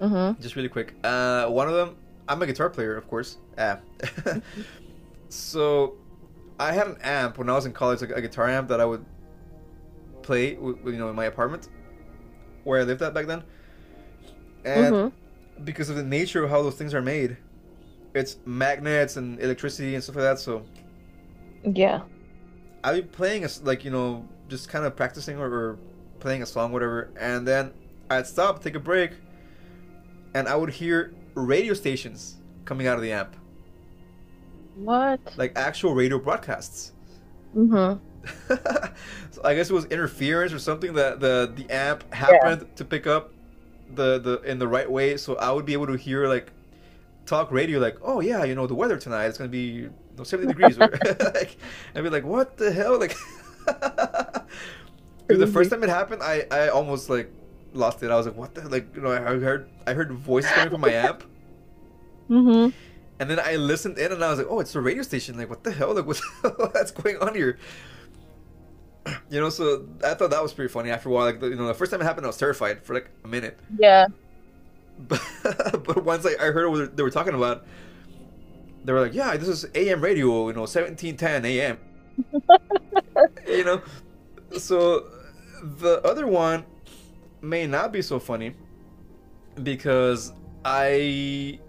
Mm-hmm. 0.00 0.40
Just 0.40 0.56
really 0.56 0.68
quick. 0.68 0.94
Uh, 1.04 1.46
one 1.46 1.68
of 1.68 1.74
them, 1.74 1.96
I'm 2.28 2.40
a 2.42 2.46
guitar 2.46 2.70
player, 2.70 2.96
of 2.96 3.08
course. 3.08 3.38
Ah. 3.58 3.78
so, 5.28 5.94
I 6.58 6.72
had 6.72 6.86
an 6.86 6.96
amp 7.02 7.38
when 7.38 7.48
I 7.48 7.52
was 7.52 7.66
in 7.66 7.72
college, 7.72 8.00
like 8.00 8.10
a 8.10 8.20
guitar 8.20 8.48
amp 8.48 8.68
that 8.68 8.80
I 8.80 8.84
would 8.84 9.04
play, 10.22 10.52
you 10.52 10.96
know, 10.98 11.10
in 11.10 11.16
my 11.16 11.26
apartment 11.26 11.68
where 12.64 12.80
I 12.80 12.84
lived 12.84 13.02
at 13.02 13.14
back 13.14 13.26
then. 13.26 13.42
And 14.66 14.96
Mm-hmm. 14.96 15.64
because 15.64 15.90
of 15.90 15.96
the 15.96 16.04
nature 16.04 16.44
of 16.44 16.50
how 16.50 16.62
those 16.62 16.76
things 16.76 16.94
are 16.94 17.02
made, 17.02 17.38
it's 18.14 18.38
magnets 18.46 19.16
and 19.16 19.40
electricity 19.40 19.94
and 19.94 20.04
stuff 20.04 20.16
like 20.16 20.24
that. 20.24 20.40
So, 20.40 20.64
Yeah. 21.64 22.02
I'd 22.84 22.94
be 22.96 23.02
playing 23.02 23.46
like 23.64 23.84
you 23.84 23.90
know 23.90 24.28
just 24.48 24.68
kind 24.68 24.84
of 24.84 24.96
practicing 24.96 25.38
or, 25.38 25.46
or 25.52 25.78
playing 26.20 26.42
a 26.42 26.46
song 26.46 26.72
whatever 26.72 27.10
and 27.20 27.46
then 27.46 27.72
I'd 28.10 28.26
stop 28.26 28.62
take 28.62 28.76
a 28.76 28.80
break 28.80 29.12
and 30.34 30.48
I 30.48 30.56
would 30.56 30.70
hear 30.70 31.14
radio 31.34 31.74
stations 31.74 32.36
coming 32.64 32.86
out 32.86 32.96
of 32.96 33.02
the 33.02 33.12
amp 33.12 33.36
What? 34.74 35.20
like 35.36 35.52
actual 35.56 35.94
radio 35.94 36.18
broadcasts 36.18 36.92
Mm-hmm. 37.56 37.98
so 39.30 39.40
I 39.44 39.54
guess 39.54 39.70
it 39.70 39.72
was 39.72 39.84
interference 39.86 40.52
or 40.52 40.58
something 40.58 40.94
that 40.94 41.20
the 41.20 41.52
the 41.54 41.70
amp 41.72 42.12
happened 42.12 42.66
to 42.76 42.84
pick 42.84 43.06
up 43.06 43.32
the 43.94 44.18
the 44.18 44.40
in 44.42 44.58
the 44.58 44.68
right 44.68 44.90
way 44.90 45.16
so 45.16 45.36
I 45.36 45.50
would 45.52 45.64
be 45.64 45.72
able 45.72 45.86
to 45.86 45.94
hear 45.94 46.28
like 46.28 46.52
talk 47.24 47.50
radio 47.50 47.78
like 47.78 47.96
oh 48.02 48.20
yeah 48.20 48.44
you 48.44 48.54
know 48.54 48.66
the 48.66 48.74
weather 48.74 48.96
tonight 48.96 49.26
is 49.26 49.38
gonna 49.38 49.48
be 49.48 49.66
you 49.66 49.92
know, 50.16 50.24
70 50.24 50.48
degrees 50.48 50.78
or, 50.78 50.88
like 51.34 51.56
I'd 51.94 52.02
be 52.02 52.10
like 52.10 52.24
what 52.24 52.56
the 52.56 52.72
hell 52.72 52.98
like 52.98 53.16
dude 55.28 55.40
the 55.40 55.46
first 55.46 55.70
time 55.70 55.82
it 55.82 55.88
happened 55.88 56.22
I 56.22 56.46
I 56.50 56.68
almost 56.68 57.10
like 57.10 57.30
lost 57.72 58.02
it 58.02 58.10
I 58.10 58.16
was 58.16 58.26
like 58.26 58.36
what 58.36 58.54
the 58.54 58.68
like 58.68 58.94
you 58.94 59.02
know 59.02 59.10
I 59.10 59.20
heard 59.38 59.68
I 59.86 59.92
heard 59.94 60.12
voices 60.12 60.50
coming 60.52 60.70
from 60.70 60.80
my 60.80 60.92
app. 61.08 61.22
Mm-hmm. 62.28 62.70
and 63.20 63.30
then 63.30 63.38
I 63.38 63.54
listened 63.54 63.98
in 63.98 64.10
and 64.10 64.24
I 64.24 64.30
was 64.30 64.38
like, 64.38 64.48
oh, 64.50 64.58
it's 64.58 64.74
a 64.74 64.80
radio 64.80 65.04
station. 65.04 65.36
Like, 65.36 65.48
what 65.48 65.62
the 65.62 65.70
hell? 65.70 65.94
Like, 65.94 66.06
what's, 66.06 66.20
what's 66.56 66.90
going 66.90 67.18
on 67.18 67.36
here? 67.36 67.56
You 69.30 69.40
know, 69.40 69.50
so 69.50 69.86
I 70.04 70.14
thought 70.14 70.30
that 70.30 70.42
was 70.42 70.52
pretty 70.52 70.68
funny 70.72 70.90
after 70.90 71.08
a 71.08 71.12
while. 71.12 71.26
Like, 71.26 71.40
you 71.42 71.54
know, 71.56 71.66
the 71.66 71.74
first 71.74 71.90
time 71.92 72.00
it 72.00 72.04
happened, 72.04 72.26
I 72.26 72.28
was 72.28 72.36
terrified 72.36 72.84
for 72.84 72.94
like 72.94 73.10
a 73.24 73.28
minute. 73.28 73.58
Yeah. 73.78 74.06
But, 74.98 75.20
but 75.84 76.04
once 76.04 76.24
I, 76.26 76.30
I 76.42 76.50
heard 76.52 76.68
what 76.70 76.96
they 76.96 77.02
were 77.02 77.10
talking 77.10 77.34
about, 77.34 77.66
they 78.84 78.92
were 78.92 79.00
like, 79.00 79.14
yeah, 79.14 79.36
this 79.36 79.48
is 79.48 79.66
AM 79.74 80.00
radio, 80.00 80.48
you 80.48 80.54
know, 80.54 80.62
1710 80.62 81.44
AM. 81.44 81.78
you 83.46 83.64
know, 83.64 83.82
so 84.58 85.06
the 85.62 86.00
other 86.04 86.26
one 86.26 86.64
may 87.42 87.66
not 87.66 87.92
be 87.92 88.00
so 88.00 88.18
funny 88.18 88.54
because 89.62 90.32
I 90.64 91.60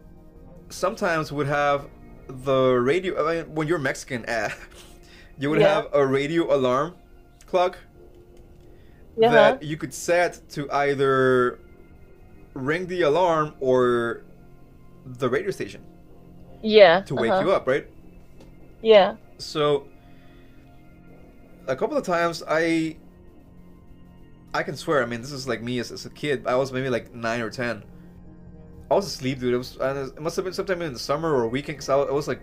sometimes 0.70 1.32
would 1.32 1.48
have 1.48 1.88
the 2.28 2.74
radio. 2.74 3.28
I 3.28 3.36
mean, 3.44 3.56
when 3.56 3.68
you're 3.68 3.80
Mexican, 3.80 4.24
eh, 4.30 4.50
you 5.40 5.50
would 5.50 5.60
Yeah. 5.60 5.74
have 5.74 5.88
a 5.94 6.06
radio 6.06 6.54
alarm 6.56 6.96
clock 7.48 7.78
Yeah. 9.18 9.32
that 9.32 9.64
you 9.64 9.78
could 9.78 9.94
set 9.94 10.48
to 10.50 10.70
either 10.72 11.60
ring 12.54 12.88
the 12.88 13.02
alarm 13.04 13.56
or 13.60 14.24
the 15.06 15.30
radio 15.30 15.52
station 15.52 15.82
Yeah. 16.62 17.02
to 17.02 17.16
wake 17.16 17.32
uh-huh. 17.32 17.46
you 17.46 17.52
up, 17.52 17.68
right? 17.68 17.88
Yeah. 18.82 19.16
So 19.38 19.88
a 21.68 21.76
couple 21.76 21.98
of 21.98 22.04
times 22.06 22.44
I 22.48 22.98
I 24.54 24.64
can 24.64 24.76
swear, 24.76 25.04
I 25.04 25.06
mean 25.06 25.22
this 25.22 25.32
is 25.32 25.48
like 25.48 25.62
me 25.62 25.80
as, 25.80 25.92
as 25.92 26.06
a 26.06 26.10
kid. 26.10 26.46
I 26.48 26.56
was 26.56 26.72
maybe 26.72 26.90
like 26.90 27.14
nine 27.14 27.42
or 27.42 27.50
ten. 27.50 27.84
I 28.90 28.96
was 28.96 29.06
asleep, 29.06 29.40
dude. 29.40 29.54
It 29.54 29.58
was 29.58 29.78
and 29.78 29.98
it 30.18 30.22
must 30.22 30.36
have 30.36 30.46
been 30.46 30.54
sometime 30.54 30.82
in 30.82 30.94
the 30.94 31.00
summer 31.00 31.34
or 31.34 31.48
weekend 31.48 31.78
because 31.78 31.90
I, 31.90 31.96
was- 31.96 32.10
I 32.10 32.14
was 32.14 32.28
like 32.28 32.42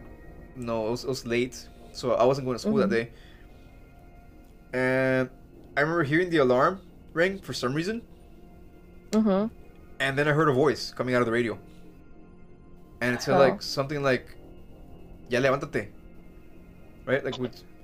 no, 0.56 0.86
it 0.86 0.90
was, 0.90 1.04
it 1.04 1.08
was 1.08 1.26
late, 1.26 1.68
so 1.92 2.12
I 2.14 2.24
wasn't 2.24 2.46
going 2.46 2.54
to 2.56 2.60
school 2.60 2.76
that 2.76 2.88
Mhm. 2.88 2.92
day. 2.92 3.10
And 4.74 5.30
I 5.76 5.80
remember 5.82 6.02
hearing 6.02 6.30
the 6.30 6.38
alarm 6.38 6.80
ring 7.12 7.38
for 7.38 7.52
some 7.54 7.72
reason, 7.74 8.02
Mm-hmm. 9.12 9.46
and 10.00 10.18
then 10.18 10.26
I 10.26 10.32
heard 10.32 10.48
a 10.48 10.52
voice 10.52 10.90
coming 10.90 11.14
out 11.14 11.20
of 11.22 11.26
the 11.26 11.32
radio, 11.32 11.56
and 13.00 13.14
it 13.14 13.22
said 13.22 13.36
Oh. 13.36 13.38
like 13.38 13.62
something 13.62 14.02
like 14.02 14.34
"Ya 15.28 15.38
levántate," 15.40 15.90
right? 17.06 17.24
Like 17.24 17.38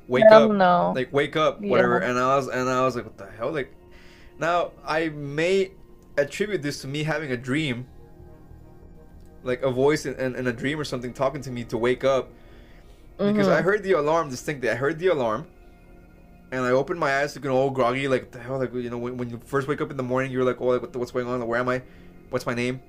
wake 0.08 0.24
Hell 0.28 0.50
up, 0.50 0.56
no. 0.56 0.92
like 0.96 1.12
wake 1.12 1.36
up, 1.36 1.60
whatever. 1.60 2.00
Yeah. 2.00 2.10
And 2.10 2.18
I 2.18 2.34
was 2.36 2.48
and 2.48 2.68
I 2.68 2.84
was 2.84 2.96
like, 2.96 3.04
what 3.04 3.16
the 3.16 3.30
hell? 3.38 3.52
Like, 3.52 3.72
now 4.40 4.72
I 4.84 5.10
may 5.10 5.70
attribute 6.18 6.62
this 6.62 6.80
to 6.82 6.88
me 6.88 7.04
having 7.04 7.30
a 7.30 7.36
dream, 7.36 7.86
like 9.44 9.62
a 9.62 9.70
voice 9.70 10.06
in, 10.06 10.14
in, 10.18 10.34
in 10.34 10.46
a 10.48 10.52
dream 10.52 10.80
or 10.80 10.84
something 10.84 11.12
talking 11.12 11.40
to 11.42 11.52
me 11.52 11.62
to 11.64 11.78
wake 11.78 12.02
up, 12.02 12.30
because 13.16 13.46
Mhm. 13.46 13.52
I 13.58 13.62
heard 13.62 13.84
the 13.84 13.92
alarm 13.92 14.28
distinctly. 14.30 14.68
I 14.68 14.74
heard 14.74 14.98
the 14.98 15.06
alarm, 15.06 15.46
and 16.52 16.64
I 16.64 16.70
opened 16.70 16.98
my 16.98 17.20
eyes 17.20 17.34
looking 17.34 17.50
all 17.50 17.70
groggy, 17.70 18.08
like 18.08 18.32
the 18.32 18.40
hell, 18.40 18.58
like 18.58 18.74
you 18.74 18.90
know, 18.90 18.98
when, 18.98 19.16
when 19.16 19.30
you 19.30 19.40
first 19.44 19.68
wake 19.68 19.80
up 19.80 19.90
in 19.90 19.96
the 19.96 20.02
morning, 20.02 20.32
you're 20.32 20.44
like, 20.44 20.60
oh, 20.60 20.66
like, 20.66 20.82
what 20.82 20.96
what's 20.96 21.12
going 21.12 21.26
on? 21.26 21.40
Like, 21.40 21.48
where 21.48 21.60
am 21.60 21.68
I? 21.68 21.82
What's 22.30 22.46
my 22.46 22.54
name? 22.54 22.80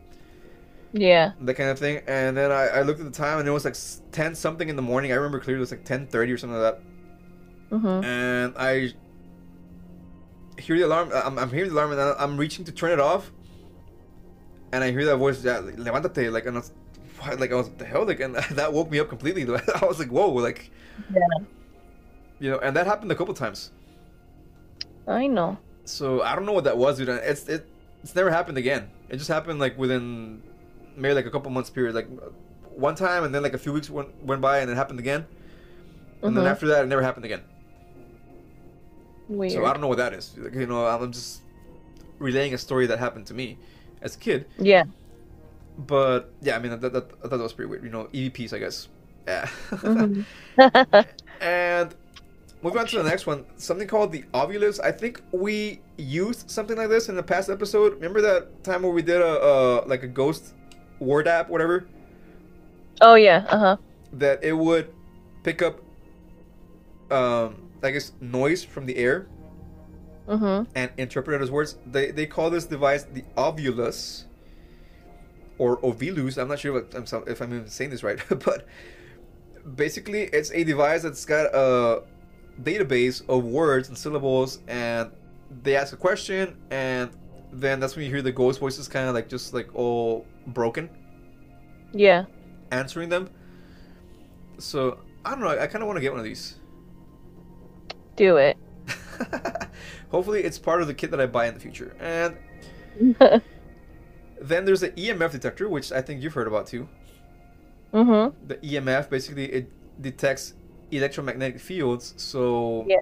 Yeah. 0.93 1.31
that 1.39 1.53
kind 1.53 1.69
of 1.69 1.79
thing. 1.79 2.01
And 2.07 2.35
then 2.35 2.51
I, 2.51 2.67
I 2.67 2.81
looked 2.81 2.99
at 2.99 3.05
the 3.05 3.11
time, 3.11 3.39
and 3.39 3.47
it 3.47 3.51
was 3.51 3.65
like 3.65 3.75
ten 4.11 4.35
something 4.35 4.67
in 4.67 4.75
the 4.75 4.81
morning. 4.81 5.11
I 5.11 5.15
remember 5.15 5.39
clearly 5.39 5.59
it 5.59 5.61
was 5.61 5.71
like 5.71 5.85
ten 5.85 6.07
thirty 6.07 6.31
or 6.31 6.38
something 6.38 6.59
like 6.59 6.75
that. 6.75 6.81
Mm-hmm. 7.71 8.03
And 8.03 8.53
I 8.57 8.93
hear 10.59 10.77
the 10.77 10.85
alarm. 10.85 11.11
I'm, 11.13 11.38
I'm 11.38 11.49
hearing 11.49 11.69
the 11.69 11.75
alarm, 11.75 11.91
and 11.91 12.01
I'm 12.01 12.38
reaching 12.38 12.65
to 12.65 12.71
turn 12.71 12.91
it 12.91 12.99
off. 12.99 13.31
And 14.73 14.83
I 14.83 14.91
hear 14.91 15.05
that 15.05 15.17
voice, 15.17 15.43
yeah, 15.43 15.59
like, 15.59 15.75
levántate, 15.75 16.31
like, 16.31 16.45
and 16.45 16.55
I 16.57 16.59
was, 16.61 16.71
like 17.39 17.51
I 17.51 17.55
was, 17.55 17.69
the 17.71 17.83
hell, 17.83 18.05
like, 18.05 18.21
and 18.21 18.35
that 18.51 18.71
woke 18.71 18.89
me 18.89 18.99
up 18.99 19.09
completely. 19.09 19.43
I 19.81 19.85
was 19.85 19.99
like, 19.99 20.09
whoa, 20.09 20.29
like, 20.31 20.71
Yeah. 21.13 21.45
You 22.41 22.49
know, 22.49 22.57
and 22.59 22.76
that 22.76 22.88
happened 22.88 23.11
a 23.11 23.15
couple 23.15 23.34
times. 23.34 23.72
I 25.07 25.27
know. 25.27 25.57
So 25.85 26.22
I 26.22 26.35
don't 26.35 26.45
know 26.45 26.51
what 26.53 26.65
that 26.65 26.77
was, 26.77 26.97
dude. 26.97 27.07
It's 27.09 27.47
it, 27.47 27.68
it's 28.03 28.15
never 28.15 28.30
happened 28.31 28.57
again. 28.57 28.89
It 29.09 29.18
just 29.18 29.30
happened 29.30 29.59
like 29.59 29.77
within 29.77 30.41
maybe 30.97 31.13
like 31.13 31.26
a 31.27 31.31
couple 31.31 31.51
months 31.51 31.69
period, 31.69 31.95
like 31.95 32.07
one 32.76 32.95
time, 32.95 33.23
and 33.23 33.34
then 33.34 33.43
like 33.43 33.53
a 33.53 33.57
few 33.57 33.72
weeks 33.73 33.89
went 33.89 34.09
went 34.26 34.41
by, 34.41 34.59
and 34.59 34.69
it 34.72 34.76
happened 34.76 34.99
again. 34.99 35.26
And 36.23 36.35
then 36.35 36.43
Mhm. 36.45 36.51
after 36.51 36.68
that, 36.68 36.84
it 36.84 36.88
never 36.88 37.01
happened 37.01 37.26
again. 37.26 37.41
Weird. 39.27 39.53
So 39.53 39.65
I 39.65 39.72
don't 39.72 39.81
know 39.81 39.88
what 39.88 39.97
that 39.97 40.13
is. 40.13 40.35
Like, 40.38 40.53
you 40.53 40.68
know, 40.68 40.85
I'm 40.85 41.11
just 41.11 41.41
relaying 42.19 42.53
a 42.53 42.57
story 42.57 42.85
that 42.88 42.99
happened 42.99 43.27
to 43.27 43.34
me 43.34 43.57
as 44.01 44.15
a 44.15 44.19
kid. 44.19 44.45
Yeah. 44.59 44.84
But 45.77 46.31
yeah, 46.41 46.55
I 46.57 46.59
mean, 46.59 46.80
that, 46.80 46.93
that, 46.93 47.11
I 47.23 47.27
thought 47.27 47.38
that 47.38 47.39
was 47.39 47.53
pretty 47.53 47.69
weird. 47.69 47.84
You 47.84 47.89
know, 47.89 48.05
EVPs, 48.13 48.53
I 48.53 48.59
guess. 48.59 48.88
Yeah. 49.27 49.45
Mhm. 49.72 50.26
and 51.41 51.95
moving 52.61 52.79
on 52.79 52.88
to 52.88 52.97
the 52.97 53.03
next 53.03 53.25
one, 53.27 53.45
something 53.57 53.88
called 53.88 54.11
the 54.11 54.23
Ovulus. 54.33 54.79
I 54.83 54.91
think 54.91 55.21
we 55.31 55.81
used 55.97 56.49
something 56.49 56.77
like 56.77 56.89
this 56.89 57.09
in 57.09 57.15
the 57.15 57.23
past 57.23 57.49
episode. 57.49 57.93
Remember 57.95 58.21
that 58.21 58.63
time 58.63 58.83
where 58.83 58.91
we 58.91 59.01
did 59.01 59.21
a 59.21 59.41
uh, 59.41 59.83
like 59.88 60.03
a 60.03 60.07
ghost 60.07 60.53
word 60.99 61.27
app, 61.27 61.49
whatever, 61.49 61.88
oh 63.01 63.15
yeah. 63.15 63.45
Uh 63.49 63.57
huh. 63.59 63.77
that 64.13 64.43
it 64.43 64.53
would 64.53 64.93
pick 65.43 65.61
up, 65.61 65.81
um, 67.09 67.69
I 67.83 67.91
guess 67.91 68.13
noise 68.21 68.63
from 68.63 68.85
the 68.85 68.97
air 68.97 69.27
Mm-hmm. 70.27 70.71
and 70.75 70.91
interpret 70.97 71.41
it 71.41 71.43
as 71.43 71.51
words. 71.51 71.77
They 71.85 72.11
they 72.11 72.25
call 72.25 72.49
this 72.49 72.65
device 72.65 73.03
the 73.03 73.23
Ovulus 73.35 74.25
or 75.57 75.77
Ovilus. 75.81 76.38
I'm 76.38 76.47
not 76.47 76.59
sure 76.59 76.73
what, 76.73 76.93
I'm, 76.95 77.05
if 77.27 77.41
I'm 77.41 77.53
even 77.53 77.67
saying 77.67 77.91
this 77.91 78.03
right, 78.03 78.19
but 78.29 78.65
basically 79.75 80.23
it's 80.23 80.51
a 80.51 80.63
device 80.63 81.03
that's 81.03 81.25
got 81.25 81.47
a 81.53 82.03
database 82.64 83.28
of 83.30 83.44
words 83.45 83.90
and 83.90 83.98
syllables, 83.98 84.60
and 84.68 85.11
they 85.64 85.76
ask 85.76 85.94
a 85.94 85.98
question, 85.98 86.57
and 86.72 87.11
then 87.52 87.80
that's 87.80 87.95
when 87.95 88.06
you 88.06 88.11
hear 88.11 88.22
the 88.22 88.32
ghost 88.32 88.60
voices, 88.60 88.88
kind 88.88 89.07
of 89.07 89.14
like 89.15 89.28
just 89.30 89.53
like 89.53 89.73
all 89.76 90.26
broken, 90.48 90.90
Yeah. 91.94 92.26
answering 92.72 93.10
them. 93.10 93.30
So 94.57 94.99
I 95.26 95.32
don't 95.32 95.41
know. 95.41 95.49
I 95.49 95.68
kind 95.68 95.82
of 95.84 95.88
want 95.88 95.98
to 95.98 96.02
get 96.02 96.11
one 96.11 96.19
of 96.19 96.26
these. 96.26 96.56
Do 98.15 98.38
it. 98.38 98.57
Hopefully, 100.11 100.44
it's 100.44 100.60
part 100.60 100.82
of 100.82 100.88
the 100.88 100.94
kit 100.94 101.11
that 101.11 101.19
I 101.22 101.26
buy 101.26 101.48
in 101.48 101.53
the 101.53 101.60
future. 101.60 101.95
And 101.99 102.36
then 104.41 104.65
there's 104.65 104.82
the 104.82 104.90
EMF 104.91 105.32
detector, 105.32 105.68
which 105.69 105.91
I 105.91 106.02
think 106.02 106.22
you've 106.22 106.34
heard 106.34 106.48
about 106.48 106.68
too. 106.68 106.88
mhm. 107.94 108.34
The 108.48 108.56
EMF 108.57 109.10
basically 109.10 109.45
it 109.52 109.72
detects 110.02 110.53
electromagnetic 110.91 111.59
fields, 111.59 112.13
so 112.18 112.85
Yeah. 112.88 112.97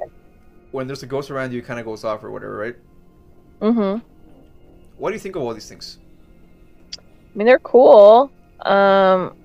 when 0.71 0.87
there's 0.87 1.03
a 1.03 1.07
ghost 1.07 1.31
around 1.31 1.51
you, 1.51 1.59
it 1.59 1.65
kind 1.65 1.79
of 1.79 1.85
goes 1.85 2.03
off 2.03 2.23
or 2.23 2.31
whatever, 2.31 2.57
right? 2.57 2.75
Mhm. 3.61 4.01
What 4.97 5.09
do 5.09 5.13
you 5.15 5.19
think 5.19 5.35
of 5.35 5.41
all 5.41 5.53
these 5.53 5.67
things? 5.69 5.97
I 6.97 7.01
mean, 7.35 7.45
they're 7.45 7.59
cool. 7.59 8.31
Um, 8.61 9.35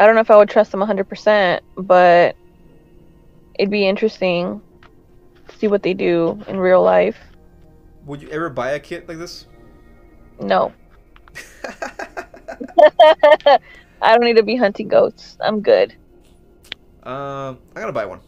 I 0.00 0.06
don't 0.06 0.14
know 0.14 0.20
if 0.20 0.30
I 0.30 0.36
would 0.36 0.48
trust 0.48 0.70
them 0.70 0.80
100%, 0.80 1.62
but 1.76 2.36
it'd 3.58 3.70
be 3.70 3.86
interesting 3.86 4.60
to 5.48 5.56
see 5.56 5.68
what 5.68 5.82
they 5.82 5.94
do 5.94 6.40
in 6.48 6.58
real 6.58 6.82
life. 6.82 7.18
Would 8.06 8.22
you 8.22 8.28
ever 8.30 8.48
buy 8.50 8.70
a 8.70 8.80
kit 8.80 9.08
like 9.08 9.18
this? 9.18 9.46
No. 10.40 10.72
I 14.00 14.12
don't 14.14 14.22
need 14.24 14.36
to 14.36 14.42
be 14.42 14.56
hunting 14.56 14.88
ghosts. 14.88 15.36
I'm 15.40 15.60
good. 15.60 15.94
Um, 17.04 17.58
I'm 17.74 17.82
gonna 17.82 17.92
buy 17.92 18.06
one. 18.06 18.20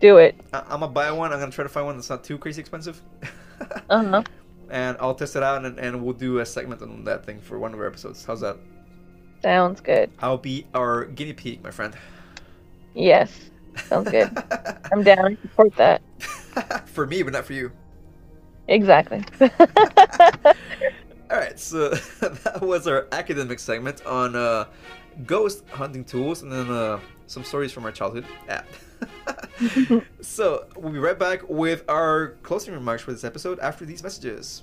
Do 0.00 0.18
it. 0.18 0.38
I- 0.52 0.60
I'm 0.60 0.80
gonna 0.80 0.88
buy 0.88 1.10
one. 1.10 1.32
I'm 1.32 1.38
gonna 1.40 1.52
try 1.52 1.64
to 1.64 1.68
find 1.68 1.86
one 1.86 1.96
that's 1.96 2.10
not 2.10 2.24
too 2.24 2.38
crazy 2.38 2.60
expensive. 2.60 3.00
Uh 3.90 4.04
huh. 4.04 4.22
and 4.70 4.96
I'll 5.00 5.16
test 5.16 5.34
it 5.34 5.42
out, 5.42 5.64
and, 5.64 5.80
and 5.80 6.04
we'll 6.04 6.12
do 6.14 6.38
a 6.38 6.46
segment 6.46 6.80
on 6.80 7.02
that 7.04 7.26
thing 7.26 7.40
for 7.40 7.58
one 7.58 7.74
of 7.74 7.80
our 7.80 7.86
episodes. 7.88 8.24
How's 8.24 8.40
that? 8.42 8.56
Sounds 9.42 9.80
good. 9.80 10.12
I'll 10.20 10.38
be 10.38 10.64
our 10.74 11.06
guinea 11.06 11.32
pig, 11.32 11.60
my 11.64 11.72
friend. 11.72 11.92
Yes. 12.94 13.50
Sounds 13.88 14.08
good. 14.08 14.30
I'm 14.92 15.02
down. 15.02 15.36
I 15.36 15.42
support 15.42 15.74
that. 15.74 16.02
for 16.88 17.04
me, 17.04 17.24
but 17.24 17.32
not 17.32 17.46
for 17.46 17.52
you. 17.54 17.72
Exactly. 18.68 19.24
All 19.40 21.36
right, 21.36 21.58
so 21.58 21.88
that 21.90 22.60
was 22.62 22.86
our 22.86 23.08
academic 23.12 23.58
segment 23.58 24.04
on 24.06 24.34
uh, 24.36 24.66
ghost 25.26 25.64
hunting 25.70 26.04
tools, 26.04 26.42
and 26.42 26.50
then 26.52 26.70
uh, 26.70 27.00
some 27.26 27.44
stories 27.44 27.72
from 27.72 27.84
our 27.84 27.92
childhood. 27.92 28.24
Yeah. 28.46 28.62
so 30.20 30.66
we'll 30.76 30.92
be 30.92 30.98
right 30.98 31.18
back 31.18 31.48
with 31.48 31.84
our 31.88 32.36
closing 32.42 32.74
remarks 32.74 33.02
for 33.02 33.12
this 33.12 33.24
episode 33.24 33.58
after 33.60 33.84
these 33.84 34.02
messages. 34.02 34.62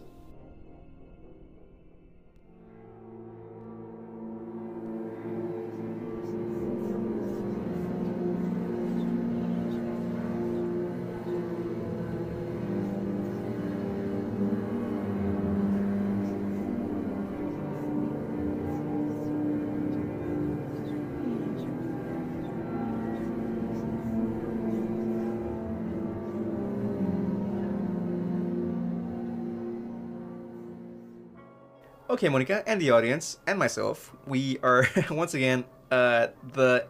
Okay, 32.15 32.29
Monica, 32.29 32.63
and 32.65 32.79
the 32.79 32.91
audience, 32.91 33.39
and 33.45 33.59
myself, 33.59 34.15
we 34.25 34.57
are 34.63 34.87
once 35.11 35.33
again 35.33 35.65
at 35.91 36.33
the 36.53 36.87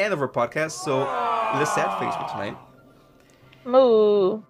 end 0.00 0.12
of 0.12 0.20
our 0.20 0.26
podcast. 0.26 0.72
So, 0.72 1.04
the 1.04 1.64
sad 1.64 1.96
face 2.00 2.12
for 2.16 2.28
tonight. 2.28 2.56
Moo. 3.64 4.42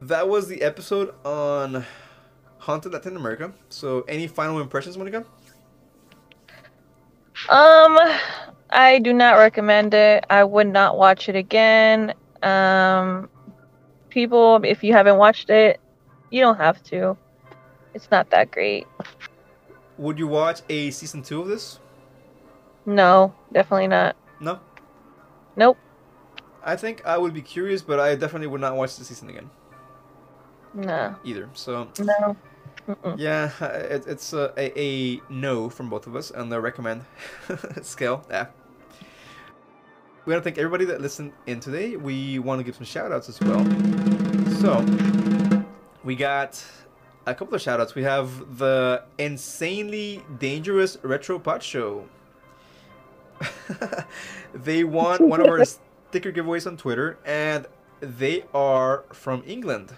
That 0.00 0.26
was 0.30 0.48
the 0.48 0.62
episode 0.62 1.14
on 1.26 1.84
Haunted 2.56 2.94
Latin 2.94 3.16
America. 3.16 3.52
So, 3.68 4.00
any 4.08 4.26
final 4.28 4.62
impressions, 4.62 4.96
Monica? 4.96 5.26
Um, 7.50 7.98
I 8.70 8.98
do 8.98 9.12
not 9.12 9.32
recommend 9.32 9.92
it. 9.92 10.24
I 10.30 10.42
would 10.42 10.68
not 10.68 10.96
watch 10.96 11.28
it 11.28 11.36
again. 11.36 12.14
Um, 12.42 13.28
people, 14.08 14.62
if 14.64 14.82
you 14.82 14.94
haven't 14.94 15.18
watched 15.18 15.50
it, 15.50 15.78
you 16.30 16.40
don't 16.40 16.56
have 16.56 16.82
to. 16.84 17.14
It's 17.92 18.10
not 18.10 18.30
that 18.30 18.50
great. 18.50 18.86
Would 20.00 20.18
you 20.18 20.26
watch 20.26 20.62
a 20.70 20.90
season 20.90 21.22
two 21.22 21.42
of 21.42 21.48
this? 21.48 21.78
No, 22.86 23.34
definitely 23.52 23.86
not. 23.88 24.16
No. 24.40 24.58
Nope. 25.56 25.76
I 26.64 26.74
think 26.76 27.04
I 27.04 27.18
would 27.18 27.34
be 27.34 27.42
curious, 27.42 27.82
but 27.82 28.00
I 28.00 28.14
definitely 28.14 28.46
would 28.46 28.62
not 28.62 28.76
watch 28.76 28.96
the 28.96 29.04
season 29.04 29.28
again 29.28 29.50
No. 30.72 31.14
either. 31.22 31.50
So, 31.52 31.88
No. 31.98 32.34
Mm-mm. 32.88 33.18
yeah, 33.18 33.50
it, 33.60 34.06
it's 34.06 34.32
a, 34.32 34.54
a, 34.56 34.72
a 34.80 35.20
no 35.28 35.68
from 35.68 35.90
both 35.90 36.06
of 36.06 36.16
us 36.16 36.30
on 36.30 36.48
the 36.48 36.58
recommend 36.62 37.04
scale. 37.82 38.24
Yeah. 38.30 38.46
We 40.24 40.32
want 40.32 40.42
to 40.42 40.50
thank 40.50 40.56
everybody 40.56 40.86
that 40.86 41.02
listened 41.02 41.32
in 41.46 41.60
today. 41.60 41.96
We 41.96 42.38
want 42.38 42.58
to 42.60 42.64
give 42.64 42.74
some 42.74 42.86
shout 42.86 43.12
outs 43.12 43.28
as 43.28 43.38
well. 43.40 43.62
So, 44.60 44.82
we 46.04 46.16
got 46.16 46.64
a 47.26 47.34
couple 47.34 47.54
of 47.54 47.60
shout 47.60 47.80
outs. 47.80 47.94
We 47.94 48.02
have 48.02 48.58
the 48.58 49.04
Insanely 49.18 50.22
Dangerous 50.38 50.98
Retro 51.02 51.38
Pod 51.38 51.62
Show. 51.62 52.06
they 54.54 54.84
won 54.84 55.28
one 55.28 55.40
of 55.40 55.46
our 55.46 55.64
sticker 56.10 56.32
giveaways 56.32 56.66
on 56.66 56.76
Twitter, 56.76 57.18
and 57.24 57.66
they 58.00 58.44
are 58.54 59.04
from 59.12 59.42
England. 59.46 59.92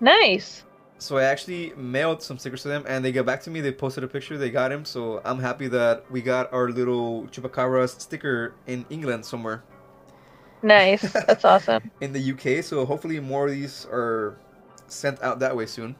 Nice. 0.00 0.64
So 0.98 1.16
I 1.16 1.24
actually 1.24 1.72
mailed 1.76 2.22
some 2.22 2.38
stickers 2.38 2.62
to 2.62 2.68
them, 2.68 2.84
and 2.88 3.04
they 3.04 3.12
got 3.12 3.24
back 3.26 3.42
to 3.42 3.50
me. 3.50 3.60
They 3.60 3.72
posted 3.72 4.02
a 4.04 4.08
picture. 4.08 4.36
They 4.36 4.50
got 4.50 4.72
him. 4.72 4.84
So 4.84 5.20
I'm 5.24 5.38
happy 5.38 5.68
that 5.68 6.10
we 6.10 6.22
got 6.22 6.52
our 6.52 6.68
little 6.70 7.24
chupacabra 7.28 7.88
sticker 8.00 8.54
in 8.66 8.84
England 8.90 9.24
somewhere 9.24 9.62
Nice. 10.62 11.12
That's 11.26 11.44
awesome. 11.44 11.90
in 12.00 12.12
the 12.12 12.32
UK. 12.32 12.64
So 12.64 12.84
hopefully 12.84 13.20
more 13.20 13.46
of 13.46 13.52
these 13.52 13.86
are 13.90 14.36
sent 14.88 15.22
out 15.22 15.38
that 15.40 15.54
way 15.56 15.66
soon. 15.66 15.96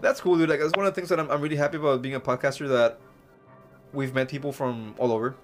That's 0.00 0.20
cool, 0.20 0.36
dude. 0.38 0.48
Like 0.48 0.60
that's 0.60 0.74
one 0.76 0.86
of 0.86 0.94
the 0.94 0.98
things 1.00 1.08
that 1.10 1.20
I'm, 1.20 1.30
I'm 1.30 1.40
really 1.40 1.56
happy 1.56 1.76
about 1.76 2.02
being 2.02 2.14
a 2.14 2.20
podcaster. 2.20 2.68
That 2.68 2.98
we've 3.92 4.14
met 4.14 4.28
people 4.28 4.52
from 4.52 4.94
all 4.98 5.12
over. 5.12 5.36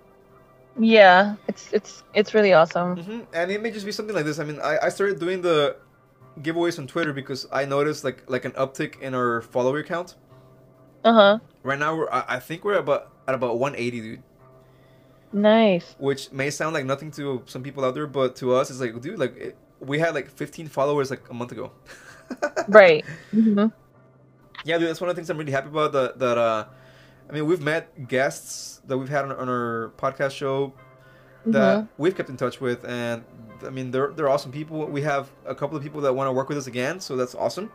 yeah, 0.79 1.37
it's 1.49 1.73
it's 1.73 2.03
it's 2.15 2.35
really 2.35 2.53
awesome. 2.53 2.97
hmm 2.97 3.21
And 3.33 3.51
it 3.51 3.63
may 3.63 3.71
just 3.71 3.87
be 3.87 3.93
something 3.93 4.15
like 4.15 4.25
this. 4.25 4.39
I 4.39 4.45
mean, 4.45 4.61
I, 4.61 4.79
I 4.85 4.89
started 4.89 5.19
doing 5.21 5.43
the 5.43 5.77
giveaways 6.41 6.79
on 6.79 6.87
Twitter 6.87 7.13
because 7.13 7.47
I 7.53 7.65
noticed 7.65 8.05
like 8.05 8.25
like 8.29 8.45
an 8.45 8.53
uptick 8.53 9.01
in 9.01 9.15
our 9.15 9.43
follower 9.43 9.83
count. 9.83 10.17
Uh 11.05 11.13
huh. 11.13 11.39
Right 11.63 11.79
now, 11.79 11.97
we're 11.97 12.11
I, 12.11 12.25
I 12.37 12.41
think 12.41 12.65
we're 12.65 12.75
about 12.79 13.11
at 13.29 13.35
about 13.35 13.59
180, 13.59 14.01
dude. 14.01 14.23
Nice. 15.33 15.97
Which 15.99 16.33
may 16.33 16.51
sound 16.51 16.75
like 16.75 16.85
nothing 16.87 17.11
to 17.13 17.43
some 17.47 17.63
people 17.63 17.85
out 17.85 17.95
there, 17.95 18.07
but 18.07 18.37
to 18.37 18.55
us, 18.55 18.71
it's 18.71 18.81
like, 18.81 19.01
dude, 19.01 19.19
like 19.19 19.37
it, 19.37 19.57
we 19.81 19.99
had 19.99 20.15
like 20.15 20.29
15 20.31 20.69
followers 20.69 21.11
like 21.11 21.29
a 21.31 21.35
month 21.35 21.53
ago. 21.53 21.73
Right. 22.69 23.05
hmm 23.31 23.67
Yeah, 24.65 24.79
dude, 24.79 24.89
that's 24.89 25.01
one 25.01 25.11
of 25.11 25.17
the 25.17 25.21
things 25.21 25.31
I'm 25.31 25.39
really 25.39 25.53
happy 25.53 25.69
about. 25.69 25.93
That 25.93 26.19
that 26.19 26.39
uh, 26.39 26.67
I 27.29 27.33
mean, 27.33 27.47
we've 27.47 27.61
met 27.61 28.09
guests 28.09 28.81
that 28.87 28.97
we've 28.99 29.09
had 29.09 29.25
on, 29.25 29.33
on 29.33 29.49
our 29.49 29.93
podcast 29.97 30.33
show 30.33 30.73
that 31.47 31.87
we've 31.99 32.17
kept 32.17 32.31
in 32.31 32.37
touch 32.37 32.61
with, 32.61 32.85
and 32.85 33.25
I 33.67 33.71
mean, 33.71 33.91
they're 33.91 34.13
they're 34.13 34.29
awesome 34.29 34.53
people. 34.53 34.87
We 34.87 35.03
have 35.03 35.31
a 35.47 35.55
couple 35.55 35.77
of 35.77 35.83
people 35.83 36.01
that 36.03 36.15
want 36.15 36.29
to 36.29 36.33
work 36.33 36.49
with 36.49 36.59
us 36.59 36.67
again, 36.67 37.01
so 37.01 37.17
that's 37.17 37.35
awesome. 37.35 37.71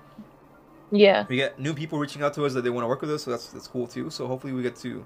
Yeah. 0.91 1.25
We 1.29 1.35
get 1.35 1.59
new 1.59 1.73
people 1.73 1.99
reaching 1.99 2.23
out 2.23 2.33
to 2.33 2.45
us 2.45 2.53
that 2.53 2.63
they 2.63 2.69
want 2.71 2.83
to 2.83 2.87
work 2.87 3.01
with 3.01 3.11
us, 3.11 3.23
so 3.23 3.31
that's 3.31 3.47
that's 3.47 3.67
cool 3.67 3.87
too. 3.87 4.09
So 4.09 4.27
hopefully, 4.27 4.53
we 4.53 4.63
get 4.63 4.75
to 4.77 5.05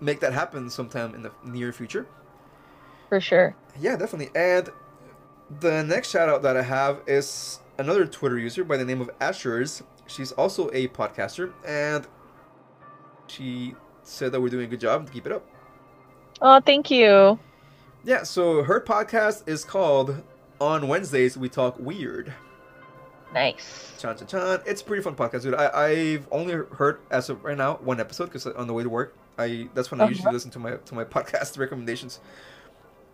make 0.00 0.20
that 0.20 0.32
happen 0.32 0.70
sometime 0.70 1.14
in 1.14 1.22
the 1.22 1.32
near 1.44 1.72
future. 1.72 2.06
For 3.08 3.20
sure. 3.20 3.56
Yeah, 3.80 3.96
definitely. 3.96 4.30
And 4.34 4.70
the 5.60 5.82
next 5.82 6.10
shout 6.10 6.28
out 6.28 6.42
that 6.42 6.56
I 6.56 6.62
have 6.62 7.00
is 7.06 7.60
another 7.78 8.06
Twitter 8.06 8.38
user 8.38 8.64
by 8.64 8.76
the 8.76 8.84
name 8.84 9.00
of 9.00 9.10
Ashers. 9.20 9.82
She's 10.06 10.32
also 10.32 10.68
a 10.72 10.88
podcaster, 10.88 11.52
and 11.66 12.06
she 13.26 13.74
said 14.02 14.32
that 14.32 14.40
we're 14.40 14.48
doing 14.48 14.64
a 14.64 14.68
good 14.68 14.80
job. 14.80 15.00
And 15.02 15.12
keep 15.12 15.26
it 15.26 15.32
up. 15.32 15.44
Oh, 16.40 16.60
thank 16.60 16.90
you. 16.90 17.38
Yeah, 18.04 18.22
so 18.22 18.62
her 18.62 18.80
podcast 18.80 19.48
is 19.48 19.64
called 19.64 20.22
On 20.60 20.88
Wednesdays 20.88 21.36
We 21.36 21.48
Talk 21.48 21.78
Weird. 21.78 22.32
Nice. 23.34 23.92
Chan 23.98 24.16
chan 24.16 24.26
chan. 24.28 24.60
It's 24.64 24.80
a 24.80 24.84
pretty 24.84 25.02
fun 25.02 25.14
podcast, 25.14 25.42
dude. 25.42 25.54
I, 25.54 25.68
I've 25.68 26.26
only 26.30 26.54
heard 26.54 27.00
as 27.10 27.28
of 27.28 27.44
right 27.44 27.58
now 27.58 27.74
one 27.82 28.00
episode 28.00 28.26
because 28.26 28.46
on 28.46 28.66
the 28.66 28.72
way 28.72 28.82
to 28.82 28.88
work, 28.88 29.14
I 29.36 29.68
that's 29.74 29.90
when 29.90 30.00
I 30.00 30.04
Uh-huh. 30.04 30.10
usually 30.10 30.32
listen 30.32 30.50
to 30.52 30.58
my 30.58 30.76
to 30.76 30.94
my 30.94 31.04
podcast 31.16 31.58
recommendations. 31.58 32.20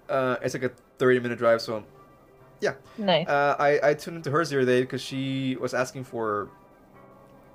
Uh, 0.08 0.36
it's 0.42 0.54
like 0.54 0.62
a 0.62 0.70
30 0.98 1.18
minute 1.20 1.38
drive, 1.38 1.60
so 1.62 1.82
Nice. 2.98 3.26
uh, 3.28 3.56
I, 3.58 3.90
I 3.90 3.94
tuned 3.94 4.16
into 4.18 4.30
hers 4.30 4.50
the 4.50 4.56
other 4.58 4.66
day 4.66 4.82
because 4.82 5.02
she 5.02 5.56
was 5.60 5.74
asking 5.74 6.04
for 6.04 6.48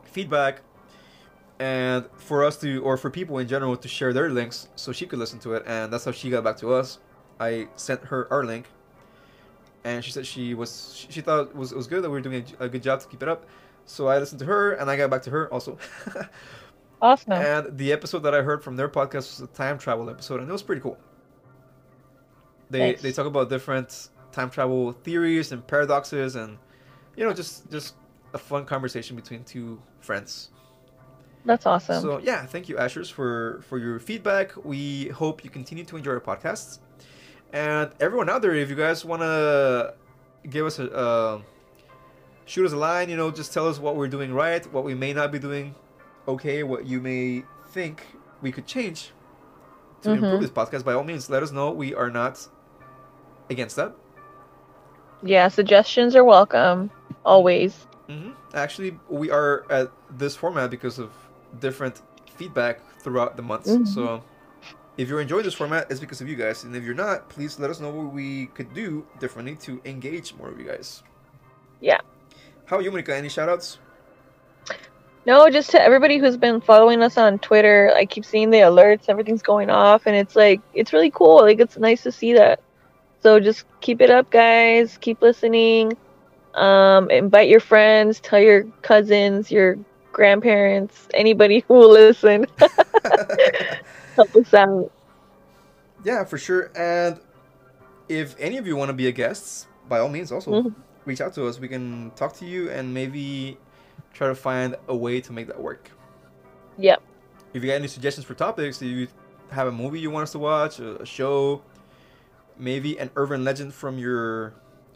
feedback 0.04 0.62
and 1.60 2.06
for 2.16 2.44
us 2.46 2.58
to, 2.58 2.82
or 2.84 2.98
for 2.98 3.10
people 3.10 3.38
in 3.40 3.48
general, 3.48 3.76
to 3.76 3.88
share 3.88 4.14
their 4.14 4.30
links 4.30 4.70
so 4.76 4.92
she 4.92 5.06
could 5.06 5.20
listen 5.20 5.40
to 5.40 5.54
it. 5.56 5.64
And 5.66 5.92
that's 5.92 6.06
how 6.06 6.12
she 6.12 6.30
got 6.30 6.44
back 6.44 6.58
to 6.58 6.74
us. 6.74 7.00
I 7.40 7.68
sent 7.76 8.04
her 8.06 8.28
our 8.32 8.44
link, 8.44 8.66
and 9.84 10.04
she 10.04 10.12
said 10.12 10.26
she 10.26 10.54
was 10.54 10.94
she, 10.96 11.08
she 11.12 11.22
thought 11.22 11.50
it 11.50 11.56
was 11.56 11.72
it 11.72 11.78
was 11.78 11.88
good 11.88 12.04
that 12.04 12.10
we 12.10 12.14
were 12.14 12.22
doing 12.22 12.46
a, 12.60 12.66
a 12.66 12.70
good 12.70 12.84
job 12.84 13.00
to 13.02 13.08
keep 13.08 13.24
it 13.24 13.30
up. 13.30 13.46
So 13.86 14.08
I 14.08 14.20
listened 14.20 14.40
to 14.40 14.46
her, 14.46 14.74
and 14.74 14.90
I 14.90 14.98
got 14.98 15.10
back 15.10 15.22
to 15.24 15.30
her 15.32 15.52
also. 15.54 15.78
awesome. 17.02 17.34
and 17.34 17.78
the 17.78 17.92
episode 17.94 18.20
that 18.20 18.36
I 18.36 18.42
heard 18.42 18.64
from 18.64 18.76
their 18.76 18.90
podcast 18.90 19.16
was 19.16 19.42
a 19.42 19.48
time 19.48 19.78
travel 19.78 20.10
episode, 20.10 20.42
and 20.42 20.50
it 20.50 20.52
was 20.52 20.64
pretty 20.64 20.82
cool. 20.82 20.98
They 22.70 22.92
Nice. 22.92 23.02
they 23.02 23.12
talk 23.12 23.26
about 23.26 23.50
different 23.50 24.10
time 24.32 24.50
travel 24.50 24.92
theories 24.92 25.52
and 25.52 25.66
paradoxes, 25.66 26.36
and 26.36 26.58
you 27.16 27.26
know, 27.26 27.34
just 27.34 27.70
just 27.72 27.96
a 28.34 28.38
fun 28.38 28.66
conversation 28.66 29.16
between 29.16 29.44
two 29.44 29.82
friends. 30.00 30.50
That's 31.46 31.66
awesome. 31.66 32.02
So 32.02 32.20
yeah, 32.20 32.46
thank 32.46 32.70
you, 32.70 32.76
Ashers, 32.76 33.12
for 33.12 33.62
for 33.68 33.78
your 33.78 34.00
feedback. 34.00 34.52
We 34.64 35.08
hope 35.10 35.44
you 35.44 35.50
continue 35.50 35.84
to 35.86 35.98
enjoy 35.98 36.12
our 36.12 36.20
podcasts, 36.22 36.80
and 37.54 37.92
everyone 38.00 38.30
out 38.30 38.42
there, 38.42 38.54
if 38.56 38.70
you 38.70 38.76
guys 38.76 39.04
want 39.06 39.22
to 39.22 39.94
give 40.50 40.66
us 40.66 40.80
a 40.80 40.92
uh, 40.92 41.42
shoot 42.46 42.66
us 42.66 42.72
a 42.74 42.78
line, 42.78 43.10
you 43.10 43.16
know, 43.18 43.32
just 43.32 43.54
tell 43.54 43.68
us 43.68 43.80
what 43.80 43.96
we're 43.96 44.08
doing 44.08 44.34
right, 44.34 44.66
what 44.74 44.84
we 44.84 44.94
may 44.96 45.14
not 45.14 45.32
be 45.32 45.40
doing 45.40 45.76
okay, 46.28 46.62
what 46.62 46.86
you 46.86 47.02
may 47.02 47.44
think 47.70 48.06
we 48.44 48.52
could 48.52 48.68
change 48.68 49.12
to 50.04 50.12
improve 50.12 50.34
Mhm. 50.40 50.42
this 50.42 50.52
podcast. 50.52 50.86
By 50.86 50.94
all 50.94 51.04
means, 51.04 51.28
let 51.28 51.42
us 51.42 51.52
know. 51.52 51.72
We 51.72 51.96
are 51.96 52.12
not 52.12 52.48
against 53.50 53.76
that. 53.78 53.96
Yeah, 55.24 55.48
suggestions 55.48 56.16
are 56.16 56.24
welcome. 56.24 56.90
Always. 57.26 57.88
hmm 58.08 58.32
Actually, 58.54 58.98
we 59.10 59.30
are 59.30 59.66
at 59.70 59.92
this 60.18 60.36
format 60.36 60.70
because 60.72 60.98
of 60.98 61.12
different 61.60 62.02
feedback 62.36 62.80
throughout 63.02 63.36
the 63.36 63.44
months. 63.44 63.70
Mhm. 63.70 63.88
So, 63.88 64.24
if 64.98 65.08
you're 65.08 65.22
enjoying 65.22 65.44
this 65.44 65.54
format, 65.54 65.90
it's 65.92 66.00
because 66.00 66.20
of 66.22 66.28
you 66.28 66.36
guys. 66.36 66.64
And 66.64 66.76
if 66.76 66.84
you're 66.84 66.96
not, 66.96 67.30
please 67.30 67.60
let 67.60 67.70
us 67.70 67.80
know 67.80 67.90
what 67.92 68.12
we 68.14 68.48
could 68.48 68.74
do 68.74 69.06
differently 69.20 69.56
to 69.68 69.80
engage 69.86 70.34
more 70.36 70.50
of 70.50 70.60
you 70.60 70.66
guys. 70.66 71.04
Yeah. 71.80 72.00
How 72.66 72.78
are 72.78 72.82
you, 72.82 72.90
Monica? 72.92 73.16
Any 73.16 73.28
shoutouts? 73.30 73.78
No, 75.26 75.50
just 75.50 75.70
to 75.72 75.82
everybody 75.82 76.18
who's 76.18 76.38
been 76.38 76.60
following 76.62 77.02
us 77.04 77.18
on 77.18 77.40
Twitter. 77.40 77.92
I 77.96 78.06
keep 78.06 78.26
seeing 78.26 78.50
the 78.50 78.60
alerts, 78.60 79.10
everything's 79.10 79.42
going 79.44 79.70
off, 79.70 80.04
and 80.08 80.16
it's 80.16 80.36
like 80.36 80.62
it's 80.74 80.92
really 80.94 81.12
cool. 81.12 81.42
Like 81.42 81.60
it's 81.60 81.78
nice 81.78 82.02
to 82.04 82.12
see 82.12 82.34
that. 82.34 82.62
So 83.22 83.40
just 83.40 83.66
keep 83.82 84.02
it 84.02 84.10
up, 84.10 84.30
guys. 84.30 84.98
Keep 84.98 85.22
listening. 85.22 85.94
Um, 86.56 87.10
invite 87.12 87.50
your 87.50 87.60
friends, 87.60 88.20
tell 88.20 88.40
your 88.40 88.64
cousins, 88.82 89.52
your 89.52 89.78
grandparents, 90.12 91.08
anybody 91.14 91.64
who 91.68 91.76
will 91.76 91.92
listen. 91.92 92.46
Help 94.16 94.36
us 94.36 94.54
out. 94.54 94.92
yeah, 96.04 96.24
for 96.24 96.38
sure. 96.38 96.72
And 96.76 97.20
if 98.08 98.36
any 98.40 98.58
of 98.58 98.66
you 98.68 98.76
want 98.76 98.90
to 98.90 98.94
be 98.94 99.08
a 99.08 99.12
guest, 99.12 99.68
by 99.88 100.00
all 100.00 100.10
means, 100.10 100.32
also 100.32 100.52
Mhm. 100.52 100.76
reach 101.06 101.22
out 101.22 101.34
to 101.36 101.48
us. 101.48 101.60
We 101.60 101.68
can 101.68 102.12
talk 102.16 102.34
to 102.38 102.46
you 102.46 102.70
and 102.70 102.94
maybe 102.94 103.58
try 104.14 104.28
to 104.28 104.36
find 104.36 104.76
a 104.88 104.96
way 104.96 105.22
to 105.22 105.32
make 105.32 105.48
that 105.48 105.60
work. 105.62 105.92
Yep. 106.78 107.02
if 107.54 107.64
you 107.64 107.70
got 107.70 107.76
any 107.76 107.88
suggestions 107.88 108.26
for 108.26 108.36
topics, 108.36 108.80
if 108.82 108.88
you 108.88 109.08
have 109.50 109.68
a 109.68 109.72
movie 109.72 110.00
you 110.00 110.12
want 110.12 110.24
us 110.24 110.32
to 110.34 110.40
watch, 110.40 110.80
a 110.80 111.04
show, 111.06 111.62
maybe 112.60 113.00
an 113.00 113.10
urban 113.16 113.44
legend 113.44 113.74
from 113.74 113.98
your 113.98 114.54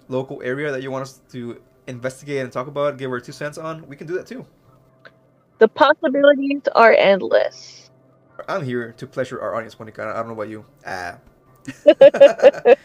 local 0.10 0.42
area 0.44 0.72
that 0.72 0.84
you 0.84 0.92
want 0.92 1.04
us 1.04 1.22
to 1.32 1.62
investigate 1.88 2.44
and 2.44 2.52
talk 2.52 2.68
about, 2.68 2.98
give 2.98 3.10
our 3.10 3.20
two 3.20 3.32
cents 3.32 3.58
on, 3.58 3.88
we 3.88 3.96
can 3.96 4.06
do 4.06 4.14
that 4.16 4.28
too. 4.28 4.46
The 5.58 5.68
possibilities 5.68 6.62
are 6.76 6.94
endless. 6.94 7.90
I'm 8.48 8.64
here 8.64 8.94
to 8.98 9.08
pleasure 9.08 9.42
our 9.42 9.56
audience, 9.56 9.80
Monica. 9.80 10.04
I 10.04 10.18
don't 10.18 10.28
know 10.28 10.34
about 10.34 10.50
you. 10.50 10.66
Ah. 10.86 11.18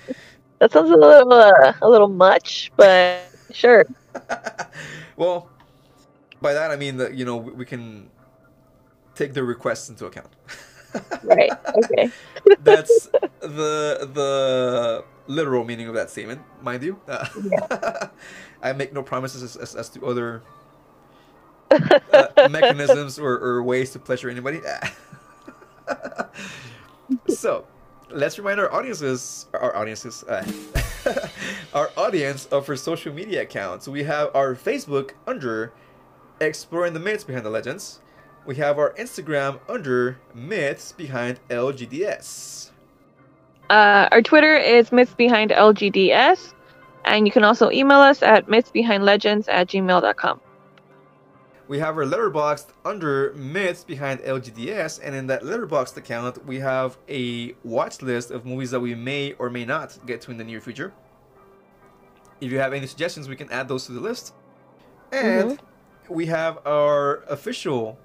That 0.59 0.73
sounds 0.73 0.91
a 0.91 0.97
little 0.97 1.33
uh, 1.33 1.73
a 1.81 1.89
little 1.89 2.09
much, 2.09 2.73
but 2.77 3.23
sure. 3.53 3.87
well, 5.17 5.49
by 6.41 6.53
that 6.53 6.71
I 6.71 6.77
mean 6.77 6.97
that 6.97 7.15
you 7.15 7.25
know 7.25 7.37
we, 7.37 7.53
we 7.53 7.65
can 7.65 8.11
take 9.15 9.35
the 9.35 9.45
requests 9.45 9.89
into 9.89 10.07
account. 10.07 10.29
Right. 11.23 11.52
Okay. 11.85 12.10
That's 12.60 13.09
the 13.40 14.09
the 14.12 15.05
literal 15.27 15.65
meaning 15.65 15.89
of 15.89 15.94
that 15.94 16.10
statement, 16.10 16.40
mind 16.62 16.82
you. 16.82 16.98
I 18.62 18.73
make 18.73 18.93
no 18.93 19.02
promises 19.02 19.43
as, 19.43 19.56
as, 19.56 19.74
as 19.74 19.89
to 19.90 20.06
other 20.06 20.43
uh, 21.70 22.48
mechanisms 22.51 23.19
or, 23.19 23.39
or 23.39 23.62
ways 23.62 23.90
to 23.90 23.98
pleasure 23.98 24.31
anybody. 24.31 24.60
so, 27.28 27.66
let's 28.10 28.39
remind 28.39 28.59
our 28.59 28.73
audiences, 28.73 29.47
our 29.52 29.77
audiences, 29.77 30.24
uh, 30.24 30.44
our 31.74 31.90
audience 31.97 32.47
of 32.47 32.69
our 32.69 32.77
social 32.77 33.12
media 33.12 33.43
accounts. 33.43 33.86
We 33.86 34.05
have 34.05 34.35
our 34.35 34.55
Facebook 34.55 35.12
under 35.27 35.73
Exploring 36.40 36.94
the 36.94 37.01
Myths 37.01 37.24
Behind 37.24 37.44
the 37.44 37.51
Legends. 37.51 38.01
We 38.47 38.56
have 38.56 38.78
our 38.78 38.94
Instagram 38.94 39.60
under 39.69 40.19
Myths 40.35 40.93
Behind 40.93 41.39
LGDS. 41.51 42.70
Uh, 43.69 44.09
our 44.10 44.23
Twitter 44.23 44.56
is 44.56 44.90
Myths 44.90 45.15
Behind 45.15 45.51
LGDS, 45.51 46.55
and 47.05 47.27
you 47.27 47.32
can 47.32 47.44
also 47.44 47.70
email 47.70 47.98
us 47.98 48.23
at 48.23 48.47
mythsbehindlegends 48.47 49.47
at 49.48 49.69
gmail.com. 49.69 50.40
We 51.69 51.78
have 51.81 51.98
our 51.98 52.05
Letterboxd 52.05 52.69
under 52.86 53.35
Myths 53.35 53.85
Behind 53.85 54.20
LGDS, 54.20 55.01
and 55.05 55.15
in 55.15 55.27
that 55.27 55.43
Letterboxd 55.43 55.98
account, 55.98 56.47
we 56.47 56.60
have 56.60 56.97
a 57.10 57.55
watch 57.62 58.01
list 58.01 58.31
of 58.31 58.47
movies 58.47 58.70
that 58.70 58.81
we 58.81 58.94
may 58.94 59.35
or 59.35 59.51
may 59.51 59.66
not 59.66 59.98
get 60.06 60.23
to 60.23 60.31
in 60.31 60.39
the 60.39 60.44
near 60.44 60.62
future. 60.62 60.94
If 62.40 62.51
you 62.51 62.59
have 62.59 62.73
any 62.73 62.86
suggestions, 62.86 63.28
we 63.28 63.36
can 63.36 63.51
add 63.52 63.69
those 63.69 63.85
to 63.86 63.93
the 63.93 64.01
list. 64.01 64.32
And 65.12 65.60
we 66.09 66.24
have 66.27 66.66
our 66.66 67.24
official 67.24 67.98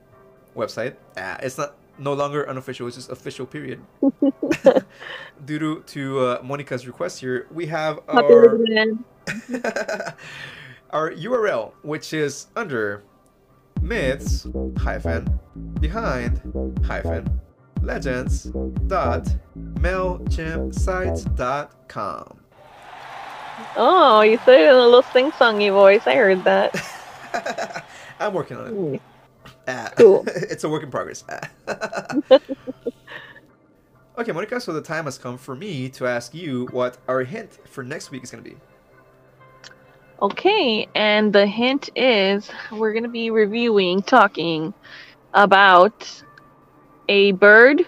website. 0.55 0.95
Ah, 1.17 1.37
it's 1.41 1.57
not 1.57 1.75
no 1.97 2.13
longer 2.13 2.47
unofficial; 2.47 2.87
it's 2.87 2.95
just 2.95 3.11
official. 3.11 3.45
Period. 3.45 3.81
Due 5.45 5.59
to, 5.59 5.83
to 5.87 6.19
uh, 6.19 6.41
Monica's 6.43 6.87
request 6.87 7.19
here, 7.19 7.47
we 7.51 7.65
have 7.67 7.99
our 8.07 8.57
our 10.91 11.11
URL, 11.11 11.73
which 11.81 12.13
is 12.13 12.47
under 12.55 13.03
myths 13.81 14.47
hyphen 14.77 15.39
behind 15.81 16.41
hyphen 16.85 17.41
legends 17.81 18.45
dot 18.87 19.27
mailchimp 19.57 21.35
dot 21.35 21.87
com. 21.89 22.37
Oh, 23.75 24.21
you 24.21 24.39
said 24.45 24.61
it 24.61 24.69
in 24.69 24.75
a 24.75 24.85
little 24.85 25.03
sing-songy 25.03 25.71
voice. 25.71 26.07
I 26.07 26.15
heard 26.15 26.43
that. 26.43 27.85
I'm 28.19 28.33
working 28.33 28.57
on 28.57 28.95
it. 28.95 29.01
Cool. 29.95 30.23
it's 30.27 30.63
a 30.63 30.69
work 30.69 30.83
in 30.83 30.91
progress. 30.91 31.23
Okay, 34.15 34.31
Monica. 34.31 34.61
So 34.61 34.73
the 34.73 34.81
time 34.81 35.05
has 35.05 35.17
come 35.17 35.37
for 35.39 35.55
me 35.55 35.89
to 35.89 36.05
ask 36.05 36.35
you 36.35 36.67
what 36.67 36.97
our 37.07 37.23
hint 37.23 37.57
for 37.67 37.83
next 37.83 38.11
week 38.11 38.23
is 38.23 38.29
going 38.29 38.43
to 38.43 38.49
be. 38.49 38.57
Okay, 40.21 40.87
and 40.93 41.33
the 41.33 41.47
hint 41.47 41.89
is 41.95 42.49
we're 42.71 42.93
going 42.93 43.03
to 43.03 43.09
be 43.09 43.31
reviewing, 43.31 44.03
talking 44.03 44.73
about 45.33 46.23
a 47.09 47.31
bird 47.33 47.87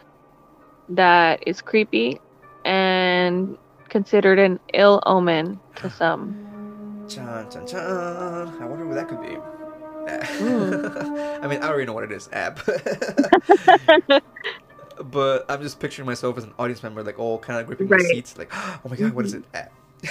that 0.89 1.47
is 1.47 1.61
creepy 1.61 2.19
and 2.65 3.55
considered 3.89 4.39
an 4.39 4.59
ill 4.73 5.03
omen 5.05 5.59
to 5.75 5.91
some. 5.91 7.05
Chan 7.07 7.51
chan 7.51 7.67
chan. 7.67 7.79
I 7.79 8.65
wonder 8.65 8.87
what 8.87 8.95
that 8.95 9.07
could 9.07 9.21
be. 9.21 9.37
I 10.07 11.47
mean, 11.47 11.61
I 11.61 11.67
already 11.67 11.85
know 11.85 11.93
what 11.93 12.03
it 12.03 12.11
is. 12.11 12.29
App. 12.31 12.59
but 15.03 15.45
I'm 15.49 15.61
just 15.61 15.79
picturing 15.79 16.05
myself 16.05 16.37
as 16.37 16.43
an 16.43 16.53
audience 16.59 16.83
member, 16.83 17.03
like 17.03 17.19
all 17.19 17.39
kind 17.39 17.59
of 17.59 17.67
gripping 17.67 17.89
my 17.89 17.97
Right. 17.97 18.05
Mm-hmm. 18.05 18.13
seats, 18.15 18.37
like, 18.37 18.49
oh 18.53 18.89
my 18.89 18.95
god, 18.95 19.13
what 19.13 19.25
is 19.25 19.33
it? 19.33 19.43
Ah. 19.53 19.65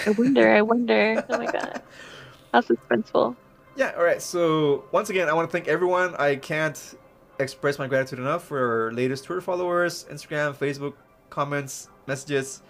I 0.06 0.10
wonder, 0.10 0.50
I 0.52 0.62
wonder. 0.62 1.24
Oh 1.28 1.38
my 1.38 1.46
god. 1.50 1.82
How 2.52 2.60
suspenseful. 2.60 3.36
Yeah, 3.76 3.92
all 3.96 4.04
right. 4.04 4.22
So 4.22 4.84
once 4.92 5.10
again, 5.10 5.28
I 5.28 5.32
want 5.32 5.48
to 5.48 5.52
thank 5.52 5.68
everyone. 5.68 6.14
I 6.16 6.36
can't 6.36 6.96
express 7.40 7.78
my 7.78 7.86
gratitude 7.88 8.18
enough 8.20 8.44
for 8.44 8.86
our 8.86 8.92
latest 8.92 9.24
Twitter 9.24 9.40
followers, 9.40 10.06
Instagram, 10.10 10.54
Facebook 10.54 10.94
comments, 11.30 11.88
messages, 12.06 12.62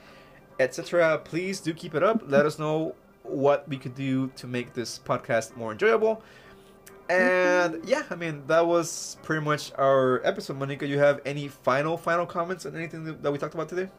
etc. 0.59 1.20
Please 1.24 1.60
do 1.60 1.74
keep 1.74 1.94
it 1.94 2.02
up. 2.02 2.22
Let 2.26 2.46
us 2.46 2.59
know 2.59 2.94
what 3.22 3.68
we 3.68 3.76
could 3.76 3.94
do 3.94 4.28
to 4.36 4.46
make 4.46 4.72
this 4.74 4.98
podcast 4.98 5.56
more 5.56 5.72
enjoyable. 5.72 6.22
And 7.09 7.85
yeah, 7.85 8.05
I 8.09 8.14
mean 8.14 8.43
that 8.47 8.66
was 8.66 9.18
pretty 9.22 9.44
much 9.44 9.72
our 9.76 10.22
episode. 10.24 10.56
Monica, 10.56 10.86
you 10.86 10.98
have 10.98 11.20
any 11.26 11.48
final 11.48 11.97
final 11.97 12.24
comments 12.24 12.64
on 12.64 12.74
anything 12.74 13.05
that 13.05 13.22
that 13.22 13.31
we 13.31 13.39
talked 13.39 13.55
about 13.55 13.68
today? 13.68 13.90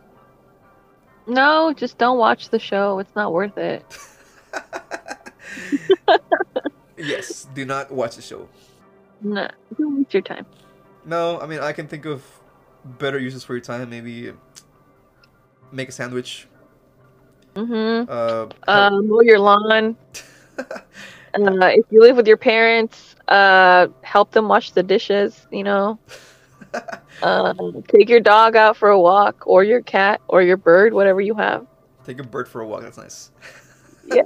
No, 1.28 1.74
just 1.74 1.98
don't 1.98 2.18
watch 2.18 2.50
the 2.50 2.60
show. 2.60 3.00
It's 3.00 3.16
not 3.16 3.34
worth 3.34 3.58
it. 3.58 3.86
yes, 6.98 7.48
do 7.54 7.66
not 7.66 7.92
watch 7.92 8.16
the 8.16 8.22
show. 8.22 8.48
No, 9.22 9.48
don't 9.78 9.98
waste 9.98 10.14
your 10.14 10.24
time. 10.24 10.46
No, 11.06 11.40
I 11.40 11.46
mean 11.46 11.60
I 11.60 11.74
can 11.74 11.88
think 11.88 12.06
of 12.06 12.24
better 12.84 13.20
uses 13.20 13.44
for 13.44 13.54
your 13.54 13.62
time. 13.62 13.90
Maybe 13.90 14.34
make 15.72 15.90
a 15.90 15.92
sandwich. 15.92 16.48
Mm-hmm. 17.56 18.10
Uh, 18.10 18.48
Uh, 18.68 19.02
mow 19.04 19.22
your 19.22 19.40
lawn. 19.40 19.96
uh, 21.36 21.68
if 21.68 21.86
you 21.92 22.02
live 22.02 22.16
with 22.16 22.28
your 22.28 22.38
parents, 22.38 23.16
uh, 23.28 23.88
help 24.02 24.32
them 24.32 24.48
wash 24.48 24.72
the 24.72 24.84
dishes. 24.84 25.46
You 25.52 25.64
know, 25.64 26.00
uh, 27.22 27.54
take 27.88 28.10
your 28.10 28.20
dog 28.22 28.56
out 28.56 28.78
for 28.78 28.90
a 28.90 29.00
walk, 29.00 29.46
or 29.48 29.64
your 29.64 29.82
cat, 29.82 30.22
or 30.28 30.42
your 30.42 30.58
bird, 30.58 30.94
whatever 30.94 31.22
you 31.22 31.36
have. 31.36 31.66
take 32.06 32.20
a 32.20 32.24
bird 32.24 32.48
for 32.48 32.62
a 32.62 32.68
walk. 32.68 32.82
That's 32.82 32.98
nice. 32.98 33.32
Yeah, 34.08 34.22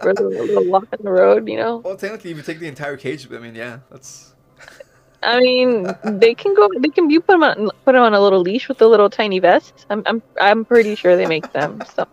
for 0.00 0.08
a 0.08 0.14
little, 0.14 0.30
little 0.46 0.64
walk 0.64 0.88
on 0.90 1.04
the 1.04 1.10
road. 1.12 1.46
You 1.50 1.58
know, 1.58 1.76
Well, 1.84 1.96
technically, 1.98 2.30
if 2.30 2.38
you 2.38 2.42
take 2.42 2.60
the 2.60 2.66
entire 2.66 2.96
cage, 2.96 3.30
I 3.30 3.38
mean, 3.38 3.54
yeah, 3.54 3.80
that's. 3.90 4.34
I 5.22 5.38
mean, 5.38 5.86
they 6.02 6.34
can 6.34 6.54
go. 6.54 6.66
They 6.78 6.88
can 6.88 7.10
you 7.10 7.20
put 7.20 7.32
them 7.34 7.42
on 7.42 7.68
put 7.84 7.92
them 7.92 8.02
on 8.02 8.14
a 8.14 8.20
little 8.22 8.40
leash 8.40 8.68
with 8.70 8.80
a 8.80 8.86
little 8.86 9.10
tiny 9.10 9.38
vest. 9.38 9.84
I'm 9.90 10.02
I'm 10.06 10.22
I'm 10.40 10.64
pretty 10.64 10.94
sure 10.94 11.14
they 11.14 11.26
make 11.26 11.52
them. 11.52 11.82
So 11.94 12.06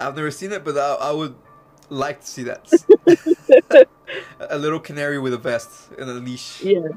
I've 0.00 0.16
never 0.16 0.32
seen 0.32 0.50
it, 0.50 0.64
but 0.64 0.76
I, 0.76 0.94
I 0.94 1.12
would 1.12 1.36
like 1.90 2.20
to 2.20 2.26
see 2.26 2.42
that. 2.44 2.68
a 4.40 4.58
little 4.58 4.80
canary 4.80 5.18
with 5.18 5.34
a 5.34 5.38
vest 5.38 5.90
and 5.98 6.08
a 6.08 6.14
leash. 6.14 6.62
yeah, 6.62 6.88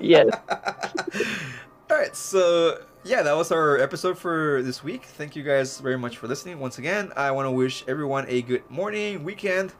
yes. 0.00 0.28
All 1.90 1.98
right, 1.98 2.14
so 2.16 2.78
yeah, 3.04 3.22
that 3.22 3.36
was 3.36 3.52
our 3.52 3.78
episode 3.78 4.16
for 4.18 4.62
this 4.62 4.82
week. 4.82 5.04
Thank 5.04 5.36
you 5.36 5.42
guys 5.42 5.78
very 5.78 5.98
much 5.98 6.18
for 6.18 6.26
listening. 6.28 6.58
Once 6.58 6.78
again, 6.78 7.12
I 7.16 7.30
want 7.30 7.46
to 7.46 7.50
wish 7.50 7.84
everyone 7.86 8.24
a 8.28 8.42
good 8.42 8.68
morning, 8.70 9.24
weekend, 9.24 9.74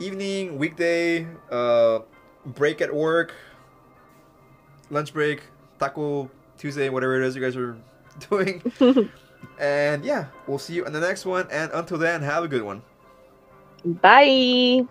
evening, 0.00 0.58
weekday, 0.58 1.26
uh, 1.50 2.00
break 2.46 2.80
at 2.80 2.92
work, 2.92 3.34
lunch 4.90 5.12
break, 5.12 5.42
taco 5.78 6.30
Tuesday, 6.58 6.88
whatever 6.88 7.20
it 7.20 7.26
is 7.26 7.36
you 7.36 7.42
guys 7.42 7.56
are 7.56 7.76
doing. 8.30 8.62
and 9.58 10.04
yeah, 10.04 10.26
we'll 10.46 10.58
see 10.58 10.74
you 10.74 10.84
in 10.86 10.92
the 10.92 11.00
next 11.00 11.24
one. 11.24 11.46
And 11.50 11.70
until 11.72 11.98
then, 11.98 12.22
have 12.22 12.44
a 12.44 12.48
good 12.48 12.62
one. 12.62 12.82
Bye. 13.84 14.88